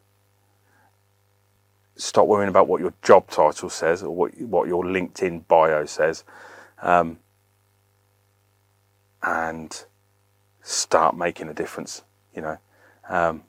Stop 1.97 2.27
worrying 2.27 2.49
about 2.49 2.69
what 2.69 2.81
your 2.81 2.95
job 3.03 3.29
title 3.31 3.69
says 3.69 4.03
or 4.03 4.15
what 4.15 4.41
what 4.41 4.69
your 4.69 4.85
linkedin 4.85 5.47
bio 5.47 5.85
says 5.87 6.25
um, 6.83 7.19
and 9.23 9.85
start 10.63 11.17
making 11.17 11.49
a 11.49 11.55
difference 11.55 12.03
you 12.35 12.43
know. 12.43 12.59
Um, 13.09 13.43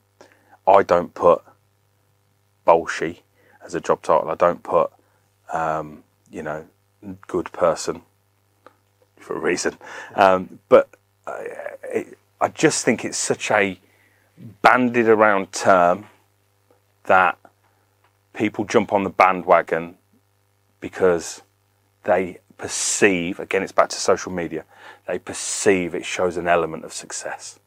i 0.66 0.82
don't 0.82 1.14
put 1.14 1.44
bolshy 2.66 3.20
as 3.64 3.76
a 3.76 3.82
job 3.82 4.02
title. 4.02 4.30
I 4.30 4.36
don't 4.36 4.64
put 4.64 4.91
um, 5.52 6.04
you 6.32 6.44
know 6.44 6.66
good 7.28 7.52
person 7.52 8.02
for 9.18 9.36
a 9.36 9.40
reason. 9.40 9.78
Um, 10.16 10.60
but 10.70 10.90
uh, 11.28 11.44
it, 11.84 12.18
I 12.44 12.49
just 12.49 12.84
think 12.84 13.06
it's 13.06 13.18
such 13.18 13.49
a 13.52 13.80
bandied 14.61 15.07
around 15.07 15.53
term 15.53 16.07
that 17.06 17.38
people 18.34 18.65
jump 18.65 18.91
on 18.91 19.06
the 19.06 19.10
bandwagon 19.10 19.95
because 20.82 21.41
they 22.03 22.40
perceive, 22.57 23.40
again, 23.40 23.64
it's 23.64 23.72
back 23.72 23.88
to 23.88 23.95
social 23.95 24.34
media, 24.34 24.65
they 25.07 25.20
perceive 25.20 25.95
it 25.95 26.03
shows 26.03 26.36
an 26.36 26.49
element 26.49 26.84
of 26.84 26.91
success. 26.91 27.60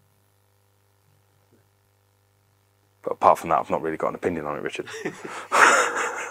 But 3.03 3.13
apart 3.13 3.39
from 3.39 3.49
that, 3.49 3.61
I've 3.61 3.71
not 3.71 3.81
really 3.81 3.97
got 3.97 4.11
an 4.11 4.17
opinion 4.17 4.45
on 4.45 4.59
it, 4.59 4.63
Richard. 4.63 4.89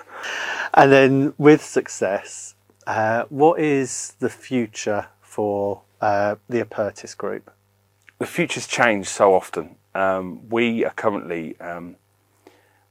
And 0.77 0.91
then 0.91 1.34
with 1.38 1.63
success, 1.63 2.53
uh, 2.85 3.23
what 3.30 3.61
is 3.61 4.15
the 4.19 4.30
future 4.30 5.07
for 5.22 5.81
uh, 6.01 6.35
the 6.49 6.63
Apertus 6.63 7.17
Group? 7.17 7.49
The 8.17 8.25
future's 8.25 8.65
changed 8.65 9.09
so 9.09 9.33
often. 9.33 9.75
Um, 9.93 10.47
we 10.49 10.85
are 10.85 10.91
currently 10.91 11.59
um, 11.59 11.97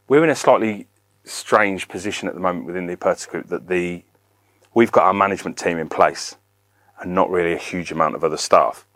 we're 0.07 0.23
in 0.23 0.29
a 0.29 0.35
slightly 0.37 0.87
strange 1.25 1.89
position 1.89 2.29
at 2.29 2.35
the 2.35 2.41
moment 2.41 2.67
within 2.67 2.87
the 2.87 2.97
Apertus 2.97 3.27
Group 3.27 3.49
that 3.49 3.69
the 3.69 4.05
we've 4.75 4.93
got 4.93 5.05
our 5.05 5.15
management 5.15 5.57
team 5.57 5.79
in 5.79 5.89
place 5.89 6.37
and 7.01 7.15
not 7.15 7.31
really 7.31 7.55
a 7.55 7.59
huge 7.59 7.91
amount 7.91 8.15
of 8.15 8.23
other 8.23 8.37
staff. 8.37 8.87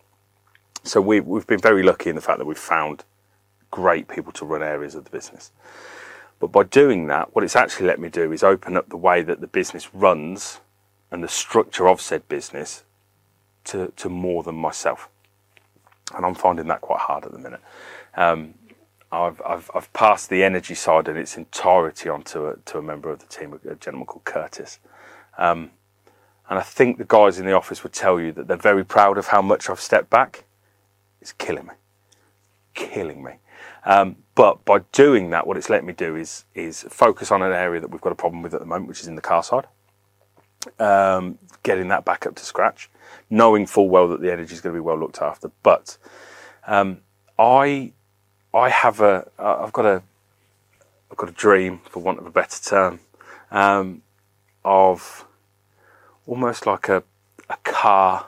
So 0.83 1.01
we, 1.01 1.21
we've 1.21 1.47
been 1.47 1.61
very 1.61 1.83
lucky 1.83 2.11
in 2.11 2.17
the 2.17 2.23
fact 2.23 2.39
that 2.39 2.45
we've 2.45 2.59
found 2.59 3.05
great 3.71 4.07
people 4.07 4.33
to 4.33 4.45
run 4.45 4.63
areas 4.63 4.95
of 4.95 5.05
the 5.05 5.11
business. 5.11 5.51
But 6.41 6.49
by 6.49 6.65
doing 6.65 7.07
that, 7.07 7.35
what 7.35 7.43
it's 7.43 7.57
actually 7.57 7.87
let 7.87 7.99
me 7.99 8.11
do 8.11 8.33
is 8.33 8.43
open 8.43 8.77
up 8.77 8.91
the 8.91 8.97
way 8.97 9.23
that 9.23 9.41
the 9.41 9.47
business 9.47 9.95
runs 9.95 10.61
and 11.11 11.25
the 11.25 11.29
structure 11.29 11.89
of 11.89 12.01
said 12.01 12.29
business 12.29 12.85
to, 13.65 13.93
to 13.97 14.09
more 14.09 14.43
than 14.43 14.55
myself 14.55 15.09
and 16.15 16.25
I'm 16.25 16.35
finding 16.35 16.67
that 16.69 16.81
quite 16.81 17.01
hard 17.01 17.25
at 17.25 17.33
the 17.33 17.39
minute. 17.39 17.61
Um, 18.17 18.55
I've, 19.11 19.41
I've, 19.47 19.71
I've 19.75 19.93
passed 19.93 20.29
the 20.29 20.45
energy 20.45 20.75
side 20.75 21.09
in 21.09 21.17
its 21.17 21.37
entirety 21.37 22.09
onto 22.09 22.47
a, 22.47 22.57
to 22.67 22.79
a 22.79 22.83
member 22.83 23.11
of 23.11 23.21
the 23.21 23.27
team, 23.27 23.59
a 23.69 23.75
gentleman 23.75 24.07
called 24.07 24.25
Curtis. 24.25 24.81
Um, 25.39 25.71
and 26.51 26.59
I 26.59 26.63
think 26.63 26.99
the 26.99 27.05
guys 27.05 27.39
in 27.39 27.47
the 27.47 27.53
office 27.53 27.83
would 27.83 27.93
tell 27.93 28.21
you 28.21 28.33
that 28.33 28.49
they're 28.49 28.57
very 28.57 28.85
proud 28.85 29.19
of 29.19 29.29
how 29.29 29.43
much 29.43 29.69
I've 29.69 29.81
stepped 29.81 30.11
back. 30.11 30.45
It's 31.21 31.33
killing 31.33 31.67
me, 31.67 31.75
killing 32.75 33.23
me. 33.23 33.33
Um, 33.85 34.17
but 34.35 34.65
by 34.65 34.81
doing 34.93 35.31
that, 35.31 35.47
what 35.47 35.57
it's 35.57 35.71
let 35.71 35.85
me 35.85 35.93
do 35.93 36.15
is 36.17 36.45
is 36.55 36.83
focus 36.89 37.31
on 37.31 37.43
an 37.43 37.53
area 37.53 37.81
that 37.81 37.91
we've 37.91 38.01
got 38.01 38.13
a 38.13 38.17
problem 38.17 38.43
with 38.43 38.55
at 38.55 38.61
the 38.61 38.67
moment, 38.67 38.89
which 38.89 39.01
is 39.01 39.07
in 39.07 39.17
the 39.17 39.23
car 39.23 39.43
side. 39.43 39.67
Um, 40.79 41.39
getting 41.63 41.89
that 41.89 42.05
back 42.05 42.27
up 42.27 42.35
to 42.37 42.45
scratch 42.45 42.89
knowing 43.31 43.67
full 43.67 43.89
well 43.89 44.09
that 44.09 44.21
the 44.21 44.33
energy 44.33 44.55
is 44.55 44.61
going 44.61 44.75
to 44.75 44.77
be 44.77 44.85
well 44.85 44.99
looked 44.99 45.21
after. 45.21 45.51
But 45.63 45.97
um, 46.67 47.01
I, 47.39 47.93
I 48.55 48.69
have 48.69 49.01
a, 49.01 49.29
I've 49.39 49.73
got 49.73 49.87
a, 49.87 50.03
I've 51.11 51.17
got 51.17 51.29
a 51.29 51.33
dream, 51.33 51.81
for 51.89 52.01
want 52.01 52.19
of 52.19 52.27
a 52.27 52.31
better 52.31 52.63
term, 52.63 53.01
um, 53.51 54.03
of 54.65 55.27
almost 56.27 56.67
like 56.67 56.89
a, 56.89 57.03
a 57.49 57.57
car 57.65 58.27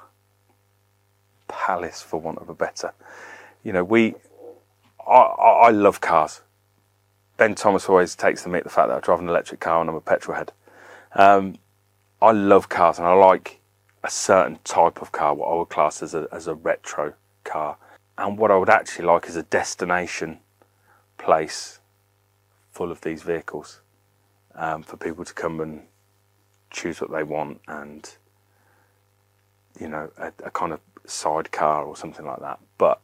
palace, 1.49 2.01
for 2.01 2.21
want 2.21 2.39
of 2.39 2.49
a 2.49 2.55
better. 2.55 2.93
You 3.63 3.73
know, 3.73 3.85
we, 3.85 4.15
I, 5.07 5.13
I, 5.13 5.71
love 5.71 6.01
cars. 6.01 6.41
Ben 7.37 7.55
Thomas 7.55 7.89
always 7.89 8.15
takes 8.15 8.43
the 8.43 8.49
meat 8.49 8.65
the 8.65 8.71
fact 8.71 8.89
that 8.89 8.97
I 8.97 9.01
drive 9.01 9.21
an 9.21 9.29
electric 9.29 9.61
car 9.61 9.81
and 9.81 9.91
I'm 9.91 9.97
a 9.97 10.01
petrol 10.01 10.37
head. 10.37 10.53
Um, 11.15 11.57
I 12.23 12.33
love 12.33 12.69
cars 12.69 12.99
and 12.99 13.07
I 13.07 13.13
like 13.15 13.61
a 14.03 14.11
certain 14.11 14.59
type 14.65 15.01
of 15.01 15.13
car, 15.13 15.35
what 15.35 15.47
I 15.47 15.55
would 15.57 15.69
class 15.69 16.03
as 16.03 16.15
a, 16.15 16.29
as 16.33 16.47
a 16.47 16.55
retro 16.55 17.15
car. 17.45 17.77
And 18.19 18.37
what 18.37 18.51
I 18.51 18.57
would 18.57 18.69
actually 18.69 19.07
like 19.07 19.27
is 19.27 19.37
a 19.37 19.43
destination 19.43 20.41
place 21.17 21.81
full 22.73 22.91
of 22.91 23.01
these 23.01 23.23
vehicles 23.23 23.81
um, 24.55 24.83
for 24.83 24.97
people 24.97 25.25
to 25.25 25.35
come 25.35 25.61
and 25.61 25.83
choose 26.71 27.01
what 27.01 27.11
they 27.11 27.23
want 27.23 27.61
and, 27.67 28.09
you 29.79 29.89
know, 29.89 30.11
a, 30.19 30.33
a 30.45 30.51
kind 30.51 30.73
of 30.73 30.81
sidecar 31.07 31.85
or 31.85 31.97
something 31.97 32.27
like 32.27 32.41
that. 32.41 32.59
But 32.77 33.01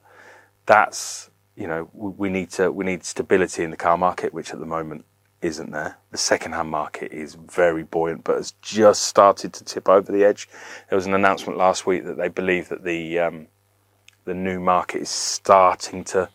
that's 0.67 1.31
you 1.57 1.67
know, 1.67 1.89
we 1.95 2.29
need 2.29 2.51
to 2.51 2.71
we 2.71 2.85
need 2.85 3.03
stability 3.05 3.65
in 3.65 3.71
the 3.71 3.77
car 3.77 3.97
market, 3.97 4.35
which 4.35 4.53
at 4.53 4.61
the 4.61 4.67
moment 4.67 5.07
isn't 5.47 5.71
there. 5.71 5.99
The 6.11 6.19
second-hand 6.19 6.69
market 6.71 7.13
is 7.13 7.35
very 7.35 7.83
buoyant, 7.83 8.25
but 8.25 8.37
has 8.37 8.53
just 8.63 9.03
started 9.03 9.53
to 9.55 9.65
tip 9.65 9.89
over 9.89 10.11
the 10.11 10.25
edge. 10.25 10.49
There 10.91 10.97
was 10.97 11.07
an 11.07 11.15
announcement 11.15 11.59
last 11.59 11.87
week 11.87 12.05
that 12.05 12.17
they 12.17 12.29
believe 12.29 12.69
that 12.69 12.85
the 12.85 13.19
um, 13.19 13.47
the 14.25 14.35
new 14.35 14.61
market 14.61 15.03
is 15.03 15.09
starting 15.09 16.05
to 16.05 16.29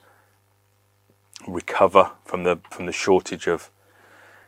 recover 1.48 2.12
from 2.26 2.44
the 2.44 2.60
from 2.70 2.86
the 2.86 2.92
shortage 2.92 3.48
of 3.48 3.70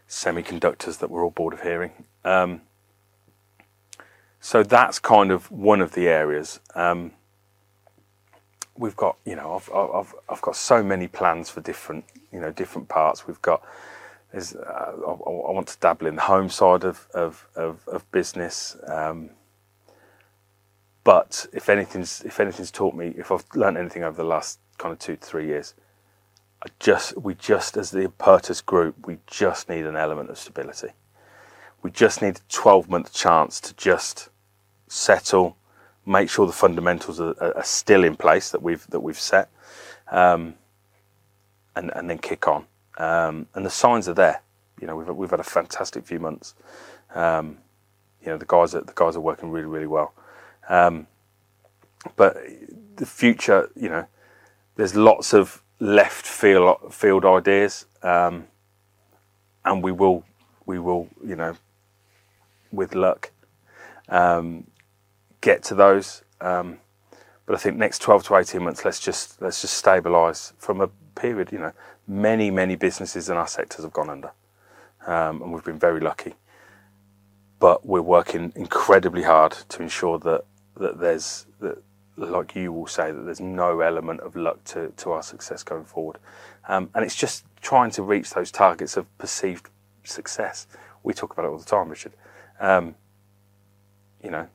semiconductors 0.07 0.99
that 0.99 1.09
we're 1.09 1.23
all 1.23 1.31
bored 1.31 1.53
of 1.53 1.61
hearing. 1.61 2.05
Um, 2.23 2.61
so 4.39 4.63
that's 4.63 4.99
kind 4.99 5.31
of 5.31 5.51
one 5.51 5.81
of 5.81 5.93
the 5.93 6.07
areas. 6.07 6.59
Um, 6.75 7.11
we've 8.77 8.95
got 8.95 9.17
you 9.25 9.35
know 9.35 9.55
I've, 9.55 9.69
I've 9.73 10.15
I've 10.29 10.41
got 10.41 10.55
so 10.55 10.83
many 10.83 11.07
plans 11.07 11.49
for 11.49 11.61
different 11.61 12.05
you 12.31 12.39
know 12.39 12.51
different 12.51 12.89
parts. 12.89 13.27
We've 13.27 13.41
got 13.41 13.61
there's 14.33 14.55
uh, 14.55 14.93
I, 15.07 15.11
I, 15.11 15.51
want 15.51 15.67
to 15.67 15.77
dabble 15.79 16.07
in 16.07 16.15
the 16.15 16.23
home 16.23 16.49
side 16.49 16.83
of 16.83 17.07
of 17.13 17.47
of, 17.55 17.87
of 17.87 18.11
business. 18.11 18.75
Um, 18.87 19.29
but 21.03 21.45
if 21.53 21.69
anything's 21.69 22.21
if 22.23 22.39
anything's 22.39 22.71
taught 22.71 22.95
me, 22.95 23.13
if 23.15 23.31
I've 23.31 23.45
learned 23.53 23.77
anything 23.77 24.03
over 24.03 24.17
the 24.17 24.27
last 24.27 24.59
kind 24.79 24.91
of 24.91 24.99
two 24.99 25.15
to 25.15 25.21
three 25.21 25.45
years, 25.45 25.75
I 26.63 26.69
just 26.79 27.15
we 27.15 27.35
just 27.35 27.77
as 27.77 27.91
the 27.91 28.07
Apertus 28.07 28.65
group, 28.65 29.05
we 29.05 29.19
just 29.27 29.69
need 29.69 29.85
an 29.85 29.95
element 29.95 30.31
of 30.31 30.39
stability. 30.39 30.89
We 31.83 31.91
just 31.91 32.21
need 32.21 32.37
a 32.37 32.41
12 32.49 32.89
month 32.89 33.13
chance 33.13 33.59
to 33.61 33.75
just 33.75 34.29
settle, 34.87 35.57
make 36.05 36.29
sure 36.29 36.47
the 36.47 36.53
fundamentals 36.53 37.19
are, 37.19 37.35
are 37.39 37.63
still 37.63 38.03
in 38.03 38.15
place 38.15 38.49
that 38.49 38.63
we've 38.63 38.87
that 38.87 39.01
we've 39.01 39.19
set, 39.19 39.49
um, 40.11 40.55
and 41.75 41.91
and 41.95 42.09
then 42.09 42.17
kick 42.17 42.47
on. 42.47 42.65
Um, 42.97 43.47
and 43.53 43.65
the 43.65 43.69
signs 43.69 44.07
are 44.07 44.13
there. 44.13 44.41
You 44.79 44.87
know, 44.87 44.95
we've 44.95 45.07
we've 45.09 45.29
had 45.29 45.39
a 45.39 45.43
fantastic 45.43 46.05
few 46.05 46.19
months. 46.19 46.55
Um, 47.13 47.59
you 48.21 48.27
know, 48.27 48.37
the 48.37 48.45
guys 48.45 48.75
are 48.75 48.81
the 48.81 48.93
guys 48.95 49.15
are 49.15 49.21
working 49.21 49.49
really 49.49 49.67
really 49.67 49.87
well. 49.87 50.13
Um, 50.69 51.07
but 52.15 52.37
the 52.95 53.05
future, 53.05 53.69
you 53.75 53.89
know, 53.89 54.05
there's 54.75 54.95
lots 54.95 55.33
of 55.33 55.61
left 55.79 56.25
field 56.25 56.93
field 56.93 57.25
ideas, 57.25 57.85
um, 58.01 58.47
and 59.65 59.83
we 59.83 59.91
will 59.91 60.23
we 60.65 60.79
will 60.79 61.09
you 61.25 61.35
know, 61.35 61.55
with 62.71 62.95
luck, 62.95 63.31
um, 64.09 64.67
get 65.41 65.63
to 65.63 65.75
those. 65.75 66.23
Um, 66.41 66.79
but 67.45 67.55
I 67.55 67.57
think 67.57 67.77
next 67.77 68.01
12 68.01 68.23
to 68.25 68.35
18 68.37 68.63
months, 68.63 68.85
let's 68.85 68.99
just 68.99 69.41
let's 69.41 69.61
just 69.61 69.83
stabilise 69.83 70.53
from 70.57 70.81
a 70.81 70.87
period. 71.15 71.51
You 71.51 71.59
know, 71.59 71.73
many 72.07 72.51
many 72.51 72.75
businesses 72.75 73.29
in 73.29 73.37
our 73.37 73.47
sectors 73.47 73.83
have 73.83 73.93
gone 73.93 74.09
under, 74.09 74.31
um, 75.07 75.41
and 75.41 75.53
we've 75.53 75.63
been 75.63 75.79
very 75.79 75.99
lucky. 75.99 76.35
But 77.59 77.85
we're 77.85 78.01
working 78.01 78.51
incredibly 78.55 79.23
hard 79.23 79.51
to 79.69 79.81
ensure 79.81 80.19
that 80.19 80.45
that 80.77 80.99
there's 80.99 81.45
that, 81.59 81.81
like 82.17 82.55
you 82.55 82.71
will 82.71 82.87
say, 82.87 83.11
that 83.11 83.21
there's 83.21 83.39
no 83.39 83.79
element 83.81 84.19
of 84.21 84.35
luck 84.35 84.63
to 84.65 84.89
to 84.97 85.11
our 85.11 85.23
success 85.23 85.63
going 85.63 85.85
forward, 85.85 86.17
um, 86.67 86.89
and 86.93 87.05
it's 87.05 87.15
just 87.15 87.45
trying 87.61 87.91
to 87.91 88.03
reach 88.03 88.31
those 88.31 88.51
targets 88.51 88.97
of 88.97 89.17
perceived 89.17 89.69
success. 90.03 90.67
We 91.03 91.13
talk 91.13 91.33
about 91.33 91.45
it 91.45 91.49
all 91.49 91.57
the 91.57 91.65
time, 91.65 91.89
Richard. 91.89 92.13
Um, 92.59 92.95
you 94.23 94.31
know, 94.31 94.47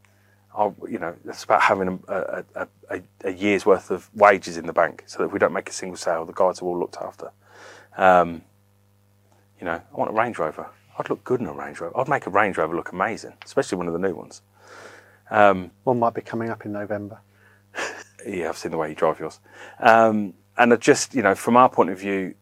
I'll, 0.58 0.74
you 0.90 0.98
know, 0.98 1.14
it's 1.24 1.44
about 1.44 1.62
having 1.62 2.00
a, 2.08 2.44
a, 2.54 2.68
a, 2.90 3.00
a, 3.22 3.32
year's 3.32 3.64
worth 3.64 3.92
of 3.92 4.10
wages 4.12 4.56
in 4.56 4.66
the 4.66 4.72
bank 4.72 5.04
so 5.06 5.18
that 5.18 5.26
if 5.26 5.32
we 5.32 5.38
don't 5.38 5.52
make 5.52 5.70
a 5.70 5.72
single 5.72 5.96
sale, 5.96 6.24
the 6.24 6.32
guys 6.32 6.60
are 6.60 6.64
all 6.64 6.76
looked 6.76 6.96
after. 6.96 7.30
Um, 7.96 8.42
you 9.60 9.66
know, 9.66 9.80
I 9.80 9.96
want 9.96 10.10
a 10.10 10.14
Range 10.14 10.36
Rover. 10.36 10.66
I'd 10.98 11.08
look 11.10 11.22
good 11.22 11.40
in 11.40 11.46
a 11.46 11.52
Range 11.52 11.80
Rover. 11.80 11.96
I'd 11.96 12.08
make 12.08 12.26
a 12.26 12.30
Range 12.30 12.58
Rover 12.58 12.74
look 12.74 12.90
amazing, 12.90 13.34
especially 13.44 13.78
one 13.78 13.86
of 13.86 13.92
the 13.92 14.00
new 14.00 14.16
ones. 14.16 14.42
Um, 15.30 15.70
one 15.84 16.00
might 16.00 16.14
be 16.14 16.22
coming 16.22 16.50
up 16.50 16.66
in 16.66 16.72
November. 16.72 17.20
yeah, 18.26 18.48
I've 18.48 18.58
seen 18.58 18.72
the 18.72 18.78
way 18.78 18.88
you 18.88 18.96
drive 18.96 19.20
yours. 19.20 19.38
Um, 19.78 20.34
and 20.56 20.80
just, 20.80 21.14
you 21.14 21.22
know, 21.22 21.36
from 21.36 21.56
our 21.56 21.68
point 21.68 21.90
of 21.90 22.00
view, 22.00 22.34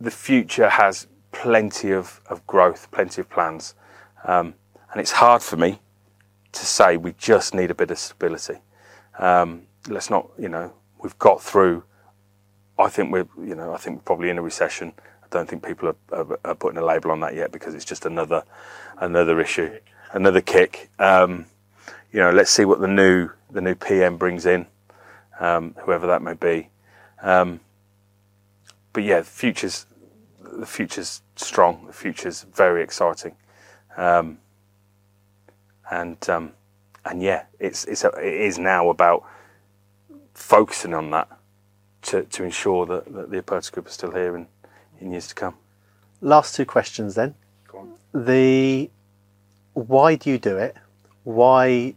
the 0.00 0.10
future 0.10 0.68
has 0.68 1.06
plenty 1.30 1.92
of, 1.92 2.20
of 2.26 2.44
growth, 2.48 2.90
plenty 2.90 3.20
of 3.20 3.30
plans. 3.30 3.76
Um, 4.24 4.54
and 4.90 5.00
it's 5.00 5.12
hard 5.12 5.40
for 5.40 5.56
me 5.56 5.78
to 6.58 6.66
say 6.66 6.96
we 6.96 7.12
just 7.12 7.54
need 7.54 7.70
a 7.70 7.74
bit 7.74 7.90
of 7.90 7.98
stability. 7.98 8.58
Um, 9.18 9.62
let's 9.88 10.10
not, 10.10 10.30
you 10.38 10.48
know, 10.48 10.72
we've 11.02 11.18
got 11.18 11.42
through. 11.42 11.84
I 12.78 12.88
think 12.88 13.12
we're, 13.12 13.28
you 13.38 13.54
know, 13.54 13.72
I 13.72 13.78
think 13.78 13.96
we're 13.96 14.02
probably 14.02 14.30
in 14.30 14.38
a 14.38 14.42
recession. 14.42 14.92
I 15.22 15.26
don't 15.30 15.48
think 15.48 15.64
people 15.64 15.88
are, 15.88 15.96
are, 16.12 16.38
are 16.44 16.54
putting 16.54 16.78
a 16.78 16.84
label 16.84 17.10
on 17.10 17.20
that 17.20 17.34
yet 17.34 17.52
because 17.52 17.74
it's 17.74 17.84
just 17.84 18.06
another, 18.06 18.44
another 18.98 19.40
issue, 19.40 19.78
another 20.12 20.40
kick. 20.40 20.90
Um, 20.98 21.46
you 22.12 22.20
know, 22.20 22.30
let's 22.30 22.50
see 22.50 22.64
what 22.64 22.80
the 22.80 22.88
new 22.88 23.30
the 23.50 23.60
new 23.60 23.74
PM 23.74 24.16
brings 24.16 24.46
in, 24.46 24.66
um, 25.40 25.74
whoever 25.84 26.06
that 26.06 26.22
may 26.22 26.34
be. 26.34 26.68
Um, 27.22 27.60
but 28.92 29.04
yeah, 29.04 29.20
the 29.20 29.24
future's 29.24 29.86
the 30.40 30.66
future's 30.66 31.22
strong. 31.36 31.86
The 31.86 31.92
future's 31.92 32.42
very 32.42 32.82
exciting. 32.82 33.36
Um, 33.96 34.38
and 35.90 36.28
um, 36.28 36.52
and 37.04 37.22
yeah, 37.22 37.44
it's 37.58 37.84
it's 37.84 38.04
a, 38.04 38.08
it 38.18 38.34
is 38.34 38.58
now 38.58 38.90
about 38.90 39.24
focusing 40.34 40.94
on 40.94 41.10
that 41.10 41.28
to 42.02 42.24
to 42.24 42.44
ensure 42.44 42.86
that, 42.86 43.12
that 43.12 43.30
the 43.30 43.42
Apertus 43.42 43.70
Group 43.70 43.86
is 43.86 43.92
still 43.94 44.12
here 44.12 44.36
in 44.36 44.46
in 45.00 45.12
years 45.12 45.28
to 45.28 45.34
come. 45.34 45.54
Last 46.20 46.54
two 46.54 46.64
questions 46.64 47.14
then. 47.14 47.34
The 48.12 48.90
why 49.74 50.14
do 50.14 50.30
you 50.30 50.38
do 50.38 50.56
it? 50.56 50.76
Why 51.24 51.94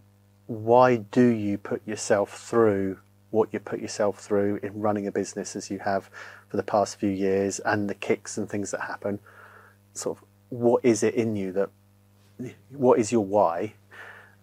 why 0.47 0.97
do 0.97 1.25
you 1.27 1.57
put 1.57 1.87
yourself 1.87 2.37
through 2.37 2.99
what 3.31 3.49
you 3.53 3.59
put 3.59 3.79
yourself 3.79 4.19
through 4.19 4.59
in 4.63 4.79
running 4.79 5.05
a 5.07 5.11
business 5.11 5.55
as 5.55 5.69
you 5.69 5.79
have 5.79 6.09
for 6.47 6.57
the 6.57 6.63
past 6.63 6.99
few 6.99 7.09
years 7.09 7.59
and 7.59 7.89
the 7.89 7.93
kicks 7.93 8.37
and 8.37 8.49
things 8.49 8.71
that 8.71 8.81
happen? 8.81 9.19
Sort 9.93 10.17
of 10.17 10.23
what 10.49 10.83
is 10.83 11.03
it 11.03 11.13
in 11.13 11.35
you 11.35 11.51
that 11.51 11.69
what 12.69 12.99
is 12.99 13.11
your 13.11 13.23
why 13.23 13.73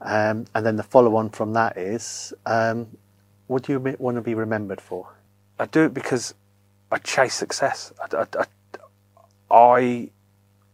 um, 0.01 0.47
and 0.55 0.67
then 0.67 0.77
the 0.77 0.83
follow 0.83 1.17
on 1.17 1.31
from 1.31 1.53
that 1.55 1.77
is, 1.77 2.35
um, 2.45 2.87
what 3.47 3.63
do 3.63 3.73
you 3.73 3.97
want 3.99 4.17
to 4.17 4.23
be 4.23 4.35
remembered 4.35 4.81
for? 4.81 5.15
I 5.59 5.67
do 5.67 5.85
it 5.85 5.95
because 5.95 6.35
I 6.91 6.99
chase 6.99 7.35
success. 7.35 7.93
I, 8.13 8.27
I, 8.39 8.47
I, 9.51 10.11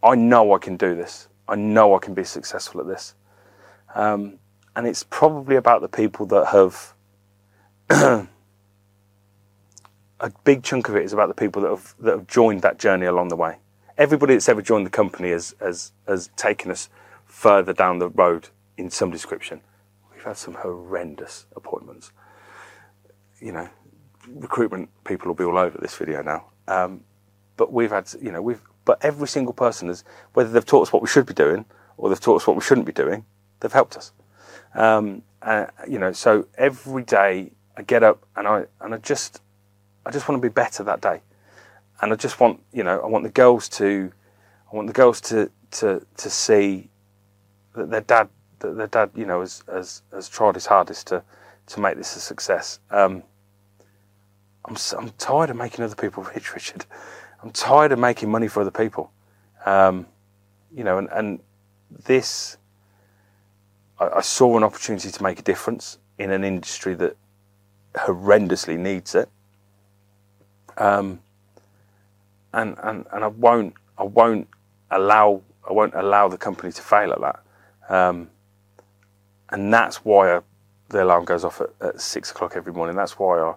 I 0.03 0.15
know 0.15 0.55
I 0.55 0.59
can 0.59 0.77
do 0.77 0.95
this. 0.95 1.29
I 1.49 1.55
know 1.55 1.95
I 1.95 1.99
can 1.99 2.15
be 2.15 2.25
successful 2.25 2.81
at 2.81 2.87
this. 2.87 3.15
Um, 3.95 4.39
and 4.75 4.87
it's 4.87 5.05
probably 5.05 5.57
about 5.57 5.83
the 5.83 5.89
people 5.89 6.27
that 6.27 6.47
have. 6.47 6.95
a 10.23 10.31
big 10.45 10.63
chunk 10.63 10.89
of 10.89 10.97
it 10.97 11.05
is 11.05 11.13
about 11.13 11.29
the 11.29 11.35
people 11.35 11.63
that 11.63 11.69
have 11.69 11.95
that 11.99 12.13
have 12.13 12.27
joined 12.27 12.63
that 12.63 12.79
journey 12.79 13.07
along 13.07 13.29
the 13.29 13.37
way. 13.37 13.59
Everybody 13.99 14.35
that's 14.35 14.49
ever 14.49 14.63
joined 14.63 14.87
the 14.87 14.91
company 14.91 15.31
has 15.31 15.55
has 15.61 15.93
has 16.09 16.31
taken 16.37 16.71
us 16.71 16.89
further 17.27 17.73
down 17.73 17.99
the 17.99 18.09
road 18.09 18.49
in 18.77 18.91
some 18.91 19.11
description. 19.11 19.61
We've 20.13 20.25
had 20.25 20.37
some 20.37 20.55
horrendous 20.55 21.47
appointments. 21.57 22.13
You 23.41 23.53
know, 23.53 23.69
recruitment 24.29 24.89
people 25.05 25.29
will 25.29 25.35
be 25.35 25.45
all 25.45 25.59
over 25.59 25.79
this 25.79 25.97
video 25.97 26.23
now. 26.23 26.47
Um, 26.69 27.05
but 27.57 27.73
we've 27.73 27.91
had, 27.91 28.11
you 28.21 28.33
know, 28.33 28.41
we've, 28.41 28.63
but 28.85 29.05
every 29.05 29.29
single 29.29 29.53
person 29.53 29.89
has, 29.89 30.05
whether 30.33 30.51
they've 30.51 30.65
taught 30.65 30.83
us 30.83 30.93
what 30.93 31.03
we 31.03 31.09
should 31.09 31.27
be 31.27 31.35
doing 31.35 31.65
or 31.97 32.09
they've 32.09 32.21
taught 32.21 32.41
us 32.43 32.47
what 32.47 32.57
we 32.57 32.63
shouldn't 32.63 32.87
be 32.87 32.93
doing, 32.93 33.25
they've 33.61 33.73
helped 33.73 33.97
us. 33.97 34.13
Um, 34.75 35.23
uh, 35.43 35.67
you 35.89 35.99
know, 35.99 36.13
so 36.13 36.47
every 36.57 37.03
day 37.03 37.53
I 37.77 37.83
get 37.83 38.03
up 38.03 38.25
and 38.37 38.47
I 38.47 38.65
and 38.81 38.95
I 38.95 38.99
just 38.99 39.41
I 40.07 40.11
just 40.11 40.29
want 40.29 40.43
to 40.43 40.49
be 40.49 40.53
better 40.53 40.83
that 40.85 41.01
day, 41.01 41.21
and 42.01 42.13
I 42.13 42.17
just 42.17 42.41
want 42.41 42.61
you 42.73 42.83
know 42.83 43.01
I 43.01 43.07
want 43.07 43.25
the 43.25 43.31
girls 43.31 43.69
to 43.71 44.13
I 44.71 44.77
want 44.77 44.89
the 44.89 44.93
girls 44.95 45.21
to 45.23 45.51
to 45.73 46.05
to 46.17 46.31
see 46.31 46.91
that 47.75 47.91
their 47.91 48.01
dad 48.03 48.29
that 48.63 48.77
their 48.77 48.87
dad, 48.87 49.11
you 49.15 49.27
know, 49.27 49.41
has, 49.41 49.63
has, 49.71 50.03
has 50.13 50.29
tried 50.29 50.55
his 50.55 50.67
hardest 50.67 51.09
to 51.09 51.23
to 51.65 51.81
make 51.81 51.97
this 51.97 52.17
a 52.17 52.21
success. 52.21 52.81
Um, 52.91 53.23
I'm 54.65 54.77
I'm 54.99 55.11
tired 55.11 55.51
of 55.51 55.57
making 55.57 55.85
other 55.85 55.95
people 55.95 56.23
rich, 56.35 56.55
Richard. 56.55 56.87
I'm 57.43 57.51
tired 57.51 57.93
of 57.93 57.99
making 57.99 58.31
money 58.31 58.49
for 58.49 58.61
other 58.61 58.71
people. 58.71 59.11
Um, 59.67 60.07
you 60.75 60.85
know, 60.85 60.99
and, 60.99 61.09
and 61.13 61.41
this, 62.05 62.57
I, 63.99 64.09
I, 64.17 64.21
saw 64.21 64.57
an 64.57 64.65
opportunity 64.65 65.11
to 65.11 65.23
make 65.23 65.39
a 65.39 65.43
difference 65.43 65.99
in 66.19 66.31
an 66.31 66.45
industry 66.45 66.95
that 66.95 67.17
horrendously 67.95 68.79
needs 68.79 69.15
it. 69.15 69.29
Um, 70.77 71.21
and, 72.53 72.77
and, 72.83 73.07
and 73.13 73.25
I 73.25 73.29
won't, 73.29 73.75
I 73.99 74.05
won't 74.05 74.49
allow, 74.91 75.43
I 75.69 75.73
won't 75.73 75.95
allow 75.95 76.29
the 76.29 76.39
company 76.39 76.73
to 76.73 76.83
fail 76.83 77.13
at 77.13 77.21
that. 77.21 77.41
Um, 77.89 78.31
and 79.53 79.73
that's 79.73 80.05
why 80.05 80.37
I, 80.37 80.41
the 80.89 81.05
alarm 81.05 81.25
goes 81.25 81.45
off 81.45 81.61
at, 81.61 81.71
at 81.81 82.01
six 82.01 82.31
o'clock 82.31 82.55
every 82.57 82.73
morning. 82.73 82.97
That's 82.97 83.19
why 83.19 83.39
I 83.39 83.55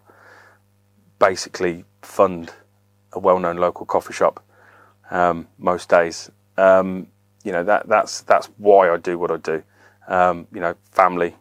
basically 1.20 1.86
fund 2.02 2.54
a 3.14 3.20
well-known 3.20 3.58
local 3.58 3.86
coffee 3.86 4.14
shop 4.14 4.44
um, 5.10 5.48
most 5.58 5.90
days. 5.90 6.30
Um, 6.58 7.08
you 7.44 7.52
know 7.52 7.64
that 7.64 7.88
that's 7.88 8.22
that's 8.22 8.48
why 8.58 8.90
I 8.90 8.98
do 8.98 9.18
what 9.18 9.32
I 9.32 9.38
do. 9.38 9.64
Um, 10.08 10.48
you 10.54 10.60
know, 10.60 10.76
family, 10.92 11.36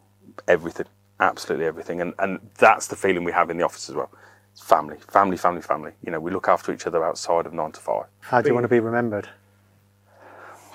everything, 0.46 0.86
absolutely 1.20 1.66
everything, 1.66 2.00
and 2.00 2.14
and 2.18 2.38
that's 2.58 2.86
the 2.86 2.96
feeling 2.96 3.24
we 3.24 3.32
have 3.32 3.50
in 3.50 3.56
the 3.56 3.64
office 3.64 3.88
as 3.88 3.94
well. 3.94 4.10
It's 4.52 4.62
family, 4.62 4.98
family, 5.08 5.36
family, 5.36 5.62
family. 5.62 5.92
You 6.04 6.12
know, 6.12 6.20
we 6.20 6.30
look 6.30 6.48
after 6.48 6.72
each 6.72 6.86
other 6.86 7.04
outside 7.04 7.46
of 7.46 7.52
nine 7.52 7.72
to 7.72 7.80
five. 7.80 8.04
How 8.20 8.40
do 8.40 8.48
you 8.48 8.54
want 8.54 8.64
to 8.64 8.68
be 8.68 8.80
remembered? 8.80 9.28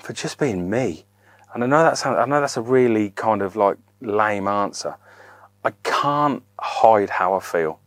For 0.00 0.12
just 0.12 0.38
being 0.38 0.68
me. 0.68 1.04
And 1.54 1.64
I 1.64 1.66
know 1.66 1.82
that 1.82 1.98
sounds, 1.98 2.18
I 2.18 2.26
know 2.26 2.40
that's 2.40 2.56
a 2.56 2.62
really 2.62 3.10
kind 3.10 3.42
of 3.42 3.56
like 3.56 3.76
lame 4.00 4.48
answer. 4.48 4.96
I 5.64 5.72
can't 5.82 6.42
hide 6.58 7.10
how 7.10 7.34
I 7.34 7.40
feel. 7.40 7.80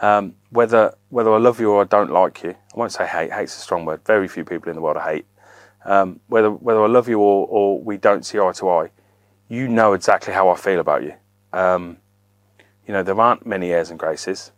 Um, 0.00 0.34
whether 0.48 0.94
whether 1.10 1.32
I 1.32 1.36
love 1.36 1.60
you 1.60 1.70
or 1.70 1.82
I 1.82 1.84
don't 1.84 2.10
like 2.10 2.42
you, 2.42 2.50
I 2.50 2.76
won't 2.78 2.92
say 2.92 3.06
hate. 3.06 3.32
Hate's 3.32 3.56
a 3.56 3.60
strong 3.60 3.84
word. 3.84 4.00
Very 4.04 4.28
few 4.28 4.44
people 4.44 4.70
in 4.70 4.76
the 4.76 4.82
world 4.82 4.96
I 4.96 5.12
hate. 5.12 5.26
Um, 5.84 6.20
whether 6.28 6.50
whether 6.50 6.82
I 6.82 6.86
love 6.86 7.08
you 7.08 7.20
or, 7.20 7.46
or 7.48 7.80
we 7.80 7.98
don't 7.98 8.24
see 8.24 8.38
eye 8.38 8.52
to 8.52 8.70
eye, 8.70 8.90
you 9.48 9.68
know 9.68 9.92
exactly 9.92 10.32
how 10.32 10.48
I 10.48 10.56
feel 10.56 10.80
about 10.80 11.02
you. 11.02 11.14
Um, 11.52 11.98
you 12.86 12.94
know 12.94 13.02
there 13.02 13.20
aren't 13.20 13.46
many 13.46 13.72
airs 13.72 13.90
and 13.90 13.98
graces. 13.98 14.52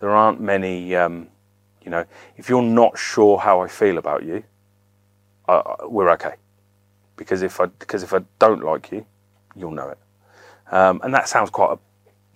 There 0.00 0.10
aren't 0.10 0.40
many. 0.40 0.94
Um, 0.94 1.28
you 1.82 1.90
know, 1.90 2.04
if 2.36 2.48
you're 2.48 2.62
not 2.62 2.96
sure 2.96 3.38
how 3.38 3.60
I 3.60 3.68
feel 3.68 3.98
about 3.98 4.24
you, 4.24 4.42
uh, 5.48 5.62
we're 5.82 6.10
okay. 6.12 6.34
Because 7.16 7.42
if 7.42 7.60
I 7.60 7.66
because 7.66 8.02
if 8.02 8.12
I 8.12 8.20
don't 8.38 8.64
like 8.64 8.90
you, 8.90 9.06
you'll 9.54 9.70
know 9.70 9.88
it. 9.88 9.98
Um, 10.70 11.00
and 11.04 11.14
that 11.14 11.28
sounds 11.28 11.50
quite 11.50 11.78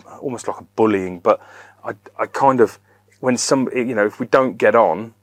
a, 0.06 0.10
almost 0.18 0.48
like 0.48 0.60
a 0.60 0.64
bullying, 0.64 1.18
but 1.18 1.40
I, 1.84 1.94
I 2.18 2.26
kind 2.26 2.60
of, 2.60 2.78
when 3.20 3.36
some, 3.36 3.68
you 3.74 3.94
know, 3.94 4.06
if 4.06 4.20
we 4.20 4.26
don't 4.26 4.58
get 4.58 4.74
on, 4.74 5.14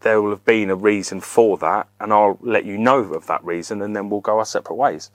there 0.00 0.20
will 0.20 0.30
have 0.30 0.44
been 0.44 0.70
a 0.70 0.76
reason 0.76 1.20
for 1.20 1.56
that, 1.58 1.88
and 2.00 2.12
I'll 2.12 2.38
let 2.40 2.64
you 2.64 2.76
know 2.76 2.98
of 2.98 3.26
that 3.26 3.44
reason, 3.44 3.82
and 3.82 3.94
then 3.96 4.10
we'll 4.10 4.20
go 4.20 4.38
our 4.38 4.44
separate 4.44 4.76
ways. 4.76 5.10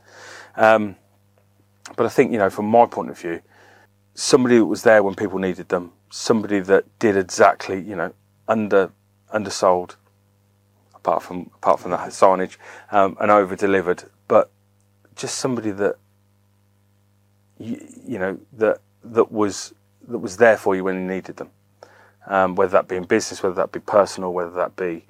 Um, 0.56 0.95
but 1.95 2.06
I 2.06 2.10
think, 2.10 2.32
you 2.32 2.38
know, 2.38 2.49
from 2.49 2.65
my 2.65 2.86
point 2.86 3.10
of 3.10 3.19
view, 3.19 3.41
somebody 4.14 4.57
that 4.57 4.65
was 4.65 4.84
there 4.84 5.03
when 5.03 5.15
people 5.15 5.40
needed 5.40 5.69
them, 5.69 5.94
somebody 6.10 6.60
that 6.61 6.86
did 6.99 7.15
exactly, 7.15 7.82
you 7.82 7.95
know, 7.95 8.14
under 8.48 8.91
undersold, 9.32 9.98
apart 11.08 11.24
from 11.24 11.50
apart 11.56 11.80
from 11.80 11.92
that 11.92 12.10
signage, 12.10 12.58
um, 12.92 13.16
and 13.22 13.32
over 13.32 13.56
delivered, 13.56 14.04
but 14.28 14.52
just 15.16 15.38
somebody 15.38 15.72
that 15.72 15.96
you, 17.58 17.88
you 18.06 18.20
know 18.20 18.38
that 18.54 18.80
that 19.06 19.32
was 19.32 19.74
that 20.10 20.18
was 20.20 20.36
there 20.36 20.58
for 20.58 20.76
you 20.76 20.84
when 20.84 20.96
you 20.96 21.08
needed 21.08 21.38
them, 21.38 21.50
um, 22.28 22.56
whether 22.56 22.74
that 22.74 22.90
be 22.90 22.98
in 22.98 23.06
business, 23.06 23.42
whether 23.42 23.56
that 23.56 23.72
be 23.72 23.80
personal, 23.80 24.34
whether 24.34 24.52
that 24.52 24.76
be 24.76 25.06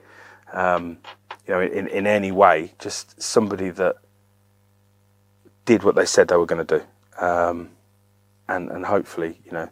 um, 0.54 1.00
you 1.48 1.54
know 1.56 1.62
in, 1.62 1.88
in 1.88 2.06
any 2.06 2.32
way, 2.32 2.74
just 2.78 3.20
somebody 3.20 3.72
that 3.72 3.96
did 5.66 5.84
what 5.84 5.96
they 5.96 6.06
said 6.06 6.28
they 6.28 6.38
were 6.38 6.46
going 6.46 6.66
to 6.66 6.78
do, 6.80 7.26
um, 7.26 7.72
and 8.48 8.70
and 8.70 8.86
hopefully 8.86 9.40
you 9.44 9.52
know 9.52 9.68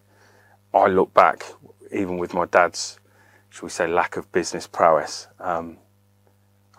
I 0.74 0.88
look 0.88 1.14
back 1.14 1.44
even 1.92 2.18
with 2.18 2.34
my 2.34 2.46
dad's 2.46 3.00
shall 3.50 3.68
we 3.68 3.70
say 3.70 3.86
lack 3.88 4.18
of 4.18 4.32
business 4.32 4.66
prowess. 4.66 5.28
Um, 5.40 5.78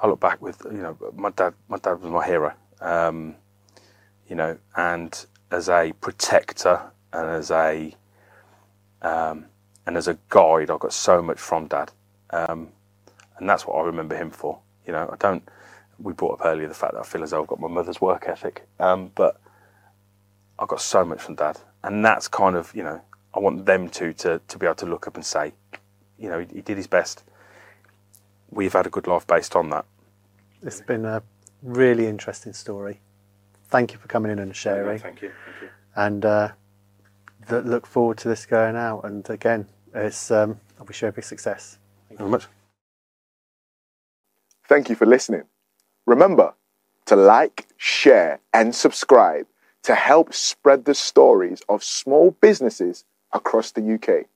I 0.02 0.06
look 0.06 0.20
back 0.20 0.43
with 0.43 0.62
you 0.64 0.78
know 0.78 0.97
my 1.14 1.31
dad. 1.31 1.55
My 1.68 1.78
dad 1.78 2.01
was 2.02 2.10
my 2.10 2.24
hero, 2.27 2.55
um, 2.81 3.36
you 4.28 4.36
know, 4.36 4.59
and 4.77 5.27
as 5.51 5.68
a 5.68 5.93
protector 6.01 6.82
and 7.12 7.28
as 7.31 7.51
a 7.51 7.94
um, 9.02 9.47
and 9.86 9.97
as 9.97 10.09
a 10.09 10.18
guide, 10.28 10.70
I 10.70 10.77
got 10.78 10.93
so 10.93 11.23
much 11.23 11.39
from 11.39 11.68
Dad, 11.68 11.93
um, 12.31 12.68
and 13.39 13.48
that's 13.48 13.66
what 13.66 13.74
I 13.77 13.82
remember 13.85 14.16
him 14.16 14.31
for. 14.31 14.59
You 14.86 14.93
know, 14.93 15.09
I 15.12 15.16
don't. 15.16 15.48
We 15.98 16.12
brought 16.12 16.40
up 16.40 16.47
earlier 16.47 16.68
the 16.68 16.74
fact 16.74 16.93
that 16.94 17.01
I 17.01 17.05
feel 17.05 17.23
as 17.23 17.31
though 17.31 17.40
I've 17.40 17.48
got 17.48 17.60
my 17.60 17.68
mother's 17.68 18.01
work 18.01 18.24
ethic, 18.28 18.66
um, 18.78 19.12
but 19.14 19.40
I 20.59 20.66
got 20.66 20.81
so 20.81 21.05
much 21.05 21.23
from 21.23 21.36
Dad, 21.36 21.59
and 21.82 22.05
that's 22.05 22.28
kind 22.28 22.56
of 22.56 22.74
you 22.74 22.82
know 22.82 23.01
I 23.35 23.39
want 23.39 23.66
them 23.66 23.89
to 23.90 24.12
to 24.12 24.40
to 24.47 24.59
be 24.59 24.66
able 24.66 24.77
to 24.77 24.86
look 24.86 25.06
up 25.06 25.16
and 25.16 25.24
say, 25.24 25.52
you 26.18 26.28
know, 26.28 26.40
he, 26.40 26.47
he 26.56 26.60
did 26.62 26.77
his 26.77 26.86
best. 26.86 27.24
We've 28.56 28.72
had 28.72 28.86
a 28.86 28.90
good 28.90 29.06
life 29.06 29.26
based 29.26 29.54
on 29.54 29.68
that. 29.68 29.84
It's 30.62 30.80
been 30.80 31.04
a 31.04 31.22
really 31.62 32.06
interesting 32.06 32.54
story. 32.54 33.00
Thank 33.68 33.92
you 33.92 33.98
for 33.98 34.08
coming 34.08 34.32
in 34.32 34.38
and 34.38 34.56
sharing. 34.56 34.98
Thank 34.98 35.20
you. 35.20 35.30
Thank 35.44 35.62
you. 35.62 35.68
And 35.94 36.24
uh, 36.24 36.48
that 37.48 37.66
look 37.66 37.86
forward 37.86 38.16
to 38.18 38.28
this 38.28 38.46
going 38.46 38.74
out. 38.74 39.04
And 39.04 39.28
again, 39.28 39.66
it's 39.94 40.30
um, 40.30 40.58
I 40.80 40.84
wish 40.84 41.02
you 41.02 41.08
every 41.08 41.22
success. 41.22 41.76
Thank 42.08 42.18
you 42.18 42.24
very 42.24 42.30
much. 42.30 42.46
Thank 44.66 44.88
you 44.88 44.96
for 44.96 45.04
listening. 45.04 45.42
Remember 46.06 46.54
to 47.04 47.14
like, 47.14 47.66
share, 47.76 48.40
and 48.54 48.74
subscribe 48.74 49.46
to 49.82 49.94
help 49.94 50.32
spread 50.32 50.86
the 50.86 50.94
stories 50.94 51.60
of 51.68 51.84
small 51.84 52.30
businesses 52.40 53.04
across 53.34 53.70
the 53.72 53.94
UK. 53.94 54.26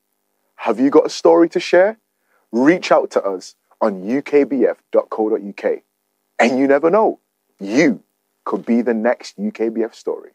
Have 0.56 0.78
you 0.78 0.90
got 0.90 1.06
a 1.06 1.10
story 1.10 1.48
to 1.48 1.58
share? 1.58 1.98
Reach 2.52 2.92
out 2.92 3.10
to 3.12 3.22
us 3.22 3.54
on 3.80 4.02
ukbf.co.uk. 4.02 5.82
And 6.38 6.58
you 6.58 6.66
never 6.66 6.90
know, 6.90 7.20
you 7.58 8.02
could 8.44 8.64
be 8.64 8.82
the 8.82 8.94
next 8.94 9.38
UKBF 9.38 9.94
story. 9.94 10.30